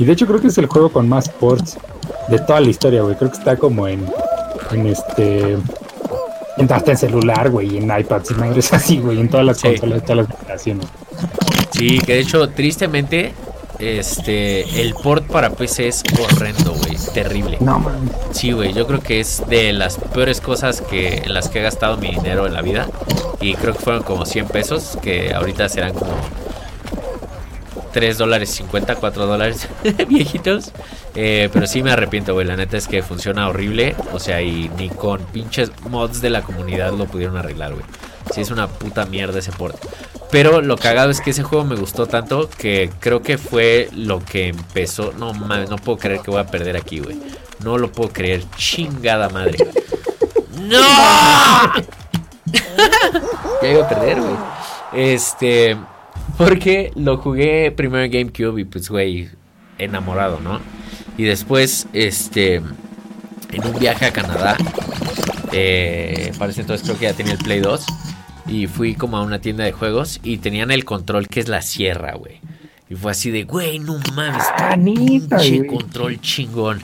Y 0.00 0.04
de 0.04 0.14
hecho 0.14 0.26
creo 0.26 0.40
que 0.40 0.48
es 0.48 0.58
el 0.58 0.66
juego 0.66 0.90
con 0.90 1.08
más 1.08 1.28
ports 1.28 1.78
de 2.26 2.40
toda 2.40 2.60
la 2.60 2.70
historia, 2.70 3.02
güey. 3.02 3.14
Creo 3.14 3.30
que 3.30 3.38
está 3.38 3.56
como 3.56 3.86
en. 3.86 4.04
En 4.72 4.86
este 4.88 5.56
hasta 6.70 6.92
en 6.92 6.98
celular, 6.98 7.50
güey, 7.50 7.78
en 7.78 7.84
iPads 7.84 8.30
y 8.30 8.34
madres 8.34 8.72
así, 8.72 8.98
güey, 8.98 9.20
en 9.20 9.28
todas 9.28 9.46
las 9.46 9.60
consolas, 9.60 10.02
todas 10.04 10.28
las 10.28 10.38
generaciones. 10.38 10.86
Sí, 11.70 11.98
que 11.98 12.14
de 12.14 12.20
hecho, 12.20 12.48
tristemente, 12.50 13.32
este, 13.78 14.80
el 14.80 14.94
port 14.94 15.26
para 15.26 15.50
PC 15.50 15.88
es 15.88 16.02
horrendo, 16.20 16.72
güey, 16.72 16.96
terrible. 17.14 17.58
No, 17.60 17.78
man. 17.78 18.10
Sí, 18.32 18.52
güey, 18.52 18.72
yo 18.72 18.86
creo 18.86 19.00
que 19.00 19.20
es 19.20 19.42
de 19.48 19.72
las 19.72 19.96
peores 19.96 20.40
cosas 20.40 20.80
que 20.80 21.18
en 21.18 21.34
las 21.34 21.48
que 21.48 21.60
he 21.60 21.62
gastado 21.62 21.96
mi 21.96 22.08
dinero 22.08 22.46
en 22.46 22.54
la 22.54 22.62
vida. 22.62 22.88
Y 23.40 23.54
creo 23.54 23.74
que 23.74 23.80
fueron 23.80 24.02
como 24.02 24.26
100 24.26 24.48
pesos, 24.48 24.98
que 25.00 25.32
ahorita 25.32 25.68
serán 25.68 25.94
como 25.94 26.10
3 27.92 28.18
dólares 28.18 28.50
50, 28.50 28.96
4 28.96 29.26
dólares 29.26 29.68
viejitos. 30.08 30.72
Eh, 31.14 31.48
pero 31.52 31.66
sí 31.66 31.82
me 31.82 31.90
arrepiento, 31.90 32.34
güey. 32.34 32.46
La 32.46 32.56
neta 32.56 32.76
es 32.76 32.88
que 32.88 33.02
funciona 33.02 33.48
horrible. 33.48 33.96
O 34.12 34.18
sea, 34.18 34.42
y 34.42 34.70
ni 34.76 34.88
con 34.88 35.20
pinches 35.26 35.70
mods 35.88 36.20
de 36.20 36.30
la 36.30 36.42
comunidad 36.42 36.92
lo 36.92 37.06
pudieron 37.06 37.36
arreglar, 37.36 37.72
güey. 37.72 37.84
Sí, 38.32 38.42
es 38.42 38.50
una 38.50 38.68
puta 38.68 39.06
mierda 39.06 39.38
ese 39.38 39.52
port. 39.52 39.76
Pero 40.30 40.60
lo 40.60 40.76
cagado 40.76 41.10
es 41.10 41.20
que 41.20 41.30
ese 41.30 41.42
juego 41.42 41.64
me 41.64 41.76
gustó 41.76 42.06
tanto 42.06 42.50
que 42.50 42.90
creo 43.00 43.22
que 43.22 43.38
fue 43.38 43.88
lo 43.94 44.22
que 44.24 44.48
empezó. 44.48 45.12
No 45.12 45.32
mames, 45.32 45.70
no 45.70 45.76
puedo 45.76 45.98
creer 45.98 46.20
que 46.20 46.30
voy 46.30 46.40
a 46.40 46.46
perder 46.46 46.76
aquí, 46.76 47.00
güey. 47.00 47.16
No 47.60 47.78
lo 47.78 47.90
puedo 47.90 48.10
creer. 48.10 48.44
Chingada 48.56 49.28
madre. 49.30 49.58
¡No! 50.58 50.78
ya 53.62 53.68
iba 53.68 53.84
a 53.84 53.88
perder, 53.88 54.20
güey. 54.20 54.36
Este. 54.92 55.76
Porque 56.38 56.92
lo 56.94 57.18
jugué 57.18 57.72
primero 57.72 58.04
en 58.04 58.12
GameCube 58.12 58.60
y 58.60 58.64
pues, 58.64 58.88
güey, 58.88 59.28
enamorado, 59.76 60.40
¿no? 60.40 60.60
Y 61.16 61.24
después, 61.24 61.88
este, 61.92 62.54
en 62.54 63.66
un 63.66 63.78
viaje 63.78 64.06
a 64.06 64.12
Canadá, 64.12 64.56
eh, 65.52 66.32
parece 66.38 66.60
entonces 66.60 66.86
creo 66.86 66.98
que 66.98 67.06
ya 67.06 67.12
tenía 67.12 67.32
el 67.32 67.38
Play 67.38 67.60
2. 67.60 67.84
Y 68.46 68.66
fui 68.66 68.94
como 68.94 69.18
a 69.18 69.22
una 69.22 69.40
tienda 69.40 69.64
de 69.64 69.72
juegos 69.72 70.20
y 70.22 70.38
tenían 70.38 70.70
el 70.70 70.84
control 70.84 71.28
que 71.28 71.40
es 71.40 71.48
la 71.48 71.60
sierra, 71.60 72.14
güey. 72.14 72.40
Y 72.88 72.94
fue 72.94 73.10
así 73.10 73.30
de, 73.30 73.42
güey, 73.42 73.78
no 73.80 73.98
mames, 74.14 74.44
ah, 74.56 74.76
pinche 74.82 75.66
control 75.66 76.20
chingón. 76.20 76.80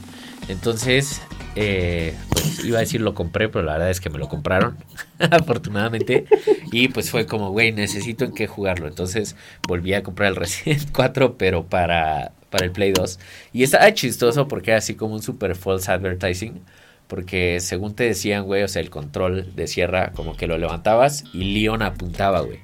Entonces, 0.49 1.23
eh, 1.57 2.15
iba 2.65 2.79
a 2.79 2.81
decir 2.81 3.01
lo 3.01 3.15
compré, 3.15 3.49
pero 3.49 3.65
la 3.65 3.73
verdad 3.73 3.91
es 3.91 4.01
que 4.01 4.11
me 4.11 4.19
lo 4.19 4.29
compraron, 4.29 4.77
afortunadamente. 5.19 6.27
Y 6.73 6.89
pues 6.89 7.11
fue 7.11 7.27
como, 7.27 7.51
güey, 7.51 7.73
necesito 7.73 8.25
en 8.25 8.33
qué 8.33 8.47
jugarlo. 8.47 8.89
Entonces 8.89 9.37
volví 9.67 9.95
a 9.95 10.03
comprar 10.03 10.31
el 10.31 10.37
Resident 10.37 10.91
4, 10.93 11.37
pero 11.37 11.65
para, 11.65 12.33
para 12.51 12.65
el 12.65 12.73
Play 12.73 12.93
2. 12.93 13.19
Y 13.53 13.63
estaba 13.63 13.93
chistoso 13.95 14.49
porque 14.49 14.71
era 14.71 14.79
así 14.79 14.95
como 14.95 15.15
un 15.15 15.23
super 15.23 15.55
false 15.57 15.91
advertising. 15.91 16.63
Porque 17.07 17.61
según 17.61 17.95
te 17.95 18.05
decían, 18.05 18.45
güey, 18.45 18.63
o 18.63 18.69
sea, 18.69 18.81
el 18.81 18.89
control 18.89 19.55
de 19.55 19.67
sierra, 19.67 20.13
como 20.15 20.37
que 20.37 20.47
lo 20.47 20.57
levantabas 20.57 21.25
y 21.35 21.53
Leon 21.53 21.83
apuntaba, 21.83 22.41
güey. 22.41 22.61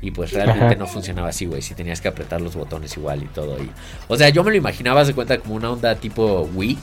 Y 0.00 0.10
pues 0.10 0.32
realmente 0.32 0.76
no 0.76 0.86
funcionaba 0.86 1.28
así, 1.28 1.46
güey. 1.46 1.62
Si 1.62 1.74
tenías 1.74 2.00
que 2.00 2.08
apretar 2.08 2.40
los 2.40 2.56
botones 2.56 2.96
igual 2.96 3.22
y 3.22 3.26
todo. 3.26 3.62
Y, 3.62 3.70
o 4.08 4.16
sea, 4.16 4.30
yo 4.30 4.42
me 4.42 4.50
lo 4.50 4.56
imaginaba, 4.56 5.04
de 5.04 5.14
cuenta, 5.14 5.38
como 5.38 5.54
una 5.54 5.70
onda 5.70 5.94
tipo 5.94 6.48
Wii 6.54 6.78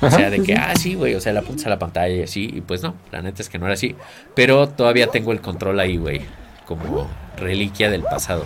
o 0.00 0.10
sea, 0.10 0.30
de 0.30 0.42
que, 0.42 0.54
ah, 0.54 0.74
sí, 0.76 0.94
güey, 0.94 1.14
o 1.14 1.20
sea, 1.20 1.32
la 1.32 1.40
apuntas 1.40 1.66
a 1.66 1.70
la 1.70 1.78
pantalla 1.78 2.14
y 2.14 2.22
así, 2.22 2.50
y 2.54 2.60
pues 2.60 2.82
no, 2.82 2.94
la 3.10 3.22
neta 3.22 3.42
es 3.42 3.48
que 3.48 3.58
no 3.58 3.66
era 3.66 3.74
así. 3.74 3.96
Pero 4.34 4.68
todavía 4.68 5.08
tengo 5.08 5.32
el 5.32 5.40
control 5.40 5.80
ahí, 5.80 5.96
güey, 5.96 6.22
como 6.66 7.08
reliquia 7.36 7.90
del 7.90 8.02
pasado. 8.02 8.44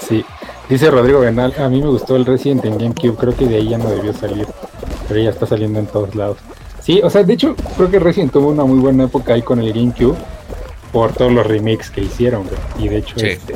Sí, 0.00 0.24
dice 0.68 0.90
Rodrigo 0.90 1.20
Benal, 1.20 1.54
a 1.58 1.68
mí 1.68 1.80
me 1.80 1.88
gustó 1.88 2.16
el 2.16 2.24
Resident 2.24 2.64
en 2.64 2.78
GameCube, 2.78 3.16
creo 3.16 3.36
que 3.36 3.46
de 3.46 3.56
ahí 3.56 3.68
ya 3.68 3.78
no 3.78 3.90
debió 3.90 4.12
salir, 4.12 4.46
pero 5.08 5.20
ya 5.20 5.30
está 5.30 5.46
saliendo 5.46 5.78
en 5.78 5.86
todos 5.86 6.14
lados. 6.14 6.38
Sí, 6.82 7.00
o 7.04 7.10
sea, 7.10 7.22
de 7.22 7.34
hecho, 7.34 7.54
creo 7.76 7.90
que 7.90 7.98
Resident 7.98 8.32
tuvo 8.32 8.48
una 8.48 8.64
muy 8.64 8.78
buena 8.78 9.04
época 9.04 9.34
ahí 9.34 9.42
con 9.42 9.60
el 9.60 9.72
GameCube 9.72 10.16
por 10.92 11.12
todos 11.12 11.30
los 11.30 11.46
remakes 11.46 11.90
que 11.90 12.00
hicieron, 12.00 12.44
güey. 12.44 12.86
Y 12.86 12.88
de 12.88 12.96
hecho, 12.98 13.16
este, 13.16 13.54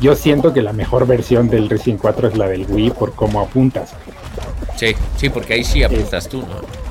yo 0.00 0.14
siento 0.14 0.52
que 0.52 0.62
la 0.62 0.72
mejor 0.72 1.06
versión 1.06 1.48
del 1.48 1.68
Resident 1.68 2.00
4 2.00 2.28
es 2.28 2.36
la 2.36 2.48
del 2.48 2.66
Wii 2.68 2.90
por 2.90 3.14
cómo 3.14 3.40
apuntas. 3.40 3.94
Sí, 4.76 4.94
sí, 5.16 5.28
porque 5.28 5.54
ahí 5.54 5.64
sí 5.64 5.82
apuntas 5.82 6.28
tú, 6.28 6.40
¿no? 6.40 6.84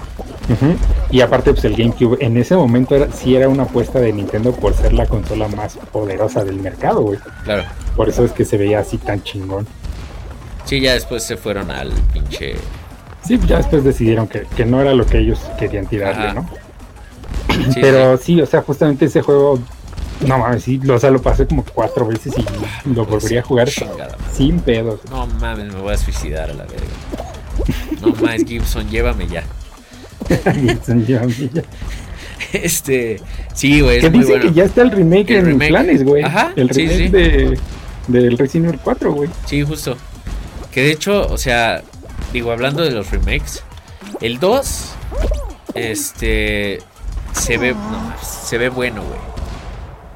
Y 1.10 1.22
aparte, 1.22 1.54
pues 1.54 1.64
el 1.66 1.76
GameCube 1.76 2.18
en 2.20 2.38
ese 2.38 2.56
momento 2.56 2.96
era, 2.96 3.12
sí 3.12 3.36
era 3.36 3.48
una 3.48 3.64
apuesta 3.64 4.00
de 4.00 4.12
Nintendo 4.12 4.52
por 4.52 4.74
ser 4.74 4.94
la 4.94 5.06
consola 5.06 5.48
más 5.48 5.78
poderosa 5.92 6.44
del 6.44 6.60
mercado, 6.60 7.02
güey. 7.02 7.20
Claro. 7.44 7.64
Por 7.96 8.10
eso 8.10 8.26
es 8.26 8.32
que 8.32 8.44
se 8.44 8.58
veía 8.58 8.80
así 8.80 8.98
tan 8.98 9.24
chingón. 9.24 9.68
Sí, 10.66 10.80
ya 10.80 10.94
después 10.94 11.24
se 11.24 11.38
fueron 11.38 11.72
al 11.72 11.92
pinche 12.14 12.56
Sí, 13.26 13.40
ya 13.48 13.58
después 13.58 13.84
decidieron 13.84 14.28
que, 14.28 14.46
que 14.56 14.66
no 14.66 14.82
era 14.82 14.94
lo 14.94 15.06
que 15.06 15.20
ellos 15.20 15.40
querían 15.58 15.86
tirarle, 15.86 16.28
Ajá. 16.28 16.34
¿no? 16.34 16.50
Sí, 17.72 17.80
Pero 17.80 18.18
sí, 18.18 18.42
o 18.42 18.46
sea, 18.46 18.62
justamente 18.62 19.06
ese 19.06 19.22
juego, 19.22 19.60
no 20.28 20.38
mames, 20.40 20.64
sí, 20.64 20.82
o 20.90 21.00
sea, 21.00 21.10
lo 21.10 21.22
pasé 21.22 21.48
como 21.48 21.64
cuatro 21.64 22.06
veces 22.06 22.34
y 22.38 22.90
lo 22.90 23.06
volvería 23.06 23.40
a 23.40 23.44
jugar 23.44 23.70
Chingada 23.70 24.18
sin 24.34 24.60
pedos. 24.60 25.00
No 25.10 25.28
mames, 25.28 25.72
me 25.74 25.80
voy 25.80 25.94
a 25.94 25.98
suicidar 25.98 26.50
a 26.50 26.54
la 26.54 26.64
verga. 26.64 27.23
No 28.04 28.16
más, 28.22 28.44
Gibson, 28.48 28.90
llévame 28.90 29.28
ya. 29.28 29.44
Este, 32.52 33.20
sí, 33.54 33.82
güey, 33.82 34.00
que 34.02 34.10
bueno. 34.10 34.42
que 34.42 34.54
ya 34.54 34.66
está 34.66 34.82
el 34.82 34.92
remake 34.92 35.32
El 35.32 35.38
en 35.38 35.46
remake. 35.46 35.70
planes, 35.70 36.04
güey. 36.04 36.24
Ajá, 36.24 36.54
El 36.56 36.72
sí, 36.72 36.88
remake 36.88 36.98
sí. 36.98 37.10
de 37.10 37.60
del 38.08 38.38
Resident 38.38 38.70
Evil 38.70 38.80
4, 38.84 39.14
güey. 39.14 39.30
Sí, 39.46 39.64
justo. 39.64 39.98
Que 40.72 40.82
de 40.82 40.92
hecho, 40.92 41.28
o 41.28 41.38
sea, 41.38 41.84
digo, 42.32 42.52
hablando 42.52 42.84
de 42.84 42.92
los 42.92 43.10
remakes, 43.12 43.64
el 44.22 44.40
2, 44.40 44.90
este, 45.76 46.80
se 47.34 47.58
ve, 47.58 47.74
no, 47.74 48.14
se 48.22 48.58
ve 48.58 48.70
bueno, 48.70 49.04
güey. 49.04 49.20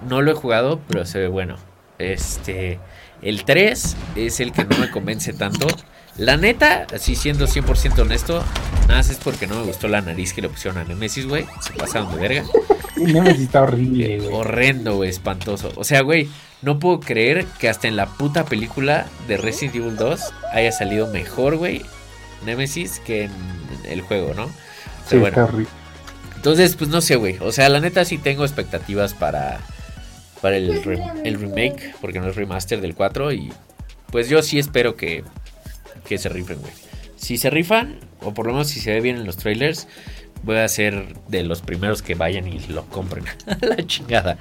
No 0.10 0.22
lo 0.22 0.32
he 0.32 0.36
jugado, 0.36 0.80
pero 0.88 1.06
se 1.06 1.20
ve 1.20 1.28
bueno. 1.28 1.56
Este, 1.98 2.80
el 3.22 3.44
3 3.46 3.96
es 4.16 4.40
el 4.40 4.52
que 4.52 4.66
no 4.66 4.78
me 4.78 4.90
convence 4.92 5.34
tanto. 5.34 5.68
La 6.18 6.36
neta, 6.38 6.88
así 6.94 7.16
siendo 7.16 7.46
100% 7.48 8.00
honesto, 8.00 8.44
nada 8.88 8.96
más 8.98 9.10
es 9.10 9.18
porque 9.18 9.46
no 9.46 9.56
me 9.56 9.64
gustó 9.64 9.88
la 9.88 10.02
nariz 10.02 10.34
que 10.34 10.42
le 10.42 10.50
pusieron 10.50 10.80
a 10.80 10.84
Nemesis, 10.84 11.28
güey. 11.28 11.46
Se 11.62 11.74
pasaron 11.74 12.12
de 12.16 12.22
verga. 12.22 12.44
Nemesis 12.98 13.42
está 13.44 13.62
horrible, 13.62 14.18
güey. 14.20 14.34
Horrendo, 14.34 14.96
güey, 14.96 15.10
espantoso. 15.12 15.72
O 15.76 15.84
sea, 15.84 16.02
güey, 16.02 16.28
no 16.64 16.80
puedo 16.80 17.00
creer 17.00 17.46
que 17.60 17.70
hasta 17.70 17.88
en 17.88 17.96
la 17.96 18.08
puta 18.08 18.46
película 18.46 19.06
de 19.28 19.38
Resident 19.38 19.76
Evil 19.76 19.96
2 19.96 20.20
haya 20.54 20.72
salido 20.72 21.06
mejor, 21.08 21.58
güey, 21.58 21.84
Nemesis 22.46 23.00
que 23.00 23.26
en 23.26 23.32
el 23.86 24.02
juego, 24.02 24.34
¿no? 24.34 24.48
Sí, 24.48 24.52
Pero 25.12 25.28
está 25.28 25.42
bueno, 25.42 25.54
horrible. 25.54 25.72
entonces, 26.36 26.76
pues 26.76 26.90
no 26.90 27.02
sé, 27.02 27.16
güey. 27.16 27.38
O 27.42 27.52
sea, 27.52 27.70
la 27.70 27.80
neta 27.80 28.04
sí 28.06 28.18
tengo 28.18 28.44
expectativas 28.44 29.14
para, 29.14 29.60
para 30.42 30.58
el, 30.58 30.84
re- 30.84 31.00
el 31.24 31.40
remake, 31.40 31.94
porque 32.02 32.20
no 32.20 32.28
es 32.28 32.36
remaster 32.36 32.82
del 32.82 32.96
4 32.96 33.32
y 33.34 33.54
pues 34.12 34.30
yo 34.30 34.42
sí 34.42 34.58
espero 34.58 34.96
que, 34.96 35.24
que 36.08 36.18
se 36.18 36.30
rifen, 36.30 36.60
güey. 36.60 36.74
Si 37.16 37.38
se 37.38 37.50
rifan, 37.50 37.96
o 38.22 38.34
por 38.34 38.46
lo 38.48 38.54
menos 38.54 38.68
si 38.68 38.80
se 38.80 38.92
ve 38.94 39.02
bien 39.02 39.18
en 39.18 39.26
los 39.26 39.38
trailers, 39.38 39.88
voy 40.44 40.58
a 40.58 40.68
ser 40.68 41.16
de 41.28 41.44
los 41.44 41.62
primeros 41.62 42.02
que 42.02 42.16
vayan 42.16 42.48
y 42.48 42.60
lo 42.68 42.86
compren. 42.86 43.26
la 43.62 43.78
chingada. 43.86 44.38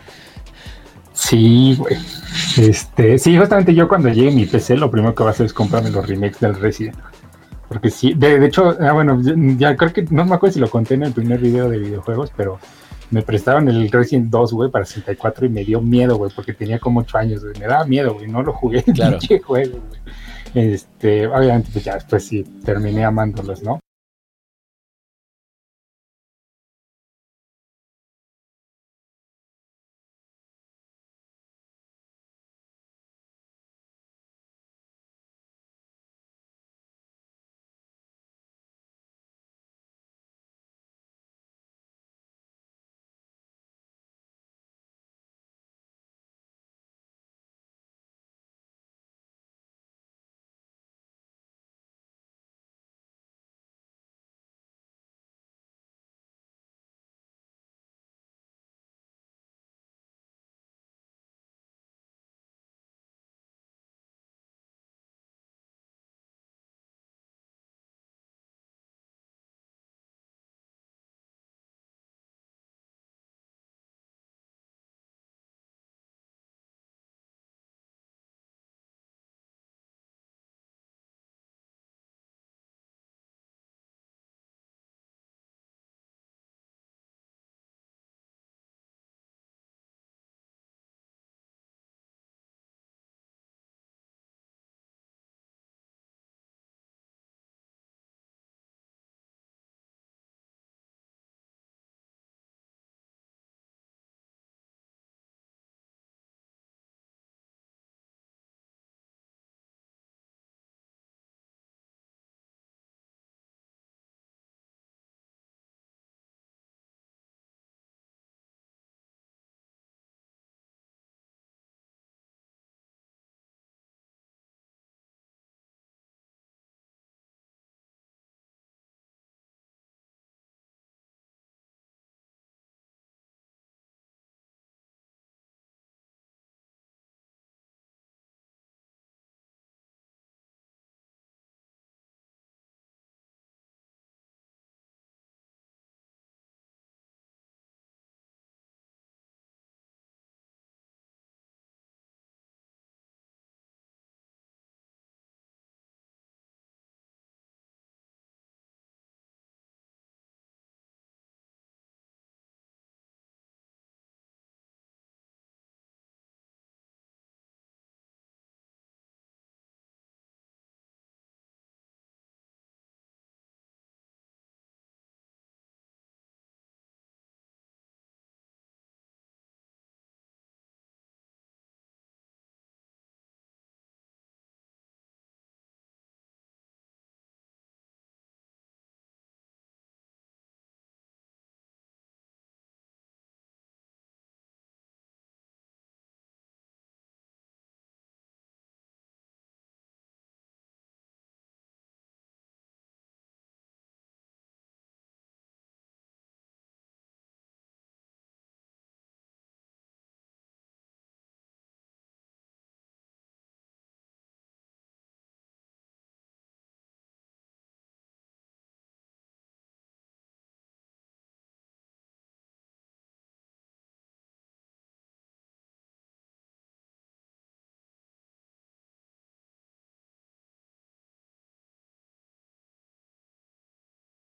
Sí, 1.13 1.75
güey. 1.79 1.97
Este, 2.59 3.19
sí, 3.19 3.37
justamente 3.39 3.75
yo 3.75 3.89
cuando 3.89 4.09
llegue 4.11 4.31
mi 4.31 4.45
PC, 4.45 4.77
lo 4.77 4.91
primero 4.91 5.15
que 5.15 5.23
voy 5.23 5.31
a 5.31 5.33
hacer 5.33 5.47
es 5.47 5.55
comprarme 5.55 5.91
los 5.91 6.07
remakes 6.07 6.41
del 6.41 6.55
Resident. 6.55 6.97
Porque 7.69 7.91
sí, 7.91 8.13
de, 8.15 8.39
de 8.39 8.47
hecho, 8.47 8.77
ah, 8.81 8.93
bueno, 8.93 9.21
ya, 9.23 9.35
ya 9.71 9.77
creo 9.77 9.93
que 9.93 10.03
no 10.11 10.25
me 10.25 10.35
acuerdo 10.35 10.55
si 10.55 10.61
lo 10.61 10.71
conté 10.71 10.95
en 10.95 11.03
el 11.05 11.13
primer 11.13 11.41
video 11.41 11.69
de 11.69 11.79
videojuegos, 11.79 12.31
pero 12.37 12.61
me 13.11 13.23
prestaron 13.23 13.69
el 13.69 13.91
Resident 13.91 14.31
2, 14.31 14.53
güey, 14.53 14.71
para 14.71 14.85
64 14.85 15.47
y 15.47 15.49
me 15.49 15.65
dio 15.65 15.81
miedo, 15.81 16.17
güey, 16.17 16.31
porque 16.35 16.53
tenía 16.53 16.79
como 16.79 17.01
8 17.01 17.19
años, 17.19 17.43
güey. 17.43 17.59
Me 17.59 17.67
daba 17.67 17.85
miedo, 17.87 18.15
güey, 18.15 18.29
no 18.29 18.43
lo 18.43 18.53
jugué, 18.53 18.83
Claro. 18.95 19.19
juego, 19.45 19.81
güey. 19.89 20.01
Este, 20.57 21.27
obviamente, 21.27 21.69
pues 21.71 21.85
ya 21.85 21.95
después 21.97 22.25
sí 22.25 22.43
terminé 22.65 23.05
amándolos, 23.05 23.63
¿no? 23.63 23.79